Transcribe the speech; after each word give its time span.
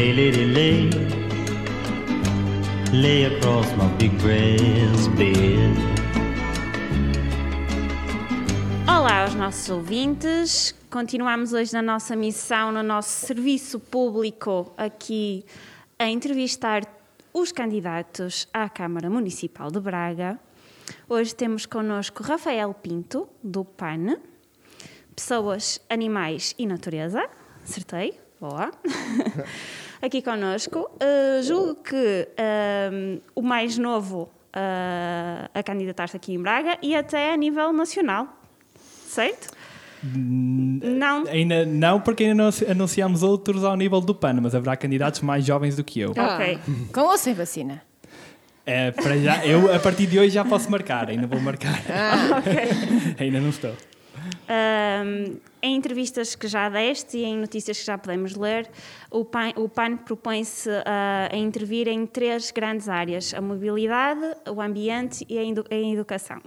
Lay, 0.00 0.14
lady, 0.14 0.46
lay. 0.46 0.90
Lay 2.90 3.24
across 3.26 3.70
my 3.76 3.86
big 3.98 4.16
breast 4.16 5.10
bed. 5.10 5.76
Olá 8.88 9.24
aos 9.24 9.34
nossos 9.34 9.68
ouvintes. 9.68 10.74
Continuamos 10.88 11.52
hoje 11.52 11.74
na 11.74 11.82
nossa 11.82 12.16
missão, 12.16 12.72
no 12.72 12.82
nosso 12.82 13.26
serviço 13.26 13.78
público, 13.78 14.72
aqui 14.74 15.44
a 15.98 16.08
entrevistar 16.08 16.82
os 17.30 17.52
candidatos 17.52 18.48
à 18.54 18.70
Câmara 18.70 19.10
Municipal 19.10 19.70
de 19.70 19.80
Braga. 19.80 20.40
Hoje 21.10 21.34
temos 21.34 21.66
connosco 21.66 22.22
Rafael 22.22 22.72
Pinto, 22.72 23.28
do 23.44 23.66
PAN, 23.66 24.16
Pessoas, 25.14 25.78
Animais 25.90 26.54
e 26.58 26.66
Natureza. 26.66 27.28
Acertei? 27.62 28.18
Boa. 28.40 28.70
Aqui 30.02 30.22
connosco. 30.22 30.90
Uh, 30.94 31.42
julgo 31.42 31.76
que 31.76 32.28
uh, 32.30 33.20
o 33.34 33.42
mais 33.42 33.76
novo 33.76 34.30
uh, 34.54 35.50
a 35.52 35.62
candidatar-se 35.62 36.16
aqui 36.16 36.34
em 36.34 36.40
Braga 36.40 36.78
e 36.82 36.94
até 36.94 37.32
a 37.32 37.36
nível 37.36 37.72
nacional. 37.72 38.28
Certo? 39.06 39.50
Não. 40.02 41.26
Ainda 41.26 41.66
não, 41.66 42.00
porque 42.00 42.24
ainda 42.24 42.44
não 42.44 42.50
anunciamos 42.70 43.22
outros 43.22 43.64
ao 43.64 43.76
nível 43.76 44.00
do 44.00 44.14
PAN, 44.14 44.40
mas 44.40 44.54
haverá 44.54 44.74
candidatos 44.74 45.20
mais 45.20 45.44
jovens 45.44 45.76
do 45.76 45.84
que 45.84 46.00
eu. 46.00 46.12
Ok. 46.12 46.58
Com 46.92 47.00
ou 47.02 47.18
sem 47.18 47.34
vacina? 47.34 47.82
É, 48.64 48.90
para 48.92 49.18
já, 49.18 49.44
eu 49.44 49.74
a 49.74 49.78
partir 49.78 50.06
de 50.06 50.18
hoje 50.18 50.30
já 50.30 50.44
posso 50.44 50.70
marcar, 50.70 51.10
ainda 51.10 51.26
vou 51.26 51.40
marcar. 51.40 51.82
ainda 53.18 53.40
não 53.40 53.50
estou. 53.50 53.74
Um, 54.50 55.36
em 55.62 55.76
entrevistas 55.76 56.34
que 56.34 56.48
já 56.48 56.68
deste 56.68 57.18
e 57.18 57.24
em 57.24 57.36
notícias 57.36 57.78
que 57.78 57.84
já 57.84 57.96
podemos 57.96 58.34
ler, 58.34 58.68
o 59.08 59.24
PAN, 59.24 59.52
PAN 59.72 59.96
propõe-se 59.98 60.68
a, 60.84 61.28
a 61.30 61.36
intervir 61.36 61.86
em 61.86 62.04
três 62.04 62.50
grandes 62.50 62.88
áreas: 62.88 63.32
a 63.32 63.40
mobilidade, 63.40 64.20
o 64.52 64.60
ambiente 64.60 65.24
e 65.28 65.38
a, 65.38 65.44
edu 65.44 65.64
a 65.70 65.74
educação. 65.74 66.38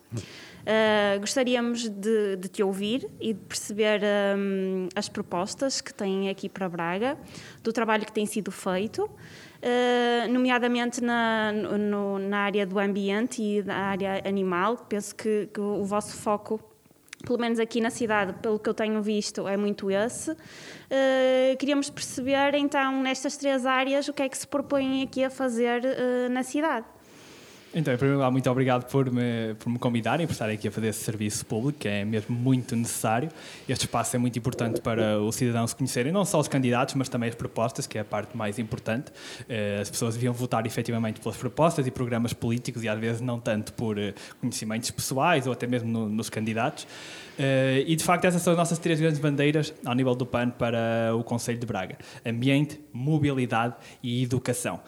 Uh, 0.63 1.19
gostaríamos 1.19 1.89
de, 1.89 2.37
de, 2.37 2.47
te 2.47 2.63
ouvir 2.63 3.09
e 3.19 3.33
de 3.33 3.39
perceber 3.41 4.01
um, 4.37 4.87
as 4.95 5.09
propostas 5.09 5.81
que 5.81 5.93
têm 5.93 6.29
aqui 6.29 6.47
para 6.47 6.69
Braga, 6.69 7.17
do 7.61 7.73
trabalho 7.73 8.05
que 8.05 8.13
tem 8.13 8.25
sido 8.25 8.49
feito, 8.49 9.03
uh, 9.03 10.31
nomeadamente 10.31 11.01
na, 11.01 11.51
no, 11.51 12.17
na 12.17 12.39
área 12.39 12.65
do 12.65 12.79
ambiente 12.79 13.41
e 13.41 13.61
na 13.61 13.75
área 13.75 14.21
animal. 14.25 14.77
Penso 14.87 15.13
que, 15.13 15.49
que, 15.53 15.59
o 15.59 15.83
vosso 15.83 16.15
foco, 16.15 16.59
pelo 17.25 17.39
menos 17.39 17.59
aqui 17.59 17.81
na 17.81 17.89
cidade, 17.89 18.33
pelo 18.41 18.59
que 18.59 18.69
eu 18.69 18.73
tenho 18.73 19.01
visto, 19.01 19.47
é 19.47 19.57
muito 19.57 19.89
esse. 19.89 20.31
Uh, 20.31 21.57
queríamos 21.57 21.89
perceber, 21.89 22.53
então, 22.55 23.01
nestas 23.01 23.37
três 23.37 23.65
áreas, 23.65 24.07
o 24.07 24.13
que 24.13 24.21
é 24.21 24.29
que 24.29 24.37
se 24.37 24.47
propõem 24.47 25.03
aqui 25.03 25.23
a 25.23 25.29
fazer 25.29 25.81
na 26.29 26.43
cidade. 26.43 26.85
Então, 27.75 27.91
em 27.91 27.97
primeiro 27.97 28.19
lugar, 28.19 28.31
muito 28.31 28.47
obrigado 28.51 28.87
por 28.87 29.11
me, 29.11 29.55
por 29.57 29.67
me 29.67 29.79
convidarem, 29.79 30.27
por 30.27 30.33
estarem 30.33 30.53
aqui 30.53 30.67
a 30.67 30.71
fazer 30.71 30.89
esse 30.89 31.03
serviço 31.03 31.43
público, 31.43 31.79
que 31.79 31.87
é 31.87 32.05
mesmo 32.05 32.35
muito 32.35 32.75
necessário. 32.75 33.29
Este 33.67 33.85
espaço 33.85 34.15
é 34.15 34.19
muito 34.19 34.37
importante 34.37 34.79
para 34.79 35.19
os 35.19 35.35
cidadãos 35.35 35.73
conhecerem 35.73 36.11
não 36.11 36.23
só 36.23 36.39
os 36.39 36.47
candidatos, 36.47 36.93
mas 36.93 37.09
também 37.09 37.29
as 37.29 37.35
propostas, 37.35 37.87
que 37.87 37.97
é 37.97 38.01
a 38.01 38.05
parte 38.05 38.37
mais 38.37 38.59
importante. 38.59 39.11
Eh, 39.49 39.79
as 39.81 39.89
pessoas 39.89 40.13
deviam 40.13 40.35
votar 40.35 40.67
efetivamente 40.67 41.19
pelas 41.19 41.35
propostas 41.35 41.87
e 41.87 41.91
programas 41.91 42.31
políticos 42.31 42.83
e 42.83 42.87
às 42.87 42.99
vezes 42.99 43.21
não 43.21 43.39
tanto 43.39 43.73
por 43.73 43.97
eh, 43.97 44.13
conhecimentos 44.39 44.91
pessoais 44.91 45.47
ou 45.47 45.53
até 45.53 45.65
mesmo 45.65 45.89
no, 45.89 46.07
nos 46.07 46.29
candidatos. 46.29 46.85
Uh, 47.33 47.81
e 47.87 47.95
de 47.95 48.03
facto, 48.03 48.25
essas 48.25 48.43
são 48.43 48.53
as 48.53 48.59
nossas 48.59 48.77
três 48.77 48.99
grandes 48.99 49.19
bandeiras 49.19 49.73
ao 49.83 49.95
nível 49.95 50.13
do 50.13 50.23
PAN 50.23 50.51
para 50.51 51.15
o 51.17 51.23
Conselho 51.23 51.57
de 51.57 51.65
Braga: 51.65 51.97
ambiente, 52.23 52.79
mobilidade 52.93 53.73
e 54.03 54.21
educação. 54.21 54.79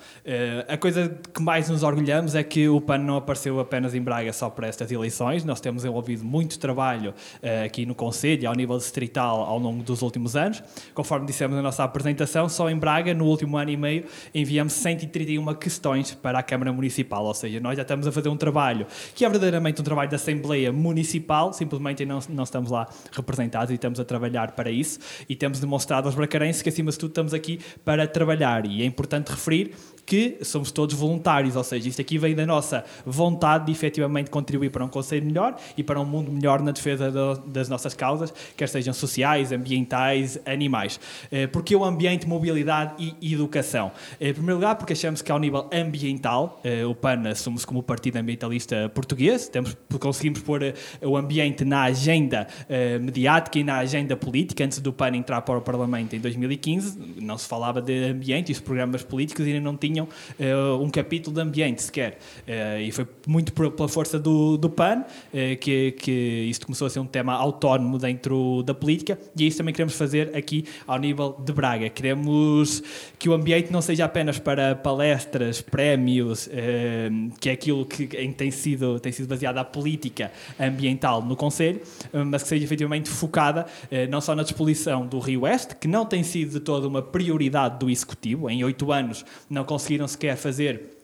A 0.67 0.77
coisa 0.77 1.17
que 1.33 1.41
mais 1.41 1.69
nos 1.69 1.81
orgulhamos 1.81 2.35
é 2.35 2.43
que 2.43 2.69
o 2.77 2.81
PAN 2.81 2.99
não 2.99 3.17
apareceu 3.17 3.59
apenas 3.59 3.95
em 3.95 4.01
Braga 4.01 4.31
só 4.33 4.49
para 4.49 4.67
estas 4.67 4.91
eleições, 4.91 5.43
nós 5.43 5.59
temos 5.59 5.85
envolvido 5.85 6.23
muito 6.23 6.59
trabalho 6.59 7.11
uh, 7.11 7.65
aqui 7.65 7.85
no 7.85 7.95
Conselho 7.95 8.43
e 8.43 8.45
ao 8.45 8.53
nível 8.53 8.77
distrital 8.77 9.41
ao 9.41 9.57
longo 9.57 9.83
dos 9.83 10.01
últimos 10.01 10.35
anos. 10.35 10.63
Conforme 10.93 11.25
dissemos 11.25 11.55
na 11.55 11.61
nossa 11.61 11.83
apresentação, 11.83 12.49
só 12.49 12.69
em 12.69 12.77
Braga, 12.77 13.13
no 13.13 13.25
último 13.25 13.57
ano 13.57 13.71
e 13.71 13.77
meio, 13.77 14.05
enviamos 14.33 14.73
131 14.73 15.53
questões 15.55 16.13
para 16.13 16.39
a 16.39 16.43
Câmara 16.43 16.71
Municipal, 16.71 17.23
ou 17.25 17.33
seja, 17.33 17.59
nós 17.59 17.75
já 17.75 17.81
estamos 17.81 18.07
a 18.07 18.11
fazer 18.11 18.29
um 18.29 18.37
trabalho 18.37 18.85
que 19.13 19.23
é 19.23 19.29
verdadeiramente 19.29 19.81
um 19.81 19.83
trabalho 19.83 20.09
da 20.09 20.15
Assembleia 20.15 20.71
Municipal, 20.71 21.53
simplesmente 21.53 22.05
não 22.05 22.19
não 22.29 22.43
estamos 22.43 22.71
lá 22.71 22.87
representados 23.11 23.71
e 23.71 23.75
estamos 23.75 23.99
a 23.99 24.05
trabalhar 24.05 24.51
para 24.51 24.69
isso. 24.69 24.99
E 25.27 25.35
temos 25.35 25.59
demonstrado 25.59 26.07
aos 26.07 26.15
bracarenses 26.15 26.61
que 26.61 26.69
acima 26.69 26.91
de 26.91 26.97
tudo 26.97 27.09
estamos 27.11 27.33
aqui 27.33 27.59
para 27.83 28.07
trabalhar. 28.07 28.65
E 28.65 28.81
é 28.81 28.85
importante 28.85 29.29
referir 29.29 29.75
que 30.05 30.38
somos 30.43 30.71
todos 30.71 30.95
voluntários, 30.95 31.55
ou 31.55 31.63
seja, 31.63 31.89
isto 31.89 32.01
aqui 32.01 32.17
vem 32.17 32.35
da 32.35 32.45
nossa 32.45 32.85
vontade 33.05 33.66
de 33.66 33.71
efetivamente 33.71 34.29
contribuir 34.29 34.69
para 34.69 34.85
um 34.85 34.88
conselho 34.88 35.25
melhor 35.25 35.55
e 35.77 35.83
para 35.83 35.99
um 35.99 36.05
mundo 36.05 36.31
melhor 36.31 36.61
na 36.61 36.71
defesa 36.71 37.11
das 37.45 37.69
nossas 37.69 37.93
causas, 37.93 38.33
quer 38.55 38.67
sejam 38.67 38.93
sociais, 38.93 39.51
ambientais, 39.51 40.39
animais. 40.45 40.99
Eh, 41.31 41.47
porque 41.47 41.75
o 41.75 41.83
ambiente, 41.83 42.27
mobilidade 42.27 43.16
e 43.21 43.33
educação? 43.33 43.91
Eh, 44.19 44.29
em 44.29 44.33
primeiro 44.33 44.55
lugar, 44.55 44.75
porque 44.75 44.93
achamos 44.93 45.21
que 45.21 45.31
ao 45.31 45.39
nível 45.39 45.67
ambiental, 45.73 46.59
eh, 46.63 46.85
o 46.85 46.93
PAN 46.93 47.27
assume-se 47.29 47.66
como 47.66 47.79
o 47.79 47.83
Partido 47.83 48.17
Ambientalista 48.17 48.89
Português, 48.93 49.47
temos, 49.47 49.75
conseguimos 49.99 50.41
pôr 50.41 50.73
o 51.01 51.17
ambiente 51.17 51.63
na 51.66 51.83
agenda 51.83 52.47
mediática 53.01 53.59
e 53.59 53.63
na 53.63 53.77
agenda 53.77 54.16
política, 54.16 54.63
antes 54.63 54.79
do 54.79 54.91
PAN 54.91 55.16
entrar 55.16 55.41
para 55.41 55.57
o 55.57 55.61
Parlamento 55.61 56.16
em 56.16 56.19
2015, 56.19 56.97
não 57.22 57.37
se 57.37 57.47
falava 57.47 57.81
de 57.81 58.05
ambiente 58.05 58.49
e 58.49 58.53
os 58.53 58.59
programas 58.59 59.03
políticos 59.03 59.45
ainda 59.45 59.59
não 59.59 59.75
tinham 59.75 59.94
tinham 59.95 60.07
uh, 60.07 60.83
um 60.83 60.89
capítulo 60.89 61.33
de 61.33 61.41
ambiente 61.41 61.83
sequer. 61.83 62.17
Uh, 62.47 62.81
e 62.81 62.91
foi 62.91 63.07
muito 63.25 63.53
pela 63.53 63.88
força 63.88 64.19
do, 64.19 64.57
do 64.57 64.69
PAN 64.69 65.00
uh, 65.01 65.57
que, 65.59 65.94
que 65.94 66.11
isto 66.50 66.66
começou 66.66 66.88
a 66.88 66.89
ser 66.89 67.00
um 67.00 67.06
tema 67.06 67.33
autónomo 67.33 67.97
dentro 67.97 68.61
da 68.63 68.73
política 68.73 69.17
e 69.38 69.44
é 69.44 69.47
isso 69.47 69.57
também 69.57 69.73
queremos 69.73 69.95
fazer 69.95 70.35
aqui 70.35 70.66
ao 70.85 71.00
nível 71.00 71.35
de 71.44 71.53
Braga. 71.53 71.89
Queremos 71.89 72.84
que 73.17 73.29
o 73.29 73.34
ambiente 73.34 73.72
não 73.72 73.81
seja 73.81 74.05
apenas 74.05 74.38
para 74.38 74.75
palestras, 74.75 75.61
prémios, 75.61 76.50
que 77.39 77.50
é 77.50 77.53
aquilo 77.53 77.85
que 77.85 78.07
tem 78.34 78.51
sido, 78.51 79.00
tem 79.00 79.11
sido 79.11 79.28
baseada 79.28 79.61
a 79.61 79.63
política 79.63 80.31
ambiental 80.59 81.22
no 81.22 81.35
Conselho, 81.35 81.81
mas 82.25 82.44
que 82.44 82.50
seja 82.50 82.63
efetivamente 82.63 83.09
focada 83.09 83.66
não 84.09 84.19
só 84.19 84.35
na 84.35 84.44
disposição 84.44 85.05
do 85.05 85.19
Rio 85.19 85.41
Oeste, 85.41 85.75
que 85.75 85.88
não 85.88 86.05
tem 86.05 86.23
sido 86.23 86.51
de 86.51 86.59
toda 86.59 86.88
uma 86.88 87.01
prioridade 87.01 87.79
do 87.79 87.89
Executivo, 87.89 88.50
em 88.50 88.63
oito 88.63 88.91
anos 88.91 89.25
não 89.50 89.63
conseguiu 89.63 89.84
conseguiram 89.85 90.07
sequer 90.07 90.35
fazer 90.35 90.94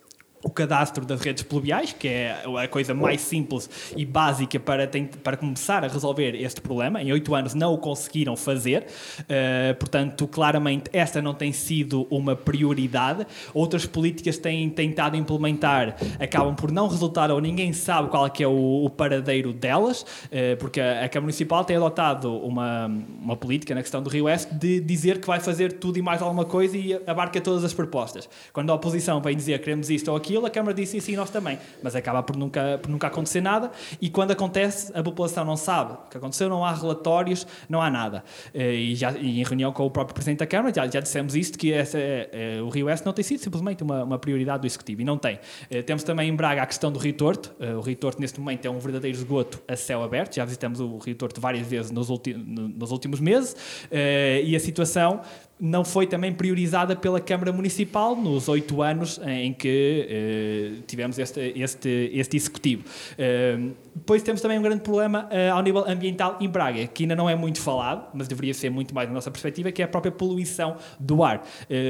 o 0.44 0.50
cadastro 0.50 1.06
das 1.06 1.22
redes 1.22 1.44
pluviais, 1.44 1.94
que 1.94 2.08
é 2.08 2.44
a 2.62 2.68
coisa 2.68 2.94
mais 2.94 3.22
simples 3.22 3.70
e 3.96 4.06
básica 4.06 4.60
para, 4.60 4.90
para 5.24 5.38
começar 5.38 5.84
a 5.84 5.88
resolver 5.88 6.36
este 6.36 6.62
problema. 6.62 7.02
Em 7.02 7.12
oito 7.12 7.34
anos 7.36 7.54
não 7.54 7.74
o 7.74 7.78
conseguiram 7.78 8.36
fazer, 8.36 8.86
uh, 9.22 9.76
portanto, 9.76 10.28
claramente 10.28 10.90
esta 10.94 11.22
não 11.22 11.34
tem 11.34 11.52
sido 11.52 12.08
uma 12.10 12.36
prioridade. 12.36 13.26
Outras 13.54 13.86
políticas 13.86 14.38
têm 14.38 14.70
tentado 14.70 15.16
implementar, 15.16 15.96
acabam 16.20 16.56
por 16.56 16.72
não 16.72 16.88
resultar 16.88 17.30
ou 17.32 17.40
ninguém 17.40 17.72
sabe 17.74 18.10
qual 18.10 18.26
é, 18.26 18.32
é 18.42 18.48
o, 18.48 18.86
o 18.86 18.90
paradeiro 18.90 19.54
delas, 19.54 20.02
uh, 20.02 20.58
porque 20.60 20.82
a, 20.82 21.06
a 21.06 21.10
Câmara 21.10 21.22
Municipal 21.22 21.64
tem 21.64 21.76
adotado 21.76 22.36
uma, 22.38 22.88
uma 23.22 23.36
política 23.36 23.76
na 23.76 23.82
questão 23.82 24.02
do 24.02 24.10
Rio 24.10 24.26
Oeste 24.26 24.54
de 24.56 24.80
dizer 24.80 25.20
que 25.20 25.28
vai 25.28 25.40
fazer 25.40 25.74
tudo 25.74 25.98
e 25.98 26.02
mais 26.02 26.22
alguma 26.22 26.46
coisa 26.46 26.76
e 26.78 27.00
abarca 27.06 27.40
todas 27.40 27.64
as 27.64 27.74
propostas. 27.74 28.28
Quando 28.52 28.72
a 28.72 28.74
oposição 28.74 29.22
vem 29.22 29.36
dizer 29.36 29.60
queremos 29.60 29.90
isto 29.90 30.10
ou 30.10 30.18
aquilo, 30.18 30.31
aquilo, 30.32 30.46
a 30.46 30.50
Câmara 30.50 30.74
disse 30.74 31.00
sim, 31.02 31.16
nós 31.16 31.30
também. 31.30 31.60
Mas 31.84 31.96
acaba 31.96 32.24
por 32.24 32.36
nunca, 32.36 32.80
por 32.82 32.90
nunca 32.90 33.08
acontecer 33.08 33.42
nada 33.42 33.72
e 34.00 34.10
quando 34.10 34.32
acontece, 34.32 34.92
a 34.96 35.04
população 35.04 35.44
não 35.44 35.58
sabe 35.58 35.94
o 35.94 36.10
que 36.10 36.18
aconteceu, 36.18 36.50
não 36.50 36.64
há 36.64 36.74
relatórios, 36.74 37.46
não 37.70 37.82
há 37.82 37.90
nada. 37.90 38.24
Eh, 38.54 38.74
e, 38.74 38.96
já, 38.96 39.12
e 39.12 39.40
em 39.40 39.44
reunião 39.44 39.72
com 39.72 39.86
o 39.86 39.92
próprio 39.92 40.14
Presidente 40.14 40.40
da 40.40 40.48
Câmara 40.48 40.74
já, 40.74 40.88
já 40.88 41.00
dissemos 41.00 41.36
isto, 41.36 41.58
que 41.58 41.74
essa, 41.74 41.98
é, 41.98 42.60
o 42.62 42.70
Rio 42.70 42.88
Oeste 42.88 43.06
não 43.06 43.14
tem 43.14 43.24
sido 43.24 43.40
simplesmente 43.40 43.84
uma, 43.84 44.04
uma 44.04 44.20
prioridade 44.20 44.62
do 44.62 44.68
Executivo 44.68 45.02
e 45.02 45.04
não 45.04 45.18
tem. 45.18 45.40
Temos 45.86 46.04
também 46.04 46.30
em 46.30 46.36
Braga 46.36 46.62
a 46.62 46.66
questão 46.66 46.92
do 46.92 47.00
Rio 47.00 47.14
Torto. 47.14 47.54
O 47.78 47.82
Rio 47.82 47.96
Torto 47.96 48.22
neste 48.22 48.40
momento 48.40 48.66
é 48.66 48.70
um 48.70 48.80
verdadeiro 48.80 49.18
esgoto 49.18 49.62
a 49.68 49.76
céu 49.76 50.04
aberto, 50.04 50.36
já 50.36 50.46
visitamos 50.46 50.80
o 50.80 50.98
Rio 50.98 51.16
Torto 51.16 51.42
várias 51.42 51.68
vezes 51.68 51.92
nos, 51.92 52.08
nos 52.10 52.92
últimos 52.92 53.20
meses 53.20 53.56
e 53.92 54.56
a 54.56 54.60
situação 54.60 55.22
não 55.62 55.86
foi 55.86 56.08
também 56.08 56.34
priorizada 56.34 56.96
pela 56.96 57.22
Câmara 57.22 57.54
Municipal 57.54 58.16
nos 58.16 58.50
oito 58.50 58.82
anos 58.82 59.22
em 59.24 59.54
que 59.54 60.80
uh, 60.80 60.82
tivemos 60.88 61.20
este, 61.20 61.54
este, 61.56 62.10
este 62.12 62.36
executivo. 62.36 62.84
Uh, 63.14 63.72
depois 63.94 64.24
temos 64.24 64.42
também 64.42 64.58
um 64.58 64.62
grande 64.64 64.82
problema 64.82 65.30
uh, 65.30 65.54
ao 65.54 65.62
nível 65.62 65.88
ambiental 65.88 66.38
em 66.42 66.50
Braga, 66.50 66.88
que 66.88 67.04
ainda 67.04 67.16
não 67.16 67.30
é 67.30 67.36
muito 67.36 67.62
falado, 67.62 68.08
mas 68.12 68.28
deveria 68.28 68.56
ser 68.56 68.72
muito 68.72 68.96
mais 68.96 69.08
na 69.08 69.14
nossa 69.14 69.30
perspectiva, 69.30 69.72
que 69.72 69.84
é 69.84 69.86
a 69.86 69.88
própria 69.88 70.12
poluição 70.12 70.78
do 71.00 71.24
ar. 71.24 71.44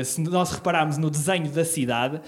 se 0.04 0.20
nós 0.20 0.52
repararmos 0.52 0.98
no 0.98 1.10
desenho 1.10 1.50
da 1.50 1.64
cidade, 1.64 2.20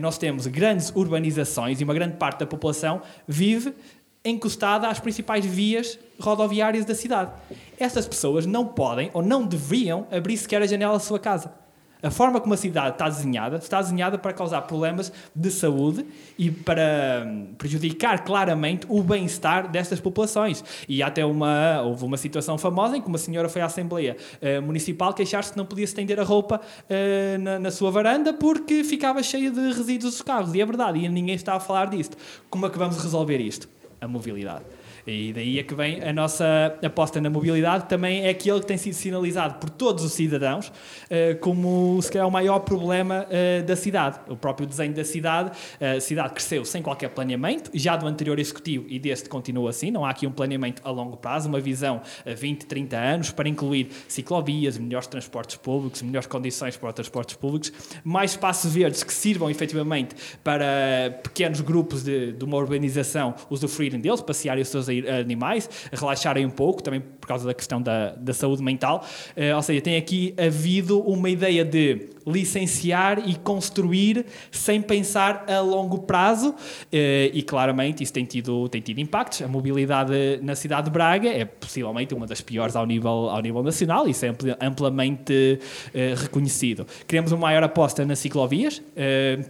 nós 0.00 0.18
temos 0.18 0.46
grandes 0.46 0.92
urbanizações 0.94 1.80
e 1.80 1.84
uma 1.84 1.94
grande 1.94 2.16
parte 2.16 2.40
da 2.40 2.46
população 2.46 3.02
vive 3.26 3.74
encostada 4.24 4.88
às 4.88 5.00
principais 5.00 5.44
vias 5.44 5.98
rodoviárias 6.20 6.84
da 6.84 6.94
cidade. 6.94 7.32
Essas 7.78 8.06
pessoas 8.06 8.46
não 8.46 8.66
podem 8.66 9.10
ou 9.12 9.22
não 9.22 9.44
deveriam 9.44 10.06
abrir 10.10 10.36
sequer 10.36 10.62
a 10.62 10.66
janela 10.66 10.94
da 10.94 11.00
sua 11.00 11.18
casa. 11.18 11.62
A 12.02 12.10
forma 12.10 12.40
como 12.40 12.52
a 12.52 12.56
cidade 12.56 12.94
está 12.94 13.08
desenhada, 13.08 13.58
está 13.58 13.80
desenhada 13.80 14.18
para 14.18 14.32
causar 14.32 14.62
problemas 14.62 15.12
de 15.34 15.50
saúde 15.52 16.04
e 16.36 16.50
para 16.50 17.24
hum, 17.24 17.54
prejudicar 17.56 18.24
claramente 18.24 18.84
o 18.88 19.00
bem-estar 19.04 19.70
destas 19.70 20.00
populações. 20.00 20.64
E 20.88 21.00
até 21.00 21.24
uma, 21.24 21.80
houve 21.82 22.04
uma 22.04 22.16
situação 22.16 22.58
famosa 22.58 22.96
em 22.96 23.00
que 23.00 23.06
uma 23.06 23.18
senhora 23.18 23.48
foi 23.48 23.62
à 23.62 23.66
Assembleia 23.66 24.16
uh, 24.42 24.60
Municipal 24.60 25.14
queixar-se 25.14 25.52
que 25.52 25.56
não 25.56 25.64
podia 25.64 25.84
estender 25.84 26.18
a 26.18 26.24
roupa 26.24 26.60
uh, 26.60 27.38
na, 27.40 27.60
na, 27.60 27.70
sua 27.70 27.92
varanda 27.92 28.32
porque 28.32 28.82
ficava 28.82 29.22
cheia 29.22 29.52
de 29.52 29.72
resíduos 29.72 30.14
dos 30.14 30.22
carros. 30.22 30.52
E 30.56 30.60
é 30.60 30.66
verdade, 30.66 30.98
e 30.98 31.08
ninguém 31.08 31.36
está 31.36 31.54
a 31.54 31.60
falar 31.60 31.86
disto. 31.86 32.16
Como 32.50 32.66
é 32.66 32.70
que 32.70 32.78
vamos 32.78 33.00
resolver 33.00 33.38
isto? 33.38 33.68
A 34.02 34.08
mobilidade. 34.08 34.64
E 35.06 35.32
daí 35.32 35.58
é 35.58 35.62
que 35.62 35.74
vem 35.74 36.02
a 36.02 36.12
nossa 36.12 36.78
aposta 36.84 37.20
na 37.20 37.28
mobilidade, 37.28 37.88
também 37.88 38.24
é 38.24 38.30
aquilo 38.30 38.60
que 38.60 38.66
tem 38.66 38.76
sido 38.76 38.94
sinalizado 38.94 39.54
por 39.54 39.68
todos 39.70 40.04
os 40.04 40.12
cidadãos 40.12 40.72
eh, 41.10 41.34
como 41.34 42.00
se 42.00 42.10
calhar 42.10 42.26
o 42.26 42.30
maior 42.30 42.60
problema 42.60 43.26
eh, 43.30 43.62
da 43.62 43.74
cidade. 43.74 44.20
O 44.28 44.36
próprio 44.36 44.66
desenho 44.66 44.94
da 44.94 45.04
cidade, 45.04 45.50
a 45.80 46.00
cidade 46.00 46.34
cresceu 46.34 46.64
sem 46.64 46.82
qualquer 46.82 47.08
planeamento, 47.10 47.70
já 47.74 47.96
do 47.96 48.06
anterior 48.06 48.38
executivo 48.38 48.86
e 48.88 48.98
deste 48.98 49.28
continua 49.28 49.70
assim, 49.70 49.90
não 49.90 50.04
há 50.04 50.10
aqui 50.10 50.26
um 50.26 50.32
planeamento 50.32 50.82
a 50.84 50.90
longo 50.90 51.16
prazo, 51.16 51.48
uma 51.48 51.60
visão 51.60 52.00
a 52.24 52.34
20, 52.34 52.66
30 52.66 52.96
anos 52.96 53.30
para 53.30 53.48
incluir 53.48 53.88
ciclovias, 54.06 54.78
melhores 54.78 55.06
transportes 55.06 55.56
públicos, 55.56 56.02
melhores 56.02 56.26
condições 56.26 56.76
para 56.76 56.88
os 56.88 56.94
transportes 56.94 57.36
públicos, 57.36 57.72
mais 58.04 58.32
espaços 58.32 58.72
verdes 58.72 59.02
que 59.02 59.12
sirvam 59.12 59.50
efetivamente 59.50 60.14
para 60.44 61.18
pequenos 61.22 61.60
grupos 61.60 62.02
de, 62.02 62.32
de 62.32 62.44
uma 62.44 62.56
urbanização 62.56 63.34
usufruírem 63.50 64.00
deles, 64.00 64.20
passearem 64.20 64.62
os 64.62 64.68
seus 64.68 64.88
animais, 65.20 65.68
relaxarem 65.92 66.44
um 66.44 66.50
pouco, 66.50 66.82
também 66.82 67.00
por 67.00 67.26
causa 67.26 67.46
da 67.46 67.54
questão 67.54 67.80
da, 67.80 68.10
da 68.10 68.34
saúde 68.34 68.62
mental. 68.62 69.04
Uh, 69.36 69.56
ou 69.56 69.62
seja, 69.62 69.80
tem 69.80 69.96
aqui 69.96 70.34
havido 70.38 71.00
uma 71.00 71.30
ideia 71.30 71.64
de 71.64 72.08
licenciar 72.26 73.28
e 73.28 73.34
construir 73.36 74.26
sem 74.50 74.80
pensar 74.80 75.44
a 75.48 75.60
longo 75.60 76.02
prazo 76.02 76.50
uh, 76.50 76.56
e 76.90 77.42
claramente 77.42 78.02
isso 78.02 78.12
tem 78.12 78.24
tido, 78.24 78.68
tem 78.68 78.80
tido 78.80 79.00
impactos. 79.00 79.42
A 79.42 79.48
mobilidade 79.48 80.38
na 80.42 80.54
cidade 80.54 80.84
de 80.84 80.90
Braga 80.90 81.28
é 81.28 81.44
possivelmente 81.44 82.14
uma 82.14 82.26
das 82.26 82.40
piores 82.40 82.76
ao 82.76 82.86
nível, 82.86 83.30
ao 83.30 83.40
nível 83.40 83.62
nacional, 83.62 84.08
isso 84.08 84.24
é 84.24 84.34
amplamente 84.60 85.58
uh, 85.88 86.20
reconhecido. 86.20 86.86
Queremos 87.06 87.32
uma 87.32 87.42
maior 87.42 87.62
aposta 87.62 88.04
nas 88.04 88.18
ciclovias, 88.18 88.80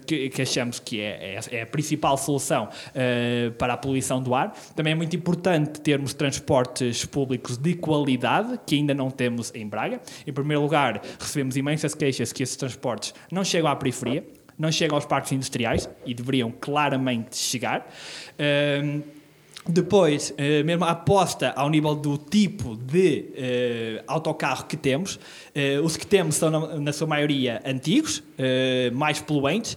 que, 0.07 0.31
que, 0.31 0.43
achamos 0.43 0.79
que 0.79 1.01
é, 1.01 1.37
é, 1.51 1.59
é 1.59 1.63
a 1.63 1.67
principal 1.67 2.17
solução 2.17 2.69
para 3.59 3.75
a 3.75 3.77
poluição 3.77 4.23
do 4.23 4.35
ar. 4.35 4.53
Também 4.75 4.93
é 4.93 4.97
muito 4.97 5.15
importante 5.15 5.81
termos 5.81 6.15
transportes 6.15 7.05
públicos 7.05 7.57
de 7.57 7.75
qualidade, 7.75 8.59
que 8.67 8.77
ainda 8.77 8.95
não 8.95 9.11
temos 9.11 9.53
em 9.55 9.67
Braga. 9.67 10.01
Em 10.27 10.33
primeiro 10.33 10.63
lugar, 10.63 11.03
recebemos 11.19 11.57
imensas 11.57 11.95
queixas 11.95 12.33
que 12.33 12.43
esses 12.43 12.57
transportes 12.63 13.15
não 13.31 13.45
chegam 13.45 13.71
à 13.71 13.77
periferia, 13.77 14.25
não 14.59 14.71
chegam 14.71 14.97
aos 14.97 15.05
parques 15.05 15.33
industriais 15.33 15.89
e 16.07 16.15
deveriam 16.15 16.51
claramente 16.51 17.37
chegar. 17.37 17.91
Um, 18.83 19.03
depois, 19.69 20.31
uh, 20.31 20.65
mesmo 20.65 20.85
a 20.85 20.91
aposta 20.91 21.53
ao 21.55 21.71
nível 21.71 21.95
do 21.95 22.19
tipo 22.19 22.77
de 22.77 23.27
uh, 24.01 24.05
autocarro 24.09 24.67
que 24.67 24.77
temos. 24.77 25.17
Uh, 25.17 25.85
os 25.85 25.97
que 25.97 26.05
temos 26.07 26.35
são, 26.35 26.51
na, 26.51 26.81
na 26.81 26.93
sua 26.93 27.07
maioria, 27.07 27.63
antigos, 27.65 28.23
mais 28.93 29.21
poluentes 29.21 29.77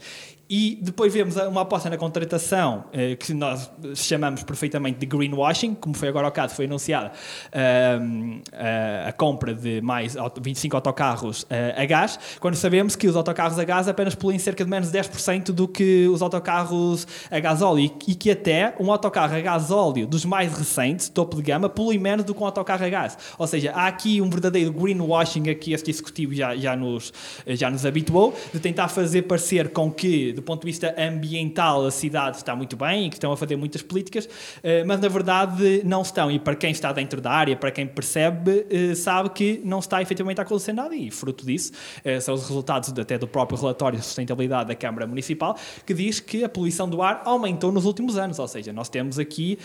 e 0.50 0.78
depois 0.80 1.12
vemos 1.12 1.36
uma 1.36 1.62
aposta 1.62 1.90
na 1.90 1.98
contratação 1.98 2.86
eh, 2.94 3.16
que 3.16 3.34
nós 3.34 3.70
chamamos 3.96 4.44
perfeitamente 4.44 5.00
de 5.00 5.06
greenwashing, 5.06 5.74
como 5.74 5.96
foi 5.96 6.08
agora 6.08 6.28
ao 6.28 6.32
caso, 6.32 6.54
foi 6.54 6.66
anunciada 6.66 7.12
uh, 7.48 8.04
uh, 8.04 9.10
a 9.10 9.12
compra 9.12 9.56
de 9.56 9.82
mais 9.82 10.16
25 10.40 10.76
autocarros 10.76 11.44
uh, 11.44 11.48
a 11.76 11.86
gás, 11.86 12.20
quando 12.40 12.56
sabemos 12.56 12.96
que 12.96 13.08
os 13.08 13.16
autocarros 13.16 13.58
a 13.58 13.64
gás 13.64 13.88
apenas 13.88 14.14
poluem 14.14 14.38
cerca 14.38 14.64
de 14.64 14.70
menos 14.70 14.92
de 14.92 15.00
10% 15.00 15.46
do 15.46 15.68
que 15.68 16.08
os 16.08 16.22
autocarros 16.22 17.08
a 17.32 17.40
gasóleo 17.40 17.92
e 18.08 18.14
que 18.14 18.30
até 18.30 18.76
um 18.80 18.92
autocarro 18.92 19.36
a 19.36 19.42
gasóleo 19.42 20.06
dos 20.06 20.26
mais 20.26 20.56
recentes, 20.56 21.10
topo 21.10 21.38
de 21.38 21.42
gama, 21.42 21.70
polui 21.70 21.98
menos 21.98 22.24
do 22.24 22.36
que 22.36 22.42
um 22.42 22.46
autocarro 22.46 22.86
a 22.86 22.90
gás. 22.90 23.18
Ou 23.38 23.48
seja, 23.48 23.72
há 23.72 23.88
aqui 23.88 24.22
um 24.22 24.30
verdadeiro 24.30 24.72
greenwashing 24.72 25.50
a 25.50 25.56
que 25.56 25.74
este 25.74 25.90
executivo 25.90 26.36
já, 26.36 26.56
já, 26.56 26.76
nos, 26.76 27.12
já 27.48 27.70
nos 27.70 27.86
habituou, 27.86 28.38
de 28.54 28.60
tentar 28.60 28.90
fazer 28.90 29.24
parecer 29.24 29.70
com 29.70 29.92
que 29.92 30.35
do 30.36 30.42
ponto 30.42 30.62
de 30.62 30.68
vista 30.68 30.94
ambiental, 30.98 31.86
a 31.86 31.92
cidade 31.92 32.38
está 32.38 32.56
muito 32.56 32.76
bem 32.76 33.08
e 33.08 33.10
que 33.10 33.16
estão 33.16 33.32
a 33.32 33.38
fazer 33.38 33.56
muitas 33.56 33.82
políticas, 33.82 34.30
eh, 34.62 34.84
mas 34.84 35.00
na 35.00 35.08
verdade 35.08 35.82
não 35.84 36.02
estão. 36.02 36.30
E 36.30 36.38
para 36.38 36.56
quem 36.56 36.72
está 36.72 36.92
dentro 36.92 37.22
da 37.22 37.32
área, 37.32 37.56
para 37.56 37.72
quem 37.72 37.88
percebe, 37.88 38.66
eh, 38.70 38.94
sabe 38.96 39.30
que 39.30 39.62
não 39.64 39.80
está 39.80 40.02
efetivamente 40.02 40.40
a 40.40 40.44
acontecer 40.44 40.74
nada. 40.74 40.96
E 40.96 41.10
fruto 41.10 41.46
disso 41.46 41.72
eh, 42.04 42.20
são 42.20 42.36
os 42.36 42.48
resultados 42.48 42.94
até 42.98 43.18
do 43.18 43.28
próprio 43.28 43.58
relatório 43.60 43.98
de 43.98 44.06
sustentabilidade 44.06 44.68
da 44.68 44.76
Câmara 44.76 45.08
Municipal, 45.08 45.58
que 45.86 45.94
diz 45.94 46.20
que 46.20 46.44
a 46.44 46.50
poluição 46.50 46.90
do 46.90 47.02
ar 47.02 47.22
aumentou 47.26 47.72
nos 47.72 47.86
últimos 47.86 48.18
anos. 48.18 48.38
Ou 48.40 48.48
seja, 48.48 48.74
nós 48.74 48.90
temos 48.90 49.18
aqui 49.18 49.58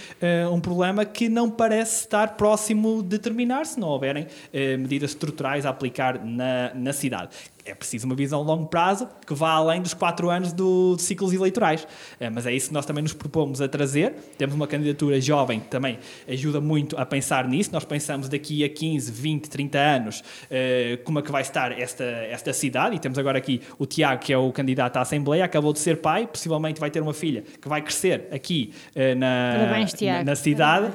um 0.52 0.60
problema 0.60 1.04
que 1.04 1.28
não 1.28 1.50
parece 1.50 2.04
estar 2.04 2.36
próximo 2.36 3.02
de 3.02 3.18
terminar 3.18 3.66
se 3.66 3.78
não 3.78 3.88
houverem 3.88 4.26
medidas 4.78 5.10
estruturais 5.10 5.66
a 5.66 5.70
aplicar 5.70 6.24
na, 6.24 6.72
na 6.74 6.92
cidade 6.92 7.30
é 7.64 7.74
preciso 7.74 8.06
uma 8.06 8.14
visão 8.14 8.40
a 8.40 8.44
longo 8.44 8.66
prazo 8.66 9.08
que 9.26 9.34
vá 9.34 9.50
além 9.50 9.82
dos 9.82 9.94
quatro 9.94 10.30
anos 10.30 10.52
do, 10.52 10.94
de 10.96 11.02
ciclos 11.02 11.32
eleitorais. 11.32 11.86
É, 12.18 12.30
mas 12.30 12.46
é 12.46 12.52
isso 12.52 12.68
que 12.68 12.74
nós 12.74 12.86
também 12.86 13.02
nos 13.02 13.12
propomos 13.12 13.60
a 13.60 13.68
trazer. 13.68 14.14
Temos 14.38 14.54
uma 14.54 14.66
candidatura 14.66 15.20
jovem 15.20 15.60
que 15.60 15.68
também 15.68 15.98
ajuda 16.28 16.60
muito 16.60 16.96
a 16.98 17.04
pensar 17.04 17.46
nisso. 17.46 17.70
Nós 17.72 17.84
pensamos 17.84 18.28
daqui 18.28 18.64
a 18.64 18.68
15, 18.68 19.12
20, 19.12 19.50
30 19.50 19.78
anos 19.78 20.20
uh, 20.20 21.02
como 21.04 21.18
é 21.18 21.22
que 21.22 21.30
vai 21.30 21.42
estar 21.42 21.78
esta, 21.78 22.04
esta 22.04 22.52
cidade. 22.52 22.96
E 22.96 22.98
temos 22.98 23.18
agora 23.18 23.38
aqui 23.38 23.60
o 23.78 23.86
Tiago, 23.86 24.22
que 24.22 24.32
é 24.32 24.38
o 24.38 24.50
candidato 24.52 24.96
à 24.96 25.02
Assembleia, 25.02 25.44
acabou 25.44 25.72
de 25.72 25.78
ser 25.78 25.98
pai, 25.98 26.26
possivelmente 26.26 26.80
vai 26.80 26.90
ter 26.90 27.00
uma 27.00 27.14
filha 27.14 27.44
que 27.60 27.68
vai 27.68 27.82
crescer 27.82 28.28
aqui 28.30 28.72
uh, 28.96 29.18
na, 29.18 29.56
Parabéns, 29.58 29.94
na, 30.00 30.24
na, 30.24 30.36
cidade. 30.36 30.86
Uh, 30.86 30.90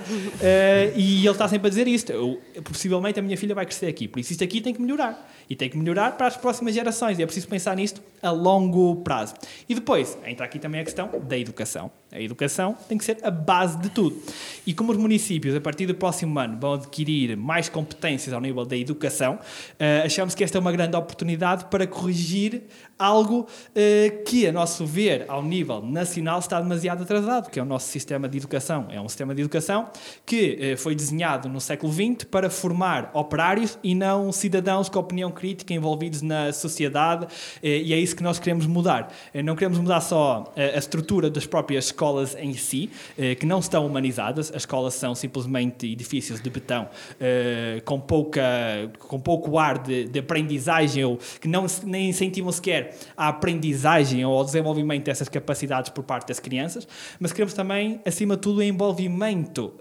e 0.95 1.19
ele 1.19 1.29
está 1.29 1.47
sempre 1.47 1.67
a 1.67 1.69
dizer 1.69 1.87
isto. 1.87 2.11
Eu, 2.11 2.41
possivelmente 2.63 3.19
a 3.19 3.23
minha 3.23 3.37
filha 3.37 3.53
vai 3.53 3.65
crescer 3.65 3.87
aqui. 3.87 4.07
Por 4.07 4.19
isso 4.19 4.31
isto 4.31 4.43
aqui 4.43 4.61
tem 4.61 4.73
que 4.73 4.81
melhorar. 4.81 5.31
E 5.47 5.55
tem 5.55 5.69
que 5.69 5.77
melhorar 5.77 6.17
para 6.17 6.25
as 6.25 6.35
próximas 6.35 6.54
gerações. 6.73 7.19
E 7.19 7.23
é 7.23 7.25
preciso 7.25 7.47
pensar 7.47 7.75
nisto 7.75 8.01
a 8.21 8.31
longo 8.31 8.97
prazo. 8.97 9.35
E 9.67 9.75
depois, 9.75 10.17
entra 10.25 10.45
aqui 10.45 10.59
também 10.59 10.81
a 10.81 10.83
questão 10.83 11.09
da 11.27 11.37
educação. 11.37 11.91
A 12.15 12.21
educação 12.21 12.77
tem 12.87 12.97
que 12.97 13.03
ser 13.03 13.17
a 13.23 13.29
base 13.29 13.77
de 13.77 13.89
tudo. 13.89 14.17
E 14.65 14.73
como 14.73 14.91
os 14.91 14.97
municípios, 14.97 15.53
a 15.53 15.61
partir 15.61 15.85
do 15.85 15.93
próximo 15.93 16.39
ano, 16.39 16.57
vão 16.59 16.73
adquirir 16.73 17.35
mais 17.35 17.67
competências 17.67 18.33
ao 18.33 18.39
nível 18.39 18.65
da 18.65 18.77
educação, 18.77 19.37
eh, 19.77 20.03
achamos 20.05 20.33
que 20.33 20.43
esta 20.43 20.57
é 20.57 20.61
uma 20.61 20.71
grande 20.71 20.95
oportunidade 20.95 21.65
para 21.65 21.85
corrigir 21.85 22.63
algo 22.97 23.41
uh, 23.41 24.23
que, 24.23 24.47
a 24.47 24.51
nosso 24.51 24.85
ver, 24.85 25.25
ao 25.27 25.43
nível 25.43 25.81
nacional, 25.81 26.39
está 26.39 26.59
demasiado 26.61 27.03
atrasado, 27.03 27.49
que 27.49 27.59
é 27.59 27.61
o 27.61 27.65
nosso 27.65 27.87
sistema 27.89 28.27
de 28.27 28.37
educação. 28.37 28.87
É 28.89 28.99
um 29.01 29.09
sistema 29.09 29.35
de 29.35 29.41
educação 29.41 29.89
que 30.25 30.73
uh, 30.73 30.77
foi 30.77 30.95
desenhado 30.95 31.49
no 31.49 31.59
século 31.59 31.91
XX 31.91 32.23
para 32.23 32.49
formar 32.49 33.11
operários 33.13 33.77
e 33.83 33.93
não 33.93 34.31
cidadãos 34.31 34.89
com 34.89 34.99
opinião 34.99 35.29
crítica 35.31 35.73
envolvidos 35.73 36.21
na 36.21 36.53
sociedade, 36.53 37.27
e 37.61 37.93
é 37.93 37.97
isso 37.97 38.15
que 38.15 38.23
nós 38.23 38.39
queremos 38.39 38.65
mudar. 38.65 39.13
não 39.43 39.55
queremos 39.55 39.77
mudar 39.77 40.01
só 40.01 40.53
a 40.55 40.77
estrutura 40.77 41.29
das 41.29 41.45
próprias 41.45 41.85
escolas 41.85 42.04
em 42.37 42.53
si, 42.53 42.89
que 43.39 43.45
não 43.45 43.59
estão 43.59 43.85
humanizadas, 43.85 44.49
as 44.49 44.63
escolas 44.63 44.93
são 44.93 45.15
simplesmente 45.15 45.91
edifícios 45.91 46.41
de 46.41 46.49
betão 46.49 46.87
com, 47.83 47.99
pouca, 47.99 48.43
com 48.99 49.19
pouco 49.19 49.57
ar 49.57 49.77
de, 49.77 50.05
de 50.05 50.19
aprendizagem 50.19 51.03
ou 51.03 51.19
que 51.39 51.47
não 51.47 51.65
nem 51.83 52.09
incentivam 52.09 52.51
sequer 52.51 52.95
à 53.15 53.29
aprendizagem 53.29 54.25
ou 54.25 54.37
ao 54.37 54.43
desenvolvimento 54.43 55.05
dessas 55.05 55.29
capacidades 55.29 55.89
por 55.89 56.03
parte 56.03 56.27
das 56.27 56.39
crianças, 56.39 56.87
mas 57.19 57.31
queremos 57.31 57.53
também, 57.53 57.99
acima 58.05 58.35
de 58.35 58.41
tudo, 58.41 58.59
o 58.59 58.63
envolvimento 58.63 59.73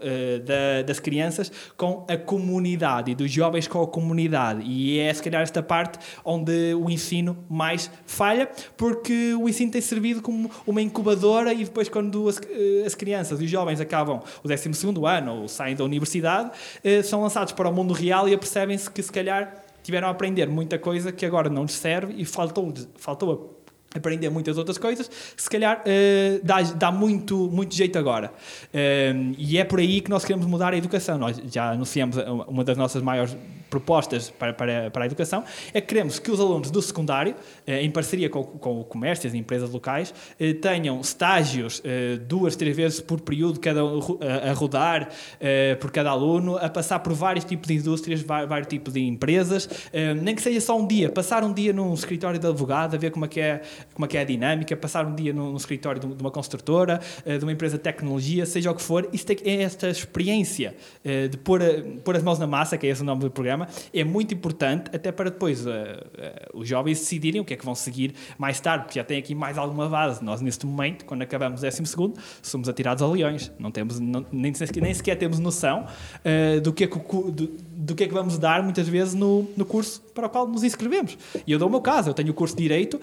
da, 0.44 0.82
das 0.82 1.00
crianças 1.00 1.50
com 1.76 2.04
a 2.08 2.16
comunidade 2.16 3.10
e 3.10 3.14
dos 3.14 3.30
jovens 3.30 3.66
com 3.66 3.82
a 3.82 3.86
comunidade. 3.86 4.62
E 4.62 4.98
é, 4.98 5.12
se 5.12 5.22
calhar, 5.22 5.42
esta 5.42 5.62
parte 5.62 5.98
onde 6.24 6.74
o 6.74 6.90
ensino 6.90 7.36
mais 7.48 7.90
falha, 8.06 8.48
porque 8.76 9.34
o 9.34 9.48
ensino 9.48 9.70
tem 9.70 9.80
servido 9.80 10.22
como 10.22 10.50
uma 10.66 10.82
incubadora 10.82 11.52
e 11.52 11.64
depois, 11.64 11.88
quando 11.88 12.13
as, 12.28 12.38
uh, 12.38 12.86
as 12.86 12.94
crianças 12.94 13.40
e 13.40 13.44
os 13.44 13.50
jovens 13.50 13.80
acabam 13.80 14.22
o 14.42 14.48
12 14.48 14.70
ano 15.06 15.42
ou 15.42 15.48
saem 15.48 15.76
da 15.76 15.84
universidade, 15.84 16.50
uh, 16.50 17.02
são 17.02 17.22
lançados 17.22 17.52
para 17.52 17.68
o 17.68 17.72
mundo 17.72 17.92
real 17.92 18.28
e 18.28 18.34
apercebem-se 18.34 18.90
que, 18.90 19.02
se 19.02 19.12
calhar, 19.12 19.54
tiveram 19.82 20.08
a 20.08 20.10
aprender 20.10 20.48
muita 20.48 20.78
coisa 20.78 21.12
que 21.12 21.26
agora 21.26 21.50
não 21.50 21.62
lhes 21.62 21.74
serve 21.74 22.14
e 22.16 22.24
faltou, 22.24 22.72
faltou 22.96 23.60
aprender 23.94 24.28
muitas 24.28 24.58
outras 24.58 24.76
coisas 24.76 25.08
se 25.36 25.48
calhar 25.48 25.82
uh, 25.82 26.40
dá, 26.44 26.62
dá 26.62 26.92
muito, 26.92 27.48
muito 27.50 27.74
jeito 27.74 27.98
agora. 27.98 28.32
Uh, 28.72 29.34
e 29.38 29.58
é 29.58 29.64
por 29.64 29.78
aí 29.78 30.00
que 30.00 30.10
nós 30.10 30.24
queremos 30.24 30.46
mudar 30.46 30.72
a 30.72 30.76
educação. 30.76 31.16
Nós 31.16 31.40
já 31.50 31.70
anunciamos 31.70 32.16
uma 32.48 32.64
das 32.64 32.76
nossas 32.76 33.02
maiores 33.02 33.36
propostas 33.74 34.30
para, 34.30 34.52
para, 34.52 34.88
para 34.88 35.02
a 35.02 35.06
educação, 35.06 35.42
é 35.72 35.80
que 35.80 35.88
queremos 35.88 36.20
que 36.20 36.30
os 36.30 36.38
alunos 36.38 36.70
do 36.70 36.80
secundário, 36.80 37.34
eh, 37.66 37.82
em 37.82 37.90
parceria 37.90 38.30
com, 38.30 38.44
com 38.44 38.80
o 38.80 38.84
comércio, 38.84 39.26
as 39.26 39.34
empresas 39.34 39.68
locais, 39.68 40.14
eh, 40.38 40.52
tenham 40.52 41.00
estágios 41.00 41.82
eh, 41.84 42.16
duas, 42.18 42.54
três 42.54 42.76
vezes 42.76 43.00
por 43.00 43.20
período 43.20 43.58
cada, 43.58 43.80
a, 43.80 44.52
rodar 44.52 45.08
por 45.80 45.90
cada 45.90 46.10
aluno, 46.10 46.56
a 46.56 46.68
passar 46.68 47.00
por 47.00 47.12
vários 47.12 47.44
tipos 47.44 47.66
de 47.68 47.74
indústrias, 47.74 48.22
vários 48.22 48.68
tipos 48.68 48.92
de 48.94 49.00
empresas, 49.00 49.68
nem 50.22 50.34
que 50.34 50.42
seja 50.42 50.60
só 50.60 50.78
um 50.78 50.86
dia, 50.86 51.08
passar 51.10 51.42
um 51.44 51.52
dia 51.52 51.72
num 51.72 51.92
escritório 51.94 52.38
de 52.38 52.46
advogado, 52.46 52.94
a 52.94 52.98
ver 52.98 53.10
como 53.10 53.24
é 53.24 53.28
que 53.28 53.40
é, 53.40 53.62
como 53.92 54.04
é, 54.04 54.08
que 54.08 54.16
é 54.16 54.20
a 54.20 54.24
dinâmica, 54.24 54.76
passar 54.76 55.06
um 55.06 55.14
dia 55.14 55.32
num, 55.32 55.56
escritório 55.56 56.00
de 56.00 56.06
uma 56.06 56.30
construtora, 56.30 57.00
de 57.26 57.44
uma 57.44 57.52
empresa 57.52 57.76
de 57.76 57.82
tecnologia, 57.82 58.46
seja 58.46 58.70
o 58.70 58.74
que 58.74 58.82
for, 58.82 59.08
é 59.44 59.62
esta 59.62 59.88
experiência 59.88 60.74
de 61.30 61.36
pôr, 61.38 61.60
pôr 62.04 62.16
as 62.16 62.22
mãos 62.22 62.38
na 62.38 62.46
massa, 62.46 62.76
que 62.76 62.86
é 62.86 62.90
esse 62.90 63.02
o 63.02 63.04
nome 63.04 63.22
do 63.22 63.30
programa, 63.30 63.63
é 63.92 64.04
muito 64.04 64.34
importante 64.34 64.90
até 64.94 65.10
para 65.10 65.30
depois 65.30 65.66
uh, 65.66 65.70
uh, 65.70 66.58
os 66.58 66.68
jovens 66.68 66.98
decidirem 66.98 67.40
o 67.40 67.44
que 67.44 67.54
é 67.54 67.56
que 67.56 67.64
vão 67.64 67.74
seguir 67.74 68.14
mais 68.38 68.60
tarde, 68.60 68.84
porque 68.84 68.98
já 68.98 69.04
tem 69.04 69.18
aqui 69.18 69.34
mais 69.34 69.58
alguma 69.58 69.88
base. 69.88 70.22
Nós, 70.24 70.40
neste 70.40 70.66
momento, 70.66 71.04
quando 71.04 71.22
acabamos 71.22 71.62
o 71.62 71.64
12, 71.64 72.14
somos 72.42 72.68
atirados 72.68 73.02
a 73.02 73.06
leões. 73.06 73.52
Não 73.58 73.70
temos, 73.70 74.00
não, 74.00 74.24
nem, 74.32 74.52
nem, 74.80 74.94
sequer 74.94 75.16
temos 75.16 75.38
noção 75.38 75.86
uh, 75.86 76.60
do, 76.60 76.72
que 76.72 76.84
é 76.84 76.86
que, 76.86 76.98
do, 76.98 77.32
do, 77.32 77.94
que 77.94 78.04
é 78.04 78.08
que 78.08 78.14
vamos 78.14 78.38
dar, 78.38 78.62
muitas 78.62 78.88
vezes, 78.88 79.14
no, 79.14 79.48
no 79.56 79.64
curso 79.64 80.02
para 80.14 80.26
o 80.26 80.30
qual 80.30 80.46
nos 80.46 80.62
inscrevemos. 80.62 81.18
E 81.46 81.52
eu 81.52 81.58
dou 81.58 81.68
o 81.68 81.70
meu 81.70 81.80
caso, 81.80 82.10
eu 82.10 82.14
tenho 82.14 82.30
o 82.30 82.34
curso 82.34 82.56
de 82.56 82.62
Direito, 82.62 83.00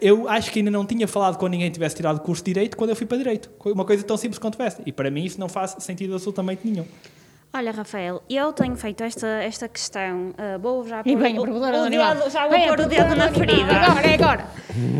eu 0.00 0.28
acho 0.28 0.50
que 0.50 0.58
ainda 0.58 0.70
não 0.70 0.84
tinha 0.84 1.06
falado 1.06 1.36
com 1.36 1.46
ninguém 1.46 1.68
que 1.68 1.74
tivesse 1.74 1.94
tirado 1.94 2.16
o 2.16 2.20
curso 2.20 2.42
de 2.42 2.52
Direito 2.52 2.76
quando 2.76 2.90
eu 2.90 2.96
fui 2.96 3.06
para 3.06 3.18
Direito. 3.18 3.50
Uma 3.64 3.84
coisa 3.84 4.02
tão 4.02 4.16
simples 4.16 4.38
quanto 4.38 4.60
essa. 4.62 4.82
E 4.86 4.92
para 4.92 5.10
mim 5.10 5.24
isso 5.24 5.38
não 5.38 5.48
faz 5.48 5.76
sentido 5.78 6.14
absolutamente 6.14 6.62
nenhum. 6.64 6.86
Olha, 7.56 7.70
Rafael, 7.70 8.20
eu 8.28 8.52
tenho 8.52 8.74
feito 8.74 9.04
esta, 9.04 9.28
esta 9.28 9.68
questão. 9.68 10.30
Uh, 10.30 10.58
vou 10.58 10.84
já 10.88 11.04
pôr 11.04 11.08
e 11.08 11.14
bem, 11.14 11.38
o, 11.38 11.42
o, 11.42 11.56
o 11.56 11.88
dedo, 11.88 12.28
já 12.28 12.48
vou 12.48 12.58
pôr 12.66 12.80
o 12.80 12.88
dedo 12.88 13.14
na 13.14 13.30
ferida. 13.30 13.72
Agora, 13.72 14.06
é 14.08 14.14
agora. 14.14 14.46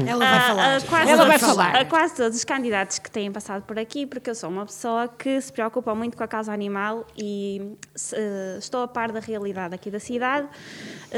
Ela 0.06 0.24
vai 0.24 0.40
falar. 0.40 0.78
Uh, 0.78 0.84
quase 0.86 1.10
Ela 1.10 1.24
vai 1.24 1.38
falar. 1.40 1.76
A 1.76 1.84
quase 1.84 2.14
todos 2.14 2.38
os 2.38 2.44
candidatos 2.44 3.00
que 3.00 3.10
têm 3.10 3.32
passado 3.32 3.62
por 3.62 3.76
aqui, 3.76 4.06
porque 4.06 4.30
eu 4.30 4.36
sou 4.36 4.48
uma 4.48 4.64
pessoa 4.66 5.08
que 5.08 5.40
se 5.40 5.52
preocupa 5.52 5.96
muito 5.96 6.16
com 6.16 6.22
a 6.22 6.28
causa 6.28 6.52
animal 6.52 7.04
e 7.18 7.60
uh, 7.60 8.58
estou 8.60 8.84
a 8.84 8.86
par 8.88 9.10
da 9.10 9.18
realidade 9.18 9.74
aqui 9.74 9.90
da 9.90 9.98
cidade. 9.98 10.46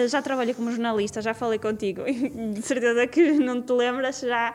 já 0.09 0.23
trabalhei 0.23 0.55
como 0.55 0.71
jornalista, 0.71 1.21
já 1.21 1.35
falei 1.35 1.59
contigo, 1.59 2.03
de 2.09 2.63
certeza 2.63 3.07
que 3.07 3.33
não 3.33 3.61
te 3.61 3.75
lembras, 3.75 4.21
já 4.21 4.55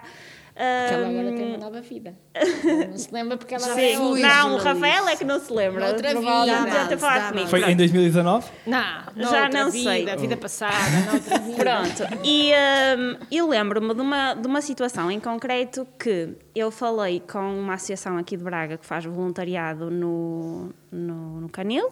porque 0.53 0.93
ela 0.93 1.07
agora 1.07 1.31
tem 1.31 1.47
uma 1.47 1.57
nova 1.57 1.81
vida. 1.81 2.15
não 2.89 2.97
se 2.97 3.13
lembra 3.13 3.37
porque 3.37 3.55
ela 3.55 3.63
Sim, 3.63 4.21
não, 4.21 4.55
o 4.55 4.57
Rafael 4.57 5.07
é 5.07 5.15
que 5.15 5.23
não 5.23 5.39
se 5.39 5.51
lembra. 5.51 5.87
Outra 5.87 6.13
vida. 6.13 6.87
ter 6.89 6.97
falado 6.97 7.29
comigo. 7.29 7.47
Foi 7.47 7.63
em 7.71 7.75
2019? 7.75 8.47
Não, 8.67 8.81
já 9.17 9.49
não 9.49 9.71
vida, 9.71 9.91
sei. 9.91 10.17
vida 10.17 10.37
passada, 10.37 11.11
noutra 11.11 11.39
vida. 11.39 11.57
Pronto. 11.57 12.19
E 12.23 12.51
um, 12.51 13.17
eu 13.31 13.47
lembro-me 13.47 13.93
de 13.93 14.01
uma, 14.01 14.33
de 14.33 14.47
uma 14.47 14.61
situação 14.61 15.09
em 15.09 15.19
concreto 15.19 15.87
que 15.97 16.35
eu 16.53 16.69
falei 16.69 17.21
com 17.21 17.59
uma 17.59 17.75
associação 17.75 18.17
aqui 18.17 18.35
de 18.35 18.43
Braga 18.43 18.77
que 18.77 18.85
faz 18.85 19.05
voluntariado 19.05 19.89
no, 19.89 20.73
no, 20.91 21.41
no 21.41 21.49
Canil 21.49 21.91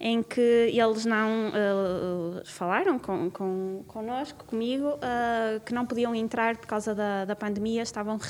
em 0.00 0.22
que 0.22 0.40
eles 0.40 1.04
não 1.04 1.48
uh, 1.48 2.42
falaram 2.44 2.98
com, 2.98 3.30
com, 3.30 3.82
connosco, 3.86 4.44
comigo, 4.44 4.90
uh, 4.90 5.60
que 5.64 5.74
não 5.74 5.84
podiam 5.84 6.14
entrar 6.14 6.56
por 6.56 6.68
causa 6.68 6.94
da, 6.94 7.24
da 7.24 7.34
pandemia, 7.34 7.82
estavam 7.82 8.16
uh, 8.16 8.20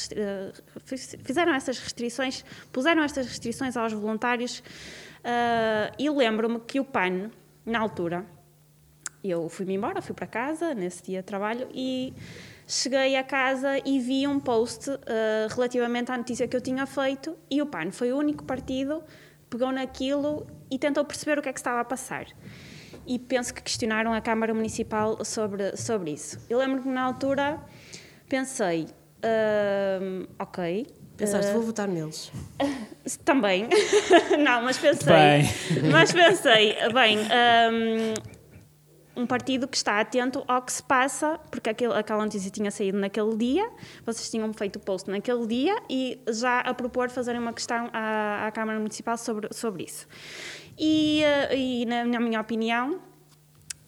fizeram 1.23 1.55
essas 1.55 1.79
restrições, 1.79 2.43
puseram 2.73 3.03
estas 3.03 3.27
restrições 3.27 3.77
aos 3.77 3.93
voluntários 3.93 4.63
e 5.99 6.09
lembro-me 6.09 6.61
que 6.61 6.81
o 6.81 6.85
PAN, 6.85 7.31
na 7.67 7.81
altura, 7.81 8.25
eu 9.23 9.47
fui-me 9.51 9.75
embora, 9.75 10.01
fui 10.01 10.15
para 10.15 10.27
casa 10.27 10.75
nesse 10.75 11.03
dia 11.03 11.21
de 11.21 11.27
trabalho 11.27 11.69
e 11.75 12.15
cheguei 12.67 13.15
a 13.15 13.23
casa 13.23 13.79
e 13.85 14.01
vi 14.01 14.27
um 14.27 14.41
post 14.41 14.89
relativamente 15.51 16.11
à 16.11 16.17
notícia 16.17 16.49
que 16.49 16.57
eu 16.57 16.63
tinha 16.63 16.87
feito 16.87 17.37
e 17.51 17.61
o 17.61 17.67
PAN 17.67 17.91
foi 17.91 18.11
o 18.11 18.17
único 18.17 18.45
partido 18.45 19.03
pegou 19.51 19.73
naquilo 19.73 20.47
e 20.71 20.79
tentou 20.79 21.05
perceber 21.05 21.39
o 21.39 21.43
que 21.43 21.49
é 21.49 21.53
que 21.53 21.61
estava 21.61 21.81
a 21.81 21.85
passar. 21.85 22.27
E 23.07 23.19
penso 23.19 23.55
que 23.55 23.63
questionaram 23.63 24.13
a 24.13 24.21
Câmara 24.21 24.53
Municipal 24.53 25.25
sobre, 25.25 25.77
sobre 25.77 26.13
isso. 26.13 26.39
Eu 26.49 26.59
lembro 26.59 26.83
que 26.83 26.89
na 26.89 27.03
altura 27.03 27.59
pensei, 28.29 28.85
uh, 28.85 30.29
ok. 30.39 30.87
Pensaste, 31.17 31.51
uh, 31.51 31.55
vou 31.55 31.63
votar 31.63 31.89
neles. 31.89 32.31
Também. 33.25 33.67
Não, 34.39 34.63
mas 34.63 34.79
pensei. 34.79 35.13
Bem. 35.13 35.91
Mas 35.91 36.13
pensei, 36.13 36.77
bem, 36.93 37.19
um, 37.19 38.38
um, 39.19 39.27
partido 39.27 39.67
que 39.67 39.77
está 39.77 40.01
atento 40.01 40.45
ao 40.47 40.63
que 40.63 40.73
se 40.73 40.83
passa, 40.83 41.39
porque 41.51 41.69
aquele, 41.69 41.93
aquela 41.95 42.25
notícia 42.25 42.51
tinha 42.51 42.71
saído 42.71 42.99
naquele 42.99 43.37
dia, 43.37 43.69
vocês 44.05 44.31
tinham 44.31 44.53
feito 44.53 44.77
o 44.77 44.81
post 44.81 45.11
naquele 45.11 45.47
dia 45.47 45.77
e 45.91 46.21
já 46.29 46.61
a 46.61 46.73
propor 46.73 47.11
fazerem 47.11 47.41
uma 47.41 47.53
questão 47.53 47.91
à, 47.93 48.47
à 48.47 48.51
Câmara 48.53 48.79
Municipal 48.79 49.17
sobre, 49.19 49.49
sobre 49.53 49.85
isso. 49.85 50.07
E, 50.79 51.23
eh, 51.25 51.57
e 51.57 51.87
na, 51.87 52.05
na, 52.05 52.21
minha 52.21 52.41
opinião, 52.41 53.01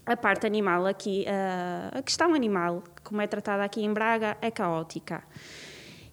a 0.05 0.17
parte 0.17 0.47
animal 0.47 0.87
aqui, 0.87 1.25
eh, 1.27 1.99
a 1.99 2.03
questão 2.03 2.35
animal, 2.35 2.83
como 3.05 3.21
é 3.21 3.27
tratada 3.27 3.63
aqui 3.63 3.83
em 3.85 3.93
Braga, 3.93 4.37
é 4.43 4.51
caótica. 4.51 5.23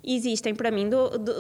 Existem, 0.10 0.56
para 0.56 0.72
mim, 0.72 0.90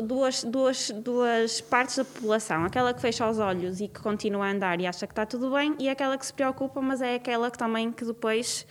duas, 0.03 0.43
duas, 0.43 0.91
duas 0.91 1.62
partes 1.62 1.95
da 1.95 2.03
população. 2.03 2.65
Aquela 2.65 2.93
que 2.93 3.00
fecha 3.00 3.25
os 3.25 3.39
olhos 3.39 3.79
e 3.79 3.88
que 3.88 4.01
continua 4.01 4.45
a 4.45 4.51
andar 4.51 4.81
e 4.81 4.86
acha 4.86 5.07
que 5.07 5.13
está 5.13 5.25
tudo 5.25 5.51
bem, 5.51 5.74
e 5.79 5.88
aquela 5.88 6.17
que 6.17 6.25
se 6.25 6.33
preocupa, 6.33 6.81
mas 6.81 7.01
é 7.01 7.15
aquela 7.15 7.50
que 7.50 7.57
também 7.57 7.93
que 7.93 8.03
depois 8.03 8.67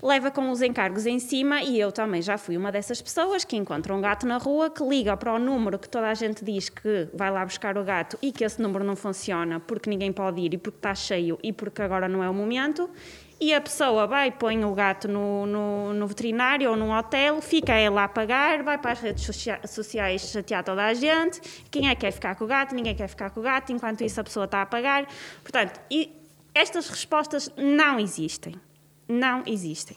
leva 0.00 0.30
com 0.30 0.50
os 0.52 0.62
encargos 0.62 1.04
em 1.04 1.18
cima 1.18 1.62
e 1.62 1.78
eu 1.78 1.90
também 1.90 2.22
já 2.22 2.38
fui 2.38 2.56
uma 2.56 2.70
dessas 2.70 3.02
pessoas 3.02 3.44
que 3.44 3.56
encontra 3.56 3.92
um 3.94 4.00
gato 4.00 4.24
na 4.24 4.38
rua, 4.38 4.70
que 4.70 4.82
liga 4.82 5.16
para 5.16 5.34
o 5.34 5.38
número 5.38 5.78
que 5.78 5.88
toda 5.88 6.08
a 6.08 6.14
gente 6.14 6.44
diz 6.44 6.68
que 6.68 7.08
vai 7.12 7.30
lá 7.30 7.44
buscar 7.44 7.76
o 7.76 7.84
gato 7.84 8.16
e 8.22 8.32
que 8.32 8.44
esse 8.44 8.62
número 8.62 8.84
não 8.84 8.96
funciona 8.96 9.60
porque 9.60 9.90
ninguém 9.90 10.12
pode 10.12 10.40
ir 10.40 10.54
e 10.54 10.58
porque 10.58 10.78
está 10.78 10.94
cheio 10.94 11.38
e 11.42 11.52
porque 11.52 11.82
agora 11.82 12.08
não 12.08 12.22
é 12.22 12.30
o 12.30 12.34
momento. 12.34 12.88
E 13.40 13.54
a 13.54 13.60
pessoa 13.60 14.06
vai, 14.06 14.30
põe 14.30 14.62
o 14.64 14.74
gato 14.74 15.08
no, 15.08 15.46
no, 15.46 15.94
no 15.94 16.06
veterinário 16.06 16.70
ou 16.70 16.76
num 16.76 16.92
hotel, 16.92 17.40
fica 17.40 17.72
ela 17.72 18.04
a 18.04 18.08
pagar, 18.08 18.62
vai 18.62 18.76
para 18.76 18.92
as 18.92 19.00
redes 19.00 19.26
sociais 19.66 20.20
chatear 20.20 20.62
toda 20.62 20.84
a 20.84 20.92
gente. 20.92 21.40
Quem 21.70 21.88
é 21.88 21.94
que 21.94 22.02
quer 22.02 22.10
ficar 22.12 22.34
com 22.34 22.44
o 22.44 22.46
gato? 22.46 22.74
Ninguém 22.74 22.94
quer 22.94 23.08
ficar 23.08 23.30
com 23.30 23.40
o 23.40 23.42
gato, 23.42 23.72
enquanto 23.72 24.02
isso 24.02 24.20
a 24.20 24.24
pessoa 24.24 24.44
está 24.44 24.60
a 24.60 24.66
pagar. 24.66 25.06
Portanto, 25.42 25.80
e 25.90 26.14
estas 26.54 26.90
respostas 26.90 27.50
não 27.56 27.98
existem 27.98 28.54
não 29.10 29.42
existem. 29.44 29.96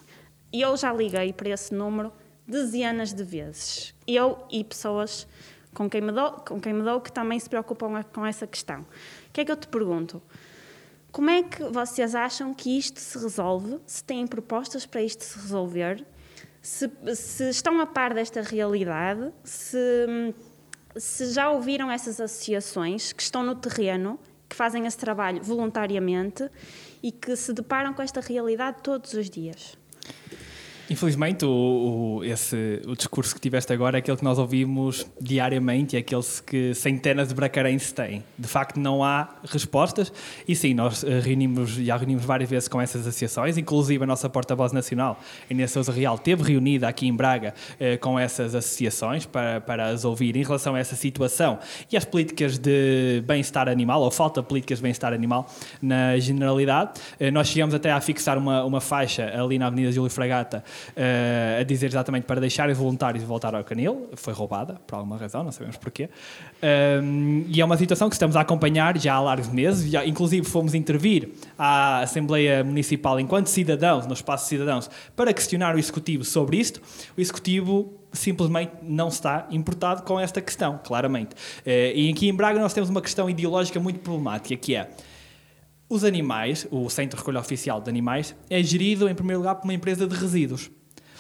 E 0.52 0.62
eu 0.62 0.76
já 0.76 0.92
liguei 0.92 1.32
para 1.32 1.50
esse 1.50 1.74
número 1.74 2.12
dezenas 2.48 3.14
de 3.14 3.24
vezes. 3.24 3.94
Eu 4.08 4.46
e 4.52 4.64
pessoas 4.64 5.28
com 5.74 5.90
quem 5.90 6.02
me 6.02 6.12
dou, 6.12 6.32
com 6.32 6.60
quem 6.60 6.74
me 6.74 6.84
dou 6.84 7.00
que 7.00 7.12
também 7.12 7.40
se 7.40 7.50
preocupam 7.50 8.04
com 8.12 8.26
essa 8.26 8.48
questão. 8.48 8.82
O 8.82 9.32
que 9.32 9.42
é 9.42 9.46
que 9.46 9.52
eu 9.52 9.56
te 9.56 9.68
pergunto? 9.68 10.22
Como 11.14 11.30
é 11.30 11.44
que 11.44 11.64
vocês 11.66 12.16
acham 12.16 12.56
que 12.56 12.76
isto 12.76 13.00
se 13.00 13.20
resolve? 13.20 13.80
Se 13.86 14.04
têm 14.04 14.26
propostas 14.26 14.84
para 14.84 15.00
isto 15.04 15.24
se 15.24 15.38
resolver? 15.38 16.04
Se, 16.60 16.92
se 17.16 17.50
estão 17.52 17.80
a 17.80 17.86
par 17.86 18.16
desta 18.16 18.42
realidade? 18.42 19.32
Se, 19.44 20.34
se 20.98 21.32
já 21.32 21.52
ouviram 21.52 21.92
essas 21.92 22.20
associações 22.20 23.14
que 23.14 23.22
estão 23.22 23.44
no 23.44 23.54
terreno, 23.54 24.20
que 24.50 24.56
fazem 24.56 24.88
esse 24.88 24.98
trabalho 24.98 25.44
voluntariamente 25.44 26.50
e 27.04 27.12
que 27.12 27.36
se 27.36 27.54
deparam 27.54 27.94
com 27.94 28.02
esta 28.02 28.20
realidade 28.20 28.78
todos 28.82 29.14
os 29.14 29.30
dias. 29.30 29.78
Infelizmente, 30.90 31.46
o, 31.46 31.50
o, 32.20 32.24
esse, 32.26 32.82
o 32.86 32.96
discurso 32.96 33.34
que 33.34 33.40
tiveste 33.40 33.72
agora 33.72 33.98
é 33.98 34.00
aquele 34.00 34.18
que 34.18 34.24
nós 34.24 34.38
ouvimos 34.38 35.08
diariamente 35.20 35.96
e 35.96 35.98
é 35.98 36.00
aquele 36.00 36.24
que 36.46 36.74
centenas 36.74 37.30
de 37.30 37.34
bracarenses 37.34 37.94
têm. 37.94 38.22
De 38.38 38.48
facto, 38.48 38.78
não 38.80 39.02
há 39.02 39.30
respostas 39.46 40.12
e 40.46 40.54
sim, 40.56 40.74
nós 40.74 41.04
eh, 41.04 41.20
reunimos, 41.20 41.72
já 41.72 41.96
reunimos 41.96 42.26
várias 42.26 42.50
vezes 42.50 42.68
com 42.68 42.82
essas 42.82 43.08
associações, 43.08 43.58
inclusive 43.58 44.04
a 44.04 44.08
nossa 44.08 44.30
porta-voz 44.30 44.74
nacional, 44.74 45.20
Inês 45.50 45.72
Sousa 45.72 45.92
Real, 45.92 46.18
teve 46.18 46.44
reunida 46.44 46.88
aqui 46.88 47.08
em 47.08 47.16
Braga 47.16 47.54
eh, 47.80 47.96
com 47.96 48.20
essas 48.20 48.54
associações 48.54 49.26
para, 49.26 49.62
para 49.62 49.88
as 49.88 50.04
ouvir 50.04 50.36
em 50.36 50.44
relação 50.44 50.76
a 50.76 50.80
essa 50.80 50.98
situação 50.98 51.60
e 51.90 51.96
as 51.96 52.04
políticas 52.04 52.58
de 52.58 53.24
bem-estar 53.26 53.70
animal, 53.70 54.02
ou 54.02 54.12
falta 54.12 54.42
de 54.42 54.48
políticas 54.48 54.80
de 54.80 54.84
bem-estar 54.84 55.14
animal 55.14 55.50
na 55.82 56.20
generalidade. 56.20 57.00
Eh, 57.18 57.32
nós 57.32 57.48
chegamos 57.48 57.74
até 57.74 57.90
a 57.90 58.02
fixar 58.02 58.38
uma, 58.38 58.66
uma 58.66 58.82
faixa 58.82 59.32
ali 59.34 59.58
na 59.58 59.68
Avenida 59.68 59.90
Júlio 59.90 60.12
Fragata 60.12 60.62
uh, 60.90 61.62
a 61.62 61.64
dizer 61.64 61.88
exatamente 61.88 62.26
para 62.26 62.40
deixar 62.40 62.70
os 62.70 62.78
voluntários 62.78 63.24
voltar 63.24 63.56
ao 63.56 63.64
canil. 63.64 64.10
Foi 64.16 64.34
roubada, 64.34 64.76
por 64.86 64.96
alguma 64.96 65.18
razão, 65.18 65.44
não 65.44 65.52
sabemos 65.52 65.78
porquê. 65.78 66.10
Um, 67.02 67.46
e 67.48 67.62
é 67.62 67.66
uma 67.66 67.78
situação 67.78 68.10
que 68.10 68.16
estamos 68.16 68.36
a 68.36 68.42
acompanhar 68.42 68.98
já 68.98 69.14
há 69.14 69.20
largos 69.20 69.50
meses. 69.50 69.90
Já, 69.90 70.06
inclusive, 70.06 70.46
fomos 70.46 70.74
intervir 70.74 71.30
à 71.58 72.00
Assembleia 72.00 72.64
Municipal 72.64 73.20
enquanto 73.20 73.48
cidadãos, 73.48 74.06
no 74.06 74.14
espaço 74.14 74.46
de 74.46 74.50
cidadãos, 74.50 74.90
para 75.16 75.34
questionar 75.34 75.76
o 75.76 75.80
Executivo 75.80 76.24
sobre 76.24 76.58
isto. 76.58 76.82
O 77.18 77.22
Executivo 77.22 77.94
simplesmente 78.12 78.72
não 78.84 79.08
está 79.08 79.48
importado 79.50 80.04
com 80.04 80.20
esta 80.20 80.40
questão, 80.40 80.80
claramente. 80.84 81.34
Uh, 81.66 81.96
e 81.96 82.12
aqui 82.12 82.30
em 82.30 82.34
Braga 82.34 82.60
nós 82.60 82.74
temos 82.74 82.90
uma 82.90 83.02
questão 83.02 83.30
ideológica 83.30 83.80
muito 83.80 84.00
problemática, 84.00 84.56
que 84.56 84.76
é 84.76 84.90
Os 85.90 86.04
animais, 86.04 86.66
o 86.72 86.90
Centro 86.90 87.18
de 87.18 87.22
Recolha 87.22 87.40
Oficial 87.40 87.80
de 87.82 87.90
Animais, 87.90 88.36
é 88.50 88.64
gerido, 88.64 89.08
em 89.08 89.14
primeiro 89.16 89.40
lugar, 89.42 89.56
por 89.56 89.66
uma 89.66 89.74
empresa 89.74 90.08
de 90.08 90.16
resíduos. 90.16 90.72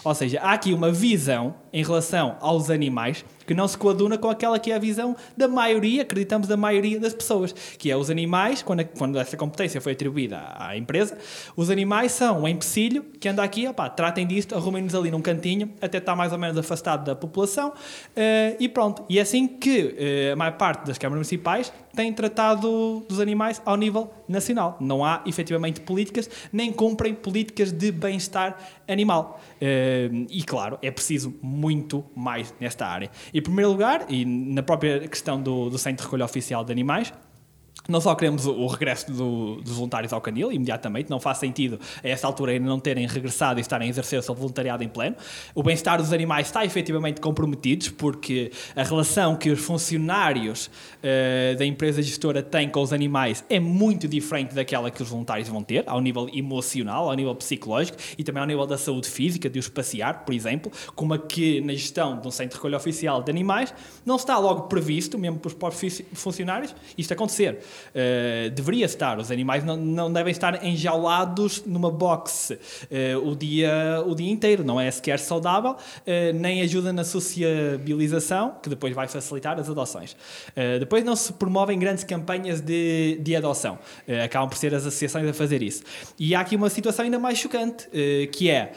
Ou 0.05 0.13
seja, 0.13 0.41
há 0.41 0.51
aqui 0.51 0.73
uma 0.73 0.91
visão 0.91 1.55
em 1.71 1.81
relação 1.81 2.35
aos 2.41 2.69
animais 2.69 3.23
que 3.47 3.53
não 3.53 3.65
se 3.69 3.77
coaduna 3.77 4.17
com 4.17 4.29
aquela 4.29 4.59
que 4.59 4.69
é 4.69 4.75
a 4.75 4.79
visão 4.79 5.15
da 5.37 5.47
maioria, 5.47 6.01
acreditamos, 6.01 6.45
da 6.45 6.57
maioria 6.57 6.99
das 6.99 7.13
pessoas, 7.13 7.53
que 7.77 7.89
é 7.89 7.95
os 7.95 8.09
animais, 8.09 8.61
quando, 8.61 8.81
a- 8.81 8.83
quando 8.83 9.17
essa 9.17 9.37
competência 9.37 9.79
foi 9.79 9.93
atribuída 9.93 10.41
à, 10.57 10.75
empresa, 10.75 11.17
os 11.55 11.69
animais 11.69 12.11
são 12.11 12.41
um 12.41 12.47
empecilho 12.49 13.01
que 13.17 13.29
anda 13.29 13.41
aqui, 13.43 13.65
opá, 13.65 13.89
tratem 13.89 14.27
disto, 14.27 14.55
arrumem-nos 14.55 14.93
ali 14.93 15.09
num 15.09 15.21
cantinho, 15.21 15.71
até 15.81 15.99
estar 15.99 16.15
mais 16.17 16.33
ou 16.33 16.37
menos 16.37 16.57
afastado 16.57 17.05
da 17.05 17.15
população, 17.15 17.71
eh, 18.13 18.57
e 18.59 18.67
pronto. 18.67 19.05
E 19.07 19.19
é 19.19 19.21
assim 19.21 19.47
que 19.47 19.95
eh, 19.97 20.31
a 20.33 20.35
maior 20.35 20.57
parte 20.57 20.85
das 20.85 20.97
câmaras 20.97 21.19
municipais 21.19 21.71
tem 21.95 22.11
tratado 22.11 23.05
dos 23.07 23.19
animais 23.19 23.61
ao 23.65 23.77
nível 23.77 24.11
nacional. 24.27 24.77
Não 24.79 25.05
há, 25.05 25.21
efetivamente, 25.25 25.81
políticas, 25.81 26.29
nem 26.51 26.71
cumprem 26.71 27.13
políticas 27.13 27.71
de 27.71 27.91
bem-estar 27.91 28.57
animal. 28.87 29.39
Eh, 29.61 30.09
e, 30.29 30.43
claro, 30.43 30.79
é 30.81 30.89
preciso 30.89 31.33
muito 31.41 32.03
mais 32.15 32.53
nesta 32.59 32.87
área. 32.87 33.09
Em 33.33 33.41
primeiro 33.41 33.71
lugar, 33.71 34.05
e 34.09 34.25
na 34.25 34.63
própria 34.63 35.07
questão 35.07 35.41
do, 35.41 35.69
do 35.69 35.77
Centro 35.77 35.97
de 35.97 36.03
Recolha 36.03 36.25
Oficial 36.25 36.63
de 36.63 36.71
Animais, 36.71 37.13
não 37.87 37.99
só 37.99 38.15
queremos 38.15 38.45
o, 38.45 38.65
regresso 38.67 39.11
do- 39.11 39.55
dos 39.61 39.73
voluntários 39.75 40.13
ao 40.13 40.21
canil, 40.21 40.51
imediatamente, 40.51 41.09
não 41.09 41.19
faz 41.19 41.37
sentido 41.37 41.79
a 42.03 42.07
essa 42.07 42.25
altura 42.25 42.53
ainda 42.53 42.65
não 42.65 42.79
terem 42.79 43.05
regressado 43.05 43.59
e 43.59 43.61
estarem 43.61 43.87
a 43.87 43.89
exercer 43.89 44.19
o 44.19 44.21
seu 44.21 44.33
voluntariado 44.33 44.83
em 44.83 44.87
pleno. 44.87 45.15
O 45.53 45.61
bem-estar 45.61 45.97
dos 45.97 46.13
animais 46.13 46.47
está 46.47 46.63
efetivamente 46.63 47.19
comprometido, 47.19 47.91
porque 47.93 48.51
a 48.75 48.83
relação 48.83 49.35
que 49.35 49.49
os 49.49 49.59
funcionários 49.59 50.69
eh, 51.01 51.55
da 51.57 51.65
empresa 51.65 52.01
gestora 52.01 52.41
têm 52.41 52.69
com 52.69 52.81
os 52.81 52.93
animais 52.93 53.43
é 53.49 53.59
muito 53.59 54.07
diferente 54.07 54.55
daquela 54.55 54.89
que 54.89 55.01
os 55.03 55.09
voluntários 55.09 55.49
vão 55.49 55.61
ter, 55.61 55.83
ao 55.87 55.99
nível 55.99 56.29
emocional, 56.33 57.09
ao 57.09 57.15
nível 57.15 57.35
psicológico 57.35 57.97
e 58.17 58.23
também 58.23 58.41
ao 58.41 58.47
nível 58.47 58.65
da 58.65 58.77
saúde 58.77 59.09
física, 59.09 59.49
de 59.49 59.59
os 59.59 59.67
passear, 59.67 60.23
por 60.25 60.33
exemplo, 60.33 60.71
como 60.95 61.13
aqui 61.13 61.59
na 61.61 61.73
gestão 61.73 62.19
de 62.19 62.27
um 62.27 62.31
centro 62.31 62.51
de 62.51 62.55
recolha 62.55 62.77
oficial 62.77 63.21
de 63.21 63.29
animais, 63.29 63.73
não 64.05 64.15
está 64.15 64.37
logo 64.37 64.63
previsto, 64.63 65.17
mesmo 65.17 65.37
para 65.39 65.47
os 65.49 65.53
próprios 65.53 65.97
fun- 65.97 66.03
funcionários, 66.13 66.73
isto 66.97 67.11
acontecer. 67.13 67.59
Uh, 67.93 68.49
deveria 68.51 68.85
estar, 68.85 69.19
os 69.19 69.31
animais 69.31 69.63
não, 69.63 69.75
não 69.77 70.11
devem 70.11 70.31
estar 70.31 70.63
enjaulados 70.63 71.63
numa 71.65 71.91
box 71.91 72.51
uh, 72.51 73.27
o, 73.27 73.35
dia, 73.35 74.03
o 74.05 74.15
dia 74.15 74.31
inteiro, 74.31 74.63
não 74.63 74.79
é 74.79 74.89
sequer 74.89 75.19
saudável, 75.19 75.71
uh, 75.71 76.33
nem 76.33 76.61
ajuda 76.61 76.91
na 76.91 77.03
sociabilização, 77.03 78.55
que 78.61 78.69
depois 78.69 78.93
vai 78.93 79.07
facilitar 79.07 79.59
as 79.59 79.69
adoções. 79.69 80.15
Depois 80.79 81.03
não 81.03 81.15
se 81.15 81.33
promovem 81.33 81.77
grandes 81.77 82.03
campanhas 82.03 82.61
de, 82.61 83.17
de 83.21 83.35
adoção, 83.35 83.77
acabam 84.23 84.49
por 84.49 84.57
ser 84.57 84.73
as 84.73 84.85
associações 84.85 85.27
a 85.27 85.33
fazer 85.33 85.61
isso. 85.61 85.83
E 86.17 86.35
há 86.35 86.39
aqui 86.39 86.55
uma 86.55 86.69
situação 86.69 87.05
ainda 87.05 87.19
mais 87.19 87.37
chocante, 87.37 87.87
que 88.31 88.49
é 88.49 88.73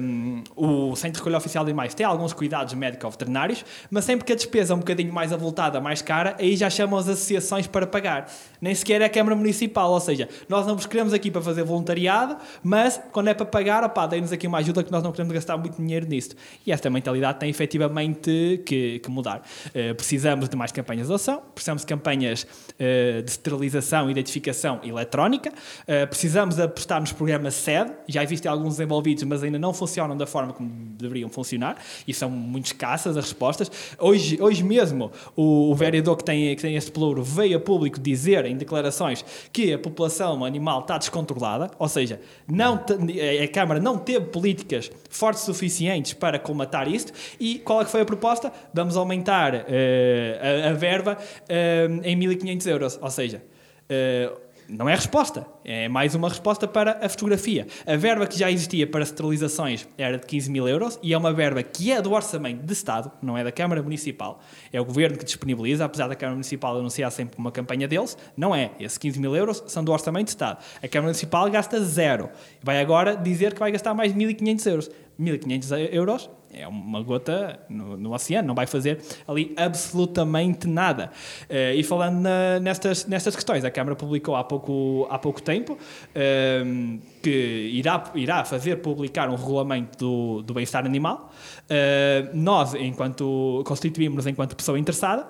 um, 0.00 0.42
o 0.56 0.96
Centro 0.96 1.12
de 1.12 1.18
Recolha 1.18 1.38
Oficial 1.38 1.64
de 1.64 1.70
Animais 1.70 1.94
tem 1.94 2.04
alguns 2.06 2.32
cuidados 2.32 2.74
médico-veterinários, 2.74 3.64
mas 3.90 4.04
sempre 4.04 4.24
que 4.24 4.32
a 4.32 4.36
despesa 4.36 4.72
é 4.72 4.76
um 4.76 4.80
bocadinho 4.80 5.12
mais 5.12 5.32
avultada, 5.32 5.80
mais 5.80 6.02
cara, 6.02 6.36
aí 6.38 6.56
já 6.56 6.70
chamam 6.70 6.98
as 6.98 7.08
associações 7.08 7.66
para 7.66 7.86
pagar. 7.86 8.21
Nem 8.60 8.74
sequer 8.74 9.00
é 9.00 9.06
a 9.06 9.08
Câmara 9.08 9.34
Municipal, 9.34 9.90
ou 9.90 9.98
seja, 9.98 10.28
nós 10.48 10.64
não 10.64 10.76
vos 10.76 10.86
queremos 10.86 11.12
aqui 11.12 11.32
para 11.32 11.42
fazer 11.42 11.64
voluntariado, 11.64 12.36
mas 12.62 13.00
quando 13.10 13.28
é 13.28 13.34
para 13.34 13.44
pagar, 13.44 13.82
opá, 13.82 14.06
deem-nos 14.06 14.32
aqui 14.32 14.46
uma 14.46 14.58
ajuda 14.58 14.84
que 14.84 14.92
nós 14.92 15.02
não 15.02 15.10
queremos 15.10 15.34
gastar 15.34 15.56
muito 15.56 15.76
dinheiro 15.76 16.06
nisto. 16.06 16.36
E 16.64 16.70
esta 16.70 16.88
mentalidade 16.88 17.40
tem 17.40 17.50
efetivamente 17.50 18.62
que, 18.64 19.00
que 19.00 19.10
mudar. 19.10 19.42
Uh, 19.68 19.94
precisamos 19.96 20.48
de 20.48 20.56
mais 20.56 20.70
campanhas 20.70 21.08
de 21.08 21.12
ação, 21.12 21.42
precisamos 21.52 21.82
de 21.82 21.88
campanhas 21.88 22.44
uh, 22.44 23.22
de 23.22 23.30
esterilização 23.30 24.08
e 24.08 24.12
identificação 24.12 24.78
eletrónica, 24.84 25.50
uh, 25.50 26.06
precisamos 26.06 26.60
apostar 26.60 27.00
nos 27.00 27.12
programas 27.12 27.54
SED, 27.54 27.90
já 28.06 28.22
existem 28.22 28.48
alguns 28.48 28.76
desenvolvidos, 28.76 29.24
mas 29.24 29.42
ainda 29.42 29.58
não 29.58 29.74
funcionam 29.74 30.16
da 30.16 30.26
forma 30.26 30.52
como 30.52 30.70
deveriam 30.96 31.28
funcionar, 31.28 31.78
e 32.06 32.14
são 32.14 32.30
muito 32.30 32.66
escassas 32.66 33.16
as 33.16 33.24
respostas. 33.24 33.70
Hoje, 33.98 34.40
hoje 34.40 34.62
mesmo, 34.62 35.10
o, 35.34 35.72
o 35.72 35.74
vereador 35.74 36.16
que 36.16 36.24
tem, 36.24 36.54
que 36.54 36.62
tem 36.62 36.76
este 36.76 36.92
pelouro 36.92 37.24
veio 37.24 37.56
a 37.56 37.60
público 37.60 37.98
dizer 37.98 38.11
em 38.46 38.56
declarações 38.56 39.24
que 39.52 39.72
a 39.72 39.78
população 39.78 40.44
animal 40.44 40.80
está 40.80 40.98
descontrolada, 40.98 41.70
ou 41.78 41.88
seja, 41.88 42.20
não 42.46 42.74
a 42.74 43.48
Câmara 43.48 43.80
não 43.80 43.98
teve 43.98 44.26
políticas 44.26 44.90
fortes 45.10 45.42
suficientes 45.42 46.12
para 46.12 46.38
colmatar 46.38 46.88
isto, 46.88 47.12
e 47.38 47.58
qual 47.58 47.80
é 47.80 47.84
que 47.84 47.90
foi 47.90 48.02
a 48.02 48.04
proposta? 48.04 48.52
Vamos 48.72 48.96
aumentar 48.96 49.66
eh, 49.68 50.64
a, 50.66 50.70
a 50.70 50.72
verba 50.72 51.18
eh, 51.48 51.88
em 52.04 52.18
1.500 52.18 52.66
euros, 52.66 52.98
ou 53.00 53.10
seja, 53.10 53.42
eh, 53.88 54.32
não 54.72 54.88
é 54.88 54.94
resposta, 54.94 55.46
é 55.64 55.86
mais 55.86 56.14
uma 56.14 56.28
resposta 56.28 56.66
para 56.66 56.98
a 57.04 57.08
fotografia. 57.08 57.66
A 57.86 57.94
verba 57.94 58.26
que 58.26 58.38
já 58.38 58.50
existia 58.50 58.86
para 58.86 59.02
esterilizações 59.02 59.86
era 59.98 60.16
de 60.16 60.26
15 60.26 60.50
mil 60.50 60.66
euros 60.66 60.98
e 61.02 61.12
é 61.12 61.18
uma 61.18 61.32
verba 61.32 61.62
que 61.62 61.92
é 61.92 62.00
do 62.00 62.12
orçamento 62.12 62.64
de 62.64 62.72
Estado, 62.72 63.12
não 63.20 63.36
é 63.36 63.44
da 63.44 63.52
Câmara 63.52 63.82
Municipal. 63.82 64.40
É 64.72 64.80
o 64.80 64.84
Governo 64.84 65.18
que 65.18 65.24
disponibiliza, 65.24 65.84
apesar 65.84 66.08
da 66.08 66.14
Câmara 66.14 66.36
Municipal 66.36 66.78
anunciar 66.78 67.12
sempre 67.12 67.38
uma 67.38 67.52
campanha 67.52 67.86
deles, 67.86 68.16
não 68.34 68.54
é. 68.54 68.70
Esses 68.80 68.96
15 68.96 69.20
mil 69.20 69.36
euros 69.36 69.62
são 69.66 69.84
do 69.84 69.92
orçamento 69.92 70.24
de 70.24 70.30
Estado. 70.30 70.64
A 70.82 70.88
Câmara 70.88 71.08
Municipal 71.08 71.50
gasta 71.50 71.78
zero. 71.84 72.30
Vai 72.62 72.80
agora 72.80 73.14
dizer 73.14 73.52
que 73.52 73.60
vai 73.60 73.70
gastar 73.70 73.92
mais 73.92 74.14
1.500 74.14 74.66
euros. 74.70 74.90
1.500 75.20 75.88
euros 75.92 76.30
é 76.54 76.68
uma 76.68 77.02
gota 77.02 77.60
no, 77.68 77.96
no 77.96 78.12
oceano, 78.12 78.48
não 78.48 78.54
vai 78.54 78.66
fazer 78.66 79.00
ali 79.26 79.54
absolutamente 79.56 80.68
nada. 80.68 81.10
Eh, 81.48 81.76
e 81.76 81.82
falando 81.82 82.20
na- 82.20 82.60
nestas, 82.60 83.06
nestas 83.06 83.34
questões, 83.34 83.64
a 83.64 83.70
Câmara 83.70 83.96
publicou 83.96 84.36
há 84.36 84.44
pouco, 84.44 85.06
há 85.08 85.18
pouco 85.18 85.40
tempo 85.40 85.78
ehm, 86.14 86.98
que 87.22 87.70
irá, 87.72 88.04
irá 88.14 88.44
fazer 88.44 88.76
publicar 88.76 89.30
um 89.30 89.34
regulamento 89.34 89.96
do, 89.98 90.42
do 90.42 90.52
bem-estar 90.54 90.84
animal. 90.84 91.32
Eh, 91.70 92.28
nós, 92.34 92.74
enquanto 92.74 93.62
constituímos 93.64 94.26
enquanto 94.26 94.54
pessoa 94.54 94.78
interessada, 94.78 95.26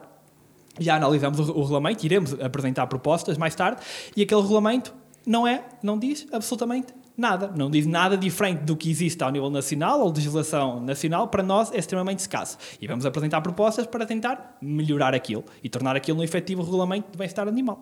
já 0.81 0.97
analisamos 0.97 1.39
o, 1.39 1.53
o 1.53 1.63
regulamento, 1.63 2.05
iremos 2.05 2.35
apresentar 2.41 2.89
propostas 2.89 3.39
mais 3.39 3.55
tarde, 3.55 3.81
e 4.17 4.23
aquele 4.23 4.41
regulamento 4.41 4.93
não 5.25 5.47
é, 5.47 5.63
não 5.85 5.97
diz 5.97 6.27
absolutamente 6.33 6.93
nada. 7.17 7.53
Não 7.55 7.71
diz 7.71 7.87
nada 7.87 8.17
diferente 8.17 8.61
do 8.61 8.77
que 8.77 8.91
existe 8.91 9.23
ao 9.23 9.31
nível 9.31 9.51
nacional 9.51 10.01
ou 10.01 10.13
legislação 10.13 10.81
nacional, 10.81 11.29
para 11.29 11.43
nós 11.43 11.73
é 11.73 11.79
extremamente 11.79 12.21
escasso. 12.21 12.59
E 12.81 12.87
vamos 12.87 13.07
apresentar 13.07 13.41
propostas 13.41 13.87
para 13.87 14.07
tentar 14.07 14.57
melhorar 14.61 15.15
aquilo 15.15 15.45
e 15.63 15.69
tornar 15.69 15.97
aquilo 15.97 16.21
um 16.21 16.23
efetivo 16.23 16.63
regulamento 16.63 17.11
de 17.11 17.19
bem-estar 17.19 17.49
animal. 17.49 17.81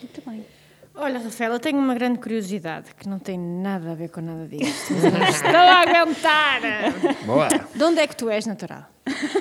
Muito 0.00 0.22
bem. 0.28 0.44
Olha, 0.94 1.18
Rafael, 1.18 1.52
eu 1.52 1.60
tenho 1.60 1.78
uma 1.78 1.94
grande 1.94 2.18
curiosidade 2.18 2.94
que 2.94 3.08
não 3.08 3.18
tem 3.18 3.38
nada 3.38 3.92
a 3.92 3.94
ver 3.94 4.10
com 4.10 4.20
nada 4.20 4.46
disto. 4.46 4.92
Estou 5.30 5.56
a 5.56 5.80
aguentar. 5.80 6.60
Boa. 7.24 7.48
De 7.48 7.82
onde 7.82 8.00
é 8.00 8.06
que 8.06 8.16
tu 8.16 8.28
és 8.28 8.44
natural? 8.44 8.84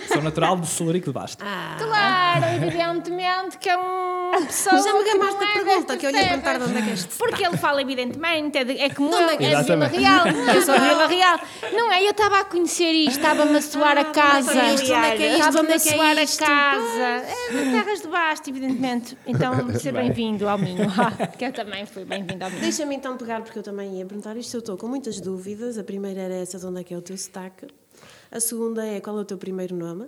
Sou 0.08 0.22
natural 0.22 0.58
de 0.58 0.68
Celurico 0.68 1.08
de 1.08 1.14
Basto. 1.14 1.44
Claro, 1.44 2.46
evidentemente 2.56 3.58
que 3.58 3.70
é 3.70 3.78
um 3.78 4.20
pessoa 4.50 4.76
Mas 4.76 4.84
já 4.84 4.94
me 4.94 5.04
gamaste 5.04 5.36
não 5.36 5.42
a 5.42 5.50
é 5.50 5.54
pergunta, 5.54 5.98
que 5.98 6.06
eu 6.06 6.12
ia 6.12 6.28
perguntar 6.28 6.58
de 6.58 6.64
onde 6.64 6.78
é 6.78 6.82
que 6.82 6.90
és. 6.90 7.06
Porque 7.06 7.46
ele 7.46 7.58
fala, 7.58 7.82
evidentemente, 7.82 8.58
é, 8.58 8.64
de, 8.64 8.80
é 8.80 8.90
como 8.90 9.10
De 9.10 9.16
eu, 9.16 9.30
é 9.30 9.38
que 9.38 9.46
é 9.46 9.62
de 9.62 9.64
Vila. 9.64 9.88
Real. 9.88 10.28
Eu 10.56 10.62
sou 10.62 10.76
de 10.76 10.88
Vila 10.88 11.08
Real. 11.08 11.40
Não 11.74 11.92
é? 11.92 12.04
Eu 12.04 12.12
estava 12.12 12.40
a 12.40 12.46
conhecer 12.46 12.92
isto, 12.92 13.18
estava-me 13.18 13.58
a 13.58 13.62
soar 13.62 13.98
a 13.98 14.06
casa. 14.06 14.52
onde 14.52 14.60
é 14.60 14.62
que 14.62 14.68
é 14.68 14.74
isto? 14.74 14.94
Onde 14.94 15.08
é 15.08 15.16
que 15.16 15.24
é 15.24 15.28
isto? 15.28 15.40
Estava-me 15.40 15.70
a 15.70 15.72
é 15.72 15.76
é 15.76 15.80
soar 15.80 16.18
a 16.18 16.48
casa. 16.48 17.28
É 17.28 17.52
de 17.52 17.72
terras 17.72 18.02
de 18.02 18.08
basto, 18.08 18.50
evidentemente. 18.50 19.18
Então, 19.26 19.54
seja 19.74 19.92
bem-vindo 19.92 20.48
ao 20.48 20.58
Minho. 20.58 20.90
Que 21.38 21.46
eu 21.46 21.54
também 21.54 21.86
fui 21.86 22.06
bem-vindo 22.06 22.44
ao 22.44 22.50
Minho. 22.50 22.62
Deixa-me 22.62 22.96
então 22.96 23.16
pegar, 23.18 23.42
porque 23.42 23.60
eu 23.60 23.64
também 23.64 24.00
ia 24.00 24.06
perguntar 24.06 24.36
isto. 24.38 24.54
Eu 24.56 24.60
estou 24.60 24.78
com 24.78 24.88
muitas 24.88 25.20
dúvidas. 25.22 25.78
A 25.78 25.84
primeira 25.84 26.22
era 26.22 26.36
essa 26.36 26.58
de 26.58 26.66
onde 26.66 26.82
é 26.82 26.84
que 26.84 26.94
é 26.94 26.98
o 26.98 27.02
teu 27.02 27.18
sotaque. 27.18 27.68
A 28.32 28.40
segunda 28.40 28.86
é 28.86 29.00
qual 29.00 29.18
é 29.18 29.22
o 29.22 29.26
teu 29.26 29.38
primeiro 29.38 29.76
nome. 29.76 30.06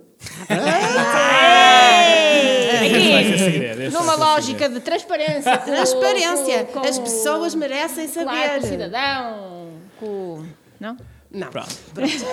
Segredo, 3.38 3.82
esse 3.82 3.94
Numa 3.96 4.14
lógica 4.14 4.68
de 4.68 4.80
transparência. 4.80 5.58
com- 5.58 5.64
Transparência. 5.70 6.64
com- 6.66 6.80
com 6.80 6.86
As 6.88 6.98
pessoas 6.98 7.54
merecem 7.54 8.08
Claro, 8.08 8.28
com 8.28 8.34
o 8.34 8.38
saber. 8.62 8.66
cidadão. 8.66 9.68
Com... 9.98 10.44
Não? 10.80 10.96
Não. 11.30 11.48
Pronto. 11.48 11.74
Enfim. 11.98 12.24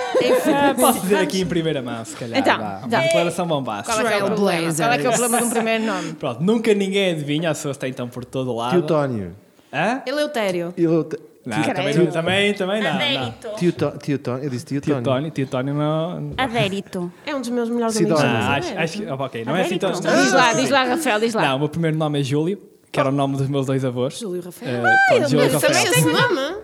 Posso 0.79 0.99
dizer 1.01 1.17
aqui 1.19 1.41
em 1.41 1.45
primeira 1.45 1.81
mão, 1.81 2.03
se 2.03 2.15
calhar. 2.15 2.37
Então, 2.39 2.57
vá. 2.57 2.79
Uma 2.85 2.87
declaração 3.01 3.47
bombástica. 3.47 3.93
Qual 3.97 4.05
é, 4.05 4.09
que 4.09 4.13
é 4.19 4.23
o 4.23 4.25
problema? 4.27 4.73
Qual 4.75 4.91
é 4.91 4.97
que 4.97 5.07
é 5.07 5.09
o 5.09 5.13
problema 5.13 5.37
de 5.37 5.43
um 5.45 5.49
primeiro 5.49 5.83
nome? 5.85 6.13
Pronto, 6.13 6.43
nunca 6.43 6.73
ninguém 6.73 7.11
adivinha, 7.13 7.49
as 7.51 7.57
pessoas 7.57 7.77
tentam 7.77 8.07
por 8.09 8.25
todo 8.25 8.53
lado. 8.53 8.71
Tio 8.71 8.81
Tónio. 8.83 9.35
Hã? 9.71 10.01
Eleutério. 10.05 10.73
Eu 10.77 11.03
te- 11.05 11.17
Não, 11.45 11.63
também, 11.63 11.93
Credo. 11.93 12.11
também, 12.11 12.53
também 12.53 12.83
não. 12.83 12.89
Adérito. 12.91 13.47
Tio, 13.57 13.73
Tó- 13.73 13.91
tio 13.91 14.19
Tónio. 14.19 14.43
Eu 14.43 14.49
disse 14.49 14.65
tio, 14.65 14.81
Tio 14.81 14.93
Tónio. 14.95 15.03
Tónio, 15.05 15.31
tio 15.31 15.47
Tónio 15.47 15.73
não. 15.73 16.31
Adérito. 16.37 17.11
É 17.25 17.33
um 17.35 17.39
dos 17.39 17.49
meus 17.49 17.69
melhores 17.69 17.95
amigos. 17.97 18.19
Ah, 18.21 18.27
não 18.27 18.51
acho, 18.51 18.73
é? 18.73 18.77
acho 18.77 18.97
que. 19.01 19.07
ok, 19.07 19.45
não 19.45 19.55
é 19.55 19.61
assim 19.61 19.77
tão. 19.77 19.89
Adérito. 19.89 20.21
Diz 20.23 20.33
lá, 20.33 20.53
diz 20.53 20.69
lá, 20.69 20.83
Rafael, 20.83 21.19
diz 21.19 21.33
lá. 21.33 21.41
Não, 21.49 21.55
o 21.55 21.59
meu 21.59 21.69
primeiro 21.69 21.97
nome 21.97 22.19
é 22.19 22.23
Júlio, 22.23 22.61
que 22.91 22.99
era 22.99 23.09
o 23.09 23.11
nome 23.11 23.37
dos 23.37 23.47
meus 23.47 23.65
dois 23.65 23.83
avós. 23.85 24.19
Júlio 24.19 24.41
Rafael. 24.43 24.85
Eh, 24.85 24.95
pronto, 25.09 25.29
Júlio 25.29 25.49
Mas 25.51 25.61
também 25.61 25.77
Rafael. 25.83 25.93
esse 25.93 26.05
nome? 26.11 26.57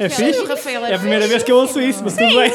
É 0.00 0.08
fixe? 0.08 0.32
Júlio 0.32 0.48
Rafael 0.48 0.86
É 0.86 0.94
a 0.94 0.98
primeira 0.98 1.26
vez 1.28 1.42
que 1.42 1.52
eu 1.52 1.56
ouço 1.56 1.80
isso, 1.80 2.02
mas 2.02 2.14
tudo 2.16 2.34
bem. 2.34 2.52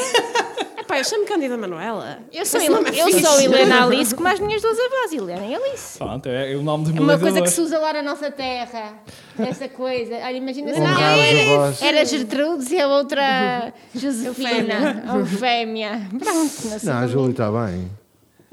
Eu 0.97 1.03
chamo 1.03 1.25
Cândida 1.25 1.57
Manuela. 1.57 2.19
Eu 2.33 2.45
sou, 2.45 2.59
é 2.59 2.67
eu 2.67 3.05
fixe. 3.07 3.21
sou 3.21 3.39
Helena 3.39 3.83
Alice, 3.85 4.15
como 4.15 4.27
as 4.27 4.39
minhas 4.39 4.61
duas 4.61 4.77
avós, 4.79 5.13
Helena 5.13 5.45
e 5.45 5.55
Alice. 5.55 5.97
Pronto, 5.97 6.27
é 6.27 6.55
o 6.55 6.61
nome 6.63 6.85
dos 6.85 6.95
É 6.95 6.99
uma 6.99 7.17
coisa 7.19 7.41
que 7.41 7.49
se 7.49 7.61
usa 7.61 7.77
lá 7.77 7.93
na 7.93 8.01
nossa 8.01 8.31
terra. 8.31 8.93
Essa 9.37 9.69
coisa. 9.69 10.15
Olha, 10.15 10.31
imagina 10.37 10.73
se 10.73 10.79
não, 10.79 10.99
era, 10.99 11.73
era 11.81 12.05
Gertrudes 12.05 12.71
e 12.71 12.79
a 12.81 12.87
outra 12.87 13.73
Josefina. 13.93 15.03
Eufémia. 15.19 16.01
Pronto, 16.09 16.67
não 16.67 16.79
sei. 16.79 16.89
Não, 16.89 16.97
a 16.97 17.07
Júlia 17.07 17.31
está 17.31 17.51
bem. 17.51 17.91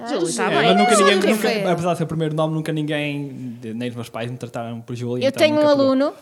Júlio, 0.09 0.28
está 0.28 0.44
É, 0.44 0.48
bem. 0.50 0.74
mas 0.74 0.76
nunca 0.76 0.96
ninguém, 0.96 1.18
de 1.20 1.26
nunca, 1.28 1.72
apesar 1.72 1.92
de 1.92 1.98
ser 1.98 2.04
o 2.04 2.07
primeiro 2.09 2.35
nome, 2.35 2.54
nunca 2.54 2.72
ninguém, 2.72 3.59
nem 3.62 3.88
os 3.88 3.94
meus 3.94 4.09
pais 4.09 4.30
me 4.30 4.37
trataram 4.37 4.80
por 4.80 4.94
Júlia. 4.94 5.24
Eu 5.24 5.28
então 5.28 5.38
tenho 5.40 5.57
um 5.57 5.66
pegou. 5.68 6.14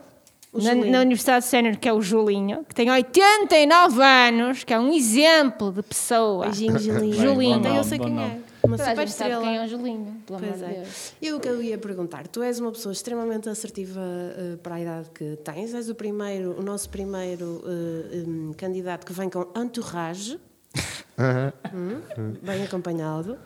Na, 0.53 0.75
na 0.75 1.01
Universidade 1.01 1.45
Sénior 1.45 1.77
que 1.77 1.89
é 1.89 1.93
o 1.93 2.01
Julinho, 2.03 2.65
que 2.69 2.75
tem 2.75 2.91
89 2.91 4.03
anos, 4.03 4.65
que 4.65 4.73
é 4.75 4.79
um 4.79 4.93
exemplo 4.93 5.73
de 5.73 5.83
pessoa. 5.83 6.47
Beijinho, 6.47 6.79
Julinho. 6.81 7.15
Julinho. 7.15 7.59
Então 7.59 7.77
eu 7.77 7.85
sei 7.85 7.99
quem 7.99 8.13
nome. 8.13 8.39
é. 8.49 8.53
Uma 8.65 8.77
Toda 8.77 8.91
super 8.91 9.05
estrela. 9.09 9.43
quem 9.43 9.57
é 9.57 9.65
o 9.65 9.69
Julinho, 9.69 10.23
pelo 10.25 10.39
amor 10.39 10.51
Pois 10.51 10.61
de 10.61 10.65
é. 10.73 10.79
Deus. 10.83 11.13
E 11.21 11.33
o 11.33 11.41
que 11.41 11.49
eu 11.49 11.61
ia 11.61 11.77
perguntar, 11.77 12.29
tu 12.29 12.43
és 12.43 12.61
uma 12.61 12.71
pessoa 12.71 12.93
extremamente 12.93 13.49
assertiva 13.49 14.01
eh, 14.01 14.57
para 14.63 14.77
a 14.77 14.81
idade 14.81 15.11
que 15.13 15.37
tens, 15.43 15.75
és 15.75 15.89
o 15.91 15.97
primeiro, 15.97 16.55
o 16.57 16.63
nosso 16.63 16.89
primeiro 16.89 17.61
eh, 17.67 18.23
um, 18.25 18.53
candidato 18.57 19.05
que 19.05 19.13
vem 19.13 19.29
com 19.29 19.49
entourage, 19.61 20.39
Aham. 21.19 21.53
hum, 21.75 22.35
bem 22.41 22.63
acompanhado. 22.63 23.37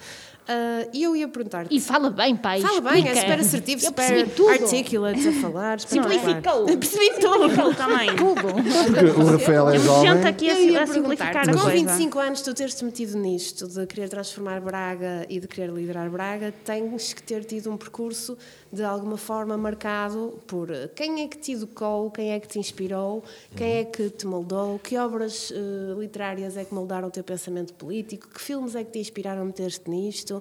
Ah, 0.49 0.87
E 0.93 1.03
eu 1.03 1.17
ia 1.17 1.27
perguntar 1.29 1.67
E 1.71 1.81
fala 1.81 2.11
bem, 2.11 2.37
pai. 2.37 2.61
Fala 2.61 2.81
bem, 2.81 2.93
é 2.93 3.13
explica. 3.13 3.21
super 3.21 3.41
assertivo, 3.41 3.83
Eu 3.83 3.87
super 3.89 4.31
tudo. 4.31 4.51
articulate 4.51 5.29
a 5.29 5.33
falar. 5.41 5.81
Simplificou. 5.81 6.67
Percebi 6.67 7.11
tudo. 7.21 7.61
Eu 7.61 7.75
também. 7.75 8.07
Tudo. 8.17 8.43
Porque 8.45 9.21
o 9.21 9.25
Rafael 9.27 9.69
é 9.71 9.79
jovem. 9.79 10.13
gente 10.13 10.27
aqui 10.27 10.51
a, 10.51 10.55
Eu 10.61 10.71
ia 10.71 10.83
a 10.83 10.87
simplificar 10.87 11.47
com 11.47 11.53
coisa. 11.61 11.71
25 11.71 12.19
anos 12.19 12.41
tu 12.43 12.55
teres-te 12.55 12.85
metido 12.85 13.19
nisto 13.19 13.67
de 13.67 13.87
querer 13.87 14.09
transformar 14.09 14.61
Braga 14.61 15.27
e 15.29 15.41
de 15.41 15.47
querer 15.49 15.71
liderar 15.73 16.09
Braga, 16.11 16.53
tens 16.65 17.13
que 17.13 17.23
ter 17.23 17.45
tido 17.45 17.71
um 17.71 17.77
percurso 17.77 18.37
de 18.73 18.83
alguma 18.85 19.17
forma 19.17 19.57
marcado 19.57 20.39
por 20.47 20.71
eh, 20.71 20.89
quem 20.95 21.23
é 21.23 21.29
que 21.29 21.39
te 21.39 21.53
educou, 21.53 22.11
quem 22.11 22.33
é 22.33 22.41
que 22.41 22.49
te 22.49 22.59
inspirou, 22.59 23.23
quem 23.57 23.79
é 23.79 23.85
que 23.85 24.11
te 24.11 24.27
moldou, 24.27 24.79
que 24.79 24.97
obras 24.99 25.53
eh, 25.55 25.99
literárias 25.99 26.57
é 26.57 26.65
que 26.65 26.75
moldaram 26.75 27.09
o 27.09 27.11
teu 27.11 27.25
pensamento 27.25 27.73
político, 27.75 28.29
que 28.29 28.41
filmes 28.41 28.75
é 28.75 28.85
que 28.85 28.93
te 28.93 28.99
inspiraram 28.99 29.43
a 29.43 29.45
meter-te 29.45 29.89
nisto 29.89 30.36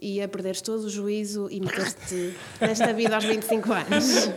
e 0.00 0.20
a 0.22 0.28
perderes 0.28 0.60
todo 0.60 0.84
o 0.84 0.90
juízo 0.90 1.48
e 1.50 1.60
meter-te 1.60 2.34
nesta 2.60 2.92
vida 2.92 3.14
aos 3.16 3.24
25 3.24 3.72
anos. 3.72 4.30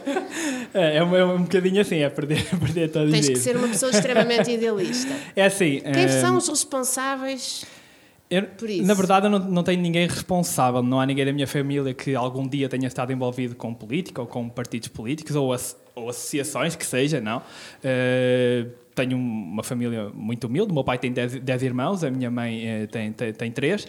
É, 0.73 0.97
é, 0.97 1.03
um, 1.03 1.15
é 1.15 1.25
um 1.25 1.41
bocadinho 1.43 1.81
assim, 1.81 1.97
é 1.97 2.09
perder, 2.09 2.43
perder 2.59 2.89
todos 2.91 3.07
os 3.09 3.13
Tens 3.13 3.29
que 3.29 3.35
ser 3.37 3.55
uma 3.57 3.67
pessoa 3.67 3.91
extremamente 3.91 4.49
idealista. 4.51 5.13
É 5.35 5.45
assim. 5.45 5.79
Quem 5.81 6.03
eh, 6.03 6.21
são 6.21 6.37
os 6.37 6.47
responsáveis 6.47 7.65
Eu, 8.29 8.43
Por 8.43 8.69
isso. 8.69 8.85
Na 8.87 8.93
verdade, 8.93 9.25
eu 9.25 9.29
não, 9.29 9.39
não 9.39 9.63
tenho 9.63 9.81
ninguém 9.81 10.07
responsável. 10.07 10.81
Não 10.81 10.99
há 10.99 11.05
ninguém 11.05 11.25
da 11.25 11.33
minha 11.33 11.47
família 11.47 11.93
que 11.93 12.15
algum 12.15 12.47
dia 12.47 12.67
tenha 12.69 12.87
estado 12.87 13.11
envolvido 13.11 13.55
com 13.55 13.73
política 13.73 14.21
ou 14.21 14.27
com 14.27 14.47
partidos 14.49 14.87
políticos 14.87 15.35
ou, 15.35 15.51
as- 15.53 15.75
ou 15.93 16.09
associações, 16.09 16.75
que 16.75 16.85
seja, 16.85 17.19
não. 17.19 17.41
Eh, 17.83 18.65
tenho 18.95 19.17
uma 19.17 19.63
família 19.63 20.09
muito 20.13 20.47
humilde. 20.47 20.71
O 20.71 20.73
meu 20.73 20.83
pai 20.83 20.97
tem 20.97 21.11
10 21.11 21.63
irmãos, 21.63 22.03
a 22.03 22.11
minha 22.11 22.29
mãe 22.29 22.67
eh, 22.67 22.87
tem, 22.87 23.11
tem, 23.11 23.33
tem 23.33 23.51
3. 23.51 23.87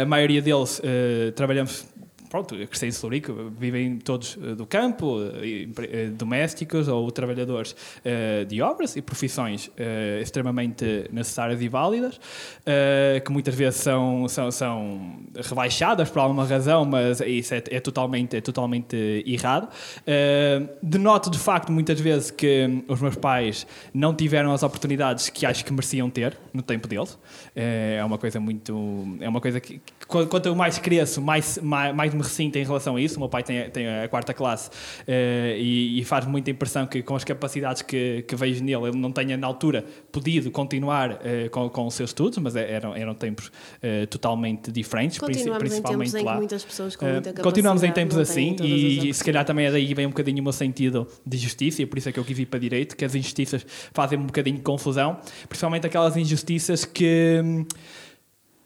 a 0.00 0.04
maioria 0.04 0.42
deles 0.42 0.80
eh, 0.84 1.32
trabalhamos. 1.32 1.86
Pronto, 2.30 2.54
eu 2.54 2.68
cresci 2.68 2.86
em 2.86 2.92
Celurico, 2.92 3.50
vivem 3.58 3.98
todos 3.98 4.38
eh, 4.40 4.54
do 4.54 4.64
campo, 4.64 5.16
eh, 5.42 5.66
eh, 5.82 6.06
domésticos 6.10 6.86
ou 6.86 7.10
trabalhadores 7.10 7.74
eh, 8.04 8.44
de 8.44 8.62
obras 8.62 8.94
e 8.94 9.02
profissões 9.02 9.68
eh, 9.76 10.20
extremamente 10.22 11.06
necessárias 11.10 11.60
e 11.60 11.68
válidas, 11.68 12.20
eh, 12.64 13.20
que 13.26 13.32
muitas 13.32 13.52
vezes 13.52 13.80
são, 13.80 14.28
são, 14.28 14.48
são 14.52 15.18
rebaixadas 15.34 16.08
por 16.08 16.20
alguma 16.20 16.44
razão, 16.46 16.84
mas 16.84 17.18
isso 17.20 17.52
é, 17.52 17.64
é 17.68 17.80
totalmente, 17.80 18.36
é 18.36 18.40
totalmente 18.40 19.24
errado. 19.26 19.68
Eh, 20.06 20.62
denoto 20.80 21.30
de 21.30 21.38
facto 21.38 21.72
muitas 21.72 21.98
vezes 22.00 22.30
que 22.30 22.84
os 22.86 23.00
meus 23.00 23.16
pais 23.16 23.66
não 23.92 24.14
tiveram 24.14 24.52
as 24.52 24.62
oportunidades 24.62 25.28
que 25.30 25.44
acho 25.44 25.64
que 25.64 25.72
mereciam 25.72 26.08
ter 26.08 26.38
no 26.54 26.62
tempo 26.62 26.86
deles. 26.86 27.18
Eh, 27.56 27.96
é 27.98 28.04
uma 28.04 28.18
coisa 28.18 28.38
muito. 28.38 28.72
É 29.20 29.28
uma 29.28 29.40
coisa 29.40 29.58
que, 29.58 29.80
que 29.98 30.06
qu- 30.06 30.26
quanto 30.28 30.46
eu 30.46 30.54
mais 30.54 30.78
cresço, 30.78 31.20
mais, 31.20 31.58
mais, 31.60 31.92
mais 31.92 32.19
me 32.20 32.26
ressinto 32.26 32.58
em 32.58 32.64
relação 32.64 32.96
a 32.96 33.00
isso. 33.00 33.16
O 33.16 33.20
meu 33.20 33.28
pai 33.28 33.42
tem, 33.42 33.68
tem 33.70 33.88
a 33.88 34.08
quarta 34.08 34.32
classe 34.32 34.70
eh, 35.06 35.56
e, 35.58 36.00
e 36.00 36.04
faz 36.04 36.26
muita 36.26 36.50
impressão 36.50 36.86
que 36.86 37.02
com 37.02 37.14
as 37.16 37.24
capacidades 37.24 37.82
que, 37.82 38.24
que 38.26 38.36
vejo 38.36 38.62
nele, 38.62 38.88
ele 38.88 38.96
não 38.98 39.10
tenha 39.10 39.36
na 39.36 39.46
altura 39.46 39.84
podido 40.12 40.50
continuar 40.50 41.20
eh, 41.24 41.48
com, 41.48 41.68
com 41.68 41.86
os 41.86 41.94
seus 41.94 42.10
estudos, 42.10 42.38
mas 42.38 42.54
é- 42.56 42.70
eram, 42.72 42.94
eram 42.94 43.14
tempos 43.14 43.50
eh, 43.82 44.06
totalmente 44.06 44.70
diferentes, 44.70 45.18
Continuamos 45.18 45.56
em 45.56 45.58
principalmente 45.58 46.16
em 46.16 46.24
lá. 46.24 46.32
que 46.32 46.38
muitas 46.38 46.64
pessoas 46.64 46.96
com 46.96 47.06
muita 47.06 47.32
continuamos 47.42 47.82
em 47.82 47.92
tempos 47.92 48.18
assim 48.18 48.56
e 48.62 49.12
se 49.12 49.24
calhar 49.24 49.44
também 49.44 49.66
é 49.66 49.70
daí 49.70 49.92
vem 49.94 50.06
um 50.06 50.10
bocadinho 50.10 50.40
o 50.40 50.42
meu 50.42 50.52
sentido 50.52 51.06
de 51.26 51.38
justiça 51.38 51.82
e 51.82 51.86
por 51.86 51.98
isso 51.98 52.08
é 52.08 52.12
que 52.12 52.18
eu 52.18 52.24
quis 52.24 52.38
ir 52.38 52.46
para 52.46 52.58
direito, 52.58 52.96
que 52.96 53.04
as 53.04 53.14
injustiças 53.14 53.64
fazem 53.92 54.18
um 54.18 54.26
bocadinho 54.26 54.56
de 54.56 54.62
confusão, 54.62 55.18
principalmente 55.48 55.86
aquelas 55.86 56.16
injustiças 56.16 56.84
que 56.84 57.40
hum, 57.42 57.64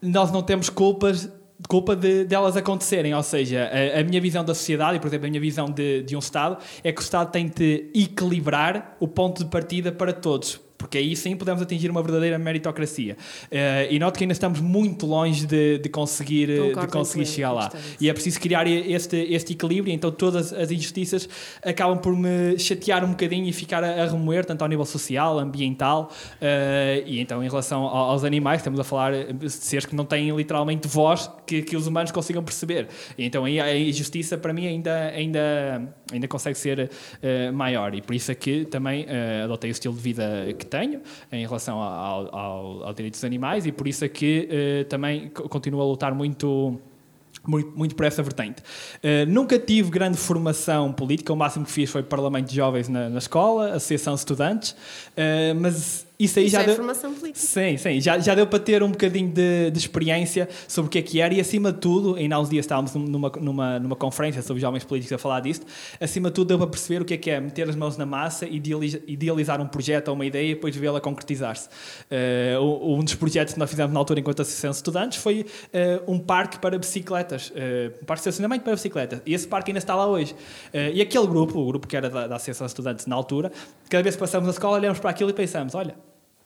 nós 0.02 0.30
não 0.30 0.42
temos 0.42 0.68
culpas 0.68 1.30
culpa 1.68 1.96
de 1.96 2.24
delas 2.24 2.56
acontecerem, 2.56 3.14
ou 3.14 3.22
seja, 3.22 3.70
a, 3.72 4.00
a 4.00 4.04
minha 4.04 4.20
visão 4.20 4.44
da 4.44 4.54
sociedade, 4.54 4.96
e 4.96 5.00
por 5.00 5.08
exemplo 5.08 5.26
a 5.26 5.30
minha 5.30 5.40
visão 5.40 5.70
de, 5.70 6.02
de 6.02 6.16
um 6.16 6.18
Estado, 6.18 6.58
é 6.82 6.92
que 6.92 7.00
o 7.00 7.02
Estado 7.02 7.30
tem 7.30 7.48
de 7.48 7.90
equilibrar 7.94 8.96
o 9.00 9.08
ponto 9.08 9.42
de 9.42 9.50
partida 9.50 9.90
para 9.90 10.12
todos, 10.12 10.60
porque 10.84 10.98
aí 10.98 11.16
sim 11.16 11.34
podemos 11.34 11.62
atingir 11.62 11.90
uma 11.90 12.02
verdadeira 12.02 12.38
meritocracia. 12.38 13.16
Eh, 13.50 13.88
e 13.90 13.98
noto 13.98 14.18
que 14.18 14.24
ainda 14.24 14.32
estamos 14.34 14.60
muito 14.60 15.06
longe 15.06 15.46
de, 15.46 15.78
de 15.78 15.88
conseguir, 15.88 16.50
eh, 16.50 16.56
Concordo 16.58 16.80
de 16.86 16.92
conseguir 16.92 17.24
chegar 17.26 17.52
lá. 17.52 17.72
E 17.98 18.10
é 18.10 18.12
preciso 18.12 18.38
criar 18.38 18.66
este, 18.66 19.16
este 19.32 19.54
equilíbrio, 19.54 19.94
então 19.94 20.10
todas 20.12 20.52
as 20.52 20.70
injustiças 20.70 21.26
acabam 21.64 21.96
por 21.96 22.14
me 22.14 22.58
chatear 22.58 23.02
um 23.02 23.12
bocadinho 23.12 23.48
e 23.48 23.52
ficar 23.52 23.82
a, 23.82 24.02
a 24.02 24.06
remoer, 24.10 24.44
tanto 24.44 24.60
ao 24.60 24.68
nível 24.68 24.84
social, 24.84 25.38
ambiental, 25.38 26.12
eh, 26.38 27.02
e 27.06 27.18
então 27.18 27.42
em 27.42 27.48
relação 27.48 27.84
ao- 27.84 28.10
aos 28.10 28.22
animais, 28.22 28.60
estamos 28.60 28.78
a 28.78 28.84
falar 28.84 29.32
de 29.32 29.48
seres 29.48 29.86
que 29.86 29.96
não 29.96 30.04
têm 30.04 30.36
literalmente 30.36 30.86
voz 30.86 31.30
que, 31.46 31.62
que 31.62 31.76
os 31.78 31.86
humanos 31.86 32.10
consigam 32.12 32.44
perceber. 32.44 32.88
E 33.16 33.24
então 33.24 33.46
aí 33.46 33.58
a 33.58 33.74
injustiça 33.74 34.36
para 34.36 34.52
mim 34.52 34.66
ainda, 34.66 34.94
ainda, 35.16 35.94
ainda 36.12 36.28
consegue 36.28 36.58
ser 36.58 36.90
eh, 37.22 37.50
maior, 37.50 37.94
e 37.94 38.02
por 38.02 38.14
isso 38.14 38.30
é 38.30 38.34
que 38.34 38.66
também 38.66 39.06
adotei 39.44 39.70
o 39.70 39.72
estilo 39.72 39.94
de 39.94 40.00
vida 40.00 40.24
que 40.58 40.66
tenho 40.78 41.00
em 41.30 41.44
relação 41.46 41.76
ao, 41.80 42.34
ao, 42.34 42.84
ao 42.86 42.92
direito 42.94 43.14
dos 43.14 43.24
animais, 43.24 43.66
e 43.66 43.72
por 43.72 43.86
isso 43.86 44.04
é 44.04 44.08
que 44.08 44.48
eh, 44.50 44.84
também 44.84 45.28
co- 45.36 45.48
continuo 45.48 45.80
a 45.80 45.84
lutar 45.84 46.12
muito 46.14 46.78
muito, 47.46 47.76
muito 47.76 47.94
por 47.94 48.06
essa 48.06 48.22
vertente. 48.22 48.62
Uh, 48.62 49.28
nunca 49.28 49.58
tive 49.58 49.90
grande 49.90 50.16
formação 50.16 50.92
política, 50.92 51.32
o 51.32 51.36
máximo 51.36 51.64
que 51.66 51.72
fiz 51.72 51.90
foi 51.90 52.02
Parlamento 52.02 52.48
de 52.48 52.56
Jovens 52.56 52.88
na, 52.88 53.10
na 53.10 53.18
escola, 53.18 53.74
Associação 53.74 54.14
de 54.14 54.20
Estudantes, 54.20 54.70
uh, 54.70 55.54
mas 55.60 56.06
isso 56.16 56.38
aí 56.38 56.46
Isso 56.46 56.52
já 56.54 56.62
é 56.62 56.66
deu... 56.66 56.76
formação 56.76 57.12
política. 57.12 57.44
Sim, 57.44 57.76
sim, 57.76 58.00
já, 58.00 58.18
já 58.20 58.34
deu 58.34 58.46
para 58.46 58.60
ter 58.60 58.82
um 58.82 58.90
bocadinho 58.90 59.28
de, 59.28 59.70
de 59.70 59.78
experiência 59.78 60.48
sobre 60.68 60.88
o 60.88 60.90
que 60.90 60.98
é 60.98 61.02
que 61.02 61.20
era 61.20 61.34
e 61.34 61.40
acima 61.40 61.72
de 61.72 61.78
tudo, 61.78 62.14
ainda 62.14 62.36
há 62.36 62.40
uns 62.40 62.48
dias 62.48 62.64
estávamos 62.64 62.94
numa, 62.94 63.32
numa, 63.40 63.78
numa 63.80 63.96
conferência 63.96 64.40
sobre 64.40 64.60
jovens 64.60 64.84
políticos 64.84 65.12
a 65.12 65.18
falar 65.18 65.40
disto, 65.40 65.66
acima 66.00 66.28
de 66.28 66.34
tudo 66.34 66.48
deu 66.48 66.58
para 66.58 66.68
perceber 66.68 67.02
o 67.02 67.04
que 67.04 67.14
é 67.14 67.16
que 67.16 67.30
é 67.30 67.40
meter 67.40 67.68
as 67.68 67.74
mãos 67.74 67.96
na 67.96 68.06
massa 68.06 68.46
e 68.46 68.56
idealiza- 68.56 69.02
idealizar 69.08 69.60
um 69.60 69.66
projeto 69.66 70.08
ou 70.08 70.14
uma 70.14 70.24
ideia 70.24 70.52
e 70.52 70.54
depois 70.54 70.76
vê-la 70.76 71.00
concretizar-se. 71.00 71.68
Uh, 72.58 72.94
um 72.94 73.02
dos 73.02 73.16
projetos 73.16 73.54
que 73.54 73.58
nós 73.58 73.68
fizemos 73.68 73.92
na 73.92 73.98
altura 73.98 74.20
enquanto 74.20 74.40
Associação 74.40 74.70
de 74.70 74.76
Estudantes 74.76 75.18
foi 75.18 75.40
uh, 75.42 76.12
um 76.12 76.18
parque 76.18 76.58
para 76.60 76.78
bicicletas, 76.78 77.50
uh, 77.50 77.92
um 78.00 78.04
parque 78.04 78.22
de 78.22 78.28
estacionamento 78.28 78.62
para 78.62 78.74
bicicletas. 78.74 79.20
E 79.26 79.34
esse 79.34 79.48
parque 79.48 79.70
ainda 79.70 79.78
está 79.78 79.94
lá 79.94 80.06
hoje. 80.06 80.34
E 80.72 81.00
aquele 81.00 81.26
grupo, 81.26 81.58
o 81.58 81.66
grupo 81.66 81.86
que 81.86 81.96
era 81.96 82.08
da, 82.08 82.26
da 82.26 82.36
Associação 82.36 82.66
de 82.66 82.70
Estudantes 82.70 83.06
na 83.06 83.16
altura, 83.16 83.50
cada 83.88 84.02
vez 84.02 84.14
que 84.14 84.20
passamos 84.20 84.46
na 84.46 84.52
escola 84.52 84.76
olhamos 84.76 84.98
para 84.98 85.10
aquilo 85.10 85.30
e 85.30 85.32
pensamos, 85.32 85.74
olha, 85.74 85.94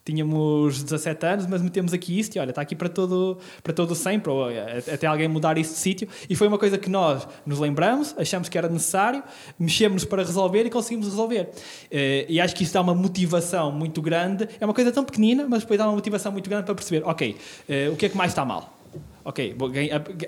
tínhamos 0.09 0.83
17 0.83 1.27
anos, 1.27 1.47
mas 1.47 1.61
metemos 1.61 1.93
aqui 1.93 2.19
isto 2.19 2.37
e 2.37 2.39
olha, 2.39 2.49
está 2.51 2.63
aqui 2.63 2.75
para 2.75 2.89
todo, 2.89 3.37
para 3.63 3.75
todo 3.75 3.95
sempre, 3.95 4.31
ou 4.31 4.51
eh, 4.51 4.83
até 4.93 5.07
alguém 5.07 5.29
mudar 5.29 5.59
isso 5.59 5.75
de 5.75 5.79
sítio. 5.79 6.09
E 6.31 6.35
foi 6.35 6.49
uma 6.49 6.59
coisa 6.59 6.79
que 6.79 6.89
nós 6.89 7.29
nos 7.45 7.59
lembramos, 7.59 8.15
achamos 8.17 8.49
que 8.49 8.57
era 8.57 8.69
necessário, 8.69 9.23
mexemos 9.59 10.05
para 10.07 10.23
resolver 10.23 10.65
e 10.65 10.71
conseguimos 10.71 11.07
resolver. 11.07 11.51
Eh, 11.91 12.27
E 12.29 12.41
acho 12.41 12.55
que 12.55 12.63
isso 12.65 12.73
dá 12.73 12.81
uma 12.81 12.95
motivação 12.95 13.71
muito 13.71 14.01
grande. 14.01 14.49
É 14.59 14.65
uma 14.65 14.75
coisa 14.75 14.91
tão 14.91 15.05
pequenina, 15.05 15.47
mas 15.49 15.61
depois 15.61 15.79
dá 15.79 15.87
uma 15.87 15.95
motivação 15.95 16.33
muito 16.33 16.49
grande 16.49 16.65
para 16.65 16.75
perceber, 16.75 17.05
ok, 17.05 17.37
eh, 17.69 17.91
o 17.93 17.97
que 17.97 18.07
é 18.07 18.09
que 18.09 18.17
mais 18.17 18.31
está 18.31 18.45
mal? 18.45 18.78
Ok, 19.29 19.55
bom, 19.55 19.71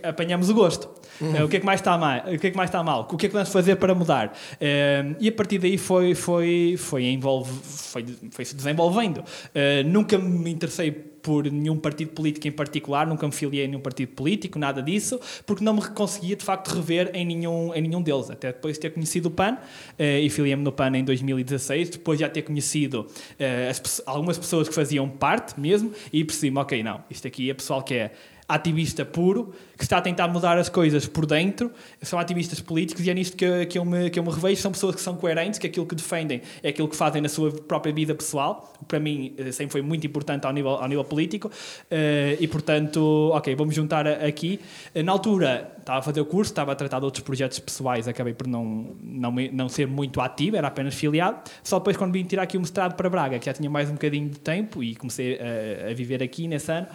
apanhamos 0.02 0.50
o 0.50 0.54
gosto. 0.54 0.90
Eh, 1.22 1.42
o 1.42 1.48
que 1.48 1.56
é 1.56 1.60
que 1.60 1.64
mais 1.64 1.80
está 1.80 1.96
mal? 1.96 2.20
O 2.20 2.38
que 2.38 2.48
é 2.48 2.50
que 2.50 2.56
mais 2.56 2.68
está 2.68 2.82
mal? 2.82 3.08
O 3.10 3.16
que 3.16 3.26
é 3.26 3.28
que 3.30 3.32
vamos 3.32 3.48
fazer 3.48 3.76
para 3.76 3.94
mudar? 3.94 4.36
Eh, 4.60 5.14
e 5.18 5.28
a 5.28 5.32
partir 5.32 5.58
daí 5.58 5.78
foi 5.78 6.14
foi 6.14 6.74
foi 6.76 7.04
envolve 7.04 7.50
foi, 7.62 8.04
foi 8.30 8.44
se 8.44 8.54
desenvolvendo. 8.54 9.24
Eh, 9.54 9.82
nunca 9.84 10.18
me 10.18 10.50
interessei 10.50 11.10
por 11.22 11.44
nenhum 11.44 11.76
partido 11.76 12.12
político 12.12 12.48
em 12.48 12.52
particular, 12.52 13.06
nunca 13.06 13.26
me 13.26 13.32
filiei 13.32 13.64
em 13.64 13.68
nenhum 13.68 13.80
partido 13.80 14.12
político, 14.12 14.58
nada 14.58 14.82
disso, 14.82 15.20
porque 15.46 15.62
não 15.62 15.74
me 15.74 15.82
conseguia 15.88 16.36
de 16.36 16.44
facto 16.44 16.68
rever 16.68 17.10
em 17.14 17.24
nenhum, 17.24 17.74
em 17.74 17.82
nenhum 17.82 18.02
deles. 18.02 18.30
Até 18.30 18.52
depois 18.52 18.76
de 18.76 18.80
ter 18.80 18.90
conhecido 18.90 19.28
o 19.28 19.30
PAN, 19.30 19.58
eh, 19.98 20.20
e 20.20 20.30
filiei-me 20.30 20.62
no 20.62 20.72
PAN 20.72 20.96
em 20.96 21.04
2016, 21.04 21.90
depois 21.90 22.18
já 22.18 22.28
ter 22.28 22.42
conhecido 22.42 23.06
eh, 23.38 23.68
as 23.70 24.02
algumas 24.06 24.38
pessoas 24.38 24.68
que 24.68 24.74
faziam 24.74 25.08
parte 25.08 25.58
mesmo, 25.58 25.92
e 26.12 26.24
percebi-me, 26.24 26.58
ok, 26.58 26.82
não, 26.82 27.02
isto 27.10 27.26
aqui 27.26 27.50
é 27.50 27.54
pessoal 27.54 27.82
que 27.82 27.94
é 27.94 28.12
ativista 28.52 29.04
puro, 29.04 29.54
que 29.80 29.84
está 29.84 29.96
a 29.96 30.02
tentar 30.02 30.28
mudar 30.28 30.58
as 30.58 30.68
coisas 30.68 31.06
por 31.06 31.24
dentro, 31.24 31.72
são 32.02 32.18
ativistas 32.18 32.60
políticos 32.60 33.06
e 33.06 33.08
é 33.08 33.14
nisto 33.14 33.34
que, 33.34 33.64
que, 33.64 33.78
eu 33.78 33.84
me, 33.86 34.10
que 34.10 34.18
eu 34.18 34.22
me 34.22 34.30
revejo, 34.30 34.60
são 34.60 34.70
pessoas 34.70 34.94
que 34.94 35.00
são 35.00 35.16
coerentes, 35.16 35.58
que 35.58 35.66
aquilo 35.66 35.86
que 35.86 35.94
defendem 35.94 36.42
é 36.62 36.68
aquilo 36.68 36.86
que 36.86 36.94
fazem 36.94 37.22
na 37.22 37.30
sua 37.30 37.50
própria 37.50 37.90
vida 37.90 38.14
pessoal, 38.14 38.74
para 38.86 39.00
mim 39.00 39.32
eh, 39.38 39.50
sempre 39.52 39.72
foi 39.72 39.80
muito 39.80 40.06
importante 40.06 40.46
ao 40.46 40.52
nível, 40.52 40.72
ao 40.72 40.86
nível 40.86 41.02
político, 41.02 41.50
eh, 41.90 42.36
e 42.38 42.46
portanto, 42.46 43.30
ok, 43.32 43.54
vamos 43.54 43.74
juntar 43.74 44.06
aqui. 44.06 44.60
Eh, 44.94 45.02
Na 45.02 45.12
altura, 45.12 45.72
estava 45.78 46.00
a 46.00 46.02
fazer 46.02 46.20
o 46.20 46.26
curso, 46.26 46.52
estava 46.52 46.72
a 46.72 46.74
tratar 46.74 46.98
de 46.98 47.06
outros 47.06 47.24
projetos 47.24 47.58
pessoais, 47.58 48.06
acabei 48.06 48.34
por 48.34 48.46
não, 48.46 48.94
não, 49.02 49.32
não 49.50 49.68
ser 49.70 49.86
muito 49.86 50.20
ativo, 50.20 50.58
era 50.58 50.68
apenas 50.68 50.94
filiado, 50.94 51.38
só 51.64 51.78
depois 51.78 51.96
quando 51.96 52.12
vim 52.12 52.22
tirar 52.24 52.42
aqui 52.42 52.58
o 52.58 52.60
mestrado 52.60 52.96
para 52.96 53.08
Braga, 53.08 53.38
que 53.38 53.46
já 53.46 53.54
tinha 53.54 53.70
mais 53.70 53.88
um 53.88 53.94
bocadinho 53.94 54.28
de 54.28 54.38
tempo 54.40 54.84
e 54.84 54.94
comecei 54.94 55.40
a, 55.40 55.90
a 55.90 55.94
viver 55.94 56.22
aqui 56.22 56.46
nesse 56.46 56.70
ano, 56.70 56.86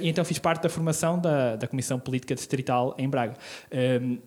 e 0.00 0.08
então 0.08 0.24
fiz 0.24 0.38
parte 0.38 0.62
da 0.62 0.68
formação 0.68 1.18
da, 1.18 1.56
da 1.56 1.66
Comissão 1.66 1.95
Política 1.98 2.34
Distrital 2.34 2.94
em 2.98 3.08
Braga. 3.08 3.34
Um, 3.72 4.18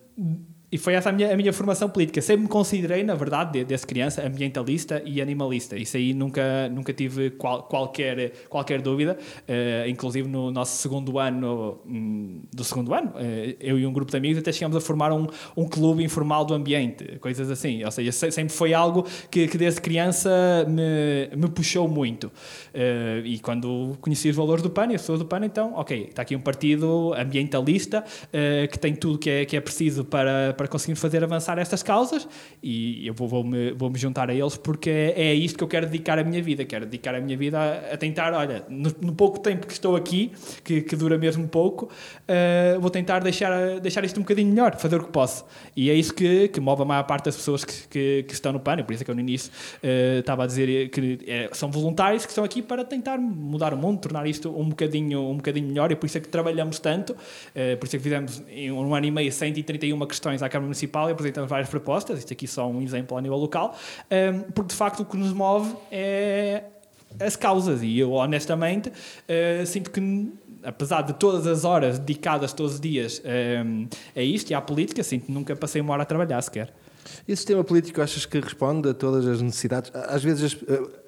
e 0.72 0.78
foi 0.78 0.94
essa 0.94 1.08
a 1.08 1.12
minha, 1.12 1.32
a 1.32 1.36
minha 1.36 1.52
formação 1.52 1.88
política. 1.88 2.20
Sempre 2.20 2.42
me 2.42 2.48
considerei, 2.48 3.02
na 3.02 3.14
verdade, 3.14 3.52
de- 3.58 3.64
desde 3.64 3.86
criança, 3.86 4.26
ambientalista 4.26 5.02
e 5.04 5.20
animalista. 5.20 5.76
Isso 5.76 5.96
aí 5.96 6.14
nunca, 6.14 6.68
nunca 6.68 6.92
tive 6.92 7.30
qual- 7.30 7.62
qualquer, 7.64 8.32
qualquer 8.48 8.80
dúvida. 8.80 9.18
Eh, 9.48 9.86
inclusive 9.88 10.28
no 10.28 10.50
nosso 10.50 10.76
segundo 10.80 11.18
ano, 11.18 11.80
hum, 11.86 12.42
do 12.52 12.62
segundo 12.64 12.94
ano, 12.94 13.12
eh, 13.16 13.56
eu 13.60 13.78
e 13.78 13.86
um 13.86 13.92
grupo 13.92 14.10
de 14.10 14.16
amigos 14.16 14.38
até 14.38 14.52
chegamos 14.52 14.76
a 14.76 14.80
formar 14.80 15.12
um, 15.12 15.26
um 15.56 15.68
clube 15.68 16.04
informal 16.04 16.44
do 16.44 16.54
ambiente, 16.54 17.18
coisas 17.20 17.50
assim. 17.50 17.82
Ou 17.84 17.90
seja, 17.90 18.12
se- 18.12 18.30
sempre 18.30 18.52
foi 18.54 18.72
algo 18.72 19.04
que, 19.30 19.48
que 19.48 19.58
desde 19.58 19.80
criança 19.80 20.30
me, 20.68 21.36
me 21.36 21.48
puxou 21.50 21.88
muito. 21.88 22.30
Eh, 22.72 23.22
e 23.24 23.38
quando 23.40 23.96
conheci 24.00 24.28
os 24.28 24.36
valores 24.36 24.62
do 24.62 24.70
PAN 24.70 24.88
e 24.92 24.94
as 24.94 25.00
pessoas 25.02 25.18
do 25.18 25.24
PAN, 25.26 25.44
então, 25.44 25.74
ok, 25.74 26.06
está 26.10 26.22
aqui 26.22 26.36
um 26.36 26.40
partido 26.40 27.12
ambientalista 27.14 28.04
que 28.70 28.78
tem 28.78 28.94
tudo 28.94 29.18
que 29.18 29.28
é, 29.30 29.44
que 29.44 29.56
é 29.56 29.60
preciso 29.60 30.04
para, 30.04 30.54
para 30.60 30.68
conseguir 30.68 30.94
fazer 30.94 31.24
avançar 31.24 31.58
estas 31.58 31.82
causas 31.82 32.28
e 32.62 33.06
eu 33.06 33.14
vou- 33.14 33.26
vou-me 33.26 33.72
vou 33.72 33.88
-me 33.88 33.98
juntar 33.98 34.28
a 34.28 34.34
eles 34.34 34.58
porque 34.58 34.90
é, 34.90 35.14
é 35.30 35.34
isto 35.34 35.56
que 35.56 35.64
eu 35.64 35.68
quero 35.68 35.86
dedicar 35.86 36.18
a 36.18 36.22
minha 36.24 36.42
vida. 36.42 36.66
Quero 36.66 36.84
dedicar 36.84 37.14
a 37.14 37.20
minha 37.20 37.34
vida 37.34 37.58
a, 37.58 37.94
a 37.94 37.96
tentar, 37.96 38.34
olha, 38.34 38.62
no, 38.68 38.94
no 39.00 39.14
pouco 39.14 39.40
tempo 39.40 39.66
que 39.66 39.72
estou 39.72 39.96
aqui, 39.96 40.32
que, 40.62 40.82
que 40.82 40.94
dura 40.96 41.16
mesmo 41.16 41.48
pouco, 41.48 41.88
eh, 42.28 42.76
vou 42.78 42.90
tentar 42.90 43.20
deixar, 43.20 43.80
deixar 43.80 44.04
isto 44.04 44.18
um 44.18 44.22
bocadinho 44.22 44.50
melhor, 44.50 44.76
fazer 44.76 44.96
o 44.96 45.04
que 45.04 45.10
posso. 45.10 45.46
E 45.74 45.88
é 45.88 45.94
isso 45.94 46.12
que, 46.12 46.48
que 46.48 46.60
move 46.60 46.82
a 46.82 46.84
maior 46.84 47.04
parte 47.04 47.24
das 47.24 47.36
pessoas 47.36 47.64
que, 47.64 47.88
que, 47.88 48.22
que 48.24 48.34
estão 48.34 48.52
no 48.52 48.60
PAN. 48.60 48.82
Por 48.84 48.92
isso 48.92 49.02
é 49.02 49.04
que 49.06 49.10
eu 49.10 49.14
no 49.14 49.20
início 49.22 49.50
eh, 49.82 50.18
estava 50.18 50.44
a 50.44 50.46
dizer 50.46 50.90
que 50.90 51.20
eh, 51.26 51.48
são 51.52 51.70
voluntários 51.70 52.26
que 52.26 52.32
estão 52.32 52.44
aqui 52.44 52.60
para 52.60 52.84
tentar 52.84 53.16
mudar 53.16 53.72
o 53.72 53.78
mundo, 53.78 53.98
tornar 53.98 54.26
isto 54.26 54.50
um 54.50 54.68
bocadinho, 54.68 55.22
um 55.22 55.36
bocadinho 55.36 55.68
melhor. 55.68 55.90
E 55.90 55.96
por 55.96 56.04
isso 56.04 56.18
é 56.18 56.20
que 56.20 56.28
trabalhamos 56.28 56.78
tanto. 56.80 57.16
eh, 57.54 57.76
por 57.76 57.86
isso 57.86 57.96
é 57.96 57.98
que 57.98 58.02
fizemos 58.02 58.42
em 58.50 58.70
um 58.70 58.94
ano 58.94 59.06
e 59.06 59.10
meio 59.10 59.32
131 59.32 59.98
questões 60.06 60.42
à 60.42 60.49
Câmara 60.50 60.66
Municipal 60.66 61.08
e 61.08 61.12
apresentamos 61.12 61.48
várias 61.48 61.68
propostas. 61.70 62.18
Isto 62.18 62.32
aqui 62.32 62.46
só 62.46 62.68
um 62.68 62.82
exemplo 62.82 63.16
a 63.16 63.20
nível 63.22 63.38
local. 63.38 63.76
eh, 64.10 64.32
porque 64.54 64.68
de 64.70 64.74
facto 64.74 65.00
o 65.00 65.04
que 65.06 65.16
nos 65.16 65.32
move 65.32 65.74
é 65.90 66.64
as 67.18 67.36
causas. 67.36 67.82
E 67.82 67.98
eu, 67.98 68.12
honestamente, 68.12 68.92
eh, 69.26 69.64
sinto 69.66 69.90
que, 69.90 70.32
apesar 70.62 71.02
de 71.02 71.14
todas 71.14 71.46
as 71.46 71.64
horas 71.64 71.98
dedicadas 71.98 72.52
todos 72.52 72.74
os 72.74 72.80
dias 72.80 73.20
eh, 73.24 73.64
a 74.14 74.20
isto 74.22 74.50
e 74.50 74.54
à 74.54 74.60
política, 74.60 75.02
sinto 75.02 75.26
que 75.26 75.32
nunca 75.32 75.56
passei 75.56 75.80
uma 75.80 75.92
hora 75.94 76.02
a 76.02 76.06
trabalhar 76.06 76.40
sequer. 76.42 76.72
E 77.26 77.32
o 77.32 77.36
sistema 77.36 77.64
político 77.64 78.00
achas 78.02 78.26
que 78.26 78.38
responde 78.38 78.88
a 78.90 78.94
todas 78.94 79.26
as 79.26 79.40
necessidades? 79.40 79.90
Às 79.94 80.22
vezes 80.22 80.52
as- 80.52 80.58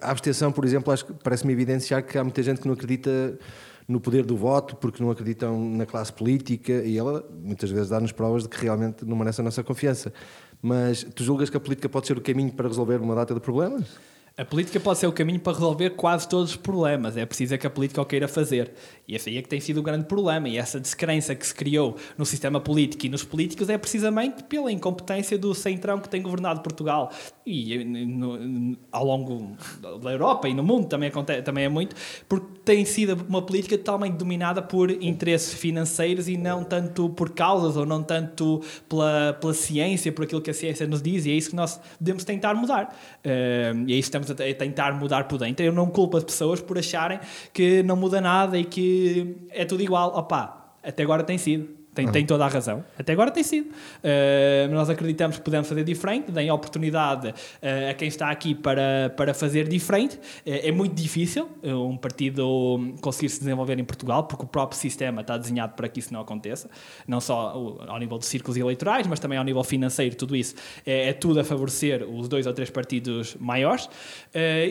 a 0.01 0.11
abstenção, 0.11 0.51
por 0.51 0.65
exemplo, 0.65 0.93
parece-me 1.23 1.53
evidenciar 1.53 2.03
que 2.03 2.17
há 2.19 2.25
muita 2.25 2.43
gente 2.43 2.61
que 2.61 2.67
não 2.67 2.75
acredita 2.75 3.39
no 3.87 4.01
poder 4.01 4.25
do 4.25 4.37
voto 4.37 4.77
porque 4.77 5.03
não 5.03 5.11
acreditam 5.11 5.59
na 5.71 5.87
classe 5.87 6.13
política 6.13 6.73
e 6.73 6.97
ela 6.97 7.29
muitas 7.43 7.71
vezes 7.71 7.89
dá-nos 7.89 8.13
provas 8.13 8.45
de 8.45 8.49
que 8.49 8.63
realmente 8.63 9.05
não 9.05 9.17
merece 9.17 9.41
a 9.41 9.45
nossa 9.45 9.63
confiança. 9.63 10.13
Mas 10.61 11.03
tu 11.03 11.25
julgas 11.25 11.51
que 11.51 11.57
a 11.57 11.61
política 11.61 11.89
pode 11.89 12.07
ser 12.07 12.17
o 12.17 12.21
caminho 12.21 12.53
para 12.53 12.69
resolver 12.69 13.01
uma 13.01 13.15
data 13.15 13.35
de 13.35 13.41
problemas? 13.41 13.99
A 14.35 14.47
política 14.47 14.81
pode 14.81 14.99
ser 14.99 15.07
o 15.07 15.13
caminho 15.13 15.39
para 15.39 15.53
resolver 15.53 15.91
quase 15.91 16.27
todos 16.27 16.51
os 16.53 16.57
problemas. 16.57 17.19
É 17.19 17.27
preciso 17.27 17.55
é 17.55 17.59
que 17.59 17.67
a 17.67 17.71
política 17.71 18.01
o 18.01 18.05
queira 18.07 18.27
fazer. 18.27 18.73
E 19.07 19.15
esse 19.15 19.29
aí 19.29 19.37
é 19.37 19.43
que 19.43 19.49
tem 19.49 19.61
sido 19.61 19.81
o 19.81 19.83
grande 19.83 20.07
problema. 20.07 20.49
E 20.49 20.57
essa 20.57 20.81
descrença 20.81 21.35
que 21.35 21.47
se 21.47 21.55
criou 21.55 21.97
no 22.17 22.25
sistema 22.25 22.59
político 22.59 23.05
e 23.05 23.11
nos 23.11 23.23
políticos 23.23 23.69
é 23.69 23.77
precisamente 23.77 24.43
pela 24.45 24.73
incompetência 24.73 25.37
do 25.37 25.55
centrão 25.55 26.01
que 26.01 26.09
tem 26.09 26.23
governado 26.23 26.63
Portugal. 26.63 27.11
E 27.45 27.75
eh, 27.75 27.85
no- 27.85 28.75
ao 28.91 29.05
longo 29.05 29.55
da 30.03 30.11
Europa 30.11 30.49
e 30.49 30.55
no 30.55 30.63
mundo 30.63 30.87
também, 30.89 31.11
acontece, 31.11 31.43
também 31.43 31.65
é 31.65 31.69
muito, 31.69 31.95
porque 32.27 32.47
tem 32.65 32.87
sido 32.87 33.23
uma 33.29 33.43
política 33.43 33.77
totalmente 33.77 34.15
dominada 34.15 34.63
por 34.63 34.91
interesses 34.91 35.53
financeiros 35.53 36.27
e 36.27 36.39
não 36.39 36.65
tanto 36.65 37.11
por 37.11 37.31
causas 37.31 37.77
ou 37.77 37.85
não 37.85 38.03
tanto 38.03 38.63
pela, 38.89 39.35
pela 39.39 39.53
ciência, 39.53 40.11
por 40.11 40.25
aquilo 40.25 40.41
que 40.41 40.51
a 40.51 40.55
ciência 40.55 40.87
nos 40.87 41.03
diz. 41.03 41.27
E 41.27 41.33
é 41.33 41.35
isso 41.35 41.51
que 41.51 41.57
nós 41.57 41.79
devemos 42.01 42.25
tentar 42.25 42.55
mudar. 42.55 42.97
Eh, 43.23 43.75
e 43.89 43.93
é 43.93 43.97
isso 43.97 44.09
que 44.11 44.22
estamos 44.23 44.53
a 44.53 44.55
tentar 44.55 44.93
mudar 44.95 45.25
por 45.29 45.39
dentro. 45.39 45.65
Eu 45.65 45.73
não 45.73 45.87
culpo 45.87 46.17
as 46.17 46.25
pessoas 46.25 46.61
por 46.61 46.79
acharem 46.79 47.21
que 47.53 47.83
não 47.83 47.97
muda 47.97 48.21
nada 48.21 48.59
e 48.59 48.65
que 48.65 49.37
é 49.51 49.65
tudo 49.65 49.83
igual. 49.83 50.17
Opa, 50.17 50.75
até 50.83 51.03
agora 51.03 51.23
tem 51.23 51.39
sido. 51.39 51.82
Tem, 51.95 52.11
tem 52.11 52.25
toda 52.25 52.47
a 52.47 52.49
razão. 52.49 52.83
Até 52.99 53.13
agora 53.13 53.31
tem 53.31 53.43
sido. 53.43 53.67
Uh, 53.69 54.73
nós 54.73 54.89
acreditamos 54.89 55.37
que 55.37 55.43
podemos 55.43 55.69
fazer 55.69 55.85
diferente, 55.85 56.33
deem 56.33 56.51
oportunidade 56.51 57.29
uh, 57.29 57.91
a 57.91 57.95
quem 57.95 58.09
está 58.09 58.31
aqui 58.31 58.55
para, 58.55 59.13
para 59.15 59.35
fazer 59.35 59.69
diferente. 59.69 60.17
Uh, 60.17 60.21
é 60.45 60.73
muito 60.73 60.95
difícil 60.95 61.51
um 61.63 61.99
partido 61.99 62.95
conseguir 63.03 63.29
se 63.29 63.41
desenvolver 63.41 63.79
em 63.79 63.85
Portugal, 63.85 64.25
porque 64.25 64.43
o 64.43 64.49
próprio 64.49 64.79
sistema 64.81 65.21
está 65.21 65.37
desenhado 65.37 65.75
para 65.75 65.87
que 65.87 66.01
isso 66.01 66.15
não 66.15 66.21
aconteça. 66.23 66.71
Não 67.07 67.21
só 67.21 67.55
o- 67.59 67.83
ao 67.87 67.99
nível 67.99 68.17
de 68.17 68.25
círculos 68.25 68.57
eleitorais, 68.57 69.07
mas 69.07 69.21
também 69.21 69.37
ao 69.37 69.45
nível 69.45 69.63
financeiro, 69.63 70.17
tudo 70.17 70.35
isso 70.35 70.55
é, 70.87 71.11
é 71.11 71.13
tudo 71.13 71.41
a 71.41 71.45
favorecer 71.45 72.03
os 72.09 72.27
dois 72.27 72.47
ou 72.47 72.55
três 72.55 72.71
partidos 72.71 73.37
maiores. 73.39 73.87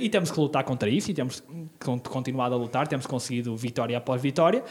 E 0.02 0.10
temos 0.10 0.32
que 0.32 0.40
lutar 0.40 0.64
contra 0.64 0.90
isso 0.90 1.12
e 1.12 1.14
temos 1.14 1.44
con- 1.84 2.00
continuado 2.00 2.56
a 2.56 2.58
lutar, 2.58 2.88
temos 2.88 3.06
conseguido 3.06 3.56
vitória 3.56 3.96
após 3.96 4.20
vitória 4.22 4.64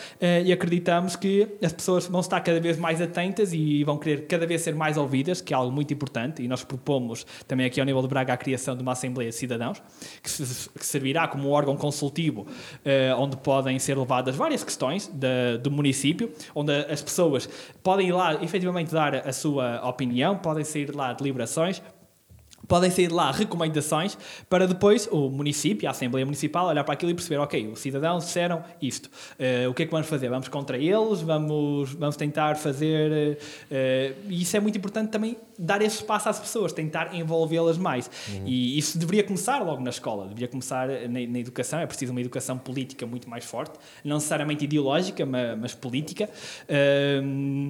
e 0.45 0.53
acreditamos 0.53 1.15
que 1.15 1.47
as 1.63 1.73
pessoas 1.73 2.07
vão 2.09 2.21
estar 2.21 2.39
cada 2.40 2.61
vez 2.61 2.79
mais 2.79 3.00
atentas 3.00 3.53
e 3.53 3.85
vão 3.85 3.96
querer 3.98 4.26
cada 4.26 4.46
vez 4.46 4.61
ser 4.62 4.74
mais 4.74 4.96
ouvidas, 4.96 5.40
que 5.40 5.53
é 5.53 5.57
algo 5.57 5.72
muito 5.72 5.92
importante, 5.94 6.42
e 6.42 6.48
nós 6.48 6.64
propomos 6.64 7.26
também 7.46 7.66
aqui 7.66 7.81
ao 7.81 7.87
nível 7.87 8.03
de 8.03 8.09
Braga 8.09 8.33
a 8.33 8.37
criação 8.37 8.74
de 8.76 8.83
uma 8.83 8.92
Assembleia 8.92 9.31
de 9.31 9.37
Cidadãos, 9.37 9.83
que, 10.22 10.31
se- 10.31 10.68
que 10.70 10.85
servirá 10.87 11.29
como 11.29 11.48
um 11.48 11.53
órgão 11.53 11.76
consultivo 11.76 12.46
eh, 12.85 13.14
onde 13.16 13.37
podem 13.37 13.79
ser 13.79 13.96
levadas 13.96 14.35
várias 14.37 14.64
questões 14.64 15.11
do 15.62 15.70
município, 15.70 16.31
onde 16.55 16.72
as 16.72 17.03
pessoas 17.03 17.48
podem 17.83 18.09
ir 18.09 18.12
lá 18.12 18.42
efetivamente 18.42 18.92
dar 18.92 19.14
a 19.26 19.33
sua 19.33 19.87
opinião, 19.88 20.37
podem 20.37 20.64
sair 20.64 20.94
lá 20.94 21.12
deliberações, 21.12 21.83
podem 22.71 22.89
sair 22.89 23.09
de 23.09 23.15
lá 23.15 23.33
recomendações 23.33 24.17
para 24.49 24.65
depois 24.67 25.09
o 25.11 25.29
município, 25.29 25.89
a 25.89 25.91
Assembleia 25.91 26.25
Municipal, 26.25 26.69
olhar 26.69 26.85
para 26.85 26.95
aquilo 26.95 27.11
e 27.11 27.15
perceber, 27.15 27.39
ok, 27.39 27.67
os 27.67 27.81
cidadãos 27.81 28.25
disseram 28.25 28.63
isto, 28.81 29.11
Eh, 29.39 29.67
o 29.69 29.75
que 29.75 29.83
é 29.83 29.87
que 29.87 29.93
vamos 29.93 30.07
fazer? 30.07 30.29
Vamos 30.29 30.49
contra 30.49 30.79
eles? 30.79 31.21
Vamos, 31.21 31.93
vamos 31.95 32.17
tentar 32.17 32.57
fazer... 32.57 33.39
eh, 33.71 34.13
e 34.29 34.43
isso 34.43 34.57
é 34.57 34.61
muito 34.61 34.79
importante 34.79 35.11
também, 35.11 35.37
dar 35.62 35.83
esse 35.83 35.96
espaço 35.96 36.29
às 36.29 36.38
pessoas, 36.40 36.73
tentar 36.73 37.14
envolvê-las 37.14 37.77
mais. 37.77 38.11
E 38.46 38.79
isso 38.79 38.96
deveria 38.99 39.23
começar 39.23 39.59
logo 39.62 39.83
na 39.83 39.90
escola, 39.90 40.25
deveria 40.27 40.49
começar 40.49 40.88
na, 40.88 41.20
na 41.27 41.38
educação, 41.38 41.79
é 41.81 41.87
preciso 41.87 42.12
uma 42.12 42.20
educação 42.20 42.57
política 42.57 43.07
muito 43.07 43.29
mais 43.29 43.44
forte, 43.44 43.79
não 44.05 44.16
necessariamente 44.16 44.64
ideológica, 44.64 45.27
mas, 45.27 45.59
mas 45.59 45.75
política, 45.75 46.31
eh, 46.68 47.20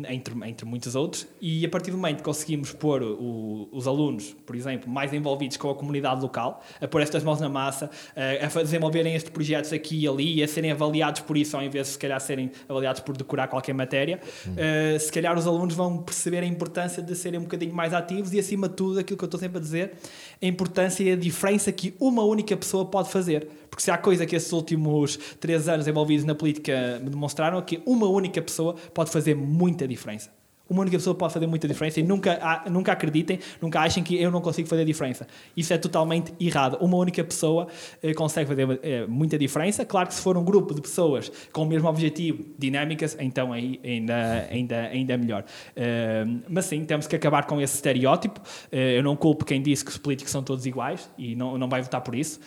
entre, 0.08 0.34
entre 0.48 0.64
muitos 0.66 0.94
outros, 0.94 1.26
e 1.40 1.64
a 1.64 1.68
partir 1.68 1.90
do 1.90 1.96
momento 1.96 2.18
que 2.18 2.22
conseguimos 2.22 2.72
pôr 2.72 3.02
o- 3.02 3.68
os 3.72 3.86
alunos, 3.86 4.36
por 4.46 4.54
exemplo, 4.54 4.88
mais 4.90 5.12
envolvidos 5.12 5.56
com 5.56 5.70
a 5.70 5.74
comunidade 5.74 6.20
local, 6.20 6.62
a 6.80 6.86
pôr 6.86 7.00
estas 7.02 7.24
mãos 7.24 7.40
na 7.40 7.48
massa, 7.48 7.90
a, 8.14 8.58
a 8.58 8.62
desenvolverem 8.62 9.14
estes 9.14 9.30
projetos 9.32 9.72
aqui 9.72 10.00
e 10.04 10.08
ali 10.08 10.34
e 10.36 10.42
a 10.42 10.48
serem 10.48 10.70
avaliados 10.70 11.22
por 11.22 11.36
isso, 11.36 11.56
ao 11.56 11.62
invés 11.62 11.86
de 11.86 11.92
se 11.94 11.98
calhar 11.98 12.20
serem 12.20 12.50
avaliados 12.68 13.00
por 13.00 13.16
decorar 13.16 13.48
qualquer 13.48 13.72
matéria. 13.72 14.20
Uh, 14.46 14.98
se 15.00 15.10
calhar 15.10 15.36
os 15.36 15.46
alunos 15.46 15.74
vão 15.74 15.98
perceber 15.98 16.40
a 16.42 16.46
importância 16.46 17.02
de 17.02 17.14
serem 17.16 17.40
um 17.40 17.44
bocadinho 17.44 17.74
mais 17.74 17.79
ativos 17.80 18.32
e, 18.32 18.38
acima 18.38 18.68
de 18.68 18.74
tudo, 18.74 18.98
aquilo 18.98 19.16
que 19.16 19.24
eu 19.24 19.26
estou 19.26 19.40
sempre 19.40 19.58
a 19.58 19.60
dizer, 19.60 19.92
a 20.40 20.46
importância 20.46 21.02
e 21.02 21.12
a 21.12 21.16
diferença 21.16 21.72
que 21.72 21.94
uma 21.98 22.22
única 22.22 22.56
pessoa 22.56 22.84
pode 22.84 23.10
fazer. 23.10 23.48
Porque 23.70 23.82
se 23.82 23.90
há 23.90 23.98
coisa 23.98 24.26
que 24.26 24.36
esses 24.36 24.52
últimos 24.52 25.18
três 25.38 25.68
anos 25.68 25.86
envolvidos 25.86 26.24
na 26.24 26.34
política 26.34 27.00
me 27.02 27.10
demonstraram, 27.10 27.58
é 27.58 27.62
que 27.62 27.82
uma 27.86 28.08
única 28.08 28.40
pessoa 28.42 28.74
pode 28.94 29.10
fazer 29.10 29.34
muita 29.34 29.86
diferença. 29.86 30.39
Uma 30.70 30.82
única 30.82 30.96
pessoa 30.96 31.16
pode 31.16 31.34
fazer 31.34 31.48
muita 31.48 31.66
diferença 31.66 31.98
e 31.98 32.02
nunca, 32.04 32.62
nunca 32.70 32.92
acreditem, 32.92 33.40
nunca 33.60 33.80
achem 33.80 34.04
que 34.04 34.20
eu 34.22 34.30
não 34.30 34.40
consigo 34.40 34.68
fazer 34.68 34.84
diferença. 34.84 35.26
Isso 35.56 35.74
é 35.74 35.78
totalmente 35.78 36.32
errado. 36.38 36.78
Uma 36.80 36.96
única 36.96 37.24
pessoa 37.24 37.66
eh, 38.00 38.14
consegue 38.14 38.48
fazer 38.48 38.78
eh, 38.82 39.04
muita 39.08 39.36
diferença. 39.36 39.84
Claro 39.84 40.06
que 40.06 40.14
se 40.14 40.22
for 40.22 40.36
um 40.36 40.44
grupo 40.44 40.72
de 40.72 40.80
pessoas 40.80 41.30
com 41.52 41.62
o 41.62 41.66
mesmo 41.66 41.88
objetivo, 41.88 42.44
dinâmicas, 42.56 43.16
então 43.18 43.52
aí 43.52 43.80
ainda, 43.84 44.48
ainda, 44.48 44.80
ainda 44.82 45.12
é 45.12 45.16
melhor. 45.16 45.44
Eh, 45.74 46.24
mas 46.48 46.66
sim, 46.66 46.84
temos 46.84 47.08
que 47.08 47.16
acabar 47.16 47.46
com 47.46 47.60
esse 47.60 47.74
estereótipo. 47.74 48.40
Eu 48.70 49.02
não 49.02 49.16
culpo 49.16 49.44
quem 49.44 49.60
disse 49.60 49.84
que 49.84 49.90
os 49.90 49.98
políticos 49.98 50.30
são 50.30 50.42
todos 50.42 50.64
iguais 50.66 51.10
e 51.18 51.34
não, 51.34 51.58
não 51.58 51.68
vai 51.68 51.82
votar 51.82 52.00
por 52.00 52.14
isso. 52.14 52.38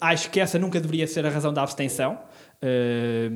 Acho 0.00 0.28
que 0.28 0.40
essa 0.40 0.58
nunca 0.58 0.80
deveria 0.80 1.06
ser 1.06 1.24
a 1.24 1.30
razão 1.30 1.52
da 1.52 1.62
abstenção. 1.62 2.18
Eh, 2.60 3.28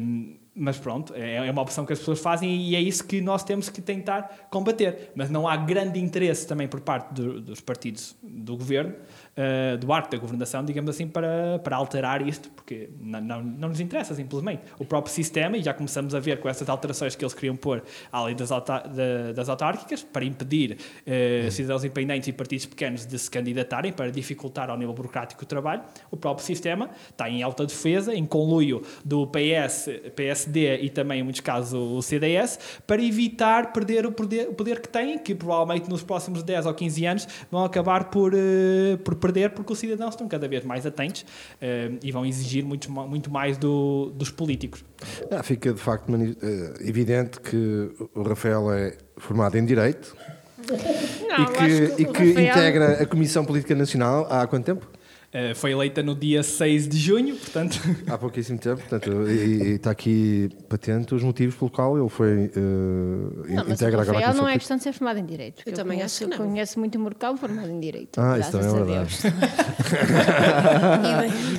mas 0.57 0.79
pronto, 0.79 1.13
é, 1.15 1.47
é 1.47 1.51
uma 1.51 1.61
opção 1.61 1.85
que 1.85 1.93
as 1.93 1.99
pessoas 1.99 2.19
fazem 2.19 2.57
e 2.57 2.75
é 2.75 2.81
isso 2.81 3.05
que 3.05 3.21
nós 3.21 3.45
temos 3.45 3.69
que 3.69 3.83
tentar 3.83 4.49
combater. 4.51 5.13
Mas 5.15 5.29
não 5.29 5.47
há 5.47 5.55
grande 5.57 6.01
interesse 6.01 6.47
também 6.47 6.67
por 6.67 6.81
parte 6.81 7.13
do, 7.13 7.41
dos 7.41 7.61
partidos 7.61 8.17
do 8.23 8.57
governo 8.57 8.95
uh, 9.37 9.77
do 9.79 9.93
arco 9.93 10.11
da 10.11 10.19
governação, 10.19 10.65
digamos 10.65 10.91
assim, 10.91 11.07
para, 11.07 11.59
para 11.63 11.77
alterar 11.77 12.27
isto, 12.27 12.51
porque 12.51 12.91
não, 13.01 13.21
não, 13.21 13.43
não, 13.43 13.69
nos 13.69 13.81
interessa 13.81 14.15
simplesmente. 14.15 14.63
O 14.79 14.85
próprio 14.85 15.13
sistema, 15.13 15.57
e 15.57 15.63
já 15.63 15.75
começamos 15.75 16.15
a 16.15 16.21
ver 16.21 16.41
com 16.41 16.49
essas 16.49 16.69
alterações 16.69 17.15
que 17.15 17.25
eles 17.25 17.35
queriam 17.35 17.57
pôr 17.57 17.83
à 18.11 18.25
lei 18.25 18.35
das, 18.35 18.51
das 19.35 19.49
autárquicas, 19.49 20.03
para 20.03 20.25
impedir 20.25 20.77
uh, 21.07 21.51
cidadãos 21.51 21.85
independentes 21.85 22.29
e 22.29 22.33
partidos 22.33 22.67
pequenos 22.67 23.07
de 23.07 23.19
se 23.19 23.31
candidatarem, 23.31 23.93
para 23.93 24.11
dificultar 24.11 24.71
ao 24.71 24.79
nível 24.79 24.95
burocrático 24.95 25.43
o 25.43 25.47
trabalho, 25.47 25.83
o 26.11 26.17
próprio 26.17 26.45
sistema 26.45 26.91
está 27.11 27.29
em 27.29 27.43
alta 27.43 27.67
defesa, 27.67 28.15
em 28.15 28.25
conluio 28.25 28.83
do 29.05 29.27
PS, 29.27 29.89
PSD 30.15 30.83
e 30.83 30.91
também, 30.91 31.21
em 31.21 31.23
muitos 31.23 31.41
casos, 31.41 31.73
o 31.75 32.01
CDS, 32.03 32.59
para 32.87 33.03
evitar 33.03 33.73
perder 33.73 34.07
o 34.07 34.13
poder, 34.13 34.49
o 34.49 34.55
poder 34.55 34.81
que 34.81 34.89
têm, 34.89 35.19
que 35.19 35.35
provavelmente 35.35 35.89
nos 35.89 36.03
próximos 36.03 36.43
10 36.43 36.67
ou 36.67 36.75
15 36.75 37.07
anos 37.07 37.29
vão 37.51 37.65
acabar 37.65 38.05
por, 38.05 38.33
uh, 38.35 38.99
por 39.05 39.15
perder 39.27 39.51
porque 39.51 39.73
os 39.73 39.79
cidadãos 39.79 40.15
estão 40.15 40.29
cada 40.29 40.47
vez 40.47 40.65
mais 40.65 40.87
atentos 40.87 41.23
uh, 41.23 41.99
e 42.03 42.13
vão 42.13 42.25
exigir 42.25 42.65
muito, 42.65 42.91
muito 42.91 43.31
mais 43.31 43.59
do, 43.59 44.13
dos 44.15 44.31
políticos. 44.31 44.85
Ah, 45.31 45.43
fica 45.43 45.73
de 45.73 45.81
facto 45.81 46.13
eh, 46.15 46.89
evidente 46.89 47.41
que 47.41 47.91
o 48.15 48.23
Rafael 48.23 48.73
é 48.73 48.97
formado 49.17 49.57
em 49.57 49.65
Direito 49.65 50.17
Não, 51.29 51.43
e 51.43 51.47
que, 51.47 51.95
que, 51.97 52.03
e 52.03 52.05
que 52.05 52.25
Rafael... 52.25 52.41
integra 52.41 53.03
a 53.03 53.07
Comissão 53.07 53.45
Política 53.45 53.75
Nacional 53.75 54.27
há 54.31 54.47
quanto 54.47 54.65
tempo? 54.65 54.87
Uh, 55.37 55.55
foi 55.55 55.73
eleita 55.73 56.03
no 56.03 56.15
dia 56.15 56.43
6 56.43 56.89
de 56.89 56.97
junho, 56.97 57.37
portanto. 57.37 57.79
Há 58.09 58.17
pouquíssimo 58.17 58.59
tempo, 58.59 58.81
portanto, 58.81 59.29
e, 59.29 59.73
está 59.73 59.91
aqui 59.91 60.49
patente 60.67 61.15
os 61.15 61.23
motivos 61.23 61.55
pelo 61.55 61.71
qual 61.71 61.99
ele 61.99 62.09
foi 62.09 62.47
uh, 62.47 63.45
não, 63.47 63.69
integra 63.69 64.01
agora 64.01 64.31
a 64.31 64.33
não 64.33 64.49
é 64.49 64.55
questão 64.55 64.79
de 64.79 64.83
ser 64.83 64.95
formado 64.95 65.19
em 65.19 65.27
Direito. 65.27 65.63
Eu, 65.67 65.73
eu 65.73 65.77
também 65.77 65.99
conheço, 65.99 66.25
acho 66.25 66.33
que 66.33 66.39
não. 66.39 66.49
conheço 66.49 66.79
muito 66.79 66.99
Morcal 66.99 67.37
formado 67.37 67.69
em 67.69 67.79
Direito. 67.79 68.19
Ah, 68.19 68.39
isso 68.39 68.51
também 68.51 68.67
é 68.67 68.73
verdade. 68.73 69.19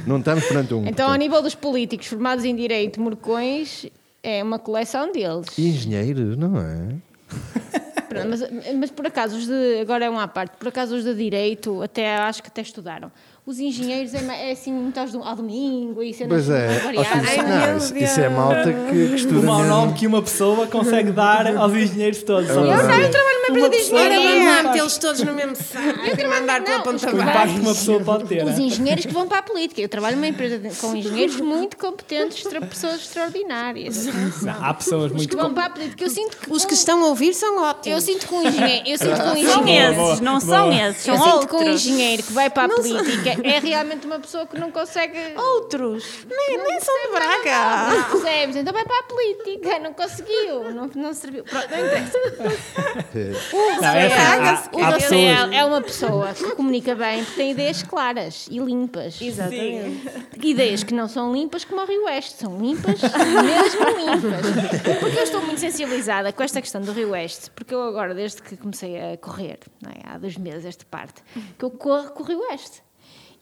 não 0.07 0.17
estamos 0.17 0.45
perante 0.45 0.73
um. 0.73 0.79
Então, 0.79 0.89
portanto. 0.89 1.11
ao 1.11 1.15
nível 1.15 1.43
dos 1.43 1.53
políticos 1.53 2.07
formados 2.07 2.45
em 2.45 2.55
Direito, 2.55 2.99
Morcões 2.99 3.85
é 4.23 4.41
uma 4.41 4.57
coleção 4.57 5.11
deles. 5.11 5.55
E 5.55 5.67
engenheiros, 5.67 6.35
não 6.35 6.57
é? 6.57 6.95
mas, 8.27 8.41
mas 8.75 8.89
por 8.89 9.05
acaso, 9.05 9.37
os 9.37 9.45
de, 9.45 9.79
agora 9.81 10.05
é 10.05 10.09
uma 10.09 10.23
à 10.23 10.27
parte, 10.27 10.57
por 10.57 10.69
acaso 10.69 10.95
os 10.95 11.03
de 11.03 11.13
Direito, 11.13 11.83
até 11.83 12.15
acho 12.17 12.41
que 12.41 12.47
até 12.49 12.63
estudaram 12.63 13.11
os 13.47 13.59
engenheiros 13.59 14.13
é, 14.13 14.49
é 14.49 14.51
assim 14.51 14.73
muito 14.73 14.99
ao 14.99 15.35
domingo 15.37 16.03
e 16.03 16.13
cenas 16.13 16.45
pois 16.45 16.49
é. 16.49 16.79
variadas. 16.79 17.23
Isso, 17.23 17.43
não, 17.43 17.77
isso, 17.77 17.97
isso, 17.97 18.19
é 18.19 18.27
malta 18.27 18.73
que, 18.73 19.07
que 19.07 19.15
estuda. 19.15 19.39
O 19.39 19.43
mau 19.43 19.63
nome 19.63 19.93
que 19.93 20.05
uma 20.05 20.21
pessoa 20.21 20.67
consegue 20.67 21.11
dar 21.11 21.55
aos 21.55 21.71
engenheiros 21.71 22.21
todos. 22.23 22.49
É 22.49 22.51
eu 22.51 22.65
não, 22.65 22.71
eu 22.73 23.09
trabalho 23.09 23.37
numa 23.47 23.49
empresa 23.49 23.69
de 23.69 23.77
engenharia. 23.77 24.63
metê-los 24.63 24.97
todos 24.97 25.23
no 25.23 25.33
mesmo 25.33 25.55
saco 25.63 25.99
e 26.05 26.27
mandar 26.27 26.61
pela 26.61 26.81
ponta 26.81 27.15
O 27.15 27.21
impacto 27.21 27.53
que 27.53 27.59
uma 27.61 27.73
pessoa 27.73 27.99
pode 28.01 28.25
ter. 28.25 28.43
Os 28.43 28.59
engenheiros 28.59 29.05
que 29.05 29.13
vão 29.13 29.25
para 29.29 29.37
a 29.37 29.43
política. 29.43 29.79
Eu 29.79 29.87
trabalho 29.87 30.17
numa 30.17 30.27
empresa 30.27 30.61
com 30.81 30.91
engenheiros 30.97 31.39
muito 31.39 31.77
competentes, 31.77 32.43
pessoas 32.43 32.95
extraordinárias. 32.95 34.07
Não, 34.41 34.61
há 34.61 34.73
pessoas 34.73 35.13
muito. 35.13 35.21
Os 35.21 35.25
que 35.25 35.35
vão 35.37 35.53
para 35.53 35.67
a 35.67 35.69
política. 35.69 36.03
Eu 36.03 36.09
sinto 36.09 36.35
que 36.35 36.51
os 36.51 36.65
que 36.65 36.73
estão 36.73 37.01
a 37.01 37.07
ouvir 37.07 37.33
são 37.33 37.63
ótimos. 37.63 37.87
Eu 37.87 38.01
sinto 38.01 38.27
que 38.27 38.33
um 38.33 38.45
engenheiro. 38.45 38.89
Eu 38.89 38.97
sinto 38.97 39.15
que 39.15 39.21
um 39.21 39.37
engenheiro. 39.37 39.95
São 39.95 40.09
esses, 40.09 40.19
não 40.19 40.39
são 40.41 40.73
esses. 40.73 41.03
São 41.03 41.15
eu 41.15 41.21
sinto 41.21 41.47
que 41.47 41.55
um 41.55 41.69
engenheiro 41.69 42.23
que 42.23 42.33
vai 42.33 42.49
para 42.49 42.65
a 42.65 42.75
política 42.75 43.36
é 43.43 43.59
realmente 43.59 44.05
uma 44.05 44.19
pessoa 44.19 44.45
que 44.45 44.59
não 44.59 44.71
consegue. 44.71 45.17
Outros! 45.37 46.25
Nem, 46.29 46.57
nem 46.57 46.79
são 46.79 46.95
de 47.03 47.11
Braga! 47.11 47.95
Não 47.95 48.03
percebes? 48.11 48.55
Então 48.55 48.73
vai 48.73 48.85
para 48.85 48.99
a 48.99 49.03
política, 49.03 49.79
não 49.79 49.93
conseguiu, 49.93 50.71
não, 50.73 50.87
não 50.95 51.13
serviu. 51.13 51.43
Pronto, 51.43 51.67
não 51.69 51.85
interessa. 51.85 52.17
O 53.53 53.81
não, 53.81 53.89
é, 53.89 54.07
assim, 54.07 54.69
o 54.71 54.81
Rafael 54.81 55.53
é 55.53 55.65
uma 55.65 55.81
pessoa 55.81 56.33
que 56.33 56.55
comunica 56.55 56.95
bem 56.95 57.23
porque 57.23 57.41
tem 57.41 57.51
ideias 57.51 57.83
claras 57.83 58.47
e 58.49 58.59
limpas. 58.59 59.21
Exatamente. 59.21 60.09
Ideias 60.41 60.83
que 60.83 60.93
não 60.93 61.07
são 61.07 61.33
limpas 61.33 61.63
como 61.65 61.81
o 61.81 61.85
Rio 61.85 62.03
Oeste, 62.05 62.39
são 62.39 62.57
limpas, 62.59 63.01
mesmo 63.01 63.85
limpas. 63.97 64.99
Porque 64.99 65.17
eu 65.17 65.23
estou 65.23 65.41
muito 65.41 65.59
sensibilizada 65.59 66.31
com 66.31 66.43
esta 66.43 66.61
questão 66.61 66.81
do 66.81 66.91
Rio 66.91 67.11
Oeste, 67.11 67.51
porque 67.51 67.73
eu 67.73 67.81
agora, 67.81 68.13
desde 68.13 68.41
que 68.41 68.57
comecei 68.57 68.97
a 69.13 69.17
correr, 69.17 69.59
é? 69.85 70.01
há 70.03 70.17
dois 70.17 70.37
meses 70.37 70.65
esta 70.65 70.85
parte, 70.85 71.23
que 71.57 71.65
eu 71.65 71.71
corro 71.71 72.11
com 72.11 72.23
o 72.23 72.25
Rio 72.25 72.39
Oeste. 72.49 72.86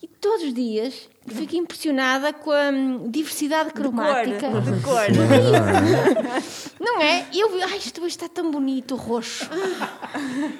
E 0.06 0.08
todos 0.20 0.44
os 0.44 0.54
dias 0.54 1.08
fico 1.26 1.56
impressionada 1.56 2.32
com 2.32 2.52
a 2.52 2.70
hum, 2.70 3.10
diversidade 3.10 3.72
cromática. 3.72 4.48
De 4.60 4.80
cor. 4.80 5.10
De 5.10 5.18
cor. 5.18 6.78
Não 6.78 7.02
é? 7.02 7.26
E 7.32 7.40
eu 7.40 7.50
vi, 7.50 7.60
ai, 7.60 7.76
isto 7.78 8.06
está 8.06 8.28
tão 8.28 8.48
bonito, 8.48 8.94
roxo. 8.94 9.50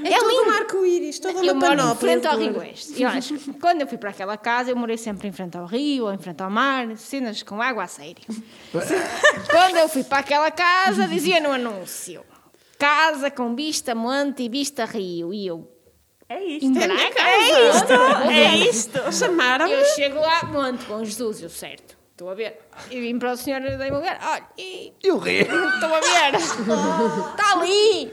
É, 0.02 0.12
é 0.12 0.18
lindo. 0.18 0.48
um 0.48 0.50
arco-íris, 0.50 1.20
toda 1.20 1.38
uma 1.38 1.46
eu 1.46 1.54
moro 1.54 1.80
em 1.80 1.94
frente 1.94 2.26
ao 2.26 2.36
Rio 2.36 2.58
Oeste. 2.58 3.00
Eu 3.00 3.08
acho 3.08 3.34
que 3.34 3.52
quando 3.52 3.82
eu 3.82 3.86
fui 3.86 3.96
para 3.96 4.10
aquela 4.10 4.36
casa, 4.36 4.70
eu 4.70 4.76
morei 4.76 4.96
sempre 4.96 5.28
em 5.28 5.32
frente 5.32 5.56
ao 5.56 5.66
rio 5.66 6.06
ou 6.06 6.12
em 6.12 6.18
frente 6.18 6.42
ao 6.42 6.50
mar, 6.50 6.96
cenas 6.96 7.40
com 7.44 7.62
água 7.62 7.84
a 7.84 7.86
sério. 7.86 8.24
quando 9.48 9.76
eu 9.76 9.88
fui 9.88 10.02
para 10.02 10.18
aquela 10.18 10.50
casa, 10.50 11.06
dizia 11.06 11.40
no 11.40 11.52
anúncio: 11.52 12.24
casa 12.76 13.30
com 13.30 13.54
vista 13.54 13.94
monte 13.94 14.42
e 14.42 14.48
vista 14.48 14.84
rio. 14.84 15.32
E 15.32 15.46
eu, 15.46 15.75
é 16.28 16.42
isto. 16.42 16.66
Em 16.66 16.78
É 16.78 17.70
isto. 17.70 17.92
É 18.30 18.56
isto. 18.56 19.12
Chamaram. 19.12 19.68
Eu 19.68 19.84
chego 19.94 20.20
lá, 20.20 20.44
monte 20.44 20.84
com 20.84 21.04
Jesus, 21.04 21.42
eu 21.42 21.48
certo. 21.48 21.96
Estou 22.16 22.30
a 22.30 22.34
ver. 22.34 22.58
E 22.90 22.98
vim 22.98 23.18
para 23.18 23.32
o 23.32 23.36
senhor 23.36 23.60
da 23.60 23.86
imobiliária. 23.86 24.18
Olha, 24.26 24.42
e. 24.56 24.90
E 25.04 25.10
o 25.10 25.18
rei? 25.18 25.42
Estou 25.42 25.94
a 25.94 26.00
ver. 26.00 26.34
Está 27.30 27.52
ali. 27.52 28.10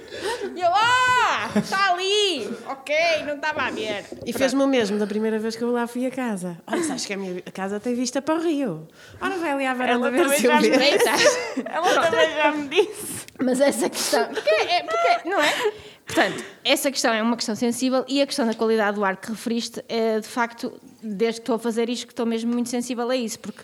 E 0.58 0.62
eu, 0.62 0.69
ah, 0.73 1.49
está 1.56 1.93
ali. 1.93 2.54
Ok, 2.67 2.93
não 3.26 3.36
estava 3.36 3.62
a 3.62 3.71
ver. 3.71 4.04
E 4.26 4.34
fez-me 4.34 4.62
o 4.62 4.67
mesmo 4.67 4.99
da 4.99 5.08
primeira 5.08 5.39
vez 5.39 5.56
que 5.56 5.63
eu 5.63 5.71
lá 5.71 5.88
fui 5.88 6.06
a 6.06 6.12
casa. 6.12 6.58
Olha, 6.67 6.84
sabes 6.84 7.06
que 7.06 7.13
a 7.13 7.17
minha 7.17 7.41
casa 7.54 7.80
tem 7.80 7.95
vista 7.95 8.21
para 8.21 8.36
o 8.36 8.41
rio. 8.41 8.86
Ora, 9.21 9.38
vai 9.38 9.52
ali 9.52 9.65
à 9.65 9.73
varanda 9.73 10.12
ver 10.12 10.30
se 10.32 10.47
eu 10.47 10.60
ver. 10.60 10.99
Ela 11.65 12.02
também 12.02 12.30
já 12.36 12.52
me 12.52 12.67
disse. 12.67 13.26
Mas 13.41 13.62
essa 13.62 13.89
questão. 13.89 14.28
Porque, 14.28 14.49
é, 14.49 14.84
porque, 14.84 15.30
não 15.30 15.41
é? 15.41 15.73
Portanto, 16.06 16.44
essa 16.63 16.92
questão 16.92 17.13
é 17.13 17.22
uma 17.22 17.36
questão 17.36 17.56
sensível 17.56 18.06
e 18.08 18.22
a 18.22 18.28
questão 18.28 18.46
da 18.46 18.54
qualidade 18.54 18.96
do 18.96 19.06
ar 19.06 19.18
que 19.18 19.30
referiste, 19.30 19.84
é, 19.88 20.20
de 20.20 20.28
facto, 20.28 20.74
desde 21.02 21.39
que 21.39 21.44
estou 21.44 21.56
a 21.56 21.60
fazer 21.60 21.89
isto, 21.89 22.06
que 22.06 22.13
estou 22.13 22.26
mesmo 22.26 22.52
muito 22.52 22.70
sensível 22.70 23.10
a 23.10 23.16
isso, 23.16 23.39
porque 23.39 23.63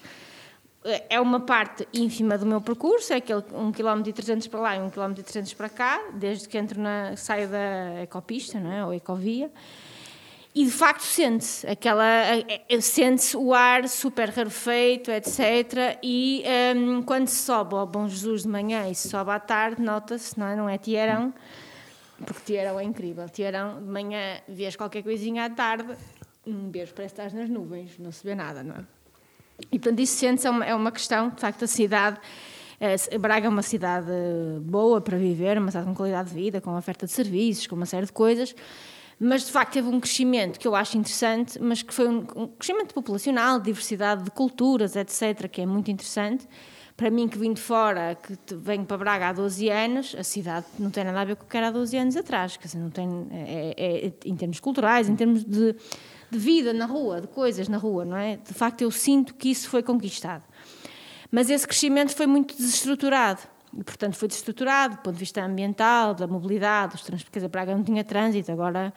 é 1.10 1.20
uma 1.20 1.42
parte 1.42 1.88
ínfima 1.94 2.38
do 2.38 2.46
meu 2.46 2.62
percurso, 2.62 3.12
é 3.12 3.18
aquele 3.18 3.44
1 3.52 3.72
km 3.74 4.02
e 4.06 4.14
300 4.14 4.48
para 4.48 4.60
lá 4.60 4.76
e 4.78 4.80
1 4.80 4.90
km 4.90 5.12
e 5.18 5.24
300 5.24 5.54
para 5.54 5.70
cá, 5.70 6.02
desde 6.14 6.48
que 6.48 6.58
entro 6.58 6.80
na, 6.80 7.16
saio 7.18 7.50
da 7.50 8.02
ecopista, 8.04 8.60
não 8.60 8.72
é? 8.72 8.86
ou 8.86 8.94
ecovia, 8.94 9.52
e 10.56 10.66
de 10.66 10.72
facto 10.72 11.02
sente-se 11.02 11.68
aquela 11.68 12.04
sente-se 12.82 13.38
o 13.38 13.54
ar 13.54 13.88
super 13.88 14.30
rarefeito, 14.30 15.12
etc. 15.12 16.00
E 16.02 16.44
um, 16.76 17.04
quando 17.04 17.28
se 17.28 17.44
sobe 17.44 17.76
ao 17.76 17.86
Bom 17.86 18.08
Jesus 18.08 18.44
de 18.44 18.48
manhã 18.48 18.90
e 18.90 18.96
se 18.96 19.10
sobe 19.10 19.30
à 19.30 19.40
tarde, 19.40 19.82
nota-se, 19.82 20.40
não 20.40 20.48
é? 20.48 20.56
Não 20.56 20.68
é 20.68 20.78
Tierão, 20.78 21.34
porque 22.26 22.42
Tierão 22.46 22.80
é 22.80 22.84
incrível. 22.84 23.28
Tierão, 23.30 23.82
de 23.82 23.90
manhã 23.90 24.42
vês 24.48 24.76
qualquer 24.76 25.04
coisinha 25.04 25.46
à 25.46 25.50
tarde, 25.50 25.96
um 26.46 26.70
beijo 26.70 26.94
parece 26.94 27.14
que 27.14 27.22
estás 27.22 27.34
nas 27.34 27.50
nuvens, 27.50 27.98
não 28.00 28.12
se 28.12 28.24
vê 28.24 28.36
nada, 28.36 28.64
não 28.64 28.76
é? 28.76 28.86
E, 29.72 29.78
portanto, 29.78 30.00
isso 30.00 30.18
sente-se 30.18 30.48
é 30.48 30.50
uma, 30.50 30.88
é 30.88 30.92
questão, 30.92 31.30
de 31.30 31.42
facto, 31.42 31.64
a 31.64 31.68
cidade. 31.68 32.20
É, 32.80 33.18
Braga 33.18 33.48
é 33.48 33.50
uma 33.50 33.62
cidade 33.62 34.10
boa 34.62 35.02
para 35.02 35.18
viver, 35.18 35.58
uma 35.58 35.70
cidade 35.70 35.88
com 35.88 35.94
qualidade 35.94 36.30
de 36.30 36.36
vida, 36.36 36.62
com 36.62 36.76
oferta 36.78 37.06
de 37.06 37.12
serviços, 37.12 37.68
com 37.68 37.76
uma 37.76 37.86
série 37.86 38.06
de 38.06 38.14
coisas, 38.14 38.56
Mas 39.20 39.46
de 39.46 39.52
facto 39.52 39.74
teve 39.74 39.90
um 39.90 40.00
crescimento 40.00 40.58
que 40.58 40.66
eu 40.66 40.74
acho 40.74 40.98
interessante, 40.98 41.60
mas 41.62 41.82
que 41.82 41.94
foi 41.94 42.08
um, 42.08 42.26
um 42.38 42.48
crescimento 42.48 42.94
populacional, 42.94 43.60
diversidade 43.60 44.24
de 44.24 44.32
culturas, 44.32 44.96
etc., 44.96 45.50
que 45.50 45.60
é 45.60 45.66
muito 45.66 45.92
interessante. 45.92 46.48
Para 47.00 47.10
mim, 47.10 47.30
que 47.30 47.38
vim 47.38 47.54
de 47.54 47.62
fora, 47.62 48.14
que 48.22 48.38
venho 48.56 48.84
para 48.84 48.98
Braga 48.98 49.30
há 49.30 49.32
12 49.32 49.70
anos, 49.70 50.14
a 50.20 50.22
cidade 50.24 50.66
não 50.78 50.92
tem 50.92 51.06
nada 51.06 51.22
a 51.22 51.24
ver 51.24 51.38
com 51.38 51.46
o 51.46 51.48
que 51.48 51.56
era 51.56 51.70
há 51.70 51.72
12 51.72 51.96
anos 51.96 52.18
atrás. 52.18 52.58
Quer 52.58 52.66
dizer, 52.68 52.78
não 52.78 52.90
tem, 52.90 53.08
é- 53.32 53.74
é- 54.08 54.14
em 54.26 54.36
termos 54.36 54.60
culturais, 54.60 55.08
em 55.08 55.16
termos 55.16 55.46
de, 55.46 55.74
de 56.30 56.38
vida 56.38 56.74
na 56.74 56.86
rua, 56.86 57.22
de 57.22 57.28
coisas 57.28 57.70
na 57.70 57.78
rua, 57.78 58.04
não 58.04 58.18
é? 58.18 58.36
De 58.36 58.54
facto, 58.54 58.82
eu 58.82 58.92
sinto 58.92 59.34
que 59.34 59.50
isso 59.50 59.70
foi 59.70 59.82
conquistado. 59.82 60.44
Mas 61.32 61.50
esse 61.50 61.66
crescimento 61.66 62.14
foi 62.14 62.28
muito 62.28 62.54
desestruturado. 62.58 63.44
E, 63.78 63.82
portanto, 63.82 64.16
foi 64.18 64.28
desestruturado 64.28 64.96
do 64.98 65.02
ponto 65.02 65.14
de 65.14 65.20
vista 65.22 65.42
ambiental, 65.42 66.14
da 66.14 66.28
mobilidade, 66.28 66.96
dos 66.96 67.04
transportes. 67.04 67.32
Quer 67.32 67.40
dizer, 67.40 67.48
Braga 67.48 67.74
não 67.74 67.84
tinha 67.86 68.04
trânsito, 68.04 68.52
agora 68.52 68.94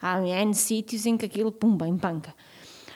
há 0.00 0.20
N 0.24 0.54
sítios 0.54 1.06
em 1.06 1.16
que 1.16 1.26
aquilo, 1.26 1.50
pumba, 1.50 1.88
empanca. 1.88 2.32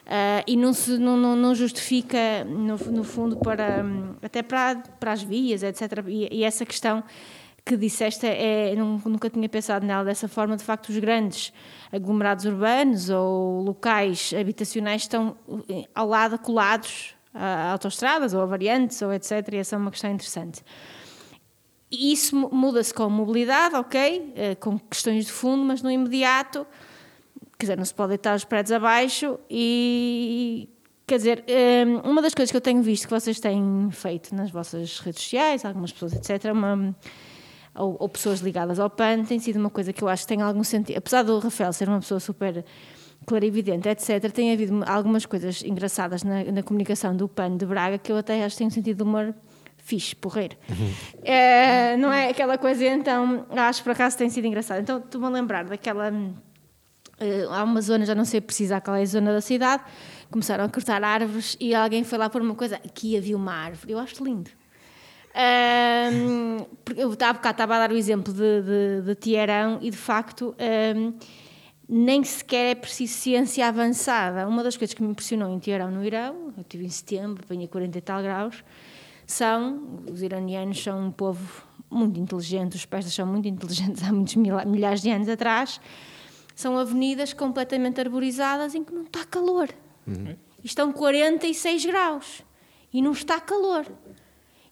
Ah, 0.06 0.42
e 0.46 0.56
não, 0.56 0.72
se, 0.72 0.96
não, 0.98 1.16
não, 1.16 1.34
não 1.34 1.54
justifica, 1.54 2.44
no, 2.44 2.76
no 2.92 3.02
fundo, 3.04 3.36
para, 3.38 3.82
hum, 3.84 4.14
até 4.22 4.40
para, 4.42 4.76
para 5.00 5.12
as 5.12 5.22
vias, 5.22 5.62
etc. 5.64 6.04
E, 6.06 6.28
e 6.30 6.44
essa 6.44 6.64
questão 6.64 7.02
que 7.64 7.76
disseste, 7.76 8.24
é, 8.24 8.72
nun- 8.76 9.00
nunca 9.04 9.28
tinha 9.28 9.48
pensado 9.48 9.84
nela 9.84 10.04
dessa 10.04 10.28
forma. 10.28 10.56
De 10.56 10.62
facto, 10.62 10.90
os 10.90 10.98
grandes 10.98 11.52
aglomerados 11.90 12.44
urbanos 12.44 13.10
ou 13.10 13.62
locais 13.62 14.32
habitacionais 14.38 15.02
estão 15.02 15.36
eh, 15.68 15.88
ao 15.92 16.06
lado, 16.06 16.38
colados 16.38 17.14
a 17.34 17.72
autoestradas 17.72 18.32
ou 18.32 18.40
a 18.42 18.46
variantes 18.46 19.02
ou 19.02 19.12
etc. 19.12 19.32
E 19.52 19.56
essa 19.56 19.74
é 19.74 19.78
uma 19.78 19.90
questão 19.90 20.10
interessante. 20.12 20.62
Isso 21.90 22.36
mu- 22.36 22.50
muda-se 22.52 22.94
com 22.94 23.08
mobilidade, 23.10 23.74
ok, 23.74 24.32
eh, 24.36 24.54
com 24.56 24.78
questões 24.78 25.26
de 25.26 25.32
fundo, 25.32 25.64
mas 25.64 25.82
no 25.82 25.90
imediato, 25.90 26.64
quer 27.58 27.64
dizer, 27.66 27.76
não 27.78 27.84
se 27.84 27.94
pode 27.94 28.10
deitar 28.10 28.34
os 28.36 28.44
prédios 28.44 28.72
abaixo 28.72 29.38
e, 29.50 30.68
quer 31.06 31.16
dizer, 31.16 31.44
eh, 31.46 31.84
uma 32.04 32.20
das 32.20 32.34
coisas 32.34 32.50
que 32.50 32.56
eu 32.56 32.60
tenho 32.60 32.82
visto 32.82 33.04
que 33.08 33.10
vocês 33.14 33.40
têm 33.40 33.88
feito 33.90 34.34
nas 34.34 34.50
vossas 34.50 34.98
redes 35.00 35.22
sociais, 35.22 35.64
algumas 35.64 35.92
pessoas, 35.92 36.12
etc., 36.14 36.52
uma- 36.52 36.94
ou, 37.74 37.96
ou 38.00 38.08
pessoas 38.08 38.40
ligadas 38.40 38.78
ao 38.80 38.88
PAN, 38.88 39.24
tem 39.24 39.38
sido 39.38 39.58
uma 39.58 39.68
coisa 39.70 39.92
que 39.92 40.02
eu 40.02 40.08
acho 40.08 40.22
que 40.22 40.28
tem 40.28 40.40
algum 40.42 40.64
sentido. 40.64 40.96
Apesar 40.96 41.22
do 41.22 41.38
Rafael 41.38 41.72
ser 41.72 41.88
uma 41.88 42.00
pessoa 42.00 42.18
super 42.20 42.64
clarividente, 43.26 43.88
etc., 43.88 44.30
tem 44.32 44.52
havido 44.52 44.82
algumas 44.86 45.26
coisas 45.26 45.62
engraçadas 45.62 46.22
na, 46.22 46.44
na 46.44 46.62
comunicação 46.62 47.14
do 47.16 47.28
PAN 47.28 47.56
de 47.56 47.66
Braga 47.66 47.98
que 47.98 48.10
eu 48.12 48.16
até 48.16 48.42
acho 48.44 48.54
que 48.54 48.58
tenho 48.58 48.70
sentido 48.70 48.96
de 48.96 49.02
humor 49.02 49.34
fixe, 49.78 50.16
porreiro. 50.16 50.56
É, 51.22 51.96
não 51.96 52.12
é 52.12 52.28
aquela 52.30 52.58
coisa, 52.58 52.84
então, 52.86 53.46
acho 53.50 53.80
que 53.80 53.84
por 53.84 53.92
acaso 53.92 54.16
tem 54.18 54.28
sido 54.28 54.46
engraçado. 54.46 54.80
Então, 54.80 54.98
estou-me 54.98 55.26
a 55.26 55.30
lembrar 55.30 55.64
daquela. 55.64 56.10
Eh, 57.18 57.46
há 57.50 57.62
uma 57.64 57.80
zona, 57.80 58.04
já 58.04 58.14
não 58.14 58.24
sei 58.24 58.40
precisar 58.40 58.80
qual 58.80 58.96
é 58.96 59.02
a 59.02 59.06
zona 59.06 59.32
da 59.32 59.40
cidade, 59.40 59.82
começaram 60.30 60.64
a 60.64 60.68
cortar 60.68 61.02
árvores 61.04 61.56
e 61.60 61.74
alguém 61.74 62.04
foi 62.04 62.18
lá 62.18 62.28
pôr 62.28 62.42
uma 62.42 62.54
coisa, 62.54 62.76
aqui 62.76 63.16
havia 63.16 63.36
uma 63.36 63.52
árvore. 63.52 63.92
Eu 63.92 63.98
acho 63.98 64.22
lindo. 64.24 64.50
Porque 66.84 67.00
eu 67.00 67.10
há 67.12 67.32
bocado 67.32 67.50
estava 67.54 67.76
a 67.76 67.78
dar 67.80 67.92
o 67.92 67.96
exemplo 67.96 68.32
de, 68.32 68.62
de, 68.62 69.02
de 69.04 69.14
Tiarão 69.14 69.78
e 69.82 69.90
de 69.90 69.96
facto 69.96 70.54
ahm, 70.58 71.12
nem 71.88 72.24
sequer 72.24 72.70
é 72.72 72.74
preciso 72.74 73.14
ciência 73.14 73.66
avançada. 73.68 74.48
Uma 74.48 74.62
das 74.62 74.76
coisas 74.76 74.94
que 74.94 75.02
me 75.02 75.10
impressionou 75.10 75.52
em 75.52 75.58
Tiarão 75.58 75.90
no 75.90 76.04
Irão, 76.04 76.52
eu 76.56 76.62
estive 76.62 76.84
em 76.86 76.88
setembro, 76.88 77.44
venho 77.48 77.64
a 77.64 77.68
40 77.68 77.98
e 77.98 78.00
tal 78.00 78.22
graus, 78.22 78.64
são, 79.26 80.00
os 80.10 80.22
iranianos 80.22 80.82
são 80.82 81.06
um 81.06 81.10
povo 81.10 81.64
muito 81.90 82.18
inteligente, 82.18 82.74
os 82.76 82.86
persas 82.86 83.12
são 83.12 83.26
muito 83.26 83.46
inteligentes 83.46 84.02
há 84.08 84.12
muitos 84.12 84.36
mil- 84.36 84.64
milhares 84.66 85.02
de 85.02 85.10
anos 85.10 85.28
atrás, 85.28 85.80
são 86.56 86.76
avenidas 86.76 87.32
completamente 87.32 88.00
arborizadas 88.00 88.74
em 88.74 88.82
que 88.82 88.92
não 88.92 89.02
está 89.02 89.24
calor. 89.24 89.68
E 90.08 90.66
estão 90.66 90.90
46 90.92 91.86
graus 91.86 92.42
e 92.92 93.00
não 93.00 93.12
está 93.12 93.38
calor. 93.40 93.86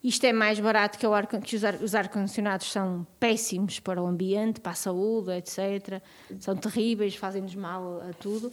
Isto 0.03 0.25
é 0.25 0.33
mais 0.33 0.59
barato 0.61 0.99
que, 0.99 1.07
o 1.07 1.15
ar, 1.15 1.27
que 1.27 1.57
os 1.57 1.65
ar- 1.65 1.77
os 1.83 1.95
ar-condicionados 1.95 2.71
são 2.73 3.07
péssimos 3.21 3.81
para 3.81 4.03
o 4.03 4.07
ambiente, 4.07 4.61
para 4.61 4.73
a 4.73 4.75
saúde, 4.75 5.31
etc. 5.33 6.03
São 6.41 6.57
terríveis, 6.57 7.15
fazem-nos 7.17 7.55
mal 7.55 8.03
a 8.09 8.13
tudo. 8.15 8.53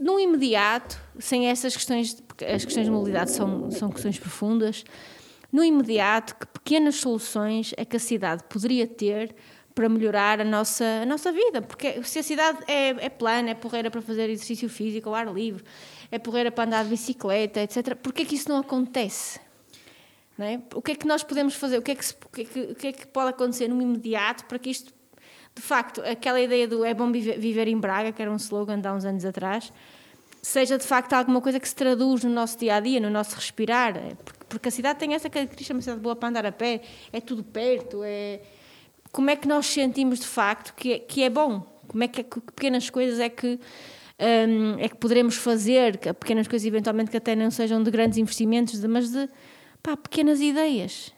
No 0.00 0.18
imediato, 0.20 0.98
sem 1.18 1.48
essas 1.48 1.74
questões, 1.74 2.14
porque 2.20 2.44
as 2.44 2.64
questões 2.64 2.86
de 2.86 2.92
mobilidade 2.92 3.32
são, 3.32 3.70
são 3.70 3.90
questões 3.90 4.18
profundas, 4.18 4.84
no 5.52 5.62
imediato, 5.62 6.34
que 6.36 6.46
pequenas 6.46 6.96
soluções 6.96 7.74
é 7.76 7.84
que 7.84 7.96
a 7.96 8.00
cidade 8.00 8.42
poderia 8.48 8.86
ter 8.86 9.34
para 9.74 9.88
melhorar 9.88 10.40
a 10.40 10.44
nossa, 10.44 10.84
a 11.02 11.06
nossa 11.06 11.32
vida? 11.32 11.60
Porque 11.60 12.02
se 12.04 12.18
a 12.18 12.22
cidade 12.22 12.58
é, 12.68 12.90
é 12.90 13.08
plana, 13.08 13.50
é 13.50 13.54
porreira 13.54 13.90
para 13.90 14.00
fazer 14.00 14.30
exercício 14.30 14.68
físico 14.68 15.08
ao 15.08 15.14
ar 15.14 15.26
livre, 15.34 15.64
é 16.10 16.18
porreira 16.18 16.52
para 16.52 16.64
andar 16.64 16.84
de 16.84 16.90
bicicleta, 16.90 17.60
etc., 17.60 17.96
porquê 17.96 18.22
é 18.22 18.24
que 18.24 18.36
isso 18.36 18.48
não 18.48 18.58
acontece? 18.58 19.40
Não 20.38 20.46
é? 20.46 20.60
O 20.74 20.82
que 20.82 20.92
é 20.92 20.94
que 20.94 21.06
nós 21.06 21.22
podemos 21.22 21.54
fazer? 21.54 21.78
O 21.78 21.82
que 21.82 21.90
é 21.92 21.94
que, 21.94 22.04
o 22.04 22.28
que 22.32 22.40
é 22.40 22.44
que- 22.44 22.60
o 22.72 22.74
que 22.74 22.86
é 22.88 22.92
que 22.92 23.06
pode 23.06 23.30
acontecer 23.30 23.68
no 23.68 23.80
imediato 23.82 24.44
para 24.46 24.58
que 24.58 24.70
isto, 24.70 24.92
de 25.54 25.62
facto, 25.62 26.00
aquela 26.02 26.40
ideia 26.40 26.66
do 26.68 26.84
é 26.84 26.92
bom 26.94 27.10
viver, 27.10 27.38
viver 27.38 27.68
em 27.68 27.78
Braga, 27.78 28.12
que 28.12 28.20
era 28.22 28.30
um 28.30 28.36
slogan 28.36 28.80
de 28.80 28.86
há 28.88 28.92
uns 28.94 29.04
anos 29.04 29.24
atrás, 29.24 29.72
seja 30.42 30.76
de 30.76 30.84
facto 30.84 31.12
alguma 31.14 31.40
coisa 31.40 31.58
que 31.58 31.68
se 31.68 31.74
traduz 31.74 32.22
no 32.24 32.30
nosso 32.30 32.58
dia 32.58 32.74
a 32.76 32.80
dia, 32.80 33.00
no 33.00 33.10
nosso 33.10 33.34
respirar? 33.36 33.96
É, 33.96 34.14
Porque, 34.24 34.40
porque 34.48 34.68
a 34.68 34.72
cidade 34.72 34.98
tem 34.98 35.14
essa 35.14 35.30
característica, 35.30 35.72
é 35.72 35.74
uma 35.76 35.82
cidade 35.82 36.00
boa 36.00 36.14
para 36.16 36.28
andar 36.28 36.46
a 36.46 36.52
pé, 36.52 36.80
é 37.12 37.20
tudo 37.20 37.42
perto, 37.42 38.02
é. 38.04 38.40
Como 39.14 39.30
é 39.30 39.36
que 39.36 39.46
nós 39.46 39.66
sentimos 39.66 40.18
de 40.18 40.26
facto 40.26 40.74
que 40.74 40.94
é, 40.94 40.98
que 40.98 41.22
é 41.22 41.30
bom? 41.30 41.64
Como 41.86 42.02
é 42.02 42.08
que, 42.08 42.24
que 42.24 42.40
pequenas 42.40 42.90
coisas 42.90 43.20
é 43.20 43.28
que 43.28 43.60
hum, 44.18 44.76
é 44.80 44.88
que 44.88 44.96
poderemos 44.96 45.36
fazer, 45.36 45.98
que 45.98 46.12
pequenas 46.12 46.48
coisas 46.48 46.66
eventualmente 46.66 47.12
que 47.12 47.16
até 47.16 47.36
não 47.36 47.48
sejam 47.48 47.80
de 47.80 47.92
grandes 47.92 48.18
investimentos, 48.18 48.84
mas 48.84 49.12
de 49.12 49.28
pá, 49.80 49.96
pequenas 49.96 50.40
ideias. 50.40 51.12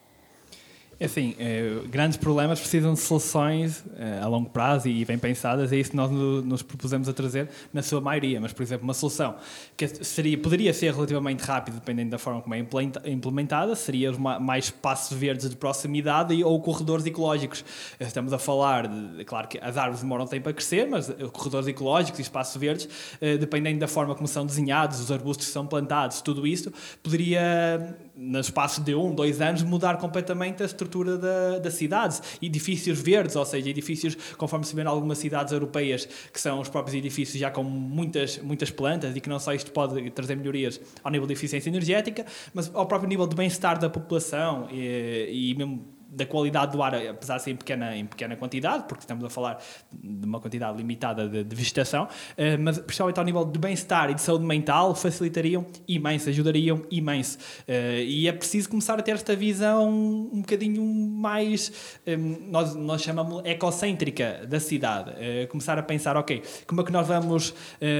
É 0.99 1.05
assim, 1.05 1.35
eh, 1.37 1.81
grandes 1.91 2.17
problemas 2.17 2.59
precisam 2.59 2.91
de 2.95 2.99
soluções 2.99 3.83
eh, 3.99 4.19
a 4.19 4.25
longo 4.27 4.49
prazo 4.49 4.87
e 4.87 5.05
bem 5.05 5.19
pensadas, 5.19 5.71
é 5.71 5.75
isso 5.75 5.91
que 5.91 5.95
nós 5.95 6.09
no- 6.09 6.41
nos 6.41 6.63
propusemos 6.63 7.07
a 7.07 7.13
trazer 7.13 7.49
na 7.71 7.83
sua 7.83 8.01
maioria. 8.01 8.41
Mas, 8.41 8.51
por 8.51 8.63
exemplo, 8.63 8.83
uma 8.83 8.95
solução 8.95 9.35
que 9.77 9.87
seria, 10.03 10.35
poderia 10.39 10.73
ser 10.73 10.91
relativamente 10.95 11.41
rápida, 11.43 11.77
dependendo 11.77 12.09
da 12.09 12.17
forma 12.17 12.41
como 12.41 12.55
é 12.55 12.65
implementada, 13.05 13.75
seria 13.75 14.11
mais 14.13 14.65
espaços 14.65 15.15
verdes 15.15 15.47
de 15.47 15.55
proximidade 15.55 16.43
ou 16.43 16.59
corredores 16.63 17.05
ecológicos. 17.05 17.63
Estamos 17.99 18.33
a 18.33 18.39
falar, 18.39 18.87
de, 18.87 19.23
claro 19.23 19.47
que 19.47 19.59
as 19.61 19.77
árvores 19.77 20.01
demoram 20.01 20.25
tempo 20.25 20.49
a 20.49 20.53
crescer, 20.53 20.87
mas 20.89 21.11
eh, 21.11 21.13
corredores 21.31 21.67
ecológicos 21.67 22.17
e 22.17 22.23
espaços 22.23 22.59
verdes, 22.59 22.89
dependendo 23.39 23.79
da 23.79 23.87
forma 23.87 24.15
como 24.15 24.27
são 24.27 24.47
desenhados, 24.47 24.99
os 24.99 25.11
arbustos 25.11 25.45
que 25.45 25.53
são 25.53 25.67
plantados, 25.67 26.21
tudo 26.21 26.47
isso, 26.47 26.73
poderia, 27.03 27.95
no 28.17 28.39
espaço 28.39 28.81
de 28.81 28.95
um, 28.95 29.13
dois 29.13 29.39
anos, 29.39 29.61
mudar 29.61 29.97
completamente 29.97 30.63
a 30.63 30.65
estrutura 30.65 31.17
da, 31.17 31.59
das 31.59 31.75
cidades. 31.75 32.21
Edifícios 32.41 32.99
verdes, 32.99 33.35
ou 33.35 33.45
seja, 33.45 33.69
edifícios, 33.69 34.17
conforme 34.37 34.65
se 34.65 34.75
vê 34.75 34.81
em 34.81 34.87
algumas 34.87 35.19
cidades 35.19 35.53
europeias, 35.53 36.07
que 36.33 36.41
são 36.41 36.59
os 36.59 36.69
próprios 36.69 36.95
edifícios 36.95 37.39
já 37.39 37.51
com 37.51 37.63
muitas, 37.63 38.39
muitas 38.39 38.71
plantas 38.71 39.15
e 39.15 39.21
que 39.21 39.29
não 39.29 39.39
só 39.39 39.53
isto 39.53 39.71
pode 39.71 40.09
trazer 40.11 40.35
melhorias 40.35 40.79
ao 41.03 41.11
nível 41.11 41.27
de 41.27 41.33
eficiência 41.33 41.69
energética, 41.69 42.25
mas 42.53 42.73
ao 42.73 42.85
próprio 42.85 43.07
nível 43.07 43.27
de 43.27 43.35
bem-estar 43.35 43.79
da 43.79 43.89
população 43.89 44.67
e, 44.71 45.51
e 45.51 45.55
mesmo 45.55 45.96
da 46.09 46.25
qualidade 46.25 46.71
do 46.71 46.81
ar, 46.81 46.95
apesar 46.95 47.37
de 47.37 47.43
ser 47.43 47.51
em 47.51 47.55
pequena, 47.55 47.95
em 47.95 48.05
pequena 48.05 48.35
quantidade, 48.35 48.85
porque 48.87 49.03
estamos 49.03 49.23
a 49.23 49.29
falar 49.29 49.61
de 49.91 50.25
uma 50.25 50.39
quantidade 50.39 50.77
limitada 50.77 51.27
de, 51.27 51.43
de 51.43 51.55
vegetação, 51.55 52.07
eh, 52.37 52.57
mas 52.57 52.79
principalmente 52.79 53.19
ao 53.19 53.25
nível 53.25 53.45
de 53.45 53.59
bem-estar 53.59 54.09
e 54.09 54.13
de 54.13 54.21
saúde 54.21 54.45
mental, 54.45 54.95
facilitariam 54.95 55.65
imenso, 55.87 56.29
ajudariam 56.29 56.83
imenso. 56.91 57.37
Eh, 57.67 58.03
e 58.03 58.27
é 58.27 58.31
preciso 58.31 58.69
começar 58.69 58.99
a 58.99 59.01
ter 59.01 59.11
esta 59.11 59.35
visão 59.35 59.89
um 59.89 60.41
bocadinho 60.41 60.83
mais, 60.83 61.71
eh, 62.05 62.17
nós, 62.17 62.75
nós 62.75 63.01
chamamos 63.01 63.41
ecocêntrica 63.45 64.45
da 64.47 64.59
cidade. 64.59 65.11
Eh, 65.17 65.47
começar 65.47 65.77
a 65.77 65.83
pensar, 65.83 66.17
ok, 66.17 66.41
como 66.65 66.81
é 66.81 66.83
que 66.83 66.91
nós 66.91 67.07
vamos, 67.07 67.53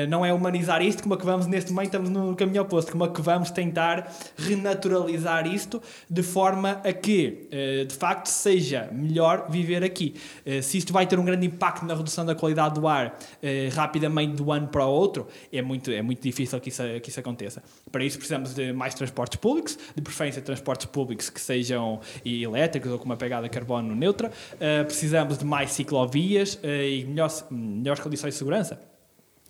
não 0.09 0.25
é 0.25 0.33
humanizar 0.33 0.81
isto, 0.81 1.03
como 1.03 1.15
é 1.15 1.17
que 1.17 1.25
vamos, 1.25 1.47
neste 1.47 1.71
momento 1.71 1.87
estamos 1.87 2.09
no 2.09 2.35
caminho 2.35 2.61
oposto, 2.61 2.91
como 2.91 3.05
é 3.05 3.09
que 3.09 3.21
vamos 3.21 3.51
tentar 3.51 4.11
renaturalizar 4.37 5.47
isto 5.47 5.81
de 6.09 6.23
forma 6.23 6.81
a 6.83 6.93
que, 6.93 7.47
de 7.87 7.93
facto, 7.97 8.27
seja 8.27 8.89
melhor 8.91 9.47
viver 9.49 9.83
aqui. 9.83 10.15
Eh, 10.45 10.61
se 10.61 10.77
isto 10.77 10.93
vai 10.93 11.05
ter 11.05 11.19
um 11.19 11.25
grande 11.25 11.45
impacto 11.45 11.85
na 11.85 11.95
redução 11.95 12.25
da 12.25 12.35
qualidade 12.35 12.79
do 12.79 12.87
ar 12.87 13.17
eh, 13.41 13.69
rapidamente 13.73 14.35
do 14.35 14.51
ano 14.51 14.67
para 14.67 14.85
o 14.85 14.89
outro, 14.89 15.27
é 15.51 15.61
muito, 15.61 15.91
é 15.91 16.01
muito 16.01 16.21
difícil 16.21 16.59
que 16.59 16.69
isso, 16.69 16.83
que 17.01 17.09
isso 17.09 17.19
aconteça. 17.19 17.63
Para 17.91 18.03
isso 18.03 18.17
precisamos 18.17 18.53
de 18.53 18.71
mais 18.73 18.93
transportes 18.93 19.37
públicos, 19.37 19.77
de 19.95 20.01
preferência 20.01 20.41
transportes 20.41 20.85
públicos 20.85 21.29
que 21.29 21.41
sejam 21.41 21.99
elétricos 22.25 22.91
ou 22.91 22.99
com 22.99 23.05
uma 23.05 23.17
pegada 23.17 23.43
de 23.43 23.49
carbono 23.49 23.95
neutra. 23.95 24.31
Eh, 24.59 24.83
precisamos 24.83 25.37
de 25.37 25.45
mais 25.45 25.71
ciclovias 25.71 26.59
e 26.63 27.05
melhores, 27.05 27.45
melhores 27.49 28.01
condições 28.01 28.33
de 28.33 28.37
segurança. 28.37 28.96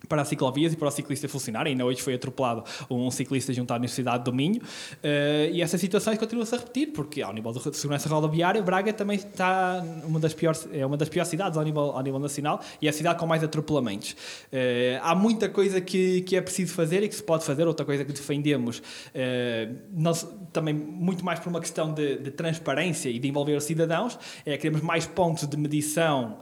Para 0.06 0.22
as 0.22 0.28
ciclovias 0.28 0.72
e 0.72 0.76
para 0.76 0.88
o 0.88 0.90
ciclista 0.90 1.28
funcionar. 1.28 1.66
Ainda 1.66 1.84
hoje 1.84 2.00
foi 2.02 2.14
atropelado 2.14 2.64
um 2.90 3.10
ciclista 3.10 3.52
junto 3.52 3.72
à 3.72 3.76
Universidade 3.76 4.24
do 4.24 4.32
Minho. 4.32 4.60
Uh, 4.60 5.52
e 5.52 5.62
essas 5.62 5.80
situações 5.80 6.18
continuam-se 6.18 6.54
a 6.54 6.58
repetir, 6.58 6.88
porque 6.92 7.22
ao 7.22 7.32
nível 7.32 7.52
de 7.52 7.76
segurança 7.76 8.08
rodoviária, 8.08 8.62
Braga 8.62 8.92
também 8.92 9.16
está 9.16 9.82
uma 10.04 10.20
das 10.20 10.34
piores, 10.34 10.68
é 10.72 10.84
uma 10.84 10.96
das 10.96 11.08
piores 11.08 11.28
cidades 11.28 11.58
ao 11.58 11.64
nível, 11.64 11.82
ao 11.82 12.02
nível 12.02 12.20
nacional 12.20 12.60
e 12.80 12.86
é 12.86 12.90
a 12.90 12.92
cidade 12.92 13.18
com 13.18 13.26
mais 13.26 13.42
atropelamentos. 13.42 14.12
Uh, 14.12 15.00
há 15.02 15.14
muita 15.14 15.48
coisa 15.48 15.80
que, 15.80 16.22
que 16.22 16.36
é 16.36 16.40
preciso 16.40 16.74
fazer 16.74 17.02
e 17.02 17.08
que 17.08 17.14
se 17.14 17.22
pode 17.22 17.44
fazer, 17.44 17.66
outra 17.66 17.84
coisa 17.84 18.04
que 18.04 18.12
defendemos, 18.12 18.78
uh, 18.78 19.74
nós, 19.92 20.26
também 20.52 20.74
muito 20.74 21.24
mais 21.24 21.40
por 21.40 21.48
uma 21.48 21.60
questão 21.60 21.92
de, 21.92 22.18
de, 22.18 22.30
transparência 22.30 23.08
e 23.08 23.18
de 23.18 23.28
envolver 23.28 23.56
os 23.56 23.64
cidadãos, 23.64 24.18
é 24.44 24.52
que 24.52 24.58
queremos 24.58 24.80
mais 24.82 25.06
pontos 25.06 25.46
de 25.46 25.56
medição 25.56 26.38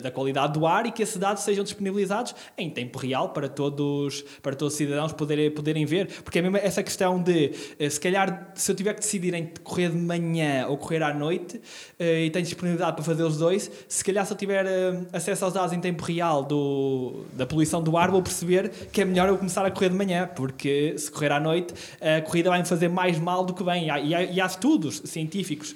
da 0.00 0.10
qualidade 0.10 0.52
do 0.52 0.66
ar 0.66 0.86
e 0.86 0.92
que 0.92 1.02
esses 1.02 1.16
dados 1.16 1.42
sejam 1.42 1.64
disponibilizados 1.64 2.34
em 2.56 2.70
tempo 2.70 2.85
tempo 2.86 2.98
real 2.98 3.30
para 3.30 3.48
todos, 3.48 4.24
para 4.42 4.54
todos 4.54 4.74
os 4.74 4.78
cidadãos 4.78 5.12
poderem, 5.12 5.50
poderem 5.50 5.84
ver. 5.84 6.06
Porque 6.22 6.38
é 6.38 6.42
mesmo 6.42 6.56
essa 6.56 6.82
questão 6.82 7.20
de, 7.20 7.52
eh, 7.78 7.90
se 7.90 8.00
calhar, 8.00 8.52
se 8.54 8.70
eu 8.70 8.76
tiver 8.76 8.94
que 8.94 9.00
decidir 9.00 9.34
entre 9.34 9.62
correr 9.62 9.90
de 9.90 9.96
manhã 9.96 10.66
ou 10.68 10.78
correr 10.78 11.02
à 11.02 11.12
noite 11.12 11.60
eh, 11.98 12.26
e 12.26 12.30
tenho 12.30 12.44
disponibilidade 12.44 12.94
para 12.94 13.04
fazer 13.04 13.24
os 13.24 13.36
dois, 13.36 13.70
se 13.88 14.04
calhar 14.04 14.24
se 14.24 14.32
eu 14.32 14.36
tiver 14.36 14.64
eh, 14.64 15.00
acesso 15.12 15.44
aos 15.44 15.54
dados 15.54 15.72
em 15.72 15.80
tempo 15.80 16.04
real 16.04 16.44
do, 16.44 17.24
da 17.34 17.44
poluição 17.46 17.82
do 17.82 17.96
ar, 17.96 18.10
vou 18.10 18.22
perceber 18.22 18.70
que 18.92 19.00
é 19.00 19.04
melhor 19.04 19.28
eu 19.28 19.36
começar 19.36 19.64
a 19.66 19.70
correr 19.70 19.90
de 19.90 19.96
manhã, 19.96 20.30
porque 20.34 20.94
se 20.96 21.10
correr 21.10 21.32
à 21.32 21.40
noite, 21.40 21.74
a 22.00 22.20
corrida 22.22 22.50
vai 22.50 22.60
me 22.60 22.66
fazer 22.66 22.88
mais 22.88 23.18
mal 23.18 23.44
do 23.44 23.52
que 23.52 23.64
bem. 23.64 23.86
E 23.86 23.90
há, 23.90 24.00
e 24.00 24.14
há, 24.14 24.22
e 24.22 24.40
há 24.40 24.46
estudos 24.46 25.02
científicos 25.04 25.74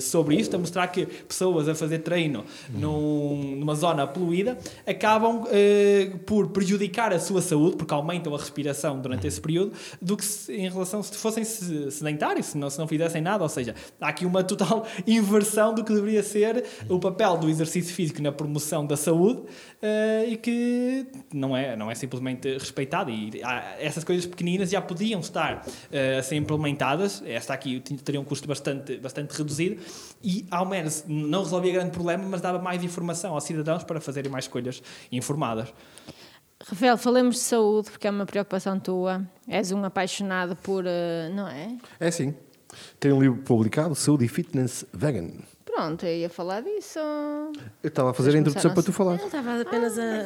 sobre 0.00 0.36
isto, 0.36 0.54
a 0.54 0.58
mostrar 0.58 0.86
que 0.88 1.06
pessoas 1.06 1.68
a 1.68 1.74
fazer 1.74 1.98
treino 2.00 2.44
num, 2.70 3.56
numa 3.56 3.74
zona 3.74 4.06
poluída 4.06 4.58
acabam 4.86 5.44
por 6.28 6.48
prejudicar 6.48 7.10
a 7.10 7.18
sua 7.18 7.40
saúde, 7.40 7.76
porque 7.78 7.94
aumentam 7.94 8.34
a 8.34 8.38
respiração 8.38 9.00
durante 9.00 9.26
esse 9.26 9.40
período, 9.40 9.72
do 10.00 10.14
que 10.14 10.22
se, 10.22 10.52
em 10.52 10.68
relação 10.68 11.02
se 11.02 11.16
fossem 11.16 11.42
sedentários, 11.42 12.48
se 12.48 12.58
não, 12.58 12.68
se 12.68 12.78
não 12.78 12.86
fizessem 12.86 13.22
nada. 13.22 13.42
Ou 13.42 13.48
seja, 13.48 13.74
há 13.98 14.08
aqui 14.08 14.26
uma 14.26 14.44
total 14.44 14.86
inversão 15.08 15.74
do 15.74 15.82
que 15.82 15.90
deveria 15.90 16.22
ser 16.22 16.66
o 16.86 17.00
papel 17.00 17.38
do 17.38 17.48
exercício 17.48 17.94
físico 17.94 18.20
na 18.20 18.30
promoção 18.30 18.84
da 18.84 18.94
saúde 18.94 19.40
uh, 19.40 20.28
e 20.28 20.36
que 20.36 21.06
não 21.32 21.56
é, 21.56 21.74
não 21.74 21.90
é 21.90 21.94
simplesmente 21.94 22.52
respeitado. 22.58 23.10
E 23.10 23.42
há, 23.42 23.76
essas 23.80 24.04
coisas 24.04 24.26
pequeninas 24.26 24.68
já 24.68 24.82
podiam 24.82 25.20
estar 25.20 25.64
uh, 25.66 26.18
a 26.18 26.22
ser 26.22 26.36
implementadas. 26.36 27.22
Esta 27.24 27.54
aqui 27.54 27.80
teria 27.80 28.20
um 28.20 28.24
custo 28.24 28.46
bastante, 28.46 28.98
bastante 28.98 29.34
reduzido 29.34 29.80
e, 30.22 30.44
ao 30.50 30.66
menos, 30.66 31.04
não 31.08 31.42
resolvia 31.42 31.72
grande 31.72 31.92
problema, 31.92 32.24
mas 32.28 32.42
dava 32.42 32.58
mais 32.58 32.84
informação 32.84 33.32
aos 33.32 33.44
cidadãos 33.44 33.82
para 33.82 33.98
fazerem 33.98 34.30
mais 34.30 34.44
escolhas 34.44 34.82
informadas. 35.10 35.72
Rafael, 36.70 36.98
falemos 36.98 37.36
de 37.36 37.40
saúde, 37.42 37.90
porque 37.90 38.06
é 38.06 38.10
uma 38.10 38.26
preocupação 38.26 38.78
tua. 38.78 39.22
És 39.48 39.72
um 39.72 39.82
apaixonado 39.84 40.54
por. 40.56 40.84
Uh, 40.84 41.34
não 41.34 41.48
é? 41.48 41.76
É 41.98 42.10
sim. 42.10 42.34
Tem 43.00 43.10
um 43.10 43.22
livro 43.22 43.38
publicado, 43.38 43.94
Saúde 43.94 44.26
e 44.26 44.28
Fitness 44.28 44.84
Vegan. 44.92 45.30
Pronto, 45.64 46.04
eu 46.04 46.14
ia 46.14 46.28
falar 46.28 46.60
disso. 46.60 46.98
Eu 47.82 47.88
estava 47.88 48.10
a 48.10 48.14
fazer 48.14 48.34
a 48.34 48.38
introdução 48.38 48.74
para 48.74 48.82
tu 48.82 48.92
falar. 48.92 49.18
Eu 49.18 49.26
estava 49.26 49.62
apenas 49.62 49.98
a, 49.98 50.24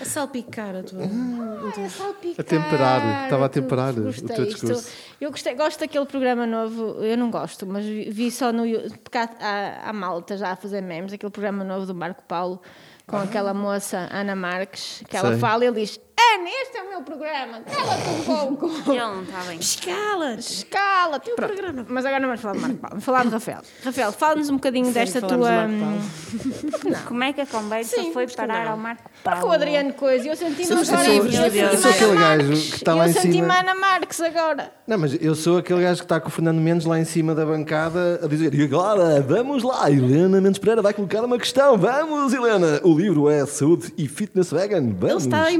a 0.00 0.04
salpicar 0.04 0.76
a 0.76 0.82
tua. 0.82 1.02
Ah, 1.02 1.84
a 1.84 1.88
salpicar. 1.90 2.40
A 2.40 2.42
temperar, 2.42 3.24
estava 3.24 3.46
a 3.46 3.48
temperar 3.48 3.98
o 3.98 4.12
teu 4.12 4.46
discurso. 4.46 4.88
Isto, 4.88 4.92
eu 5.20 5.30
gostei, 5.30 5.54
gosto 5.54 5.80
daquele 5.80 6.06
programa 6.06 6.46
novo, 6.46 7.04
eu 7.04 7.18
não 7.18 7.30
gosto, 7.30 7.66
mas 7.66 7.84
vi 7.84 8.30
só 8.30 8.50
no. 8.50 8.62
Porque 9.02 9.18
há, 9.18 9.28
há, 9.40 9.90
há 9.90 9.92
malta 9.92 10.38
já 10.38 10.52
a 10.52 10.56
fazer 10.56 10.80
memes, 10.80 11.12
aquele 11.12 11.32
programa 11.32 11.64
novo 11.64 11.84
do 11.84 11.94
Marco 11.94 12.22
Paulo 12.22 12.62
com 13.06 13.16
aquela 13.16 13.54
moça 13.54 14.08
Ana 14.10 14.34
Marques, 14.34 15.02
que 15.08 15.16
ela 15.16 15.30
Sei. 15.30 15.38
fala 15.38 15.64
e 15.64 15.68
ele 15.68 15.80
diz: 15.80 16.00
Ana, 16.18 16.48
este 16.62 16.78
é 16.78 16.82
o 16.82 16.88
meu 16.88 17.02
programa, 17.02 17.60
cala-te 17.60 18.08
um 18.08 18.24
pouco. 18.24 18.90
Ele 18.90 18.98
não 18.98 19.22
está 19.22 19.38
bem. 19.42 19.58
Escala-te. 19.58 20.40
Escala-te. 20.40 21.30
programa. 21.32 21.86
Mas 21.88 22.06
agora 22.06 22.20
não 22.20 22.28
vamos 22.28 22.40
falar 22.40 22.54
de 22.54 22.60
Marco 22.60 22.76
Paulo, 22.76 22.90
vamos 22.90 23.04
falar 23.04 23.24
de 23.24 23.28
Rafael. 23.28 23.60
Rafael, 23.84 24.12
fala-nos 24.12 24.48
um 24.48 24.54
bocadinho 24.54 24.86
Sim, 24.86 24.92
desta 24.92 25.20
tua. 25.20 25.66
Hum, 25.66 26.00
Como 27.06 27.22
é 27.22 27.34
que 27.34 27.42
a 27.42 27.46
conversa 27.46 27.96
Sim, 27.96 28.14
foi 28.14 28.26
parar 28.28 28.66
ao 28.66 28.78
Marco 28.78 29.02
Paulo? 29.22 29.40
Porque 29.40 29.52
o 29.52 29.52
Adriano 29.54 29.92
Coisa, 29.92 30.26
eu 30.26 30.36
senti-me 30.36 30.72
agora. 30.72 31.08
Eu 31.12 31.78
sou 31.78 31.90
aquele 31.90 32.16
gajo 32.16 32.48
que 32.48 32.76
está 32.76 32.94
lá 32.94 33.08
em 33.08 33.12
cima. 33.12 33.18
Eu 33.18 33.22
senti-me 33.22 33.54
Ana 33.54 33.74
Marques 33.74 34.20
agora. 34.22 34.72
Não, 34.86 34.98
mas 34.98 35.18
eu 35.20 35.34
sou 35.34 35.58
aquele 35.58 35.82
gajo 35.82 35.98
que 35.98 36.04
está 36.04 36.18
com 36.18 36.28
o 36.28 36.30
Fernando 36.30 36.60
Mendes 36.60 36.86
lá 36.86 36.98
em 36.98 37.04
cima 37.04 37.34
da 37.34 37.44
bancada 37.44 38.20
a 38.22 38.26
dizer: 38.26 38.54
e 38.54 38.62
agora, 38.62 39.20
vamos 39.20 39.62
lá, 39.62 39.90
Helena 39.90 40.40
Mendes 40.40 40.58
Pereira 40.58 40.80
vai 40.80 40.94
colocar 40.94 41.22
uma 41.22 41.38
questão. 41.38 41.76
Vamos, 41.76 42.32
Helena. 42.32 42.80
O 42.82 42.96
livro 42.96 43.28
é 43.28 43.44
Saúde 43.44 43.92
e 43.98 44.08
Fitness 44.08 44.50
Vegan. 44.50 44.94
Vamos. 44.98 45.24
Ele 45.26 45.34
está 45.34 45.44
a 45.44 45.52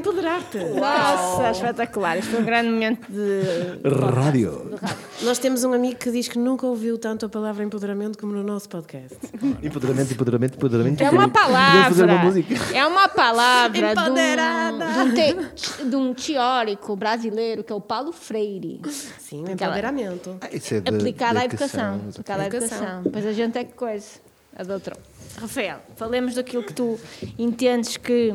Nossa, 0.54 1.50
espetacular. 1.50 2.18
Isto 2.18 2.30
foi 2.30 2.40
um 2.40 2.44
grande 2.44 2.70
momento 2.70 3.10
de. 3.10 3.88
Rádio. 3.88 4.70
de 4.70 4.76
rádio. 4.76 5.06
Nós 5.22 5.38
temos 5.38 5.64
um 5.64 5.72
amigo 5.72 5.96
que 5.96 6.10
diz 6.10 6.28
que 6.28 6.38
nunca 6.38 6.66
ouviu 6.66 6.98
tanto 6.98 7.26
a 7.26 7.28
palavra 7.28 7.64
empoderamento 7.64 8.18
como 8.18 8.32
no 8.32 8.42
nosso 8.42 8.68
podcast. 8.68 9.16
empoderamento, 9.62 10.12
empoderamento, 10.12 10.54
empoderamento. 10.56 11.02
É 11.02 11.10
uma 11.10 11.28
palavra. 11.28 12.04
Uma 12.04 12.78
é 12.78 12.86
uma 12.86 13.08
palavra 13.08 13.92
Empoderada. 13.92 14.86
De, 14.86 15.00
um, 15.00 15.14
de, 15.14 15.82
um 15.82 15.90
de 15.90 15.96
um 15.96 16.14
teórico 16.14 16.96
brasileiro 16.96 17.64
que 17.64 17.72
é 17.72 17.76
o 17.76 17.80
Paulo 17.80 18.12
Freire. 18.12 18.80
Sim, 19.18 19.42
empoderamento. 19.42 20.36
Ah, 20.40 20.48
isso 20.52 20.74
é 20.74 20.80
de, 20.80 20.94
aplicado 20.94 21.38
à 21.38 21.44
educação. 21.44 22.00
Aplicado 22.10 22.42
à 22.42 22.46
educação. 22.46 23.02
Pois 23.10 23.26
a 23.26 23.32
gente 23.32 23.58
é 23.58 23.64
que 23.64 23.74
coisa. 23.74 24.26
A 24.58 24.62
doutora. 24.62 24.96
Rafael, 25.38 25.80
falemos 25.96 26.34
daquilo 26.34 26.62
que 26.62 26.72
tu 26.72 26.98
entendes 27.38 27.98
que, 27.98 28.32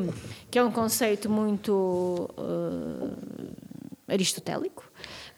que 0.52 0.58
é 0.58 0.62
um 0.62 0.70
conceito 0.70 1.30
muito 1.30 2.28
uh, 2.36 3.16
aristotélico, 4.06 4.84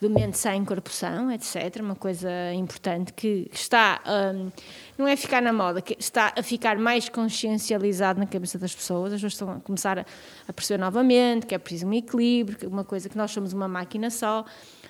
do 0.01 0.09
mente 0.09 0.37
sem 0.37 0.65
corpoção, 0.65 1.31
etc. 1.31 1.77
Uma 1.79 1.95
coisa 1.95 2.29
importante 2.53 3.13
que 3.13 3.49
está, 3.49 4.01
um, 4.05 4.51
não 4.97 5.07
é 5.07 5.15
ficar 5.15 5.41
na 5.41 5.53
moda, 5.53 5.81
que 5.81 5.95
está 5.97 6.33
a 6.37 6.43
ficar 6.43 6.77
mais 6.77 7.07
consciencializado 7.07 8.19
na 8.19 8.25
cabeça 8.25 8.59
das 8.59 8.75
pessoas. 8.75 9.13
As 9.13 9.21
pessoas 9.21 9.33
estão 9.33 9.51
a 9.51 9.59
começar 9.61 9.99
a, 9.99 10.05
a 10.49 10.51
perceber 10.51 10.81
novamente 10.81 11.45
que 11.45 11.55
é 11.55 11.57
preciso 11.57 11.87
um 11.87 11.93
equilíbrio, 11.93 12.67
uma 12.67 12.83
coisa 12.83 13.07
que 13.07 13.17
nós 13.17 13.31
somos 13.31 13.53
uma 13.53 13.69
máquina 13.69 14.09
só. 14.09 14.43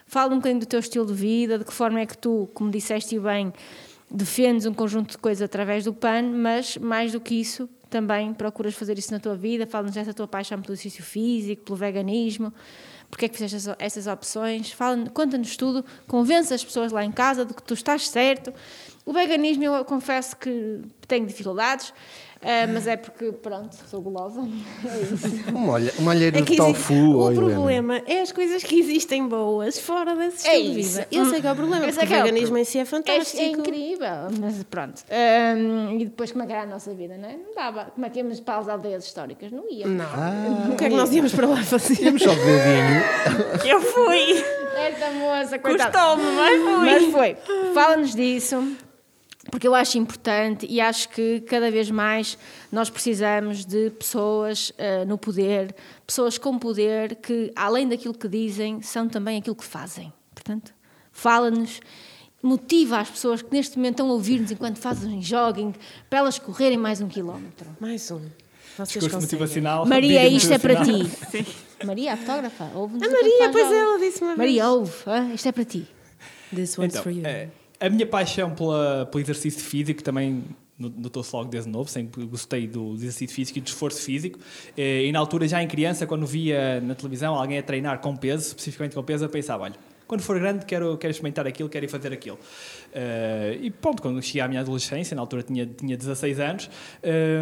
Fala 0.08 0.34
um 0.34 0.38
bocadinho 0.38 0.62
do 0.62 0.66
teu 0.66 0.80
estilo 0.80 1.06
de 1.06 1.14
vida, 1.14 1.60
de 1.60 1.66
que 1.66 1.74
forma 1.74 2.00
é 2.00 2.06
que 2.08 2.18
tu, 2.18 2.50
como 2.56 2.72
disseste 2.72 3.20
bem, 3.20 3.54
defendes 4.16 4.66
um 4.66 4.74
conjunto 4.74 5.12
de 5.12 5.18
coisas 5.18 5.42
através 5.42 5.84
do 5.84 5.94
PAN, 5.94 6.24
mas 6.24 6.78
mais 6.78 7.12
do 7.12 7.20
que 7.20 7.36
isso, 7.36 7.70
também 7.90 8.34
procuras 8.34 8.74
fazer 8.74 8.98
isso 8.98 9.12
na 9.12 9.20
tua 9.20 9.36
vida. 9.36 9.68
Fala-nos 9.68 9.94
dessa 9.94 10.14
tua 10.14 10.28
paixão 10.28 10.62
pelo 10.62 10.74
exercício 10.74 11.04
físico, 11.04 11.64
pelo 11.64 11.78
veganismo, 11.78 12.54
porque 13.10 13.26
é 13.26 13.30
que 13.30 13.38
fizeste 13.38 13.72
essas 13.78 14.08
opções. 14.08 14.76
Conta-nos 15.14 15.56
tudo, 15.58 15.86
convence 16.08 16.54
as 16.54 16.64
pessoas 16.64 16.92
lá 16.92 17.04
em 17.04 17.12
casa 17.12 17.46
de 17.46 17.54
que 17.54 17.62
tu 17.62 17.74
estás 17.74 18.10
certo. 18.10 18.54
O 19.06 19.14
veganismo, 19.14 19.64
eu 19.64 19.86
confesso 19.86 20.36
que 20.36 20.82
tenho 21.08 21.26
dificuldades. 21.26 21.94
Uh, 22.46 22.72
mas 22.72 22.86
é 22.86 22.96
porque, 22.96 23.32
pronto, 23.32 23.76
sou 23.90 24.02
gulosa. 24.02 24.40
É 24.86 25.00
isso. 25.02 25.50
Uma, 25.50 25.74
olha, 25.74 25.92
uma 25.98 26.12
alheira 26.12 26.38
é 26.38 26.42
de 26.42 26.56
tofu. 26.56 26.94
O 26.94 27.34
problema 27.34 28.04
é 28.06 28.22
as 28.22 28.32
coisas 28.32 28.64
que 28.64 28.80
existem 28.80 29.28
boas 29.28 29.80
fora 29.80 30.16
desse 30.16 30.48
é 30.48 30.58
estilo 30.60 30.72
é 30.72 30.82
de 30.82 30.88
vida. 30.88 31.08
Eu 31.12 31.26
sei 31.26 31.42
que 31.42 31.48
é 31.48 31.52
o 31.52 31.56
problema, 31.56 31.88
porque 31.88 32.14
é 32.14 32.20
o 32.20 32.24
veganismo 32.24 32.58
em 32.58 32.64
si 32.64 32.78
é 32.78 32.86
fantástico. 32.86 33.42
É, 33.42 33.46
é 33.46 33.50
incrível, 33.50 34.30
mas 34.40 34.64
pronto. 34.64 35.04
Um, 35.10 36.00
e 36.00 36.06
depois 36.06 36.32
como 36.32 36.44
é 36.44 36.48
que 36.48 36.54
era 36.54 36.62
a 36.64 36.66
nossa 36.68 36.94
vida, 36.94 37.18
não 37.18 37.28
é? 37.28 37.34
Não 37.34 37.56
dava. 37.56 37.86
Como 37.86 38.06
é 38.06 38.10
que 38.12 38.20
íamos 38.20 38.40
para 38.40 38.60
as 38.60 38.70
aldeias 38.70 39.06
históricas? 39.06 39.52
Não 39.52 39.68
íamos. 39.68 39.98
Não. 39.98 40.06
Ah, 40.06 40.70
o 40.72 40.76
que 40.76 40.86
é 40.86 40.90
que 40.90 40.96
nós 40.96 41.12
íamos 41.12 41.34
para 41.34 41.48
lá 41.48 41.64
fazer? 41.64 42.00
Íamos 42.04 42.22
só 42.22 42.30
dedinho. 42.30 43.66
Eu 43.66 43.82
fui. 43.82 44.44
Esta 44.78 45.12
moça, 45.12 45.58
coitada. 45.58 45.92
Custou-me, 45.92 46.24
mas 46.36 46.62
fui. 46.62 46.86
Mas 46.86 47.06
foi. 47.12 47.74
Fala-nos 47.74 48.14
disso 48.14 48.78
porque 49.52 49.68
eu 49.68 49.76
acho 49.76 49.98
importante 49.98 50.66
e 50.70 50.82
acho 50.82 51.10
que 51.10 51.42
cada 51.42 51.70
vez 51.70 51.92
mais 51.92 52.38
nós 52.72 52.90
precisamos 52.90 53.66
de 53.66 53.90
pessoas 53.92 54.72
uh, 54.72 55.06
no 55.08 55.18
poder, 55.18 55.76
pessoas 56.06 56.38
com 56.38 56.58
poder 56.58 57.16
que, 57.16 57.52
além 57.56 57.88
daquilo 57.88 58.14
que 58.14 58.28
dizem, 58.28 58.82
são 58.82 59.08
também 59.08 59.38
aquilo 59.38 59.56
que 59.56 59.64
fazem. 59.64 60.12
Portanto, 60.34 60.74
fala-nos, 61.12 61.80
motiva 62.42 63.00
as 63.00 63.10
pessoas 63.10 63.42
que 63.42 63.52
neste 63.52 63.78
momento 63.78 63.94
estão 63.94 64.10
a 64.10 64.14
ouvir-nos 64.14 64.52
enquanto 64.52 64.78
fazem 64.78 65.22
jogging, 65.22 65.74
para 66.10 66.20
elas 66.20 66.40
correrem 66.40 66.78
mais 66.78 67.00
um 67.02 67.08
quilómetro. 67.08 67.68
Mais 67.80 68.10
um. 68.12 68.22
Vocês 68.78 69.08
motivacional. 69.08 69.86
Maria, 69.86 70.28
isto 70.28 70.52
é 70.52 70.58
para 70.58 70.84
ti. 70.84 71.06
Sim. 71.32 71.46
Maria, 71.86 72.14
a 72.14 72.18
fotógrafa, 72.18 72.72
ouve-nos. 72.74 73.08
A 73.08 73.12
Maria, 73.12 73.50
pois 73.52 73.72
ela 73.72 74.00
disse 74.00 74.22
uma 74.22 74.36
Maria, 74.36 74.70
ouve, 74.70 74.92
ah, 75.06 75.34
isto 75.34 75.48
é 75.48 75.52
para 75.52 75.64
ti. 75.64 75.88
This 76.54 76.78
one's 76.78 76.94
então, 76.94 77.04
for 77.04 77.12
you. 77.12 77.26
É 77.26 77.48
a 77.86 77.90
minha 77.90 78.06
paixão 78.06 78.52
pela, 78.52 79.06
pelo 79.06 79.24
exercício 79.24 79.62
físico 79.62 80.04
também 80.04 80.44
notou-se 80.78 81.34
logo 81.34 81.50
desde 81.50 81.70
novo, 81.70 81.90
sempre 81.90 82.26
gostei 82.26 82.68
do 82.68 82.96
exercício 82.96 83.34
físico 83.34 83.60
e 83.60 83.62
do 83.62 83.68
esforço 83.68 84.02
físico. 84.02 84.38
Eh, 84.76 85.06
e 85.06 85.12
na 85.12 85.20
altura, 85.20 85.48
já 85.48 85.64
em 85.64 85.68
criança, 85.68 86.06
quando 86.06 86.26
via 86.26 86.82
na 86.82 86.94
televisão 86.94 87.36
alguém 87.36 87.58
a 87.58 87.64
treinar 87.64 88.00
com 88.00 88.16
peso, 88.16 88.48
especificamente 88.48 88.94
com 88.94 89.02
peso, 89.04 89.24
eu 89.24 89.30
pensava: 89.30 89.64
olha, 89.64 89.76
quando 90.08 90.22
for 90.22 90.40
grande 90.40 90.66
quero, 90.66 90.98
quero 90.98 91.12
experimentar 91.12 91.48
aquilo, 91.48 91.70
quero 91.70 91.86
ir 91.86 91.90
fazer 91.90 92.14
aquilo. 92.14 92.38
Uh, 92.38 93.62
e 93.62 93.72
pronto, 93.72 94.02
quando 94.02 94.22
cheguei 94.22 94.42
à 94.42 94.48
minha 94.48 94.62
adolescência, 94.62 95.16
na 95.16 95.22
altura 95.22 95.44
tinha, 95.44 95.66
tinha 95.66 95.98
16 95.98 96.40
anos, 96.40 96.70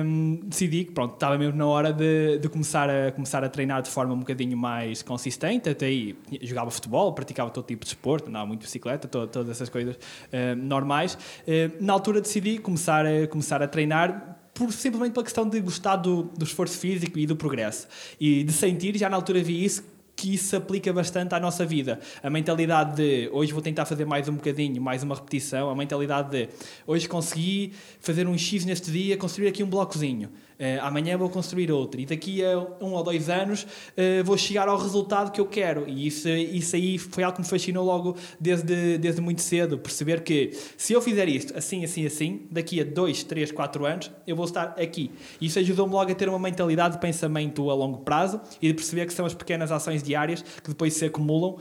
um, 0.05 0.39
decidi 0.45 0.85
que 0.85 0.91
pronto, 0.91 1.13
estava 1.15 1.37
mesmo 1.37 1.57
na 1.57 1.65
hora 1.65 1.91
de, 1.91 2.39
de 2.39 2.49
começar, 2.49 2.89
a, 2.89 3.11
começar 3.11 3.43
a 3.43 3.49
treinar 3.49 3.81
de 3.81 3.89
forma 3.89 4.13
um 4.13 4.19
bocadinho 4.19 4.57
mais 4.57 5.01
consistente. 5.01 5.69
Até 5.69 5.87
aí 5.87 6.15
jogava 6.41 6.71
futebol, 6.71 7.13
praticava 7.13 7.49
todo 7.49 7.65
tipo 7.65 7.83
de 7.85 7.89
esporte, 7.89 8.29
andava 8.29 8.45
muito 8.45 8.61
bicicleta, 8.61 9.07
to, 9.07 9.27
todas 9.27 9.49
essas 9.49 9.69
coisas 9.69 9.95
uh, 9.95 10.55
normais. 10.55 11.15
Uh, 11.15 11.83
na 11.83 11.93
altura 11.93 12.21
decidi 12.21 12.57
começar 12.59 13.05
a, 13.05 13.27
começar 13.27 13.61
a 13.61 13.67
treinar 13.67 14.39
por, 14.53 14.71
simplesmente 14.71 15.13
pela 15.13 15.23
questão 15.23 15.47
de 15.49 15.59
gostar 15.59 15.95
do, 15.95 16.23
do 16.23 16.45
esforço 16.45 16.77
físico 16.77 17.17
e 17.17 17.25
do 17.25 17.35
progresso. 17.35 17.87
E 18.19 18.43
de 18.43 18.53
sentir, 18.53 18.95
já 18.97 19.09
na 19.09 19.15
altura 19.15 19.41
vi 19.41 19.63
isso, 19.63 19.83
que 20.23 20.33
isso 20.33 20.45
se 20.45 20.55
aplica 20.55 20.93
bastante 20.93 21.35
à 21.35 21.39
nossa 21.39 21.65
vida. 21.65 21.99
A 22.23 22.29
mentalidade 22.29 22.95
de 22.95 23.29
hoje 23.33 23.51
vou 23.51 23.61
tentar 23.61 23.83
fazer 23.83 24.05
mais 24.05 24.29
um 24.29 24.35
bocadinho, 24.35 24.81
mais 24.81 25.03
uma 25.03 25.15
repetição. 25.15 25.69
A 25.69 25.75
mentalidade 25.75 26.29
de 26.29 26.49
hoje 26.87 27.09
consegui 27.09 27.73
fazer 27.99 28.25
um 28.25 28.37
X 28.37 28.63
neste 28.63 28.89
dia, 28.89 29.17
construir 29.17 29.49
aqui 29.49 29.61
um 29.61 29.69
blocozinho. 29.69 30.29
Uh, 30.63 30.79
amanhã 30.79 31.17
vou 31.17 31.29
construir 31.29 31.69
outro 31.69 31.99
e 31.99 32.05
daqui 32.05 32.41
a 32.41 32.57
um 32.79 32.93
ou 32.93 33.03
dois 33.03 33.29
anos 33.29 33.63
uh, 33.63 34.23
vou 34.23 34.37
chegar 34.37 34.69
ao 34.69 34.77
resultado 34.77 35.29
que 35.29 35.41
eu 35.41 35.45
quero. 35.45 35.83
E 35.89 36.07
isso, 36.07 36.29
isso 36.29 36.77
aí 36.77 36.97
foi 36.97 37.21
algo 37.21 37.35
que 37.35 37.41
me 37.41 37.47
fascinou 37.49 37.83
logo 37.83 38.15
desde, 38.39 38.97
desde 38.97 39.19
muito 39.19 39.41
cedo. 39.41 39.77
Perceber 39.77 40.21
que 40.21 40.57
se 40.77 40.93
eu 40.93 41.01
fizer 41.01 41.27
isto 41.27 41.57
assim, 41.57 41.83
assim, 41.83 42.05
assim, 42.05 42.47
daqui 42.49 42.79
a 42.79 42.85
dois, 42.85 43.25
três, 43.25 43.51
quatro 43.51 43.85
anos 43.85 44.09
eu 44.25 44.37
vou 44.37 44.45
estar 44.45 44.73
aqui. 44.79 45.11
Isso 45.41 45.59
ajudou-me 45.59 45.91
logo 45.91 46.09
a 46.09 46.15
ter 46.15 46.29
uma 46.29 46.39
mentalidade 46.39 46.93
de 46.93 47.01
pensamento 47.01 47.69
a 47.69 47.73
longo 47.73 47.97
prazo 47.97 48.39
e 48.61 48.67
de 48.67 48.73
perceber 48.73 49.05
que 49.05 49.13
são 49.13 49.25
as 49.25 49.33
pequenas 49.33 49.69
ações 49.69 50.01
diárias 50.01 50.41
que 50.41 50.69
depois 50.69 50.93
se 50.93 51.03
acumulam 51.03 51.55
uh, 51.55 51.59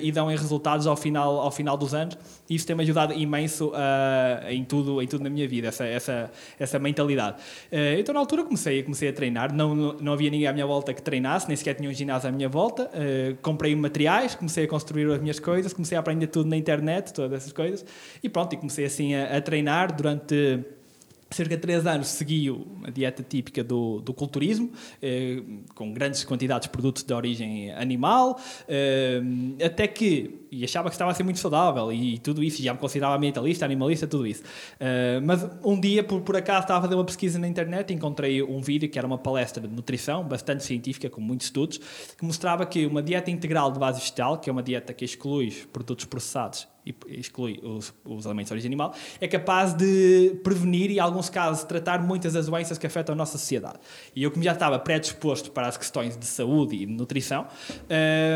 e 0.00 0.10
dão 0.10 0.30
em 0.30 0.36
resultados 0.36 0.86
ao 0.86 0.96
final, 0.96 1.38
ao 1.38 1.50
final 1.50 1.76
dos 1.76 1.92
anos. 1.92 2.16
Isso 2.48 2.66
tem-me 2.66 2.82
ajudado 2.82 3.12
imenso 3.12 3.72
em, 4.48 4.64
tudo, 4.64 5.02
em 5.02 5.06
tudo 5.06 5.22
na 5.22 5.28
minha 5.28 5.46
vida, 5.46 5.68
essa, 5.68 5.84
essa, 5.84 6.30
essa 6.58 6.78
mentalidade. 6.78 7.36
então, 7.98 8.14
na 8.14 8.20
altura 8.20 8.37
comecei, 8.44 8.82
comecei 8.82 9.08
a 9.08 9.12
treinar, 9.12 9.52
não, 9.52 9.74
não 9.74 10.12
havia 10.12 10.30
ninguém 10.30 10.46
à 10.46 10.52
minha 10.52 10.66
volta 10.66 10.92
que 10.94 11.02
treinasse, 11.02 11.46
nem 11.48 11.56
sequer 11.56 11.74
tinha 11.74 11.88
um 11.88 11.92
ginásio 11.92 12.28
à 12.28 12.32
minha 12.32 12.48
volta. 12.48 12.90
Uh, 12.94 13.36
comprei 13.42 13.74
materiais, 13.74 14.34
comecei 14.34 14.64
a 14.64 14.68
construir 14.68 15.10
as 15.10 15.20
minhas 15.20 15.38
coisas, 15.38 15.72
comecei 15.72 15.96
a 15.96 16.00
aprender 16.00 16.28
tudo 16.28 16.48
na 16.48 16.56
internet, 16.56 17.12
todas 17.12 17.32
essas 17.32 17.52
coisas. 17.52 17.84
E 18.22 18.28
pronto, 18.28 18.54
e 18.54 18.56
comecei 18.56 18.84
assim 18.84 19.14
a, 19.14 19.36
a 19.36 19.40
treinar 19.40 19.94
durante 19.94 20.64
cerca 21.30 21.56
de 21.56 21.62
3 21.62 21.86
anos 21.86 22.08
segui 22.08 22.48
a 22.84 22.90
dieta 22.90 23.22
típica 23.22 23.62
do, 23.62 24.00
do 24.00 24.14
culturismo, 24.14 24.70
eh, 25.02 25.42
com 25.74 25.92
grandes 25.92 26.24
quantidades 26.24 26.66
de 26.66 26.70
produtos 26.70 27.02
de 27.02 27.12
origem 27.12 27.70
animal, 27.72 28.40
eh, 28.66 29.20
até 29.64 29.86
que, 29.86 30.46
e 30.50 30.64
achava 30.64 30.88
que 30.88 30.94
estava 30.94 31.10
a 31.10 31.14
ser 31.14 31.22
muito 31.22 31.38
saudável 31.38 31.92
e, 31.92 32.14
e 32.14 32.18
tudo 32.18 32.42
isso, 32.42 32.62
já 32.62 32.72
me 32.72 32.78
considerava 32.78 33.16
ambientalista, 33.16 33.64
animalista, 33.64 34.06
tudo 34.06 34.26
isso. 34.26 34.42
Eh, 34.80 35.20
mas 35.22 35.46
um 35.62 35.78
dia, 35.78 36.02
por, 36.02 36.20
por 36.22 36.36
acaso, 36.36 36.62
estava 36.62 36.80
a 36.80 36.82
fazer 36.82 36.94
uma 36.94 37.04
pesquisa 37.04 37.38
na 37.38 37.46
internet 37.46 37.90
e 37.90 37.94
encontrei 37.94 38.42
um 38.42 38.60
vídeo 38.60 38.88
que 38.88 38.98
era 38.98 39.06
uma 39.06 39.18
palestra 39.18 39.66
de 39.66 39.74
nutrição, 39.74 40.24
bastante 40.24 40.64
científica, 40.64 41.10
com 41.10 41.20
muitos 41.20 41.46
estudos, 41.46 41.78
que 42.16 42.24
mostrava 42.24 42.64
que 42.64 42.86
uma 42.86 43.02
dieta 43.02 43.30
integral 43.30 43.70
de 43.70 43.78
base 43.78 44.00
vegetal, 44.00 44.38
que 44.38 44.48
é 44.48 44.52
uma 44.52 44.62
dieta 44.62 44.92
que 44.94 45.04
exclui 45.04 45.50
produtos 45.72 46.06
processados 46.06 46.66
e 46.88 47.20
exclui 47.20 47.60
os, 47.62 47.92
os 48.04 48.26
alimentos 48.26 48.48
de 48.48 48.54
origem 48.54 48.68
animal, 48.68 48.94
é 49.20 49.28
capaz 49.28 49.74
de 49.74 50.38
prevenir 50.42 50.90
e, 50.90 50.96
em 50.96 51.00
alguns 51.00 51.28
casos, 51.28 51.64
tratar 51.64 52.02
muitas 52.02 52.32
das 52.32 52.46
doenças 52.46 52.78
que 52.78 52.86
afetam 52.86 53.14
a 53.14 53.16
nossa 53.16 53.38
sociedade. 53.38 53.78
E 54.14 54.22
eu, 54.22 54.30
como 54.30 54.42
já 54.42 54.52
estava 54.52 54.78
predisposto 54.78 55.50
para 55.50 55.68
as 55.68 55.76
questões 55.76 56.16
de 56.16 56.26
saúde 56.26 56.76
e 56.76 56.86
de 56.86 56.92
nutrição, 56.92 57.46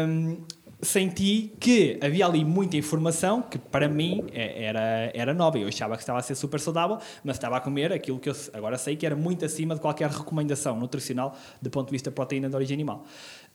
hum, 0.09 0.37
senti 0.83 1.53
que 1.61 1.97
havia 2.03 2.27
ali 2.27 2.45
muita 2.45 2.77
informação 2.77 3.41
que 3.41 3.57
para 3.57 3.89
mim 3.89 4.25
é, 4.33 4.65
era, 4.65 5.11
era 5.15 5.33
nova. 5.33 5.57
Eu 5.57 5.69
achava 5.69 5.95
que 5.95 6.03
estava 6.03 6.19
a 6.19 6.23
ser 6.23 6.35
super 6.35 6.59
saudável, 6.59 6.99
mas 7.23 7.37
estava 7.37 7.57
a 7.57 7.61
comer 7.61 7.93
aquilo 7.93 8.19
que 8.19 8.29
eu 8.29 8.35
agora 8.53 8.77
sei 8.77 8.97
que 8.97 9.07
era 9.07 9.15
muito 9.15 9.45
acima 9.45 9.77
de 9.77 9.81
qualquer 9.81 10.11
recomendação 10.11 10.77
nutricional 10.79 11.37
do 11.61 11.71
ponto 11.71 11.87
de 11.87 11.93
vista 11.93 12.11
de 12.11 12.15
proteína 12.17 12.49
de 12.49 12.57
origem 12.57 12.75
animal. 12.75 13.05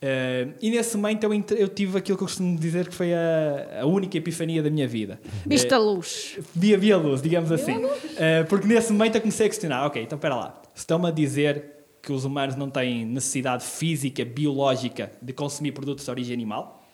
Uh, 0.00 0.54
e 0.62 0.70
nesse 0.70 0.96
momento 0.96 1.24
eu, 1.24 1.44
eu, 1.56 1.68
tive 1.68 1.98
aquilo 1.98 2.16
que 2.16 2.22
eu 2.22 2.28
costumo 2.28 2.56
dizer 2.56 2.86
que 2.86 2.94
foi 2.94 3.12
a, 3.12 3.80
a 3.80 3.86
única 3.86 4.16
epifania 4.16 4.62
da 4.62 4.70
minha 4.70 4.86
vida. 4.86 5.20
Viste 5.44 5.72
uh, 5.72 5.74
a 5.74 5.78
luz. 5.78 6.38
Via, 6.54 6.78
via 6.78 6.96
luz, 6.96 7.20
digamos 7.20 7.50
assim. 7.50 7.84
Uh, 7.84 8.46
porque 8.48 8.68
nesse 8.68 8.92
momento 8.92 9.16
eu 9.16 9.20
comecei 9.20 9.46
a 9.46 9.48
questionar: 9.48 9.86
ok, 9.86 10.00
então 10.00 10.16
espera 10.16 10.36
lá, 10.36 10.62
estão-me 10.72 11.08
a 11.08 11.10
dizer 11.10 11.78
que 12.00 12.12
os 12.12 12.24
humanos 12.24 12.54
não 12.54 12.70
têm 12.70 13.04
necessidade 13.04 13.64
física, 13.64 14.24
biológica 14.24 15.10
de 15.20 15.32
consumir 15.32 15.72
produtos 15.72 16.04
de 16.04 16.10
origem 16.10 16.32
animal? 16.32 16.86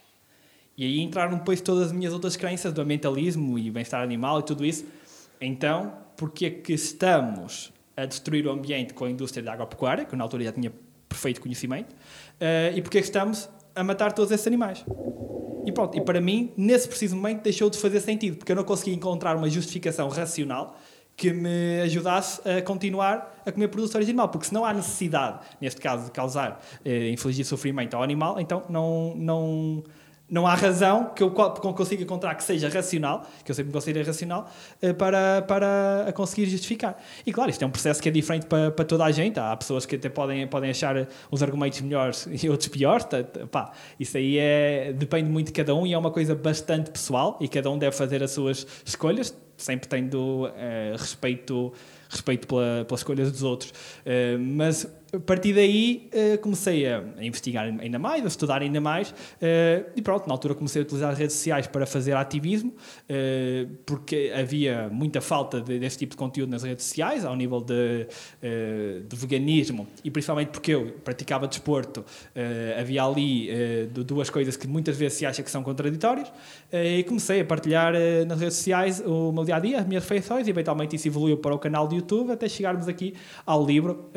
E 0.76 0.84
aí 0.84 1.00
entraram 1.00 1.36
depois 1.36 1.60
todas 1.60 1.88
as 1.88 1.92
minhas 1.92 2.12
outras 2.12 2.36
crenças 2.36 2.72
do 2.72 2.80
ambientalismo 2.80 3.58
e 3.58 3.70
bem-estar 3.70 4.02
animal 4.02 4.40
e 4.40 4.42
tudo 4.44 4.64
isso. 4.64 4.84
Então, 5.38 5.92
porque 6.16 6.46
é 6.46 6.50
que 6.50 6.72
estamos 6.72 7.70
a 7.96 8.06
destruir 8.06 8.46
o 8.46 8.50
ambiente 8.50 8.94
com 8.94 9.04
a 9.04 9.10
indústria 9.10 9.42
da 9.42 9.52
agropecuária, 9.52 10.04
que 10.06 10.16
na 10.16 10.24
altura 10.24 10.44
já 10.44 10.52
tinha 10.52 10.72
perfeito 11.14 11.40
conhecimento, 11.40 11.94
uh, 12.40 12.76
e 12.76 12.82
porque 12.82 12.98
é 12.98 13.00
que 13.00 13.06
estamos 13.06 13.48
a 13.74 13.82
matar 13.82 14.12
todos 14.12 14.30
esses 14.30 14.46
animais? 14.46 14.84
E 15.66 15.72
pronto, 15.72 15.96
e 15.96 16.00
para 16.00 16.20
mim, 16.20 16.52
nesse 16.56 16.86
preciso 16.86 17.16
momento, 17.16 17.42
deixou 17.42 17.70
de 17.70 17.78
fazer 17.78 18.00
sentido, 18.00 18.36
porque 18.36 18.52
eu 18.52 18.56
não 18.56 18.64
conseguia 18.64 18.94
encontrar 18.94 19.36
uma 19.36 19.48
justificação 19.48 20.08
racional 20.08 20.76
que 21.16 21.32
me 21.32 21.80
ajudasse 21.80 22.40
a 22.48 22.60
continuar 22.60 23.42
a 23.46 23.52
comer 23.52 23.68
produtos 23.68 23.92
de 23.96 24.10
animal, 24.10 24.28
porque 24.28 24.46
se 24.46 24.54
não 24.54 24.64
há 24.64 24.72
necessidade, 24.72 25.40
neste 25.60 25.80
caso, 25.80 26.06
de 26.06 26.10
causar, 26.10 26.60
eh, 26.84 27.08
infligir 27.10 27.44
sofrimento 27.44 27.94
ao 27.94 28.02
animal, 28.02 28.40
então 28.40 28.64
não, 28.68 29.14
não, 29.16 29.84
não 30.28 30.46
há 30.46 30.54
razão 30.54 31.10
que 31.14 31.22
eu 31.22 31.30
consiga 31.30 32.02
encontrar 32.02 32.34
que 32.34 32.42
seja 32.42 32.68
racional, 32.68 33.26
que 33.44 33.50
eu 33.50 33.54
sempre 33.54 33.72
considero 33.72 34.06
racional, 34.06 34.50
eh, 34.80 34.92
para, 34.92 35.42
para 35.42 36.06
a 36.08 36.12
conseguir 36.12 36.46
justificar. 36.46 36.96
E 37.26 37.32
claro, 37.32 37.50
isto 37.50 37.62
é 37.62 37.66
um 37.66 37.70
processo 37.70 38.02
que 38.02 38.08
é 38.08 38.12
diferente 38.12 38.46
para, 38.46 38.70
para 38.70 38.84
toda 38.84 39.04
a 39.04 39.12
gente. 39.12 39.38
Há 39.38 39.54
pessoas 39.56 39.84
que 39.84 39.96
até 39.96 40.08
podem, 40.08 40.46
podem 40.46 40.70
achar 40.70 41.06
os 41.30 41.42
argumentos 41.42 41.80
melhores 41.82 42.26
e 42.42 42.48
outros 42.48 42.68
piores. 42.68 43.06
Pá, 43.50 43.72
isso 44.00 44.16
aí 44.16 44.38
é, 44.38 44.94
depende 44.94 45.28
muito 45.28 45.48
de 45.48 45.52
cada 45.52 45.74
um 45.74 45.86
e 45.86 45.92
é 45.92 45.98
uma 45.98 46.10
coisa 46.10 46.34
bastante 46.34 46.90
pessoal 46.90 47.38
e 47.40 47.46
cada 47.46 47.70
um 47.70 47.78
deve 47.78 47.94
fazer 47.94 48.22
as 48.22 48.30
suas 48.30 48.66
escolhas, 48.84 49.36
sempre 49.58 49.88
tendo 49.88 50.46
uh, 50.46 50.96
respeito, 50.96 51.72
respeito 52.08 52.46
pela, 52.46 52.84
pelas 52.86 53.00
escolhas 53.00 53.30
dos 53.30 53.42
outros. 53.42 53.70
Uh, 53.70 54.38
mas 54.38 54.86
a 55.14 55.20
partir 55.20 55.52
daí 55.52 56.10
uh, 56.12 56.38
comecei 56.38 56.86
a, 56.88 57.02
a, 57.16 57.24
investigar 57.24 57.64
ainda 57.64 57.98
mais, 57.98 58.24
a 58.24 58.28
estudar 58.28 58.62
ainda 58.62 58.80
mais 58.80 59.10
uh, 59.10 59.90
e 59.94 60.02
pronto, 60.02 60.26
na 60.26 60.34
altura 60.34 60.54
comecei 60.54 60.82
a 60.82 60.84
utilizar 60.84 61.12
as 61.12 61.18
redes 61.18 61.36
sociais 61.36 61.66
para 61.66 61.86
fazer 61.86 62.16
ativismo 62.16 62.70
uh, 62.72 63.70
porque 63.86 64.32
havia 64.36 64.88
muita 64.90 65.20
falta 65.20 65.60
de, 65.60 65.78
desse 65.78 65.98
tipo 65.98 66.10
de 66.12 66.16
conteúdo 66.16 66.50
nas 66.50 66.62
redes 66.62 66.84
sociais 66.84 67.24
ao 67.24 67.36
nível 67.36 67.60
de, 67.60 68.06
de 69.06 69.16
veganismo 69.16 69.86
e 70.02 70.10
principalmente 70.10 70.48
porque 70.48 70.72
eu 70.72 70.92
praticava 71.04 71.46
desporto 71.46 72.04
havia 72.78 73.02
ali 73.04 73.48
duas 74.06 74.30
coisas 74.30 74.56
que 74.56 74.66
muitas 74.66 74.96
vezes 74.96 75.18
se 75.18 75.26
acha 75.26 75.42
que 75.42 75.50
são 75.50 75.62
contraditórias 75.62 76.32
e 76.72 77.02
comecei 77.04 77.40
a 77.40 77.44
partilhar 77.44 77.92
nas 78.26 78.40
redes 78.40 78.56
sociais 78.56 79.02
o 79.04 79.32
meu 79.32 79.44
dia-a-dia, 79.44 79.80
as 79.80 79.86
minhas 79.86 80.02
refeições 80.02 80.46
e 80.46 80.50
eventualmente 80.50 80.96
isso 80.96 81.08
evoluiu 81.08 81.36
para 81.36 81.54
o 81.54 81.58
canal 81.58 81.86
do 81.86 81.94
YouTube 81.94 82.32
até 82.32 82.48
chegarmos 82.48 82.88
aqui 82.88 83.14
ao 83.46 83.64
livro 83.64 84.10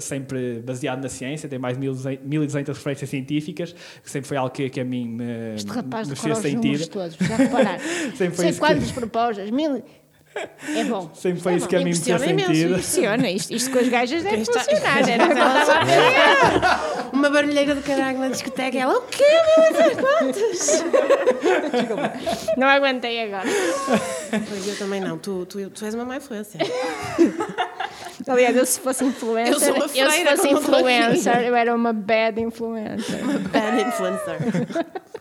sempre 0.00 0.37
sempre 0.38 0.62
baseado 0.62 1.02
na 1.02 1.08
ciência, 1.08 1.48
tem 1.48 1.58
mais 1.58 1.76
de 1.78 1.88
1200 2.24 2.76
referências 2.76 3.10
científicas, 3.10 3.74
que 4.02 4.10
sempre 4.10 4.28
foi 4.28 4.36
algo 4.36 4.50
que, 4.50 4.70
que 4.70 4.80
a 4.80 4.84
mim 4.84 5.08
me, 5.08 5.54
este 5.54 5.70
rapaz 5.70 6.08
me 6.08 6.16
fez 6.16 6.38
sentido. 6.38 6.86
todos, 6.88 7.16
já 7.16 7.36
repararam. 7.36 7.80
sempre 8.16 8.36
foi 8.36 8.52
Sei 8.52 8.58
quantas 8.58 8.88
que... 8.88 8.94
propostas, 8.94 9.50
mil... 9.50 9.82
É 10.76 10.84
bom. 10.84 11.10
Sempre 11.14 11.40
foi 11.40 11.54
é 11.54 11.56
isso 11.56 11.66
bom. 11.66 11.70
que 11.70 11.76
a 11.76 11.78
mim 11.80 11.84
me 11.86 11.96
fez 11.96 12.20
sentido. 12.20 12.70
Impressiona, 12.70 13.30
isto, 13.30 13.52
isto 13.52 13.72
com 13.72 13.78
as 13.78 13.88
gajas 13.88 14.22
deve 14.22 14.42
está... 14.42 14.60
funcionar. 14.60 15.02
Era 15.08 15.24
Uma 17.12 17.28
barulheira 17.28 17.74
do 17.74 17.82
caralho 17.82 18.20
na 18.20 18.28
discoteca. 18.28 18.78
Ela, 18.78 18.98
o 18.98 19.02
quê? 19.02 19.24
Quantas? 19.98 20.84
não 22.56 22.68
aguentei 22.68 23.24
agora. 23.24 23.48
Pois 24.48 24.68
eu 24.68 24.78
também 24.78 25.00
não. 25.00 25.18
Tu, 25.18 25.44
tu, 25.46 25.70
tu 25.70 25.84
és 25.84 25.94
uma 25.94 26.04
má 26.04 26.18
influência. 26.18 26.60
Aliás, 28.28 28.56
eu 28.56 28.66
se 28.66 28.80
fosse 28.80 29.04
influencer, 29.04 29.68
eu, 29.68 29.76
eu 29.76 29.88
se 29.88 30.24
fosse 30.24 30.48
influencer, 30.48 31.42
eu 31.42 31.54
era 31.54 31.74
uma 31.74 31.92
bad 31.92 32.40
influencer. 32.40 33.22
Uma 33.24 33.38
bad 33.38 33.82
influencer. 33.82 34.38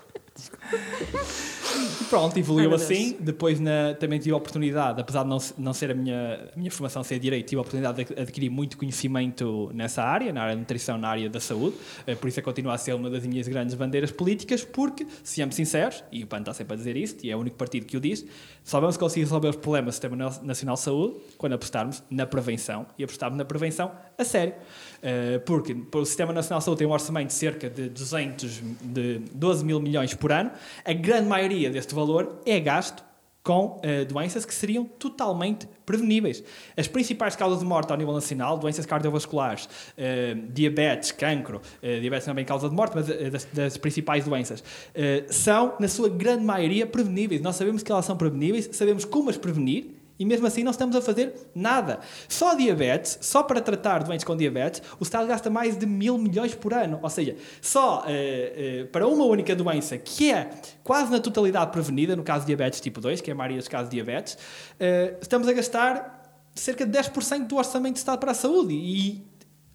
Pronto, 2.10 2.38
evoluiu 2.38 2.70
Ai, 2.70 2.76
assim. 2.76 3.18
Depois 3.20 3.60
na, 3.60 3.94
também 3.94 4.20
tive 4.20 4.34
a 4.34 4.38
oportunidade, 4.38 5.02
apesar 5.02 5.24
de 5.24 5.30
não, 5.30 5.38
não 5.58 5.74
ser 5.74 5.92
a 5.92 5.94
minha, 5.94 6.50
a 6.56 6.58
minha 6.58 6.72
formação 6.72 7.04
ser 7.04 7.20
direito, 7.20 7.48
tive 7.48 7.60
a 7.60 7.62
oportunidade 7.62 8.06
de 8.06 8.20
adquirir 8.20 8.50
muito 8.50 8.78
conhecimento 8.78 9.70
nessa 9.74 10.04
área, 10.04 10.32
na 10.32 10.42
área 10.42 10.56
da 10.56 10.60
nutrição, 10.60 10.98
na 10.98 11.10
área 11.10 11.30
da 11.30 11.40
saúde. 11.40 11.76
Eh, 12.06 12.16
por 12.16 12.28
isso 12.28 12.40
é 12.40 12.44
continua 12.44 12.74
a 12.74 12.78
ser 12.78 12.94
uma 12.94 13.10
das 13.10 13.26
minhas 13.26 13.48
grandes 13.48 13.76
bandeiras 13.76 14.12
políticas, 14.12 14.64
porque, 14.64 15.06
sejamos 15.24 15.56
sinceros, 15.56 16.04
e 16.12 16.24
o 16.24 16.28
PAN 16.28 16.40
está 16.40 16.54
sempre 16.54 16.74
a 16.74 16.78
dizer 16.78 16.96
isto, 16.96 17.26
e 17.26 17.32
é 17.32 17.36
o 17.36 17.40
único 17.40 17.58
partido 17.58 17.86
que 17.86 17.98
o 17.98 18.00
diz, 18.00 18.26
só 18.64 18.80
vamos 18.80 18.98
conseguir 18.98 19.26
resolver 19.26 19.50
os 19.50 19.56
problemas 19.56 19.96
do 19.96 20.02
Sistema 20.02 20.16
Nacional 20.44 20.76
de 20.76 20.82
Saúde 20.82 21.16
quando 21.38 21.54
apostarmos 21.54 22.04
na 22.10 22.26
prevenção 22.26 22.86
e 22.98 23.04
apostarmos 23.04 23.38
na 23.38 23.46
prevenção 23.46 23.92
a 24.18 24.24
sério. 24.24 24.54
Uh, 24.98 25.40
porque 25.42 25.76
o 25.94 26.06
Sistema 26.06 26.34
Nacional 26.34 26.60
de 26.60 26.66
Saúde 26.66 26.80
tem 26.80 26.88
um 26.88 26.92
orçamento 26.92 27.28
de 27.28 27.34
cerca 27.34 27.70
de 27.70 27.90
200, 27.90 28.62
de 28.82 29.20
12 29.34 29.64
mil 29.64 29.80
milhões 29.80 30.14
por 30.14 30.32
ano, 30.32 30.52
a 30.84 30.94
grande 30.94 31.28
maioria 31.28 31.70
deste 31.70 31.94
valor 31.94 32.42
é 32.46 32.60
gasto 32.60 33.08
com 33.48 33.80
eh, 33.82 34.04
doenças 34.04 34.44
que 34.44 34.54
seriam 34.54 34.84
totalmente 34.84 35.70
preveníveis. 35.86 36.44
As 36.76 36.86
principais 36.86 37.34
causas 37.34 37.60
de 37.60 37.66
morte 37.66 37.90
ao 37.90 37.98
nível 37.98 38.14
nacional, 38.14 38.58
doenças 38.58 38.86
cardiovasculares, 38.86 39.70
eh, 39.98 40.36
diabetes, 40.50 41.14
cancro, 41.14 41.62
eh, 41.82 42.02
diabetes 42.02 42.26
também 42.26 42.44
é 42.44 42.46
causa 42.46 42.68
de 42.68 42.76
morte, 42.76 42.92
mas 42.94 43.10
eh, 43.10 43.30
das, 43.30 43.46
das 43.46 43.78
principais 43.78 44.26
doenças, 44.26 44.62
eh, 44.94 45.24
são, 45.30 45.76
na 45.80 45.88
sua 45.88 46.10
grande 46.10 46.44
maioria, 46.44 46.86
preveníveis. 46.86 47.40
Nós 47.42 47.56
sabemos 47.56 47.82
que 47.84 47.90
elas 47.90 48.04
são 48.04 48.18
preveníveis, 48.18 48.70
sabemos 48.74 49.06
como 49.06 49.30
as 49.30 49.38
prevenir, 49.38 49.97
e 50.20 50.26
mesmo 50.26 50.48
assim 50.48 50.64
não 50.64 50.72
estamos 50.72 50.96
a 50.96 51.02
fazer 51.02 51.34
nada. 51.54 52.00
Só 52.28 52.54
diabetes, 52.54 53.20
só 53.22 53.44
para 53.44 53.62
tratar 53.62 54.04
doentes 54.04 54.24
com 54.24 54.36
diabetes, 54.36 54.82
o 55.00 55.04
Estado 55.04 55.28
gasta 55.28 55.50
mais 55.50 55.78
de 55.78 55.86
mil 55.86 56.18
milhões 56.18 56.56
por 56.56 56.74
ano. 56.74 57.00
Ou 57.02 57.10
seja, 57.10 57.36
só 57.62 58.04
eh, 58.08 58.54
eh, 58.56 58.84
para 58.86 59.08
uma 59.08 59.26
única 59.26 59.56
doença 59.56 59.98
que 59.98 60.32
é 60.32 60.50
quase 60.84 61.12
na 61.12 61.20
totalidade 61.20 61.72
prevenida, 61.72 62.16
no 62.16 62.24
caso 62.24 62.42
de 62.42 62.48
diabetes 62.48 62.80
tipo 62.80 63.02
2, 63.02 63.22
que 63.22 63.30
é 63.30 63.34
a 63.34 63.36
maioria 63.36 63.58
dos 63.58 63.68
casos 63.68 63.90
de 63.90 63.96
diabetes, 63.96 64.38
eh, 64.80 65.16
estamos 65.22 65.48
a 65.48 65.54
gastar 65.54 66.18
cerca 66.56 66.86
de 66.86 66.92
10% 66.98 67.48
do 67.48 67.56
orçamento 67.56 67.94
do 67.94 67.98
Estado 67.98 68.20
para 68.20 68.32
a 68.32 68.36
saúde. 68.36 68.74
E 68.74 69.27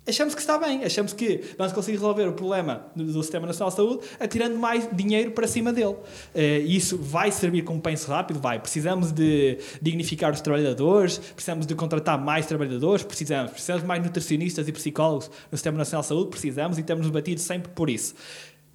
achamos 0.06 0.34
que 0.34 0.40
está 0.40 0.58
bem, 0.58 0.84
achamos 0.84 1.12
que 1.12 1.40
vamos 1.56 1.72
conseguir 1.72 1.96
resolver 1.98 2.28
o 2.28 2.32
problema 2.32 2.86
do, 2.94 3.22
Sistema 3.22 3.46
Nacional 3.46 3.70
de 3.70 3.76
Saúde 3.76 4.00
atirando 4.18 4.58
mais 4.58 4.88
dinheiro 4.92 5.30
para 5.30 5.46
cima 5.46 5.72
dele. 5.72 5.96
Eh, 6.34 6.60
E 6.66 6.76
isso 6.76 6.98
vai 6.98 7.30
servir 7.30 7.62
como 7.62 7.80
penso 7.80 8.10
rápido? 8.10 8.40
Vai. 8.40 8.58
Precisamos 8.58 9.12
de 9.12 9.58
dignificar 9.80 10.32
os 10.32 10.40
trabalhadores, 10.40 11.18
precisamos 11.18 11.66
de 11.66 11.74
contratar 11.74 12.18
mais 12.18 12.46
trabalhadores, 12.46 13.04
precisamos. 13.04 13.52
Precisamos 13.52 13.82
de 13.82 13.88
mais 13.88 14.02
nutricionistas 14.02 14.66
e 14.68 14.72
psicólogos 14.72 15.30
no 15.50 15.56
Sistema 15.56 15.78
Nacional 15.78 16.02
de 16.02 16.08
Saúde, 16.08 16.30
precisamos 16.30 16.78
e 16.78 16.82
temos 16.82 17.08
batido 17.08 17.40
sempre 17.40 17.70
por 17.72 17.88
isso. 17.88 18.14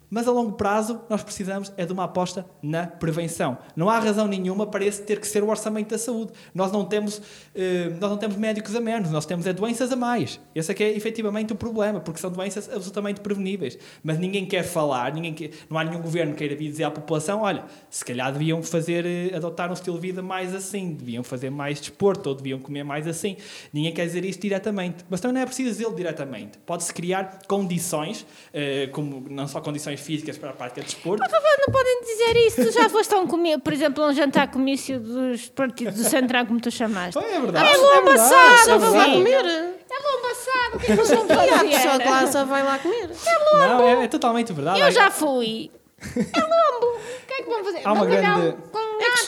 Mas 0.10 0.28
a 0.28 0.32
longo 0.32 0.54
prazo, 0.54 1.02
nós 1.10 1.22
precisamos 1.22 1.74
é 1.76 1.86
de 1.86 1.92
uma 1.92 2.06
aposta 2.06 2.46
na 2.62 2.88
prevenção. 2.88 3.58
Não 3.76 3.90
há 3.90 4.00
razão 4.00 4.26
nenhuma 4.26 4.66
para 4.66 4.86
esse 4.86 5.02
ter 5.02 5.20
que 5.20 5.28
ser 5.28 5.44
o 5.44 5.50
orçamento 5.50 5.90
da 5.90 5.98
saúde. 5.98 6.32
Nós 6.56 6.72
não 6.72 6.86
temos, 6.86 7.22
eh, 7.54 7.90
nós 8.00 8.10
não 8.10 8.18
temos 8.18 8.38
médicos 8.38 8.74
a 8.74 8.80
menos, 8.80 9.12
nós 9.12 9.26
temos 9.26 9.46
é 9.46 9.52
doenças 9.52 9.92
a 9.92 9.96
mais. 9.98 10.40
Esse 10.56 10.72
é 10.72 10.74
que 10.74 10.84
é 10.84 10.96
efetivamente 10.96 11.52
o 11.52 11.56
problema, 11.58 12.00
porque 12.00 12.22
são 12.22 12.32
doenças 12.32 12.70
absolutamente 12.72 13.20
preveníveis. 13.20 13.78
Mas 14.02 14.18
ninguém 14.18 14.46
quer 14.46 14.64
falar, 14.64 15.14
ninguém 15.14 15.34
quer, 15.34 15.52
não 15.70 15.78
há 15.78 15.84
nenhum 15.84 16.02
governo 16.02 16.32
que 16.32 16.40
queira 16.40 16.56
vir 16.56 16.70
dizer 16.70 16.86
à 16.86 16.92
população: 16.92 17.42
olha, 17.42 17.66
se 17.90 18.06
calhar 18.06 18.32
deviam 18.32 18.64
fazer, 18.64 19.06
eh, 19.06 19.36
adotar 19.36 19.70
um 19.70 19.74
estilo 19.74 19.98
de 19.98 20.08
vida 20.08 20.22
mais 20.22 20.56
assim, 20.56 20.94
deviam 20.94 21.24
fazer 21.24 21.50
mais 21.50 21.82
desporto 21.82 22.30
ou 22.30 22.36
deviam 22.36 22.60
comer 22.60 22.84
mais 22.84 23.08
assim. 23.08 23.36
Ninguém 23.74 23.94
quer 23.94 24.06
dizer 24.06 24.24
isso 24.24 24.40
diretamente. 24.40 25.04
Mas 25.10 25.20
também 25.20 25.36
não 25.36 25.42
é 25.42 25.46
preciso 25.46 25.70
dizê-lo 25.70 25.96
diretamente. 25.96 26.58
Pode-se 26.60 26.94
criar 26.94 27.40
condições, 27.46 28.26
eh, 28.54 28.88
como 28.94 29.26
não 29.30 29.48
só 29.48 29.60
condições 29.60 29.97
físicas 30.02 30.38
para 30.38 30.50
a 30.50 30.54
prática 30.54 30.82
de 30.82 30.88
desporto, 30.88 31.24
Por 31.24 31.30
favor, 31.30 31.58
não 31.66 31.74
podem 31.74 32.02
dizer 32.02 32.36
isso. 32.48 32.66
Tu 32.66 32.72
já 32.72 32.90
foste 32.90 33.14
a 33.14 33.20
um 33.20 33.28
por 33.60 33.74
exemplo, 33.74 34.04
a 34.04 34.08
um 34.08 34.14
jantar 34.14 34.50
comício 34.52 35.00
dos 35.00 35.50
partidos 35.50 35.96
do 35.96 36.04
Centrão, 36.04 36.46
como 36.46 36.60
tu 36.60 36.72
chamaste. 36.72 37.18
É 37.18 37.40
verdade. 37.40 37.66
É 37.68 37.74
é 37.74 37.78
lomba 37.78 38.14
assada, 38.14 38.72
é 38.72 38.78
Vão 38.78 38.94
lá 38.96 39.06
comer. 39.06 39.46
É 39.46 40.00
lomba 40.00 40.32
assada, 40.32 40.76
o 40.76 40.80
que 40.80 40.92
é 40.92 40.96
que 40.96 41.02
eles 41.02 41.10
vão 41.10 41.26
E 41.26 41.28
fazer? 41.28 41.70
pessoa 41.70 42.00
que 42.00 42.10
lá 42.10 42.28
só 42.28 42.46
vai 42.46 42.64
lá 42.64 42.80
comer. 42.80 43.10
Não, 43.54 43.88
é, 43.88 44.04
é 44.06 44.08
totalmente 44.08 44.54
verdade. 44.54 44.80
Eu 44.80 44.92
já 44.92 45.10
fui. 45.12 45.72
É 46.02 46.40
lombo. 46.42 46.96
O 46.96 47.26
que 47.28 47.34
é 47.34 47.44
que 47.44 47.50
vão 47.50 47.64
fazer? 47.64 47.82
Há 47.84 47.92
uma 47.94 48.06
grande- 48.06 48.56
Com 48.72 48.80
É 48.80 49.10
natas. 49.10 49.28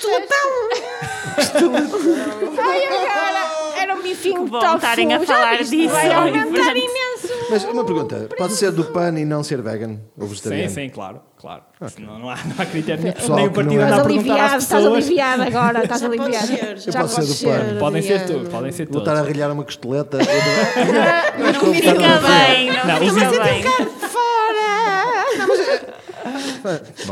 Ai, 2.59 2.85
agora 2.85 3.73
era 3.81 3.95
um 3.95 4.01
bifinho 4.01 4.45
de 4.45 4.51
bom 4.51 4.59
tofu. 4.59 4.75
estarem 4.75 5.13
a 5.13 5.19
Já 5.19 5.25
falar 5.25 5.57
viste? 5.57 5.75
disso, 5.75 5.93
Vai 5.93 6.11
aumentar 6.13 6.75
imenso. 6.75 7.29
Mas 7.49 7.63
uma 7.65 7.83
pergunta: 7.83 8.29
pode 8.37 8.53
ser 8.53 8.71
do 8.71 8.83
PAN 8.85 9.19
e 9.19 9.25
não 9.25 9.43
ser 9.43 9.61
vegan 9.61 9.99
ou 10.17 10.23
Sim, 10.23 10.29
vegetariano? 10.29 10.69
sim, 10.69 10.89
claro, 10.89 11.21
claro. 11.37 11.63
Não, 11.99 12.19
não, 12.19 12.29
há, 12.29 12.35
não 12.45 12.55
há 12.59 12.65
critério 12.65 13.01
nenhum. 13.03 13.15
Pessoal 13.15 13.37
Nem 13.39 13.47
o 13.47 13.49
que 13.49 13.55
partido 13.55 13.75
não 13.75 13.81
é- 13.81 13.85
anda 13.85 13.95
a 13.95 13.97
Estás 13.97 14.07
perguntar 14.07 14.33
aliviado, 14.33 14.55
às 14.55 14.63
estás 14.63 14.83
pessoas. 14.83 15.03
aliviado 15.05 15.41
agora, 15.43 15.83
estás 15.83 16.01
Já 16.01 16.07
pode 16.09 16.21
aliviado. 16.21 16.47
ser, 16.47 16.77
já 16.91 16.99
pode 17.01 17.11
ser 17.11 17.21
pode 17.21 17.33
do 17.33 17.45
pano. 17.65 17.79
Podem 17.79 18.01
ser 18.01 18.25
Diana. 18.25 18.43
tu, 18.45 18.49
podem 18.51 18.71
ser 18.71 18.87
Vou 18.89 18.99
estar 18.99 19.15
a 19.15 19.19
arrilhar 19.19 19.51
uma 19.51 19.63
costeleta. 19.63 20.17
Não 20.17 21.73
fica 21.73 21.93
bem, 21.93 22.71
não, 22.71 22.85
Não, 22.85 23.05
os 23.07 23.13
fica 23.13 23.43
bem. 23.43 23.63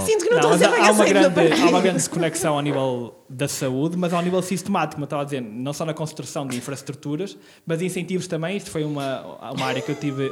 Sinto 0.06 0.24
que 0.26 0.30
não, 0.30 0.42
Não, 0.42 0.52
estou 0.52 0.52
a 0.54 0.58
ser 0.58 0.66
aceita 0.66 1.06
grande, 1.06 1.62
há 1.62 1.70
uma 1.70 1.82
grande 1.82 1.98
desconexão 1.98 2.56
ao 2.56 2.62
nível 2.62 3.16
da 3.30 3.48
saúde, 3.48 3.98
mas 3.98 4.14
ao 4.14 4.22
nível 4.22 4.42
sistemático, 4.42 4.96
como 4.96 5.04
eu 5.04 5.08
estava 5.08 5.22
a 5.22 5.26
dizer, 5.26 5.42
não 5.42 5.74
só 5.74 5.86
na 5.86 5.94
construção 5.94 6.48
de 6.48 6.58
infraestruturas, 6.58 7.38
mas 7.66 7.82
incentivos 7.82 8.28
também. 8.28 8.58
Isto 8.58 8.72
foi 8.72 8.84
uma, 8.84 9.52
uma 9.52 9.66
área 9.66 9.82
que 9.82 9.92
eu 9.92 9.96
tive. 9.96 10.30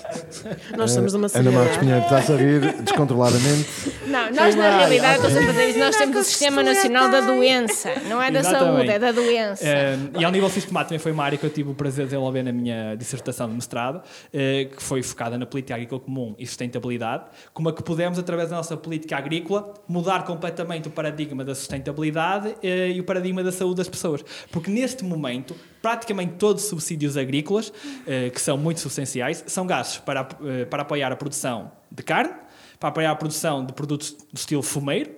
Nós 0.76 0.90
somos 0.90 1.14
uma 1.14 1.28
Ana 1.34 1.50
Marcos. 1.50 1.76
Pinheiro 1.76 2.00
está 2.02 2.16
a 2.16 2.36
rir 2.36 2.82
descontroladamente. 2.82 3.68
Não, 4.06 4.30
nós 4.30 4.54
na 4.54 4.78
realidade 4.78 5.16
estamos 5.16 5.36
a 5.36 5.46
fazer 5.46 5.68
isso. 5.70 5.78
Nós 5.78 5.96
temos 5.96 6.16
o 6.16 6.24
Sistema 6.24 6.62
Nacional 6.62 7.10
da 7.10 7.20
Doença. 7.20 7.92
Não 8.08 8.22
é 8.22 8.30
da 8.30 8.40
Exatamente. 8.40 8.74
saúde, 8.76 8.90
é 8.90 8.98
da 8.98 9.12
doença. 9.12 9.64
Eh, 9.66 9.98
e 10.18 10.24
ao 10.24 10.30
nível 10.30 10.48
sistemático 10.48 10.90
também 10.90 10.98
foi 10.98 11.12
uma 11.12 11.24
área 11.24 11.38
que 11.38 11.44
eu 11.44 11.50
tive 11.50 11.70
o 11.70 11.74
prazer 11.74 12.04
de 12.04 12.10
desenvolver 12.10 12.42
na 12.42 12.52
minha 12.52 12.94
dissertação 12.94 13.48
de 13.48 13.54
mestrado, 13.54 14.02
eh, 14.32 14.68
que 14.74 14.82
foi 14.82 15.02
focada 15.02 15.38
na 15.38 15.46
política 15.46 15.74
agrícola 15.74 16.00
comum 16.00 16.34
e 16.38 16.46
sustentabilidade, 16.46 17.24
como 17.52 17.68
é 17.68 17.72
que 17.72 17.82
pudemos, 17.82 18.18
através 18.18 18.50
da 18.50 18.56
nossa 18.56 18.76
política 18.76 19.16
agrícola, 19.16 19.72
mudar 19.88 20.24
completamente 20.24 20.88
o 20.88 20.90
paradigma 20.90 21.44
da 21.44 21.54
sustentabilidade 21.54 22.56
eh, 22.62 22.90
e 22.90 23.00
o 23.00 23.04
paradigma 23.04 23.42
da 23.42 23.52
saúde 23.52 23.76
das 23.76 23.88
pessoas. 23.88 24.24
Porque 24.50 24.70
neste 24.70 25.04
momento, 25.04 25.54
praticamente 25.82 26.34
todos 26.34 26.62
os 26.62 26.68
subsídios 26.70 27.16
agrícolas, 27.16 27.72
eh, 28.06 28.30
que 28.30 28.40
são 28.40 28.56
muito 28.56 28.80
substanciais, 28.80 29.44
são 29.48 29.66
gastos 29.66 29.98
para, 29.98 30.28
eh, 30.44 30.64
para 30.64 30.82
apoiar 30.82 31.10
a 31.10 31.16
produção 31.16 31.72
de 31.90 32.02
carne, 32.04 32.32
para 32.78 32.88
apoiar 32.88 33.10
a 33.10 33.16
produção 33.16 33.66
de 33.66 33.72
produtos 33.72 34.12
do 34.12 34.38
estilo 34.38 34.62
fumeiro, 34.62 35.10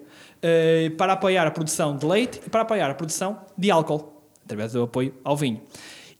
eh, 0.42 0.90
para 0.96 1.12
apoiar 1.12 1.46
a 1.46 1.50
produção 1.50 1.96
de 1.96 2.06
leite 2.06 2.40
e 2.46 2.50
para 2.50 2.62
apoiar 2.62 2.90
a 2.90 2.94
produção 2.94 3.38
de 3.56 3.70
álcool, 3.70 4.22
através 4.42 4.72
do 4.72 4.84
apoio 4.84 5.14
ao 5.22 5.36
vinho. 5.36 5.60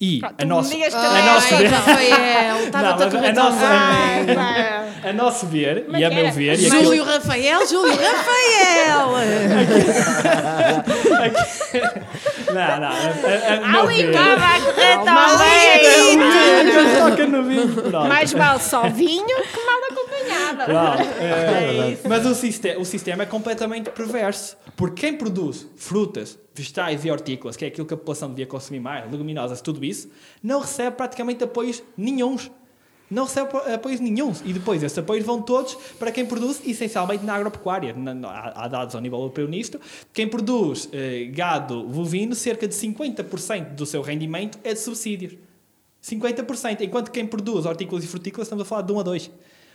E 0.00 0.20
a 0.38 0.44
nossa, 0.44 0.74
a 0.74 0.90
também 0.90 1.22
é 1.22 1.32
nosso 1.32 1.56
ver, 1.56 1.66
Rafael, 1.68 2.56
a 2.72 2.82
Não, 2.82 3.10
comer 3.10 3.28
a 3.28 3.32
nossa- 3.32 3.66
a 5.08 5.12
nosso 5.12 5.46
ver 5.46 5.84
Mas 5.88 6.00
e 6.00 6.04
a 6.04 6.10
meu 6.10 6.32
ver, 6.32 6.58
e 6.58 6.66
aquilo, 6.66 6.84
Júlio 6.84 7.04
Rafael, 7.04 7.66
Júlio 7.66 7.92
Rafael! 7.96 9.10
não, 12.52 12.80
não, 12.80 12.88
a, 12.88 12.90
a, 12.90 13.78
a 13.78 13.82
Ali 13.82 14.02
estava 14.02 14.46
a 14.46 14.60
correr 14.60 14.98
também. 15.04 16.98
toca 16.98 17.26
no 17.26 17.42
vinho, 17.44 17.68
pronto. 17.74 18.08
Mais 18.08 18.32
vale 18.32 18.60
só 18.60 18.88
vinho 18.88 19.24
que 19.26 19.60
mal 19.64 19.80
acompanhada. 20.62 20.96
Pronto, 21.04 21.20
eh, 21.20 21.98
mas 22.08 22.24
o, 22.26 22.34
siste- 22.34 22.76
o 22.76 22.84
sistema 22.84 23.24
é 23.24 23.26
completamente 23.26 23.90
perverso. 23.90 24.56
Porque 24.76 25.02
quem 25.02 25.16
produz 25.18 25.66
frutas, 25.76 26.38
vegetais 26.54 27.04
e 27.04 27.10
hortícolas, 27.10 27.56
que 27.56 27.64
é 27.64 27.68
aquilo 27.68 27.86
que 27.86 27.94
a 27.94 27.96
população 27.96 28.28
devia 28.30 28.46
consumir 28.46 28.80
mais, 28.80 29.10
leguminosas, 29.10 29.60
tudo 29.60 29.84
isso, 29.84 30.08
não 30.42 30.60
recebe 30.60 30.96
praticamente 30.96 31.42
apoios 31.44 31.82
nenhuns. 31.96 32.50
Não 33.10 33.24
recebe 33.24 33.48
apo- 33.48 33.70
apoios 33.70 34.00
nenhuns. 34.00 34.40
E 34.46 34.52
depois 34.52 34.82
esses 34.82 34.96
apoios 34.96 35.24
vão 35.26 35.40
todos 35.42 35.74
para 35.98 36.10
quem 36.10 36.24
produz, 36.24 36.60
essencialmente 36.66 37.22
na 37.24 37.34
agropecuária. 37.34 37.94
Há 38.54 38.66
dados 38.66 38.94
ao 38.94 39.00
nível 39.00 39.18
europeu 39.18 39.46
nisto. 39.46 39.78
Quem 40.12 40.26
produz 40.26 40.88
eh, 40.90 41.26
gado 41.32 41.84
bovino, 41.84 42.34
cerca 42.34 42.66
de 42.66 42.74
50% 42.74 43.74
do 43.74 43.84
seu 43.84 44.00
rendimento 44.00 44.58
é 44.64 44.72
de 44.72 44.80
subsídios. 44.80 45.34
50%, 46.02 46.80
enquanto 46.82 47.10
quem 47.10 47.26
produz 47.26 47.64
hortícolas 47.66 48.04
e 48.04 48.06
frutícolas 48.06 48.46
estamos 48.46 48.62
a 48.62 48.64
falar 48.64 48.82
de 48.82 48.92
1 48.92 49.00
a 49.00 49.02
2. 49.02 49.30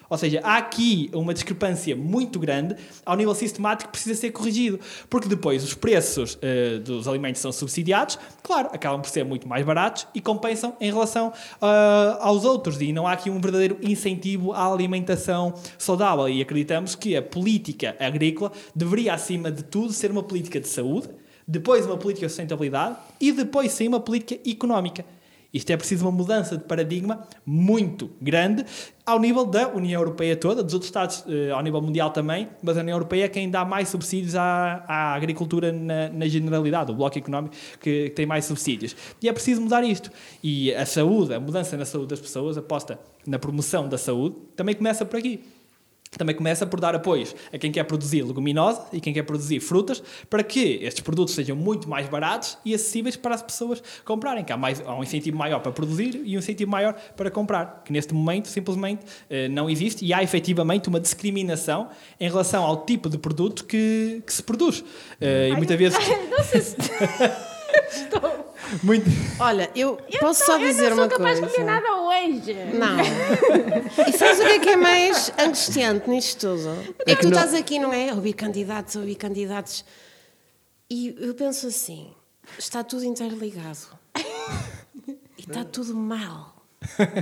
Ou 0.10 0.18
seja, 0.18 0.42
há 0.44 0.58
aqui 0.58 1.10
uma 1.14 1.34
discrepância 1.34 1.96
muito 1.96 2.40
grande 2.40 2.76
ao 3.06 3.16
nível 3.16 3.36
sistemático 3.36 3.92
que 3.92 3.98
precisa 3.98 4.20
ser 4.20 4.32
corrigido. 4.32 4.80
Porque 5.10 5.28
depois 5.28 5.64
os 5.64 5.74
preços 5.74 6.38
eh, 6.42 6.80
dos 6.80 7.08
alimentos 7.08 7.42
são 7.42 7.52
subsidiados, 7.52 8.18
claro, 8.42 8.70
acabam 8.74 9.02
por 9.02 9.10
ser 9.10 9.24
muito 9.24 9.48
mais 9.48 9.66
baratos 9.66 10.08
e 10.16 10.20
compensam 10.20 10.76
em 10.82 10.92
relação 10.92 11.32
ah, 11.62 12.18
aos 12.22 12.44
outros. 12.44 12.82
E 12.82 12.92
não 12.92 13.06
há 13.06 13.12
aqui 13.12 13.30
um 13.30 13.40
verdadeiro 13.40 13.78
incentivo 13.82 14.52
à 14.54 14.72
alimentação 14.72 15.54
saudável. 15.78 16.28
E 16.28 16.42
acreditamos 16.42 16.96
que 16.96 17.16
a 17.16 17.22
política 17.22 17.96
agrícola 18.00 18.52
deveria, 18.76 19.14
acima 19.14 19.52
de 19.52 19.64
tudo, 19.64 19.94
ser 19.94 20.10
uma 20.10 20.24
política 20.24 20.60
de 20.60 20.68
saúde, 20.68 21.10
depois 21.48 21.86
uma 21.86 21.98
política 21.98 22.26
de 22.26 22.32
sustentabilidade 22.32 22.98
e 23.20 23.32
depois 23.32 23.72
sim 23.72 23.88
uma 23.88 24.00
política 24.00 24.40
económica. 24.50 25.06
Isto 25.54 25.72
é 25.72 25.78
preciso 25.78 26.06
uma 26.06 26.12
mudança 26.12 26.58
de 26.58 26.64
paradigma 26.64 27.28
muito 27.44 28.12
grande 28.22 28.64
ao 29.04 29.20
nível 29.20 29.46
da 29.46 29.68
União 29.70 30.00
Europeia 30.00 30.36
toda, 30.36 30.62
dos 30.62 30.76
outros 30.76 30.90
Estados 30.90 31.24
eh, 31.28 31.50
ao 31.50 31.64
nível 31.64 31.82
mundial 31.82 32.12
também, 32.12 32.48
mas 32.62 32.78
a 32.78 32.82
União 32.82 32.96
Europeia 32.96 33.26
é 33.26 33.28
quem 33.28 33.50
dá 33.50 33.66
mais 33.66 33.90
subsídios 33.90 34.36
à, 34.36 34.84
à 34.88 35.14
agricultura 35.16 35.72
na, 35.72 36.10
na 36.10 36.28
generalidade, 36.28 36.92
o 36.92 36.94
bloco 36.96 37.18
económico 37.18 37.56
que, 37.80 38.10
que 38.10 38.10
tem 38.12 38.28
mais 38.28 38.46
subsídios. 38.46 38.96
E 39.20 39.28
é 39.28 39.34
preciso 39.34 39.62
mudar 39.62 39.84
isto. 39.84 40.12
E 40.44 40.72
a 40.76 40.86
saúde, 40.86 41.34
a 41.34 41.40
mudança 41.40 41.76
na 41.76 41.86
saúde 41.86 42.10
das 42.10 42.20
pessoas, 42.20 42.56
aposta 42.56 43.00
na 43.26 43.40
promoção 43.40 43.90
da 43.90 43.98
saúde, 43.98 44.36
também 44.56 44.76
começa 44.76 45.04
por 45.04 45.18
aqui. 45.18 45.42
Também 46.18 46.36
começa 46.36 46.66
por 46.66 46.80
dar 46.80 46.96
apoios 46.96 47.36
a 47.54 47.58
quem 47.58 47.72
quer 47.72 47.84
produzir 47.84 48.24
leguminosa 48.24 48.88
e 48.92 49.00
quem 49.00 49.14
quer 49.14 49.24
produzir 49.24 49.60
frutas 49.60 50.02
para 50.28 50.44
que 50.44 50.80
estes 50.82 51.02
produtos 51.02 51.36
sejam 51.36 51.56
muito 51.56 51.88
mais 51.88 52.10
baratos 52.10 52.58
e 52.66 52.74
acessíveis 52.74 53.16
para 53.16 53.36
as 53.36 53.44
pessoas 53.44 53.82
comprarem. 54.04 54.44
Que 54.44 54.52
há, 54.52 54.58
mais, 54.58 54.82
há 54.82 54.96
um 54.96 55.04
incentivo 55.04 55.38
maior 55.38 55.60
para 55.60 55.72
produzir 55.72 56.20
e 56.26 56.36
um 56.36 56.40
incentivo 56.40 56.72
maior 56.72 56.94
para 57.16 57.30
comprar, 57.30 57.84
que 57.86 57.94
neste 57.94 58.14
momento 58.14 58.48
simplesmente 58.48 59.06
eh, 59.30 59.48
não 59.50 59.70
existe 59.70 60.04
e 60.04 60.12
há 60.12 60.24
efetivamente 60.24 60.90
uma 60.90 61.00
discriminação 61.00 61.90
em 62.20 62.28
relação 62.28 62.64
ao 62.64 62.86
tipo 62.86 63.08
de 63.08 63.18
produto 63.18 63.66
que, 63.66 64.24
que 64.26 64.34
se 64.34 64.42
produz. 64.42 64.84
Eh, 65.22 65.50
e 65.50 65.56
muitas 65.56 65.78
vezes. 65.78 66.00
Não 66.30 66.44
sei 66.44 66.62
se 66.62 66.76
estou. 67.94 68.49
Muito- 68.84 69.10
Olha, 69.40 69.70
eu, 69.76 69.98
posso 70.20 70.46
só 70.46 70.58
dizer 70.58 70.86
eu 70.92 70.96
não 70.96 71.04
uma 71.04 71.10
sou 71.10 71.18
capaz 71.18 71.40
coisa. 71.40 71.48
de 71.56 71.62
comer 71.62 71.72
nada 71.72 71.96
hoje. 72.02 72.54
Não. 72.74 74.06
E 74.08 74.18
sabes 74.18 74.40
o 74.40 74.44
que 74.44 74.50
é 74.52 74.60
que 74.60 74.70
é 74.70 74.76
mais 74.76 75.32
angustiante 75.38 76.10
nisto 76.10 76.48
tudo? 76.56 76.96
É 77.06 77.16
que 77.16 77.22
tu 77.22 77.30
não- 77.30 77.38
estás 77.38 77.54
aqui, 77.54 77.80
não 77.80 77.92
é? 77.94 78.10
A 78.10 78.14
ouvir 78.16 78.34
candidatos, 78.34 78.96
a 78.96 79.00
ouvir 79.00 79.16
candidatos. 79.16 79.84
E 80.90 81.16
eu 81.20 81.34
penso 81.34 81.68
assim: 81.68 82.12
está 82.58 82.84
tudo 82.84 83.04
interligado. 83.06 83.78
E 85.38 85.42
está 85.42 85.64
tudo 85.64 85.96
mal. 85.96 86.56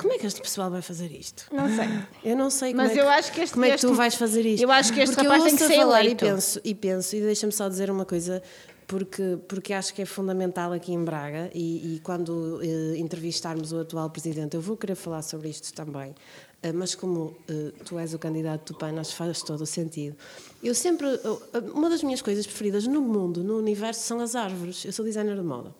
Como 0.01 0.13
é 0.13 0.17
que 0.19 0.27
este 0.27 0.39
pessoal 0.41 0.69
vai 0.69 0.81
fazer 0.83 1.11
isto? 1.11 1.45
Não 1.51 1.67
sei. 1.67 1.87
Eu 2.23 2.35
não 2.37 2.49
sei 2.49 2.71
como 2.73 2.83
Mas 2.83 2.91
é 2.91 2.93
que, 2.95 2.99
eu 3.01 3.09
acho 3.09 3.31
que 3.31 3.41
este- 3.41 3.53
como 3.53 3.65
é 3.65 3.71
que 3.71 3.77
tu 3.77 3.87
este- 3.87 3.95
vais 3.97 4.15
fazer 4.15 4.45
isto. 4.45 4.61
eu 4.63 4.71
acho 4.71 4.93
que 4.93 4.99
este 5.01 5.15
porque 5.15 5.27
rapaz 5.27 5.43
eu 5.43 5.49
tem 5.49 5.57
que 5.57 5.67
ser 5.67 5.75
falar 5.79 5.99
eleito. 6.01 6.25
E 6.25 6.27
penso, 6.29 6.61
e 6.63 6.75
penso, 6.75 7.15
e 7.15 7.21
deixa-me 7.21 7.51
só 7.51 7.67
dizer 7.67 7.89
uma 7.89 8.05
coisa, 8.05 8.41
porque, 8.87 9.37
porque 9.47 9.73
acho 9.73 9.93
que 9.93 10.01
é 10.01 10.05
fundamental 10.05 10.71
aqui 10.71 10.93
em 10.93 11.03
Braga, 11.03 11.51
e, 11.53 11.95
e 11.95 11.99
quando 11.99 12.59
eh, 12.63 12.97
entrevistarmos 12.97 13.73
o 13.73 13.79
atual 13.79 14.09
presidente, 14.09 14.55
eu 14.55 14.61
vou 14.61 14.77
querer 14.77 14.95
falar 14.95 15.21
sobre 15.21 15.49
isto 15.49 15.73
também. 15.73 16.15
Eh, 16.63 16.71
mas 16.71 16.95
como 16.95 17.35
eh, 17.49 17.73
tu 17.85 17.99
és 17.99 18.13
o 18.13 18.19
candidato 18.19 18.71
do 18.73 18.79
PAN, 18.79 18.97
acho 18.99 19.11
que 19.11 19.17
faz 19.17 19.41
todo 19.43 19.61
o 19.61 19.65
sentido. 19.65 20.15
Eu 20.63 20.73
sempre. 20.73 21.05
eu- 21.05 21.41
uma 21.73 21.89
das 21.89 22.01
minhas 22.01 22.21
coisas 22.21 22.47
preferidas 22.47 22.87
no 22.87 23.01
mundo, 23.01 23.43
no 23.43 23.57
universo, 23.57 24.01
são 24.01 24.19
as 24.21 24.35
árvores. 24.35 24.85
Eu 24.85 24.93
sou 24.93 25.03
designer 25.05 25.35
de 25.35 25.43
moda. 25.43 25.75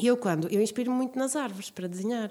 E 0.00 0.06
eu 0.06 0.16
quando? 0.16 0.48
Eu 0.48 0.62
inspiro 0.62 0.90
muito 0.92 1.18
nas 1.18 1.34
árvores 1.36 1.68
para 1.70 1.88
desenhar. 1.88 2.30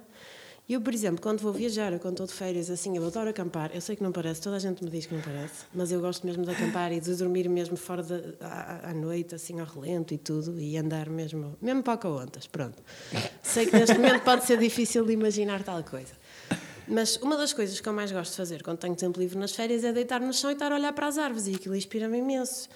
Eu, 0.70 0.80
por 0.80 0.94
exemplo, 0.94 1.20
quando 1.20 1.40
vou 1.40 1.52
viajar, 1.52 1.98
quando 1.98 2.14
estou 2.14 2.28
de 2.28 2.34
férias, 2.34 2.70
assim, 2.70 2.96
eu 2.96 3.04
adoro 3.04 3.28
acampar. 3.28 3.72
Eu 3.74 3.82
sei 3.82 3.96
que 3.96 4.04
não 4.04 4.12
parece, 4.12 4.40
toda 4.40 4.56
a 4.56 4.60
gente 4.60 4.84
me 4.84 4.90
diz 4.92 5.08
que 5.08 5.16
não 5.16 5.22
parece, 5.22 5.66
mas 5.74 5.92
eu 5.92 6.00
gosto 6.00 6.24
mesmo 6.28 6.46
de 6.46 6.52
acampar 6.52 6.92
e 6.92 7.00
de 7.00 7.16
dormir 7.16 7.50
mesmo 7.50 7.76
fora 7.76 8.04
da, 8.04 8.22
à, 8.40 8.92
à 8.92 8.94
noite, 8.94 9.34
assim, 9.34 9.60
ao 9.60 9.66
relento 9.66 10.14
e 10.14 10.20
tudo, 10.20 10.60
e 10.60 10.78
andar 10.78 11.10
mesmo, 11.10 11.58
mesmo 11.60 11.82
para 11.82 12.08
ontas, 12.08 12.46
pronto. 12.46 12.78
Sei 13.42 13.66
que 13.66 13.76
neste 13.76 13.96
momento 13.96 14.24
pode 14.24 14.46
ser 14.46 14.60
difícil 14.60 15.04
de 15.04 15.14
imaginar 15.14 15.64
tal 15.64 15.84
coisa. 15.84 16.14
Mas 16.88 17.18
uma 17.18 17.36
das 17.36 17.52
coisas 17.52 17.82
que 17.82 17.90
eu 17.90 17.94
mais 17.94 18.12
gosto 18.12 18.30
de 18.30 18.38
fazer 18.38 18.62
quando 18.62 18.78
tenho 18.78 18.96
tempo 18.96 19.20
livre 19.20 19.40
nas 19.40 19.56
férias 19.56 19.84
é 19.84 19.92
deitar 19.92 20.22
no 20.22 20.32
chão 20.32 20.52
e 20.52 20.54
estar 20.54 20.72
a 20.72 20.76
olhar 20.76 20.94
para 20.94 21.08
as 21.08 21.18
árvores, 21.18 21.48
e 21.48 21.56
aquilo 21.56 21.76
inspira-me 21.76 22.20
imenso. 22.20 22.70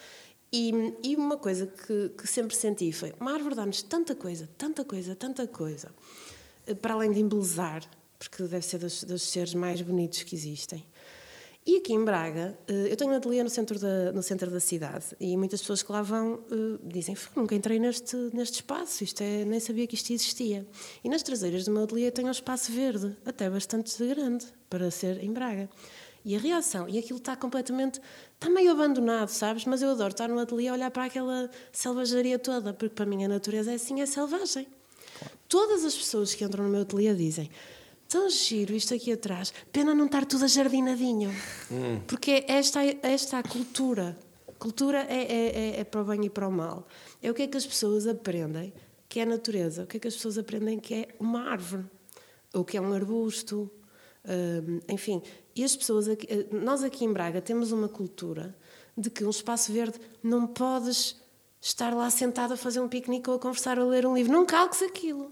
E, 0.51 0.71
e 1.03 1.15
uma 1.15 1.35
coisa 1.35 1.65
que, 1.65 2.09
que 2.09 2.27
sempre 2.27 2.55
senti 2.55 2.91
foi: 2.91 3.11
uma 3.19 3.33
árvore 3.33 3.55
dá-nos 3.55 3.81
tanta 3.81 4.13
coisa, 4.13 4.47
tanta 4.55 4.85
coisa, 4.85 5.15
tanta 5.15 5.47
coisa, 5.47 5.89
para 6.81 6.93
além 6.93 7.11
de 7.11 7.19
embelezar, 7.19 7.83
porque 8.17 8.43
deve 8.43 8.65
ser 8.65 8.77
dos, 8.77 9.03
dos 9.03 9.21
seres 9.23 9.53
mais 9.53 9.81
bonitos 9.81 10.23
que 10.23 10.35
existem. 10.35 10.85
E 11.65 11.77
aqui 11.77 11.93
em 11.93 12.03
Braga, 12.03 12.57
eh, 12.67 12.91
eu 12.91 12.97
tenho 12.97 13.11
um 13.11 13.15
ateliê 13.15 13.41
no 13.41 13.49
centro 13.49 13.79
da, 13.79 14.11
no 14.11 14.21
centro 14.21 14.51
da 14.51 14.59
cidade 14.59 15.05
e 15.17 15.37
muitas 15.37 15.61
pessoas 15.61 15.81
que 15.81 15.89
lá 15.93 16.01
vão 16.01 16.43
eh, 16.51 16.77
dizem: 16.83 17.15
"Fu, 17.15 17.39
nunca 17.39 17.55
entrei 17.55 17.79
neste, 17.79 18.17
neste 18.33 18.55
espaço, 18.55 19.01
isto 19.01 19.21
é, 19.21 19.45
nem 19.45 19.61
sabia 19.61 19.87
que 19.87 19.95
isto 19.95 20.11
existia. 20.11 20.67
E 21.01 21.07
nas 21.07 21.23
traseiras 21.23 21.63
do 21.63 21.71
meu 21.71 21.83
ateliê 21.83 22.11
tenho 22.11 22.27
um 22.27 22.31
espaço 22.31 22.69
verde, 22.69 23.15
até 23.25 23.49
bastante 23.49 23.95
grande, 24.05 24.45
para 24.69 24.91
ser 24.91 25.23
em 25.23 25.31
Braga. 25.31 25.69
E 26.25 26.35
a 26.35 26.39
reação, 26.39 26.87
e 26.89 26.97
aquilo 26.97 27.19
está 27.19 27.35
completamente, 27.35 28.01
está 28.35 28.49
meio 28.49 28.71
abandonado, 28.71 29.29
sabes? 29.29 29.63
Mas 29.65 29.81
eu 29.81 29.91
adoro 29.91 30.11
estar 30.11 30.27
no 30.27 30.39
ateliê 30.39 30.67
a 30.67 30.73
olhar 30.73 30.91
para 30.91 31.05
aquela 31.05 31.49
selvageria 31.71 32.37
toda, 32.37 32.73
porque 32.73 32.95
para 32.95 33.05
mim 33.05 33.23
a 33.23 33.27
natureza 33.29 33.71
é 33.71 33.75
assim, 33.75 34.01
é 34.01 34.05
selvagem. 34.05 34.67
Todas 35.47 35.83
as 35.83 35.95
pessoas 35.95 36.33
que 36.33 36.43
entram 36.43 36.65
no 36.65 36.69
meu 36.69 36.81
ateliê 36.81 37.13
dizem 37.13 37.49
tão 38.07 38.29
giro 38.29 38.75
isto 38.75 38.93
aqui 38.93 39.11
atrás, 39.11 39.51
pena 39.71 39.95
não 39.95 40.05
estar 40.05 40.23
tudo 40.25 40.45
ajardinadinho. 40.45 41.31
Porque 42.05 42.45
esta, 42.47 42.79
esta 43.01 43.37
é 43.37 43.39
a 43.39 43.43
cultura. 43.43 44.17
Cultura 44.59 44.99
é, 45.09 45.23
é, 45.23 45.47
é, 45.47 45.79
é 45.79 45.83
para 45.83 46.01
o 46.01 46.05
bem 46.05 46.25
e 46.25 46.29
para 46.29 46.47
o 46.47 46.51
mal. 46.51 46.87
É 47.21 47.31
o 47.31 47.33
que 47.33 47.41
é 47.41 47.47
que 47.47 47.57
as 47.57 47.65
pessoas 47.65 48.05
aprendem 48.05 48.71
que 49.09 49.19
é 49.19 49.23
a 49.23 49.25
natureza. 49.25 49.83
O 49.83 49.87
que 49.87 49.97
é 49.97 49.99
que 49.99 50.07
as 50.07 50.15
pessoas 50.15 50.37
aprendem 50.37 50.79
que 50.79 50.93
é 50.93 51.07
uma 51.19 51.49
árvore. 51.49 51.85
Ou 52.53 52.63
que 52.63 52.77
é 52.77 52.81
um 52.81 52.93
arbusto. 52.93 53.69
hum, 54.25 54.79
enfim, 54.87 55.21
e 55.55 55.63
as 55.63 55.75
pessoas 55.75 56.07
aqui, 56.07 56.27
eh, 56.29 56.47
nós 56.51 56.83
aqui 56.83 57.05
em 57.05 57.11
Braga 57.11 57.41
temos 57.41 57.71
uma 57.71 57.87
cultura 57.87 58.55
de 58.97 59.09
que 59.09 59.23
um 59.23 59.29
espaço 59.29 59.71
verde 59.71 59.99
não 60.21 60.47
podes 60.47 61.15
estar 61.63 61.93
lá 61.95 62.09
sentado 62.09 62.53
a 62.53 62.57
fazer 62.57 62.81
um 62.81 62.89
piquenique 62.89 63.29
ou 63.29 63.37
a 63.37 63.39
conversar 63.39 63.79
ou 63.79 63.87
a 63.87 63.91
ler 63.91 64.05
um 64.05 64.15
livro. 64.15 64.33
Não 64.33 64.45
calques 64.45 64.81
aquilo. 64.81 65.29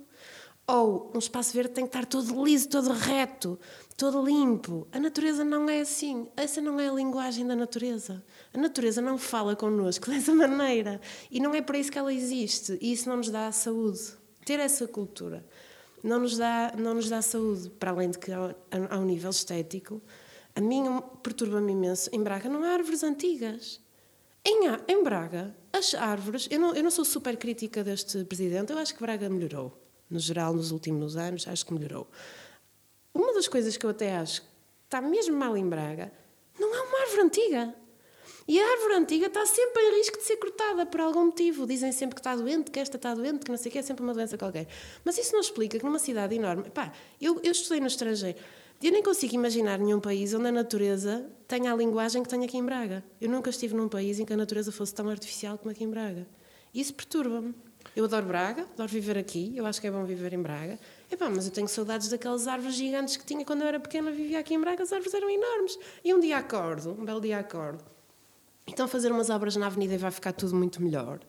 Ou 0.65 1.11
um 1.13 1.19
espaço 1.19 1.53
verde 1.53 1.73
tem 1.73 1.83
que 1.85 1.89
estar 1.89 2.05
todo 2.05 2.45
liso, 2.45 2.69
todo 2.69 2.93
reto, 2.93 3.59
todo 3.97 4.23
limpo. 4.23 4.87
A 4.93 4.99
natureza 4.99 5.43
não 5.43 5.69
é 5.69 5.81
assim. 5.81 6.27
Essa 6.37 6.61
não 6.61 6.79
é 6.79 6.87
a 6.87 6.93
linguagem 6.93 7.45
da 7.45 7.55
natureza. 7.55 8.23
A 8.53 8.57
natureza 8.57 9.01
não 9.01 9.17
fala 9.17 9.57
connosco 9.57 10.07
dessa 10.09 10.33
maneira. 10.33 11.01
E 11.29 11.41
não 11.41 11.53
é 11.53 11.61
para 11.61 11.77
isso 11.77 11.91
que 11.91 11.99
ela 11.99 12.13
existe. 12.13 12.77
E 12.79 12.93
isso 12.93 13.09
não 13.09 13.17
nos 13.17 13.29
dá 13.29 13.51
saúde. 13.51 13.99
Ter 14.45 14.59
essa 14.59 14.87
cultura 14.87 15.45
não 16.01 16.19
nos 16.19 16.37
dá, 16.37 16.73
não 16.77 16.93
nos 16.93 17.09
dá 17.09 17.21
saúde. 17.21 17.69
Para 17.71 17.91
além 17.91 18.09
de 18.09 18.17
que, 18.17 18.31
ao, 18.31 18.55
ao 18.89 19.01
nível 19.01 19.31
estético, 19.31 20.01
a 20.55 20.61
mim 20.61 20.83
perturba-me 21.21 21.73
imenso. 21.73 22.09
Em 22.13 22.23
Braga 22.23 22.47
não 22.47 22.63
há 22.63 22.69
árvores 22.69 23.03
antigas. 23.03 23.81
Em, 24.43 24.61
em 24.87 25.03
Braga, 25.03 25.55
as 25.71 25.93
árvores. 25.93 26.47
Eu 26.49 26.59
não, 26.59 26.75
eu 26.75 26.83
não 26.83 26.91
sou 26.91 27.05
super 27.05 27.37
crítica 27.37 27.83
deste 27.83 28.23
presidente, 28.25 28.71
eu 28.71 28.77
acho 28.77 28.93
que 28.95 29.01
Braga 29.01 29.29
melhorou. 29.29 29.77
No 30.09 30.19
geral, 30.19 30.53
nos 30.53 30.71
últimos 30.71 31.15
anos, 31.15 31.47
acho 31.47 31.65
que 31.65 31.73
melhorou. 31.73 32.07
Uma 33.13 33.33
das 33.33 33.47
coisas 33.47 33.77
que 33.77 33.85
eu 33.85 33.89
até 33.89 34.17
acho 34.17 34.41
que 34.41 34.47
está 34.85 35.01
mesmo 35.01 35.37
mal 35.37 35.55
em 35.55 35.67
Braga, 35.67 36.11
não 36.59 36.73
é 36.75 36.81
uma 36.81 37.01
árvore 37.01 37.21
antiga. 37.21 37.75
E 38.47 38.59
a 38.59 38.71
árvore 38.71 38.95
antiga 38.95 39.27
está 39.27 39.45
sempre 39.45 39.81
em 39.81 39.97
risco 39.97 40.17
de 40.17 40.23
ser 40.23 40.37
cortada 40.37 40.85
por 40.85 40.99
algum 40.99 41.25
motivo. 41.25 41.65
Dizem 41.65 41.91
sempre 41.91 42.15
que 42.15 42.21
está 42.21 42.35
doente, 42.35 42.71
que 42.71 42.79
esta 42.79 42.97
está 42.97 43.13
doente, 43.13 43.45
que 43.45 43.51
não 43.51 43.57
sei 43.57 43.69
o 43.69 43.71
que, 43.71 43.79
é 43.79 43.81
sempre 43.81 44.03
uma 44.03 44.13
doença 44.13 44.37
qualquer. 44.37 44.67
Mas 45.05 45.17
isso 45.17 45.33
não 45.33 45.39
explica 45.39 45.77
que 45.77 45.85
numa 45.85 45.99
cidade 45.99 46.35
enorme. 46.35 46.69
Pá, 46.71 46.91
eu, 47.21 47.39
eu 47.43 47.51
estudei 47.51 47.79
no 47.79 47.87
estrangeiro. 47.87 48.37
Eu 48.83 48.91
nem 48.91 49.03
consigo 49.03 49.35
imaginar 49.35 49.77
nenhum 49.77 49.99
país 49.99 50.33
onde 50.33 50.47
a 50.47 50.51
natureza 50.51 51.29
tenha 51.47 51.71
a 51.71 51.75
linguagem 51.75 52.23
que 52.23 52.29
tem 52.29 52.43
aqui 52.43 52.57
em 52.57 52.65
Braga. 52.65 53.03
Eu 53.21 53.29
nunca 53.29 53.51
estive 53.51 53.75
num 53.75 53.87
país 53.87 54.19
em 54.19 54.25
que 54.25 54.33
a 54.33 54.37
natureza 54.37 54.71
fosse 54.71 54.91
tão 54.91 55.07
artificial 55.07 55.55
como 55.55 55.69
aqui 55.69 55.83
em 55.83 55.89
Braga. 55.89 56.27
Isso 56.73 56.91
perturba-me. 56.91 57.53
Eu 57.95 58.05
adoro 58.05 58.25
Braga, 58.25 58.63
adoro 58.63 58.89
viver 58.89 59.19
aqui, 59.19 59.53
eu 59.55 59.67
acho 59.67 59.79
que 59.79 59.85
é 59.85 59.91
bom 59.91 60.03
viver 60.03 60.33
em 60.33 60.41
Braga. 60.41 60.79
Epá, 61.11 61.29
mas 61.29 61.45
eu 61.45 61.51
tenho 61.51 61.67
saudades 61.67 62.09
daquelas 62.09 62.47
árvores 62.47 62.75
gigantes 62.75 63.17
que 63.17 63.25
tinha 63.25 63.45
quando 63.45 63.61
eu 63.61 63.67
era 63.67 63.79
pequena, 63.79 64.09
vivia 64.09 64.39
aqui 64.39 64.55
em 64.55 64.59
Braga, 64.59 64.81
as 64.81 64.91
árvores 64.91 65.13
eram 65.13 65.29
enormes. 65.29 65.77
E 66.03 66.11
um 66.11 66.19
dia 66.19 66.37
acordo, 66.37 66.97
um 66.99 67.05
belo 67.05 67.21
dia 67.21 67.37
acordo, 67.37 67.83
e 68.65 68.71
estão 68.71 68.85
a 68.85 68.89
fazer 68.89 69.11
umas 69.11 69.29
obras 69.29 69.55
na 69.55 69.67
avenida 69.67 69.93
e 69.93 69.97
vai 69.97 70.09
ficar 70.09 70.31
tudo 70.31 70.55
muito 70.55 70.81
melhor. 70.81 71.19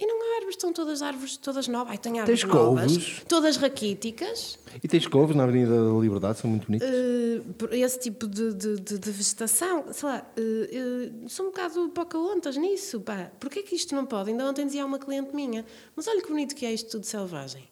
E 0.00 0.06
não 0.06 0.14
há 0.22 0.34
árvores, 0.36 0.54
estão 0.54 0.72
todas 0.72 1.02
árvores, 1.02 1.36
todas 1.36 1.66
novas. 1.66 1.90
Ai, 1.90 1.98
tem 1.98 2.20
árvores 2.20 2.40
Tens 2.40 2.48
novas, 2.54 2.92
couves? 2.92 3.22
todas 3.28 3.56
raquíticas. 3.56 4.56
E 4.80 4.86
tens 4.86 5.06
couves 5.08 5.34
na 5.34 5.42
Avenida 5.42 5.72
da 5.92 5.98
Liberdade, 5.98 6.38
são 6.38 6.48
muito 6.48 6.66
bonitos. 6.68 6.86
Eh, 6.88 7.40
por 7.58 7.72
esse 7.74 7.98
tipo 7.98 8.28
de, 8.28 8.54
de, 8.54 8.76
de- 8.80 8.98
de 8.98 9.10
vegetação, 9.10 9.92
sei 9.92 10.08
lá, 10.08 10.24
eh, 10.36 10.70
eh, 10.72 11.28
sou 11.28 11.46
um 11.46 11.48
bocado 11.50 11.88
poca-ontas 11.88 12.56
nisso, 12.56 13.00
pá. 13.00 13.28
Porquê 13.40 13.62
que 13.64 13.74
isto 13.74 13.92
não 13.92 14.06
pode? 14.06 14.30
Ainda 14.30 14.44
ontem 14.48 14.64
dizia 14.66 14.84
a 14.84 14.86
uma 14.86 15.00
cliente 15.00 15.34
minha, 15.34 15.66
mas 15.96 16.06
olha 16.06 16.22
que 16.22 16.28
bonito 16.28 16.54
que 16.54 16.64
é 16.64 16.72
isto 16.72 16.90
tudo 16.92 17.04
selvagem. 17.04 17.68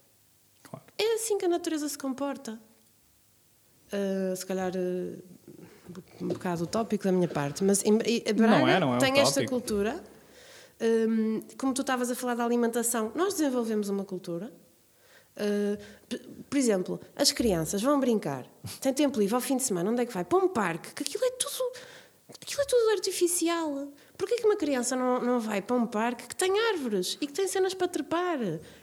Claro. 0.64 0.85
É 0.99 1.14
assim 1.14 1.39
que 1.39 1.45
a 1.45 1.49
natureza 1.49 1.89
se 1.89 1.97
comporta. 1.97 2.59
Eh, 3.93 4.35
se 4.37 4.45
calhar 4.45 4.72
um 6.20 6.27
bocado 6.29 6.64
utópico 6.64 7.05
da 7.05 7.12
minha 7.12 7.29
parte, 7.29 7.62
mas 7.62 7.85
em, 7.85 7.99
e- 8.05 8.24
a 8.29 8.33
Braga 8.33 8.59
Não 8.59 8.66
é, 8.68 8.81
não 8.81 8.97
é 8.97 8.99
tem 8.99 9.20
esta 9.20 9.41
utópico. 9.43 9.51
cultura. 9.51 10.03
Hum, 10.81 11.41
como 11.57 11.72
tu 11.72 11.81
estavas 11.81 12.11
a 12.11 12.14
falar 12.14 12.35
da 12.35 12.45
alimentação, 12.45 13.11
nós 13.14 13.35
desenvolvemos 13.35 13.89
uma 13.89 14.05
cultura. 14.05 14.53
Uh, 15.37 15.77
por 16.49 16.59
exemplo, 16.59 17.01
as 17.14 17.31
crianças 17.31 17.83
vão 17.83 18.01
brincar, 18.01 18.47
têm 18.81 18.93
tempo 18.93 19.18
livre 19.18 19.35
ao 19.35 19.41
fim 19.41 19.57
de 19.59 19.64
semana, 19.64 19.91
onde 19.91 20.03
é 20.03 20.07
que 20.07 20.12
vai? 20.12 20.24
Para 20.24 20.39
um 20.39 20.49
parque, 20.49 20.95
que 20.95 21.03
aquilo 21.03 21.24
é 21.24 21.31
tudo, 21.33 21.72
aquilo 22.41 22.62
é 22.62 22.64
tudo 22.64 22.91
artificial. 22.93 23.89
Porquê 24.16 24.37
que 24.37 24.47
uma 24.47 24.57
criança 24.57 24.97
não, 24.97 25.20
não 25.20 25.39
vai 25.39 25.61
para 25.61 25.77
um 25.77 25.87
parque 25.87 26.27
que 26.27 26.35
tem 26.35 26.59
árvores 26.72 27.18
e 27.20 27.27
que 27.27 27.35
tem 27.35 27.47
cenas 27.47 27.74
para 27.74 27.87
trepar? 27.87 28.39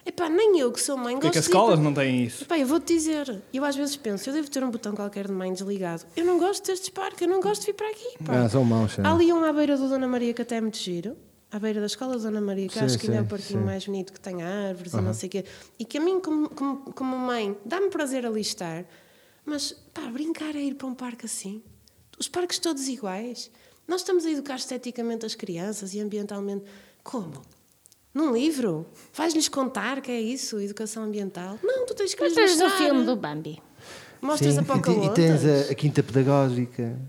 Epá, 0.06 0.30
nem 0.30 0.60
eu 0.60 0.72
que 0.72 0.80
sou 0.80 0.96
mãe 0.96 1.16
Porquê 1.16 1.28
gosto 1.28 1.34
que 1.34 1.40
as 1.40 1.46
escolas 1.46 1.80
não 1.80 1.92
têm 1.92 2.24
isso? 2.24 2.44
Epá, 2.44 2.58
eu 2.60 2.68
vou-te 2.68 2.94
dizer, 2.94 3.42
eu 3.52 3.66
às 3.66 3.76
vezes 3.76 3.96
penso, 3.98 4.30
eu 4.30 4.34
devo 4.34 4.50
ter 4.50 4.64
um 4.64 4.70
botão 4.70 4.94
qualquer 4.94 5.26
de 5.26 5.34
mãe 5.34 5.52
desligado. 5.52 6.06
Eu 6.16 6.24
não 6.24 6.38
gosto 6.38 6.68
destes 6.68 6.90
parques, 6.90 7.22
eu 7.22 7.28
não 7.28 7.42
gosto 7.42 7.62
de 7.62 7.68
vir 7.68 7.74
para 7.74 7.90
aqui. 7.90 8.24
pá. 8.24 8.44
Ah, 8.44 8.50
são 8.50 8.64
maus. 8.64 9.00
Há 9.00 9.12
ali 9.12 9.34
um 9.34 9.44
à 9.44 9.52
beira 9.52 9.76
do 9.76 9.90
Dona 9.90 10.08
Maria 10.08 10.36
que 10.36 10.42
até 10.44 10.58
é 10.58 10.62
muito 10.62 10.78
giro. 10.78 11.18
À 11.54 11.60
beira 11.60 11.80
da 11.80 11.86
escola 11.86 12.18
Dona 12.18 12.42
Maria, 12.42 12.68
que 12.68 12.80
Sim, 12.80 12.86
acho 12.86 12.98
que 12.98 13.06
ainda 13.06 13.20
é 13.20 13.22
o 13.22 13.28
parquinho 13.28 13.60
sim. 13.60 13.66
mais 13.66 13.86
bonito 13.86 14.12
que 14.12 14.20
tem 14.20 14.42
árvores 14.42 14.92
e 14.92 15.00
não 15.00 15.14
sei 15.14 15.28
o 15.28 15.30
quê. 15.30 15.46
E 15.78 15.86
que 15.86 16.00
a 16.00 16.02
mim, 16.02 16.20
como, 16.20 16.50
como, 16.50 16.78
como 16.94 17.16
mãe, 17.16 17.56
dá-me 17.64 17.92
prazer 17.92 18.26
ali 18.26 18.42
estar. 18.42 18.84
Mas, 19.46 19.72
pá, 19.94 20.02
brincar 20.08 20.56
é 20.56 20.60
ir 20.60 20.74
para 20.74 20.88
um 20.88 20.96
parque 20.96 21.28
assim. 21.28 21.62
Os 22.18 22.28
parques 22.28 22.58
todos 22.58 22.88
iguais. 22.88 23.52
Nós 23.88 24.02
estamos 24.02 24.26
a 24.26 24.32
educar 24.32 24.56
esteticamente 24.56 25.28
as 25.28 25.36
crianças 25.36 25.94
e 25.94 26.00
ambientalmente. 26.00 26.66
Como? 27.04 27.44
Num 28.12 28.34
livro? 28.34 28.88
Vais-lhes 29.14 29.48
contar 29.48 30.02
que 30.02 30.10
é 30.10 30.20
isso, 30.20 30.60
educação 30.60 31.04
ambiental? 31.04 31.60
Não, 31.62 31.86
tu 31.86 31.94
tens 31.94 32.16
que 32.16 32.24
lhes 32.24 32.34
Mas 32.34 32.50
tens 32.50 32.62
o 32.62 32.64
mostrar. 32.64 32.84
filme 32.84 33.06
do 33.06 33.16
Bambi. 33.16 33.62
Mostras 34.20 34.56
Sim, 34.56 34.60
a 34.60 34.64
e, 34.64 34.66
Pocahontas. 34.66 35.06
e 35.06 35.14
tens 35.14 35.46
a, 35.46 35.72
a 35.72 35.76
quinta 35.76 36.02
pedagógica. 36.02 37.00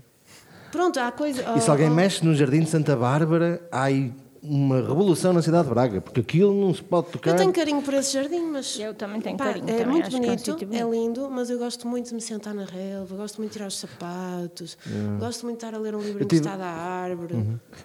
Pronto, 0.71 0.99
há 0.99 1.11
coisa... 1.11 1.41
E 1.57 1.61
se 1.61 1.67
oh, 1.67 1.71
alguém 1.71 1.89
oh, 1.89 1.95
mexe 1.95 2.23
no 2.23 2.35
Jardim 2.35 2.59
de 2.59 2.69
Santa 2.69 2.95
Bárbara, 2.95 3.67
há 3.71 3.85
aí 3.85 4.13
uma 4.47 4.77
revolução 4.81 5.33
na 5.33 5.41
cidade 5.41 5.67
de 5.67 5.73
Braga, 5.73 6.01
porque 6.01 6.19
aquilo 6.21 6.53
não 6.53 6.73
se 6.73 6.81
pode 6.83 7.07
tocar. 7.07 7.31
Eu 7.31 7.35
tenho 7.37 7.51
carinho 7.53 7.81
por 7.81 7.93
esse 7.93 8.13
jardim, 8.13 8.41
mas. 8.51 8.79
Eu 8.79 8.93
também 8.93 9.19
tenho 9.21 9.37
Pá, 9.37 9.45
carinho, 9.45 9.65
É 9.69 9.73
também 9.77 9.87
muito 9.87 10.07
acho 10.07 10.09
que 10.09 10.15
é 10.15 10.19
um 10.19 10.21
bonito, 10.35 10.51
é 10.51 10.65
bonito. 10.85 10.91
lindo, 10.91 11.29
mas 11.31 11.49
eu 11.49 11.57
gosto 11.57 11.87
muito 11.87 12.09
de 12.09 12.15
me 12.15 12.21
sentar 12.21 12.53
na 12.53 12.65
relva, 12.65 13.15
gosto 13.15 13.37
muito 13.37 13.51
de 13.51 13.57
tirar 13.57 13.67
os 13.67 13.77
sapatos, 13.77 14.77
gosto 15.19 15.43
muito 15.45 15.59
de 15.59 15.65
estar 15.65 15.77
a 15.77 15.81
ler 15.81 15.95
um 15.95 16.01
livro 16.01 16.21
Eu 16.23 16.25
tive- 16.27 16.41
encostado 16.41 16.61
à 16.61 16.67
árvore. 16.67 17.35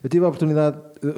Eu 0.02 0.11
tive 0.11 0.24
a 0.24 0.28
oportunidade, 0.28 0.76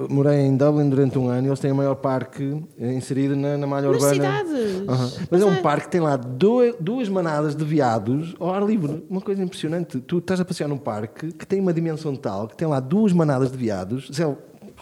morei 0.08 0.40
em 0.40 0.56
Dublin 0.56 0.88
durante 0.88 1.18
um 1.18 1.28
ano 1.28 1.46
e 1.46 1.50
eles 1.50 1.60
têm 1.60 1.72
o 1.72 1.74
maior 1.74 1.94
parque 1.96 2.62
eh, 2.78 2.92
inserido 2.92 3.34
na, 3.36 3.56
na 3.56 3.66
malha 3.66 3.88
Nas 3.88 3.96
urbana. 4.02 4.14
cidades. 4.14 4.88
Aham. 4.88 5.10
Mas 5.30 5.42
é 5.42 5.44
um 5.46 5.62
parque 5.62 5.86
que 5.86 5.92
tem 5.92 6.00
lá 6.00 6.16
dois- 6.16 6.74
duas 6.80 7.08
manadas 7.08 7.54
de 7.56 7.64
veados 7.64 8.34
ao 8.38 8.52
ar 8.52 8.62
livre. 8.64 9.04
Uma 9.08 9.20
coisa 9.20 9.42
impressionante. 9.42 10.00
Tu 10.00 10.18
estás 10.18 10.40
a 10.40 10.44
passear 10.44 10.68
num 10.68 10.78
parque 10.78 11.32
que 11.32 11.46
tem 11.46 11.60
uma 11.60 11.72
dimensão 11.72 12.14
tal 12.16 12.48
que 12.48 12.56
tem 12.56 12.66
lá 12.68 12.80
duas 12.80 13.12
manadas 13.12 13.50
de 13.50 13.56
veados, 13.58 14.08
sel- 14.12 14.38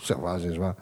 selvagens, 0.07 0.57
vá, 0.57 0.77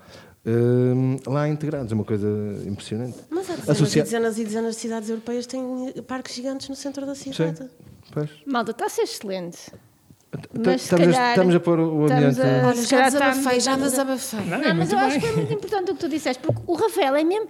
hum, 0.46 1.16
lá 1.26 1.48
integrados. 1.48 1.90
É 1.92 1.94
uma 1.94 2.04
coisa 2.04 2.26
impressionante. 2.66 3.16
Mas 3.30 3.48
há 3.50 3.54
dezenas 3.54 3.68
Associa- 3.70 4.00
e 4.00 4.04
dezenas 4.04 4.38
e 4.38 4.44
dezenas 4.44 4.74
de 4.74 4.80
cidades 4.80 5.08
europeias 5.10 5.46
que 5.46 5.52
têm 5.52 5.92
parques 6.06 6.34
gigantes 6.34 6.68
no 6.68 6.74
centro 6.76 7.04
da 7.06 7.14
Sim, 7.14 7.32
cidade. 7.32 7.68
pois. 8.12 8.30
Malta, 8.46 8.70
está 8.72 8.86
a 8.86 8.88
ser 8.88 9.02
excelente. 9.02 9.58
Mas 10.52 10.82
se 10.82 10.94
estamos, 10.94 11.08
a, 11.08 11.12
calhar 11.12 11.30
estamos 11.30 11.54
a 11.54 11.60
pôr 11.60 11.78
o 11.80 12.04
ambiente. 12.04 12.40
a- 12.42 12.66
Olha, 12.68 12.74
Se 12.76 12.84
já 12.86 13.04
desabafei, 13.08 13.60
já 13.60 13.76
desabafei. 13.76 14.40
Não, 14.44 14.56
é 14.58 14.68
Não, 14.68 14.74
mas 14.74 14.92
eu 14.92 14.98
acho 14.98 15.10
bem. 15.12 15.20
que 15.20 15.26
foi 15.26 15.36
muito 15.36 15.54
importante 15.54 15.90
o 15.90 15.94
que 15.94 16.00
tu 16.00 16.08
disseste, 16.08 16.42
porque 16.42 16.60
o 16.66 16.74
Rafael 16.74 17.16
é 17.16 17.24
mesmo. 17.24 17.48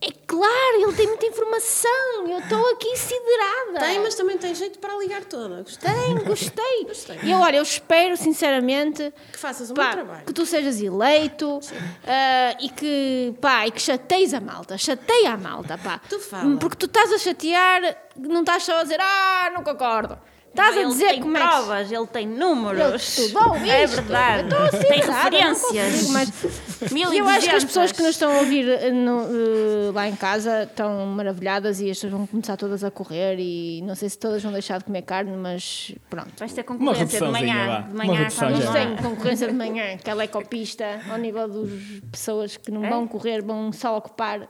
É 0.00 0.10
claro, 0.26 0.76
ele 0.82 0.92
tem 0.92 1.06
muita 1.06 1.26
informação. 1.26 2.26
Eu 2.28 2.38
estou 2.38 2.66
aqui 2.72 2.96
siderada. 2.96 3.78
Tem, 3.80 4.00
mas 4.00 4.14
também 4.14 4.36
tem 4.38 4.54
jeito 4.54 4.78
para 4.78 4.96
ligar 4.96 5.24
toda. 5.24 5.62
Gostei. 5.62 5.90
Tem, 5.90 6.14
gostei. 6.24 6.84
Gostei. 6.84 7.18
E 7.22 7.30
eu, 7.30 7.38
olha, 7.38 7.56
eu 7.56 7.62
espero 7.62 8.16
sinceramente 8.16 9.12
Que 9.32 9.38
faças 9.38 9.70
um 9.70 9.74
pá, 9.74 9.86
bom 9.86 9.92
trabalho. 9.92 10.26
que 10.26 10.32
tu 10.32 10.44
sejas 10.46 10.80
eleito 10.80 11.60
ah, 12.06 12.56
e 12.60 12.68
que 12.70 13.34
pá, 13.40 13.66
e 13.66 13.70
que 13.70 13.80
chateis 13.80 14.34
a 14.34 14.40
malta, 14.40 14.76
chateia 14.78 15.32
a 15.32 15.36
malta, 15.36 15.78
pá. 15.78 16.00
Tu 16.08 16.18
fala. 16.18 16.56
Porque 16.56 16.76
tu 16.76 16.86
estás 16.86 17.12
a 17.12 17.18
chatear, 17.18 17.96
não 18.16 18.40
estás 18.40 18.64
só 18.64 18.78
a 18.78 18.82
dizer, 18.82 19.00
ah, 19.00 19.50
não 19.54 19.62
concordo. 19.62 20.18
Estás 20.50 20.76
a 20.76 20.82
dizer 20.82 21.08
tem 21.10 21.20
como 21.20 21.36
é 21.36 21.40
que 21.40 21.46
provas, 21.46 21.92
ele 21.92 22.06
tem 22.08 22.26
números. 22.26 22.80
Ele 22.80 22.96
estudou 22.96 23.54
é 23.54 23.86
verdade. 23.86 24.40
Eu 24.42 24.48
estou 24.48 24.58
a 24.66 24.70
ser 24.82 24.88
tem 24.88 25.00
referências. 25.00 25.92
consigo, 26.00 26.12
mas 26.12 26.92
E 26.92 27.18
eu 27.18 27.28
acho 27.28 27.48
que 27.48 27.54
as 27.56 27.64
1200. 27.64 27.64
pessoas 27.64 27.92
que 27.92 28.02
nos 28.02 28.10
estão 28.10 28.32
a 28.32 28.38
ouvir 28.40 28.68
eh, 28.68 28.90
no, 28.90 29.20
eh, 29.22 29.92
lá 29.94 30.08
em 30.08 30.16
casa 30.16 30.64
estão 30.64 31.06
maravilhadas 31.06 31.80
e 31.80 31.90
as 31.90 31.96
pessoas 31.98 32.12
vão 32.12 32.26
começar 32.26 32.56
todas 32.56 32.82
a 32.82 32.90
correr 32.90 33.36
e 33.38 33.82
não 33.82 33.94
sei 33.94 34.08
se 34.08 34.18
todas 34.18 34.42
vão 34.42 34.50
deixar 34.52 34.78
de 34.78 34.84
comer 34.84 35.02
carne, 35.02 35.36
mas 35.36 35.94
pronto. 36.10 36.32
Vais 36.38 36.52
ter 36.52 36.64
concorrência 36.64 37.20
de 37.20 37.30
manhã. 37.30 37.86
De 37.88 37.94
manhã 37.94 38.28
tem 38.72 38.96
concorrência 38.96 39.46
de 39.48 39.54
manhã, 39.54 39.94
aquela 39.94 40.24
ecopista, 40.24 41.00
ao 41.10 41.18
nível 41.18 41.46
das 41.46 41.70
pessoas 42.10 42.56
que 42.56 42.70
não 42.70 42.84
É? 42.84 42.90
vão 42.90 43.06
correr, 43.06 43.42
vão 43.42 43.72
só 43.72 43.96
ocupar 43.96 44.48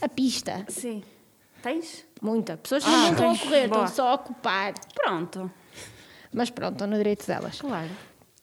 a 0.00 0.08
pista. 0.08 0.64
Sim. 0.68 1.02
Tens? 1.62 2.04
Muita. 2.22 2.56
Pessoas 2.56 2.84
que 2.84 2.90
Ah, 2.90 2.96
não 2.96 3.10
estão 3.12 3.30
a 3.32 3.38
correr, 3.38 3.68
Boa. 3.68 3.84
estão 3.84 3.86
só 4.04 4.08
a 4.10 4.14
ocupar. 4.14 4.74
Pronto. 4.94 5.50
Mas 6.32 6.50
pronto, 6.50 6.72
estão 6.72 6.86
no 6.86 6.96
direito 6.96 7.26
delas. 7.26 7.60
Claro. 7.60 7.88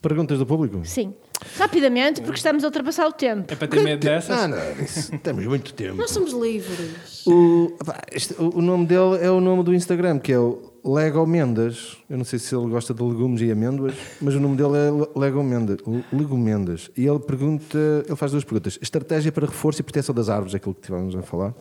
Perguntas 0.02 0.38
do 0.38 0.46
público? 0.46 0.82
Sim. 0.86 1.14
Rapidamente, 1.58 2.22
porque 2.22 2.38
estamos 2.38 2.64
a 2.64 2.68
ultrapassar 2.68 3.08
o 3.08 3.12
tempo. 3.12 3.52
É 3.52 3.56
para 3.56 3.68
ter 3.68 3.82
medo 3.84 4.00
dessas? 4.00 4.36
Não, 4.38 4.48
não, 4.50 4.72
isso, 4.84 5.18
temos 5.20 5.46
muito 5.46 5.74
tempo. 5.74 5.96
Nós 5.96 6.12
somos 6.12 6.34
livres. 6.34 7.26
O, 7.26 7.76
pá, 7.84 8.00
este- 8.12 8.34
o- 8.40 8.58
o 8.58 8.62
nome 8.62 8.86
dele 8.86 9.18
é 9.24 9.30
o 9.30 9.40
nome 9.42 9.64
do 9.64 9.74
Instagram, 9.74 10.20
que 10.20 10.32
é 10.32 10.40
o 10.40 10.72
Lego 10.86 11.26
Mendes. 11.26 11.98
Eu 12.10 12.18
não 12.18 12.26
sei 12.26 12.38
se 12.40 12.56
ele 12.56 12.68
gosta 12.70 12.94
de 12.94 13.02
legumes 13.04 13.42
e 13.42 13.52
amêndoas, 13.52 13.96
mas 14.22 14.36
o 14.36 14.40
nome 14.40 14.56
dele 14.56 14.78
é 14.78 14.92
Le- 14.92 15.10
Lego 15.16 15.44
Mendes. 15.44 15.78
Lego 16.14 16.38
Mendes. 16.38 16.92
E 16.96 17.06
ele 17.06 17.20
pergunta, 17.20 17.78
ele 18.06 18.16
faz 18.16 18.32
duas 18.32 18.44
perguntas. 18.44 18.78
Estratégia 18.82 19.32
para 19.32 19.46
reforço 19.48 19.82
e 19.82 19.84
proteção 19.84 20.14
das 20.14 20.30
árvores, 20.30 20.54
é 20.54 20.58
aquilo 20.58 20.74
que 20.76 20.82
estivemos 20.82 21.16
a 21.16 21.22
falar. 21.24 21.54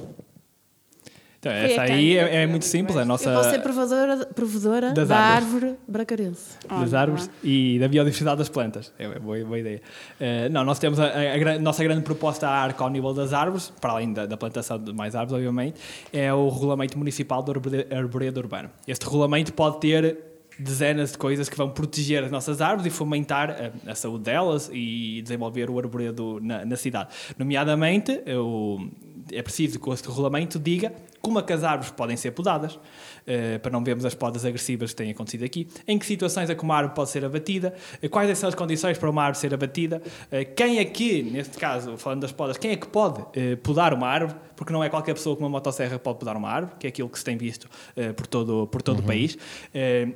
Então, 1.50 1.82
essa 1.82 1.82
aí 1.92 2.16
é, 2.16 2.42
é 2.42 2.46
muito 2.46 2.64
simples. 2.64 2.96
A 2.96 3.04
nossa, 3.04 3.28
Eu 3.30 3.34
vou 3.34 3.44
ser 3.44 3.58
provedora, 3.60 4.26
provedora 4.26 4.92
Das 4.92 5.08
da 5.08 5.16
árvores. 5.16 5.62
árvore 5.64 5.78
bracarense. 5.88 6.56
das 6.68 6.94
árvores 6.94 7.30
e 7.42 7.78
da 7.78 7.88
biodiversidade 7.88 8.38
das 8.38 8.48
plantas. 8.48 8.92
É 8.98 9.06
uma 9.08 9.18
boa, 9.20 9.38
boa 9.44 9.58
ideia. 9.58 9.80
Eh, 10.20 10.48
não, 10.48 10.64
nós 10.64 10.78
temos 10.78 10.98
a, 11.00 11.06
a- 11.06 11.54
a 11.54 11.58
nossa 11.58 11.82
grande 11.84 12.02
proposta 12.02 12.46
à 12.48 12.50
ARC 12.62 12.80
ao 12.80 12.90
nível 12.90 13.12
das 13.14 13.32
árvores, 13.32 13.72
para 13.80 13.92
além 13.92 14.12
da, 14.12 14.26
da 14.26 14.36
plantação 14.36 14.78
de 14.78 14.92
mais 14.92 15.14
árvores, 15.14 15.34
obviamente, 15.34 15.80
é 16.12 16.32
o 16.32 16.48
Regulamento 16.48 16.98
Municipal 16.98 17.42
do 17.42 17.52
Arbore- 17.52 17.86
Arboredo 17.90 18.40
Urbano. 18.40 18.70
Este 18.86 19.04
regulamento 19.04 19.52
pode 19.52 19.80
ter 19.80 20.18
dezenas 20.58 21.12
de 21.12 21.18
coisas 21.18 21.50
que 21.50 21.56
vão 21.56 21.68
proteger 21.68 22.24
as 22.24 22.30
nossas 22.30 22.62
árvores 22.62 22.86
e 22.86 22.96
fomentar 22.96 23.50
a, 23.86 23.90
a 23.90 23.94
saúde 23.94 24.24
delas 24.24 24.70
e 24.72 25.20
desenvolver 25.22 25.68
o 25.68 25.78
arboredo 25.78 26.38
na, 26.42 26.64
na 26.64 26.76
cidade. 26.76 27.10
Nomeadamente, 27.38 28.20
o- 28.38 28.88
é 29.32 29.42
preciso 29.42 29.78
que 29.80 29.90
este 29.90 30.08
regulamento 30.08 30.58
diga 30.58 30.92
como 31.26 31.40
é 31.40 31.42
que 31.42 31.52
as 31.52 31.64
árvores 31.64 31.90
podem 31.90 32.16
ser 32.16 32.30
podadas, 32.30 32.78
eh, 33.26 33.58
para 33.58 33.72
não 33.72 33.82
vermos 33.82 34.04
as 34.04 34.14
podas 34.14 34.44
agressivas 34.44 34.90
que 34.90 34.96
têm 34.96 35.10
acontecido 35.10 35.44
aqui, 35.44 35.66
em 35.88 35.98
que 35.98 36.06
situações 36.06 36.48
é 36.48 36.54
que 36.54 36.62
uma 36.62 36.76
árvore 36.76 36.94
pode 36.94 37.10
ser 37.10 37.24
abatida, 37.24 37.74
eh, 38.00 38.06
quais 38.06 38.38
são 38.38 38.48
as 38.48 38.54
condições 38.54 38.96
para 38.96 39.10
uma 39.10 39.24
árvore 39.24 39.40
ser 39.40 39.52
abatida, 39.52 40.00
eh, 40.30 40.44
quem 40.44 40.78
é 40.78 40.84
que, 40.84 41.24
neste 41.24 41.58
caso, 41.58 41.96
falando 41.96 42.20
das 42.20 42.30
podas, 42.30 42.56
quem 42.56 42.70
é 42.70 42.76
que 42.76 42.86
pode 42.86 43.24
podar 43.64 43.92
uma 43.92 44.06
árvore, 44.06 44.38
porque 44.54 44.72
não 44.72 44.84
é 44.84 44.88
qualquer 44.88 45.14
pessoa 45.14 45.34
com 45.34 45.42
uma 45.42 45.48
motosserra 45.48 45.98
pode 45.98 46.20
podar 46.20 46.36
uma 46.36 46.48
árvore, 46.48 46.76
que 46.78 46.86
é 46.86 46.90
aquilo 46.90 47.08
que 47.08 47.18
se 47.18 47.24
tem 47.24 47.36
visto 47.36 47.68
por 48.16 48.26
todo, 48.26 48.68
por 48.68 48.80
todo 48.80 49.00
o 49.00 49.02
país. 49.02 49.36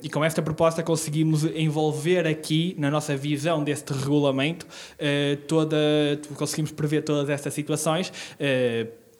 E 0.03 0.09
com 0.09 0.25
esta 0.25 0.41
proposta 0.41 0.83
conseguimos 0.83 1.45
envolver 1.45 2.27
aqui, 2.27 2.75
na 2.79 2.91
nossa 2.91 3.17
visão 3.17 3.63
deste 3.63 3.93
regulamento, 3.93 4.67
toda, 5.47 5.77
conseguimos 6.37 6.71
prever 6.73 7.03
todas 7.03 7.29
estas 7.29 7.53
situações, 7.53 8.13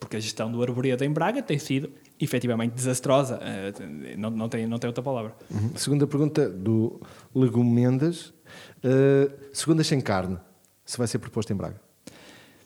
porque 0.01 0.17
a 0.17 0.19
gestão 0.19 0.51
do 0.51 0.63
arboredo 0.63 1.03
em 1.05 1.11
Braga 1.11 1.43
tem 1.43 1.59
sido 1.59 1.91
efetivamente 2.19 2.73
desastrosa. 2.73 3.39
Eh, 3.43 4.15
não, 4.17 4.31
não, 4.31 4.49
tem, 4.49 4.65
não 4.65 4.79
tem 4.79 4.87
outra 4.87 5.03
palavra. 5.03 5.35
Uhum. 5.49 5.71
Segunda 5.75 6.07
pergunta 6.07 6.49
do 6.49 6.99
Legume 7.33 7.69
Mendes. 7.69 8.33
Uh, 8.83 9.31
segundas 9.53 9.85
sem 9.85 10.01
carne, 10.01 10.37
se 10.83 10.97
vai 10.97 11.07
ser 11.07 11.19
proposto 11.19 11.53
em 11.53 11.55
Braga. 11.55 11.79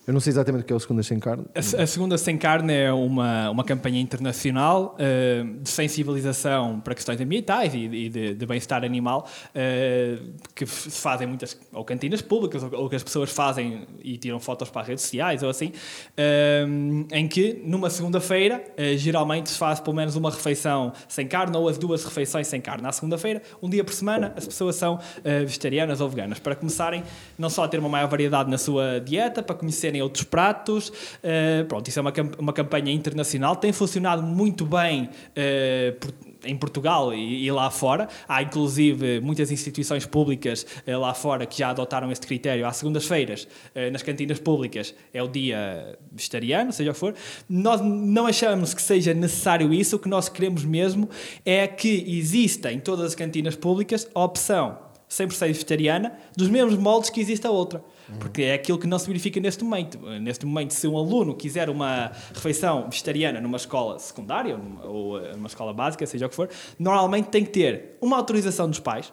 Eu 0.08 0.14
não 0.14 0.20
sei 0.20 0.32
exatamente 0.32 0.62
o 0.62 0.66
que 0.66 0.72
é 0.72 0.76
o 0.76 0.80
segundas 0.80 1.08
sem 1.08 1.20
carne. 1.20 1.46
A, 1.56 1.60
a 1.60 1.88
segunda 1.88 2.16
sem 2.18 2.38
carne 2.38 2.74
é 2.74 2.94
uma, 2.94 3.50
uma 3.50 3.64
campanha 3.64 4.00
internacional 4.00 4.96
eh, 5.00 5.44
de 5.60 5.68
sensibilização 5.68 6.80
para 6.80 6.94
questões 6.94 7.20
ambientais 7.20 7.74
e, 7.74 7.86
e 7.86 8.10
de, 8.10 8.36
de 8.36 8.46
bem-estar 8.46 8.84
animal 8.84 9.28
eh, 9.56 10.20
que 10.54 10.68
se 10.68 11.02
fazem 11.02 11.26
muitas 11.26 11.60
ou 11.74 11.84
cantinas 11.84 12.22
públicas 12.22 12.62
ou, 12.62 12.82
ou 12.82 12.90
que 12.90 12.96
as 12.96 13.04
pessoas 13.04 13.32
fazem 13.32 13.88
e 14.04 14.16
tiram 14.18 14.40
fotos 14.40 14.70
para 14.70 14.84
as 14.84 14.88
redes 14.90 15.04
sociais 15.04 15.42
ou 15.42 15.50
assim 15.50 15.72
eh, 16.16 16.66
em 17.12 17.28
que 17.28 17.60
numa 17.66 17.90
segunda-feira 17.90 18.64
geralmente 18.98 19.50
se 19.50 19.58
faz 19.58 19.80
pelo 19.80 19.96
menos 19.96 20.16
uma 20.16 20.30
refeição 20.30 20.94
sem 21.08 21.28
carne 21.28 21.58
ou 21.58 21.68
as 21.68 21.80
duas 21.80 22.04
refeições 22.06 22.46
sem 22.48 22.62
carne. 22.62 22.84
Na 22.84 22.92
segunda-feira, 22.92 23.42
um 23.62 23.70
dia 23.70 23.84
por 23.84 23.94
semana, 23.94 24.34
as 24.36 24.46
pessoas 24.46 24.76
são 24.76 25.00
vegetarianas 25.24 26.02
ou 26.02 26.10
veganas 26.10 26.40
para 26.40 26.56
começarem 26.56 27.04
não 27.38 27.50
só 27.50 27.64
a 27.64 27.68
ter 27.68 27.80
uma 27.80 27.90
maior 27.90 28.08
variedade 28.08 28.50
na 28.50 28.58
sua 28.58 29.00
dieta, 29.00 29.42
para 29.42 29.56
conhecerem 29.56 29.95
outros 30.02 30.24
pratos. 30.24 30.92
eh, 31.24 31.64
pronto, 31.68 31.88
isso 31.88 32.00
é 32.00 32.02
uma, 32.02 32.14
uma 32.40 32.54
campanha 32.54 32.92
internacional, 32.92 33.56
tem 33.56 33.72
funcionado 33.72 34.22
muito 34.24 34.66
bem 34.66 35.10
eh, 35.36 35.96
por- 36.00 36.14
em 36.48 36.56
Portugal 36.56 37.12
e, 37.12 37.44
e 37.46 37.52
lá 37.52 37.72
fora. 37.72 38.08
Há 38.28 38.44
inclusive 38.44 39.20
muitas 39.20 39.50
instituições 39.52 40.06
públicas 40.06 40.64
eh, 40.86 40.96
lá 40.96 41.12
fora 41.14 41.46
que 41.48 41.58
já 41.58 41.70
adotaram 41.72 42.12
este 42.12 42.28
critério. 42.28 42.68
Às 42.68 42.78
segundas-feiras, 42.78 43.48
eh, 43.74 43.90
nas 43.90 44.04
cantinas 44.04 44.40
públicas, 44.40 44.94
é 45.12 45.24
o 45.24 45.28
dia 45.28 45.98
vegetariano, 46.12 46.72
seja 46.72 46.92
o 46.92 46.94
que 46.94 47.00
for. 47.00 47.16
Nós 47.50 47.82
não 47.82 48.28
achamos 48.28 48.74
que 48.76 48.82
seja 48.82 49.12
necessário 49.14 49.74
isso. 49.74 49.96
O 49.96 50.00
que 50.00 50.08
nós 50.08 50.30
queremos 50.30 50.64
mesmo 50.64 51.10
é 51.44 51.66
que 51.68 52.06
exista 52.08 52.72
em 52.72 52.80
todas 52.80 53.06
as 53.08 53.16
cantinas 53.16 53.56
públicas 53.56 54.08
a 54.14 54.24
opção 54.24 54.78
100% 55.10 55.48
vegetariana, 55.48 56.14
dos 56.38 56.48
mesmos 56.48 56.78
moldes 56.78 57.10
que 57.10 57.20
existe 57.22 57.46
a 57.48 57.50
outra. 57.52 57.84
Porque 58.20 58.44
é 58.44 58.54
aquilo 58.54 58.78
que 58.78 58.88
não 58.88 59.00
se 59.00 59.08
verifica 59.08 59.40
neste 59.40 59.64
momento. 59.64 60.00
Neste 60.20 60.46
momento, 60.46 60.72
se 60.74 60.88
um 60.88 60.98
aluno 60.98 61.36
quiser 61.36 61.70
uma 61.70 62.12
refeição 62.34 62.90
vegetariana 62.90 63.42
numa 63.42 63.58
escola 63.58 63.98
secundária 64.00 64.56
ou 64.56 64.64
numa, 64.64 64.86
ou 64.86 65.20
eh, 65.20 65.36
numa 65.36 65.48
escola 65.48 65.74
básica, 65.74 66.06
seja 66.06 66.26
o 66.26 66.30
que 66.30 66.36
for, 66.36 66.50
normalmente 66.78 67.30
tem 67.30 67.44
que 67.44 67.52
ter 67.52 67.98
uma 68.02 68.18
autorização 68.18 68.70
dos 68.70 68.80
pais, 68.80 69.12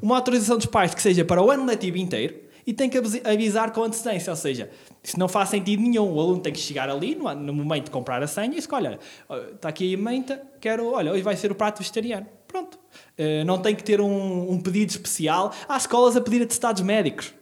uma 0.00 0.16
autorização 0.16 0.56
dos 0.56 0.66
pais 0.66 0.94
que 0.94 1.02
seja 1.02 1.24
para 1.24 1.42
o 1.42 1.50
ano 1.50 1.66
letivo 1.66 1.98
inteiro 1.98 2.48
e 2.66 2.72
tem 2.72 2.88
que 2.88 2.98
avisar 3.24 3.72
com 3.72 3.82
antecedência. 3.82 4.30
Ou 4.30 4.36
seja, 4.36 4.70
isso 5.02 5.18
não 5.18 5.28
faz 5.28 5.48
sentido 5.48 5.82
nenhum. 5.82 6.12
O 6.12 6.20
aluno 6.20 6.40
tem 6.40 6.52
que 6.52 6.58
chegar 6.58 6.88
ali 6.88 7.14
no, 7.14 7.34
no 7.34 7.52
momento 7.52 7.86
de 7.86 7.90
comprar 7.90 8.22
a 8.22 8.26
senha 8.26 8.54
e 8.54 8.58
escolher: 8.58 8.98
olha, 9.28 9.50
está 9.54 9.68
aqui 9.68 9.94
a 9.94 9.98
menta, 9.98 10.42
quero, 10.60 10.92
olha, 10.92 11.12
hoje 11.12 11.22
vai 11.22 11.36
ser 11.36 11.50
o 11.50 11.54
prato 11.54 11.78
vegetariano. 11.78 12.26
Pronto. 12.46 12.78
Eh, 13.16 13.44
não 13.44 13.58
tem 13.58 13.74
que 13.74 13.82
ter 13.82 14.00
um, 14.00 14.52
um 14.52 14.60
pedido 14.60 14.90
especial. 14.90 15.52
Há 15.68 15.76
escolas 15.76 16.16
a 16.16 16.20
pedir 16.20 16.42
atestados 16.42 16.82
médicos 16.82 17.34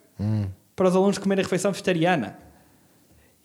para 0.77 0.89
os 0.89 0.95
alunos 0.95 1.18
comerem 1.18 1.43
a 1.43 1.45
refeição 1.45 1.72
vegetariana. 1.72 2.39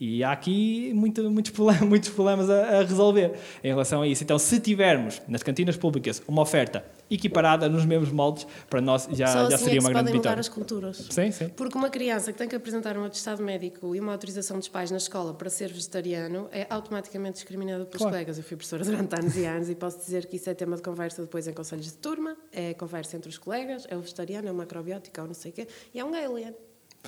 E 0.03 0.23
há 0.23 0.31
aqui 0.31 0.91
muito- 0.95 1.29
muitos, 1.29 1.51
problemas, 1.53 1.81
muitos 1.87 2.09
problemas 2.09 2.49
a, 2.49 2.79
a 2.79 2.83
resolver 2.83 3.33
em 3.63 3.67
relação 3.67 4.01
a 4.01 4.07
isso. 4.07 4.23
Então, 4.23 4.39
se 4.39 4.59
tivermos 4.59 5.21
nas 5.27 5.43
cantinas 5.43 5.77
públicas 5.77 6.23
uma 6.27 6.41
oferta 6.41 6.83
equiparada 7.07 7.69
nos 7.69 7.85
mesmos 7.85 8.09
moldes, 8.11 8.47
para 8.67 8.81
nós 8.81 9.07
já, 9.11 9.27
Só 9.27 9.33
já 9.41 9.45
assim 9.45 9.53
é 9.53 9.57
seria 9.59 9.73
que 9.73 9.79
uma 9.79 9.89
se 9.89 9.93
grande 9.93 9.93
podem 9.93 10.13
mudar 10.15 10.17
vitória. 10.29 10.39
as 10.39 10.49
culturas. 10.49 10.97
Sim, 11.11 11.31
sim. 11.31 11.49
Porque 11.49 11.77
uma 11.77 11.89
criança 11.91 12.31
que 12.33 12.37
tem 12.39 12.47
que 12.47 12.55
apresentar 12.55 12.97
um 12.97 13.03
atestado 13.03 13.43
médico 13.43 13.95
e 13.95 13.99
uma 13.99 14.13
autorização 14.13 14.57
dos 14.57 14.67
pais 14.67 14.89
na 14.89 14.97
escola 14.97 15.35
para 15.35 15.51
ser 15.51 15.71
vegetariano 15.71 16.49
é 16.51 16.65
automaticamente 16.67 17.35
discriminado 17.35 17.85
pelos 17.85 17.97
Claro. 17.99 18.13
colegas. 18.13 18.39
Eu 18.39 18.43
fui 18.43 18.57
professora 18.57 18.83
durante 18.83 19.13
anos 19.13 19.37
e 19.37 19.45
anos 19.45 19.69
e 19.69 19.75
posso 19.75 19.99
dizer 19.99 20.25
que 20.25 20.37
isso 20.37 20.49
é 20.49 20.55
tema 20.55 20.75
de 20.77 20.81
conversa 20.81 21.21
depois 21.21 21.47
em 21.47 21.53
conselhos 21.53 21.85
de 21.85 21.93
turma, 21.93 22.35
é 22.51 22.73
conversa 22.73 23.17
entre 23.17 23.29
os 23.29 23.37
colegas, 23.37 23.85
é 23.87 23.95
o 23.95 23.99
vegetariano, 24.01 24.47
é 24.47 24.51
o 24.51 24.55
macrobiótico, 24.55 25.19
é 25.19 25.23
o 25.23 25.27
não 25.27 25.33
sei 25.35 25.51
o 25.51 25.53
quê, 25.53 25.67
e 25.93 25.99
é 25.99 26.03
um 26.03 26.15
alien. 26.15 26.55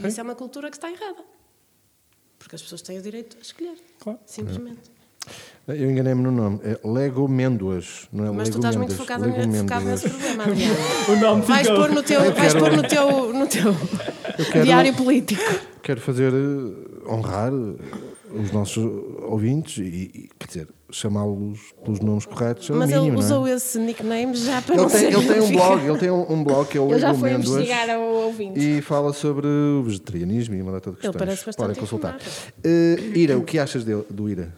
E 0.01 0.07
isso 0.07 0.19
é 0.19 0.23
uma 0.23 0.35
cultura 0.35 0.69
que 0.69 0.77
está 0.77 0.89
errada. 0.89 1.23
Porque 2.39 2.55
as 2.55 2.61
pessoas 2.61 2.81
têm 2.81 2.97
o 2.97 3.01
direito 3.01 3.37
a 3.37 3.41
escolher. 3.41 3.75
Claro. 3.99 4.19
Simplesmente. 4.25 4.91
Eu 5.67 5.89
enganei-me 5.89 6.21
no 6.21 6.31
nome. 6.31 6.59
É 6.63 6.77
Lego 6.85 7.27
Mendoas, 7.29 8.07
não 8.11 8.25
é 8.25 8.31
Mas 8.31 8.49
tu 8.49 8.55
Lego 8.55 8.57
estás 8.59 8.75
muito 8.75 8.95
focado, 8.95 9.23
Lego 9.23 9.35
focado 9.59 9.85
Mendoas. 9.85 10.03
nesse 10.03 10.09
problema, 10.09 10.43
Adriano. 10.51 10.75
O 11.09 11.15
nome 11.15 11.41
Vais 11.43 11.67
pôr 11.69 11.89
no 11.91 12.03
teu, 12.03 12.19
vais 12.19 12.33
quero- 12.53 12.59
pôr 12.59 12.71
no 12.73 12.83
teu, 12.87 13.33
no 13.33 13.47
teu 13.47 13.73
quero- 14.51 14.65
diário 14.65 14.93
político. 14.93 15.41
Quero 15.81 16.01
fazer 16.01 16.33
eh, 16.33 17.09
honrar 17.09 17.53
eh, 17.53 18.12
os 18.33 18.51
nossos 18.51 18.83
ouvintes 19.23 19.77
e, 19.77 19.81
e, 20.13 20.29
quer 20.39 20.47
dizer, 20.47 20.67
chamá-los 20.91 21.59
pelos 21.83 21.99
nomes 21.99 22.25
corretos. 22.25 22.69
é 22.69 22.73
Mas 22.73 22.89
ele 22.89 22.99
mínimo, 23.01 23.17
não 23.17 23.23
é? 23.23 23.25
usou 23.25 23.47
esse 23.47 23.79
nickname 23.79 24.35
já 24.35 24.61
para 24.61 24.75
não 24.75 24.83
Ele 24.83 24.91
tem, 24.91 24.99
ser 24.99 25.17
ele 25.17 25.27
tem 25.27 25.41
um 25.41 25.51
blog, 25.51 25.85
ele 25.87 25.97
tem 25.97 26.11
um, 26.11 26.31
um 26.33 26.43
blog 26.43 26.67
que 26.67 26.77
é 26.77 26.81
o 26.81 26.93
Ele 26.93 27.05
ouvinte. 27.97 28.59
e 28.59 28.81
fala 28.81 29.13
sobre 29.13 29.47
o 29.47 29.83
vegetarianismo 29.83 30.55
e 30.55 30.61
uma 30.61 30.71
data 30.71 30.91
de 30.91 30.97
Ele 30.97 31.01
questões. 31.01 31.19
parece 31.19 31.45
bastante 31.45 31.65
Podem 31.67 31.79
consultar. 31.79 32.17
Eh, 32.63 32.99
Ira, 33.15 33.37
o 33.37 33.43
que 33.43 33.59
achas 33.59 33.83
dele, 33.83 34.03
do 34.09 34.29
Ira? 34.29 34.53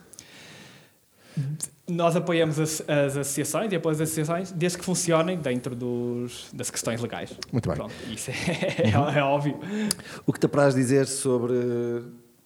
Nós 1.87 2.15
apoiamos 2.15 2.59
as, 2.59 2.81
as 2.89 3.15
associações 3.17 3.71
e 3.71 3.75
apoiamos 3.75 4.01
as 4.01 4.09
associações 4.09 4.51
desde 4.51 4.77
que 4.79 4.85
funcionem 4.85 5.37
dentro 5.37 5.75
dos, 5.75 6.47
das 6.51 6.71
questões 6.71 6.99
legais. 6.99 7.31
Muito 7.51 7.67
bem. 7.69 7.77
Pronto, 7.77 7.93
isso 8.11 8.31
é, 8.31 8.89
é 9.19 9.23
óbvio. 9.23 9.59
O 10.25 10.33
que 10.33 10.39
te 10.39 10.45
apraz 10.47 10.73
dizer 10.73 11.05
sobre 11.05 11.53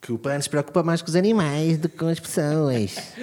que 0.02 0.12
o 0.12 0.18
PAN 0.18 0.40
se 0.40 0.50
preocupa 0.50 0.84
mais 0.84 1.02
com 1.02 1.10
os 1.10 1.16
animais 1.16 1.78
do 1.78 1.90
que 1.90 1.98
com 1.98 2.08
as 2.08 2.20
pessoas? 2.20 3.14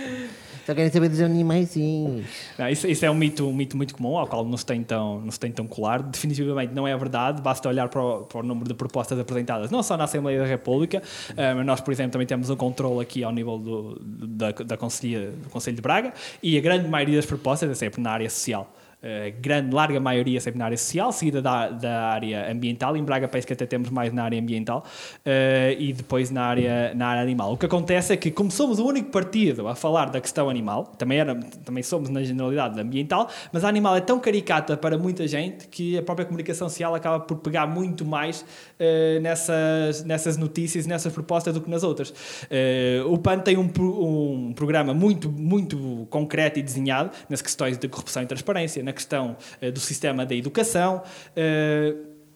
Só 0.66 0.74
querem 0.74 0.90
saber 0.90 1.08
dos 1.08 1.20
animaizinhos. 1.20 2.26
Não, 2.58 2.68
isso, 2.68 2.88
isso 2.88 3.06
é 3.06 3.10
um 3.10 3.14
mito, 3.14 3.48
um 3.48 3.52
mito 3.52 3.76
muito 3.76 3.94
comum, 3.94 4.18
ao 4.18 4.26
qual 4.26 4.44
não 4.44 4.56
se 4.56 4.66
tem 4.66 4.82
tão, 4.82 5.20
não 5.20 5.30
se 5.30 5.38
tem 5.38 5.52
tão 5.52 5.64
colar. 5.64 6.02
Definitivamente 6.02 6.74
não 6.74 6.88
é 6.88 6.96
verdade, 6.96 7.40
basta 7.40 7.68
olhar 7.68 7.88
para 7.88 8.02
o, 8.02 8.24
para 8.24 8.40
o 8.40 8.42
número 8.42 8.66
de 8.66 8.74
propostas 8.74 9.16
apresentadas, 9.16 9.70
não 9.70 9.80
só 9.80 9.96
na 9.96 10.04
Assembleia 10.04 10.40
da 10.40 10.44
República, 10.44 11.00
eh, 11.36 11.54
mas 11.54 11.64
nós, 11.64 11.80
por 11.80 11.92
exemplo, 11.92 12.10
também 12.10 12.26
temos 12.26 12.50
um 12.50 12.56
controle 12.56 13.00
aqui 13.00 13.22
ao 13.22 13.30
nível 13.30 13.58
do, 13.58 14.00
da, 14.02 14.50
da 14.50 14.76
Conselhia, 14.76 15.30
do 15.30 15.48
Conselho 15.50 15.76
de 15.76 15.82
Braga, 15.82 16.12
e 16.42 16.58
a 16.58 16.60
grande 16.60 16.88
maioria 16.88 17.14
das 17.14 17.26
propostas 17.26 17.70
é 17.70 17.74
sempre 17.74 18.00
na 18.00 18.10
área 18.10 18.28
social. 18.28 18.75
A 19.02 19.30
grande, 19.30 19.74
larga 19.74 20.00
maioria 20.00 20.40
sempre 20.40 20.58
na 20.58 20.64
área 20.64 20.76
social, 20.76 21.12
seguida 21.12 21.42
da, 21.42 21.68
da 21.68 22.08
área 22.08 22.50
ambiental. 22.50 22.96
Em 22.96 23.04
Braga 23.04 23.28
parece 23.28 23.46
que 23.46 23.52
até 23.52 23.66
temos 23.66 23.90
mais 23.90 24.12
na 24.12 24.24
área 24.24 24.40
ambiental 24.40 24.84
eh, 25.24 25.76
e 25.78 25.92
depois 25.92 26.30
na 26.30 26.42
área, 26.42 26.94
na 26.94 27.08
área 27.08 27.22
animal. 27.22 27.52
O 27.52 27.56
que 27.56 27.66
acontece 27.66 28.12
é 28.12 28.16
que, 28.16 28.30
como 28.30 28.50
somos 28.50 28.78
o 28.78 28.86
único 28.86 29.10
partido 29.10 29.68
a 29.68 29.74
falar 29.74 30.06
da 30.10 30.20
questão 30.20 30.48
animal, 30.48 30.86
também, 30.98 31.18
era, 31.18 31.34
também 31.64 31.82
somos 31.82 32.08
na 32.08 32.22
generalidade 32.22 32.80
ambiental, 32.80 33.28
mas 33.52 33.64
a 33.64 33.68
animal 33.68 33.96
é 33.96 34.00
tão 34.00 34.18
caricata 34.18 34.76
para 34.76 34.98
muita 34.98 35.28
gente 35.28 35.68
que 35.68 35.98
a 35.98 36.02
própria 36.02 36.24
comunicação 36.24 36.68
social 36.68 36.94
acaba 36.94 37.20
por 37.20 37.36
pegar 37.38 37.66
muito 37.66 38.04
mais 38.04 38.44
eh, 38.78 39.20
nessas, 39.20 40.04
nessas 40.04 40.36
notícias 40.36 40.86
nessas 40.86 41.12
propostas 41.12 41.54
do 41.54 41.60
que 41.60 41.70
nas 41.70 41.82
outras. 41.82 42.12
Eh, 42.50 43.02
o 43.06 43.18
PAN 43.18 43.38
tem 43.40 43.56
um, 43.56 43.70
um 43.78 44.52
programa 44.54 44.92
muito, 44.94 45.30
muito 45.30 46.06
concreto 46.10 46.58
e 46.58 46.62
desenhado 46.62 47.10
nas 47.28 47.42
questões 47.42 47.78
de 47.78 47.88
corrupção 47.88 48.22
e 48.22 48.26
transparência, 48.26 48.82
na 48.86 48.92
questão 48.92 49.36
eh, 49.60 49.70
do 49.70 49.80
sistema 49.80 50.24
da 50.24 50.34
educação. 50.34 51.02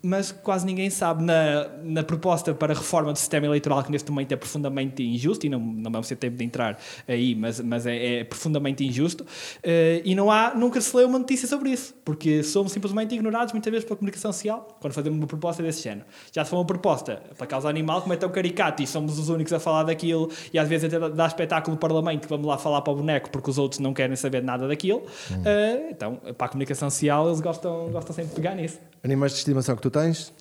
Mas 0.02 0.32
quase 0.32 0.64
ninguém 0.64 0.88
sabe 0.90 1.22
na, 1.22 1.68
na 1.82 2.02
proposta 2.02 2.54
para 2.54 2.74
reforma 2.74 3.12
do 3.12 3.18
sistema 3.18 3.46
eleitoral, 3.46 3.82
que 3.82 3.90
neste 3.90 4.10
momento 4.10 4.32
é 4.32 4.36
profundamente 4.36 5.02
injusto, 5.02 5.46
e 5.46 5.48
não, 5.48 5.60
não 5.60 5.90
vamos 5.90 6.08
ter 6.08 6.16
tempo 6.16 6.36
de 6.36 6.44
entrar 6.44 6.78
aí, 7.06 7.34
mas, 7.34 7.60
mas 7.60 7.86
é, 7.86 8.20
é 8.20 8.24
profundamente 8.24 8.84
injusto, 8.84 9.26
eh, 9.62 10.00
e 10.04 10.14
não 10.14 10.30
há, 10.30 10.54
nunca 10.54 10.80
se 10.80 10.96
lê 10.96 11.04
uma 11.04 11.18
notícia 11.18 11.46
sobre 11.46 11.70
isso, 11.70 11.94
porque 12.04 12.42
somos 12.42 12.72
simplesmente 12.72 13.14
ignorados 13.14 13.52
muitas 13.52 13.70
vezes 13.70 13.84
pela 13.84 13.96
comunicação 13.96 14.32
social, 14.32 14.78
quando 14.80 14.92
fazemos 14.92 15.18
uma 15.18 15.26
proposta 15.26 15.62
desse 15.62 15.82
género. 15.82 16.06
Já 16.32 16.44
se 16.44 16.50
for 16.50 16.56
uma 16.56 16.64
proposta 16.64 17.22
para 17.36 17.46
causa 17.46 17.68
animal, 17.68 18.00
como 18.00 18.14
é 18.14 18.16
tão 18.16 18.30
caricato, 18.30 18.82
e 18.82 18.86
somos 18.86 19.18
os 19.18 19.28
únicos 19.28 19.52
a 19.52 19.60
falar 19.60 19.82
daquilo, 19.84 20.30
e 20.52 20.58
às 20.58 20.68
vezes 20.68 20.92
até 20.92 21.10
dá 21.10 21.26
espetáculo 21.26 21.74
no 21.74 21.80
Parlamento, 21.80 22.22
que 22.22 22.28
vamos 22.28 22.46
lá 22.46 22.56
falar 22.56 22.80
para 22.80 22.92
o 22.92 22.96
boneco, 22.96 23.30
porque 23.30 23.50
os 23.50 23.58
outros 23.58 23.80
não 23.80 23.92
querem 23.92 24.16
saber 24.16 24.42
nada 24.42 24.66
daquilo, 24.66 25.02
eh, 25.44 25.88
então, 25.90 26.16
para 26.36 26.46
a 26.46 26.48
comunicação 26.48 26.88
social, 26.88 27.26
eles 27.26 27.40
gostam, 27.40 27.90
gostam 27.90 28.14
sempre 28.14 28.30
de 28.30 28.36
pegar 28.36 28.54
nisso. 28.54 28.78
Animais 29.02 29.32
de 29.32 29.38
estimação 29.38 29.74
que 29.76 29.82
tu 29.82 29.90
tens? 29.90 30.32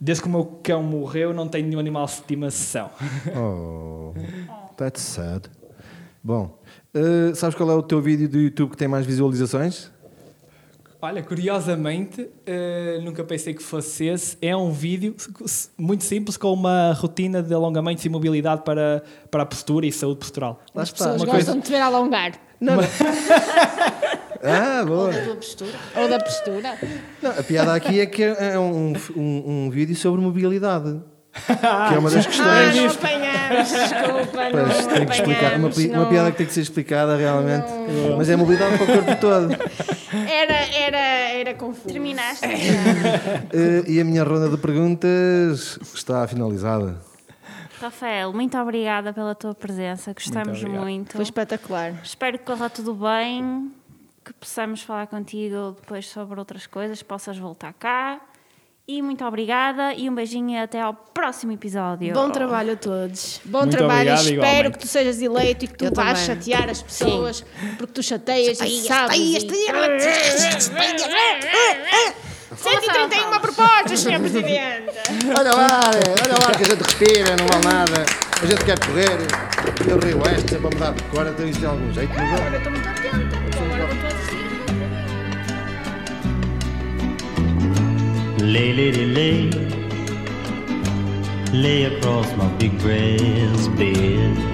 Desde 0.00 0.22
que 0.22 0.28
o 0.28 0.32
meu 0.32 0.44
cão 0.62 0.82
morreu, 0.82 1.32
não 1.32 1.46
tenho 1.46 1.66
nenhum 1.68 1.78
animal 1.80 2.06
de 2.06 2.12
estimação. 2.12 2.90
Oh, 3.36 4.12
that's 4.76 5.00
sad. 5.02 5.48
Bom, 6.24 6.58
eh, 6.94 7.32
sabes 7.34 7.54
qual 7.56 7.70
é 7.70 7.74
o 7.74 7.82
teu 7.82 8.00
vídeo 8.00 8.28
do 8.28 8.38
YouTube 8.38 8.70
que 8.70 8.76
tem 8.76 8.88
mais 8.88 9.04
visualizações? 9.06 9.90
Olha, 11.00 11.20
curiosamente, 11.22 12.28
eh, 12.46 13.00
nunca 13.02 13.24
pensei 13.24 13.52
que 13.54 13.62
fosse 13.62 14.06
esse. 14.06 14.36
É 14.40 14.56
um 14.56 14.70
vídeo 14.70 15.16
muito 15.76 16.04
simples 16.04 16.36
com 16.36 16.52
uma 16.52 16.92
rotina 16.92 17.42
de 17.42 17.52
alongamentos 17.52 18.04
e 18.04 18.08
mobilidade 18.08 18.62
para, 18.62 19.02
para 19.30 19.42
a 19.42 19.46
postura 19.46 19.84
e 19.84 19.90
saúde 19.92 20.20
postural. 20.20 20.60
As 20.74 20.90
pessoas 20.92 21.16
uma 21.22 21.26
gostam 21.26 21.32
coisa- 21.32 21.54
de 21.54 21.60
te 21.62 21.70
ver 21.70 21.80
alongar. 21.80 22.32
Ah, 24.42 24.84
boa. 24.84 25.10
A 25.10 25.24
tua 25.24 25.36
postura. 25.36 25.72
Ou 25.96 26.08
da 26.08 26.18
postura. 26.18 26.74
Não, 27.22 27.30
a 27.30 27.42
piada 27.42 27.74
aqui 27.74 28.00
é 28.00 28.06
que 28.06 28.22
é 28.24 28.58
um, 28.58 28.92
um, 29.16 29.44
um 29.66 29.70
vídeo 29.70 29.94
sobre 29.94 30.20
mobilidade. 30.20 31.00
que 31.32 31.94
é 31.94 31.98
uma 31.98 32.10
das 32.10 32.26
Ah, 32.26 32.28
questões. 32.28 32.76
não 32.76 32.86
apanhamos, 32.90 33.68
desculpa, 33.70 34.50
não 34.50 34.64
Pois, 34.66 34.86
tem 34.86 35.06
que 35.06 35.12
explicar. 35.14 35.56
Uma, 35.58 35.70
pi- 35.70 35.86
uma 35.88 35.96
não. 35.98 36.08
piada 36.08 36.30
que 36.32 36.36
tem 36.38 36.46
que 36.46 36.52
ser 36.52 36.60
explicada 36.60 37.16
realmente. 37.16 37.66
Mas 38.18 38.28
é 38.28 38.36
mobilidade 38.36 38.76
para 38.76 38.84
o 38.84 38.86
corpo 38.96 39.16
todo. 39.20 39.56
Era, 40.12 40.54
era, 40.76 40.98
era 41.38 41.54
confuso. 41.54 41.88
Terminaste? 41.88 42.44
Eh, 42.46 43.84
e 43.86 44.00
a 44.00 44.04
minha 44.04 44.24
ronda 44.24 44.48
de 44.48 44.56
perguntas 44.58 45.78
está 45.94 46.26
finalizada. 46.28 46.96
Rafael, 47.80 48.32
muito 48.32 48.56
obrigada 48.58 49.12
pela 49.12 49.34
tua 49.34 49.54
presença. 49.54 50.12
Gostamos 50.12 50.58
obrigado. 50.58 50.82
muito. 50.82 51.12
Foi 51.12 51.22
espetacular. 51.22 51.94
Espero 52.04 52.38
que 52.38 52.44
corra 52.44 52.68
tudo 52.70 52.94
bem, 52.94 53.72
que 54.24 54.32
possamos 54.32 54.82
falar 54.82 55.06
contigo 55.06 55.76
depois 55.80 56.06
sobre 56.08 56.38
outras 56.38 56.66
coisas, 56.66 57.02
possas 57.02 57.38
voltar 57.38 57.72
cá. 57.72 58.20
E 58.86 59.00
muito 59.00 59.24
obrigada 59.24 59.94
e 59.94 60.10
um 60.10 60.14
beijinho 60.14 60.50
e 60.50 60.58
até 60.58 60.80
ao 60.80 60.92
próximo 60.92 61.52
episódio. 61.52 62.12
Bom 62.12 62.30
trabalho 62.30 62.72
a 62.72 62.76
todos. 62.76 63.40
Bom 63.44 63.60
Muito 63.60 63.76
trabalho, 63.76 64.00
obrigado, 64.10 64.20
espero 64.24 64.40
igualmente. 64.40 64.70
que 64.72 64.78
tu 64.80 64.86
sejas 64.88 65.22
eleito 65.22 65.64
e 65.64 65.68
que 65.68 65.74
tu 65.78 65.84
Eu 65.84 65.92
vás 65.92 66.20
também. 66.26 66.42
chatear 66.42 66.68
as 66.68 66.82
pessoas, 66.82 67.44
porque 67.78 67.92
tu 67.92 68.02
chateias 68.02 68.58
e 68.60 68.82
sabes. 68.82 68.86
chateias, 68.86 69.44
e... 69.44 69.46
131 72.56 73.40
propostas, 73.40 74.00
Sr. 74.00 74.18
Presidente. 74.18 74.90
Olha 75.38 75.52
lá, 75.54 75.80
olha 76.22 76.34
lá 76.44 76.52
que 76.56 76.62
a 76.62 76.66
gente 76.66 76.82
respira, 76.82 77.36
não 77.36 77.46
vale 77.46 77.64
nada. 77.64 78.04
A 78.42 78.46
gente 78.46 78.64
quer 78.64 78.78
correr. 78.78 79.08
Eu 79.88 79.98
rio 79.98 80.20
este, 80.36 80.50
sempre 80.50 80.66
a 80.66 80.70
mudar 80.70 80.92
de 80.92 81.02
cor, 81.04 81.26
então 81.26 81.46
isto 81.48 81.60
tem 81.60 81.68
algum 81.68 81.92
jeito. 81.92 82.12
Não 82.14 82.34
Agora 82.34 82.56
estou 82.56 82.72
muito 82.72 82.88
atenta, 82.88 83.21
Lay, 88.42 88.72
lady, 88.72 89.06
lay. 89.06 89.50
Lay 91.52 91.84
across 91.84 92.26
my 92.36 92.48
big 92.58 92.76
brass 92.80 93.68
bed. 93.68 94.51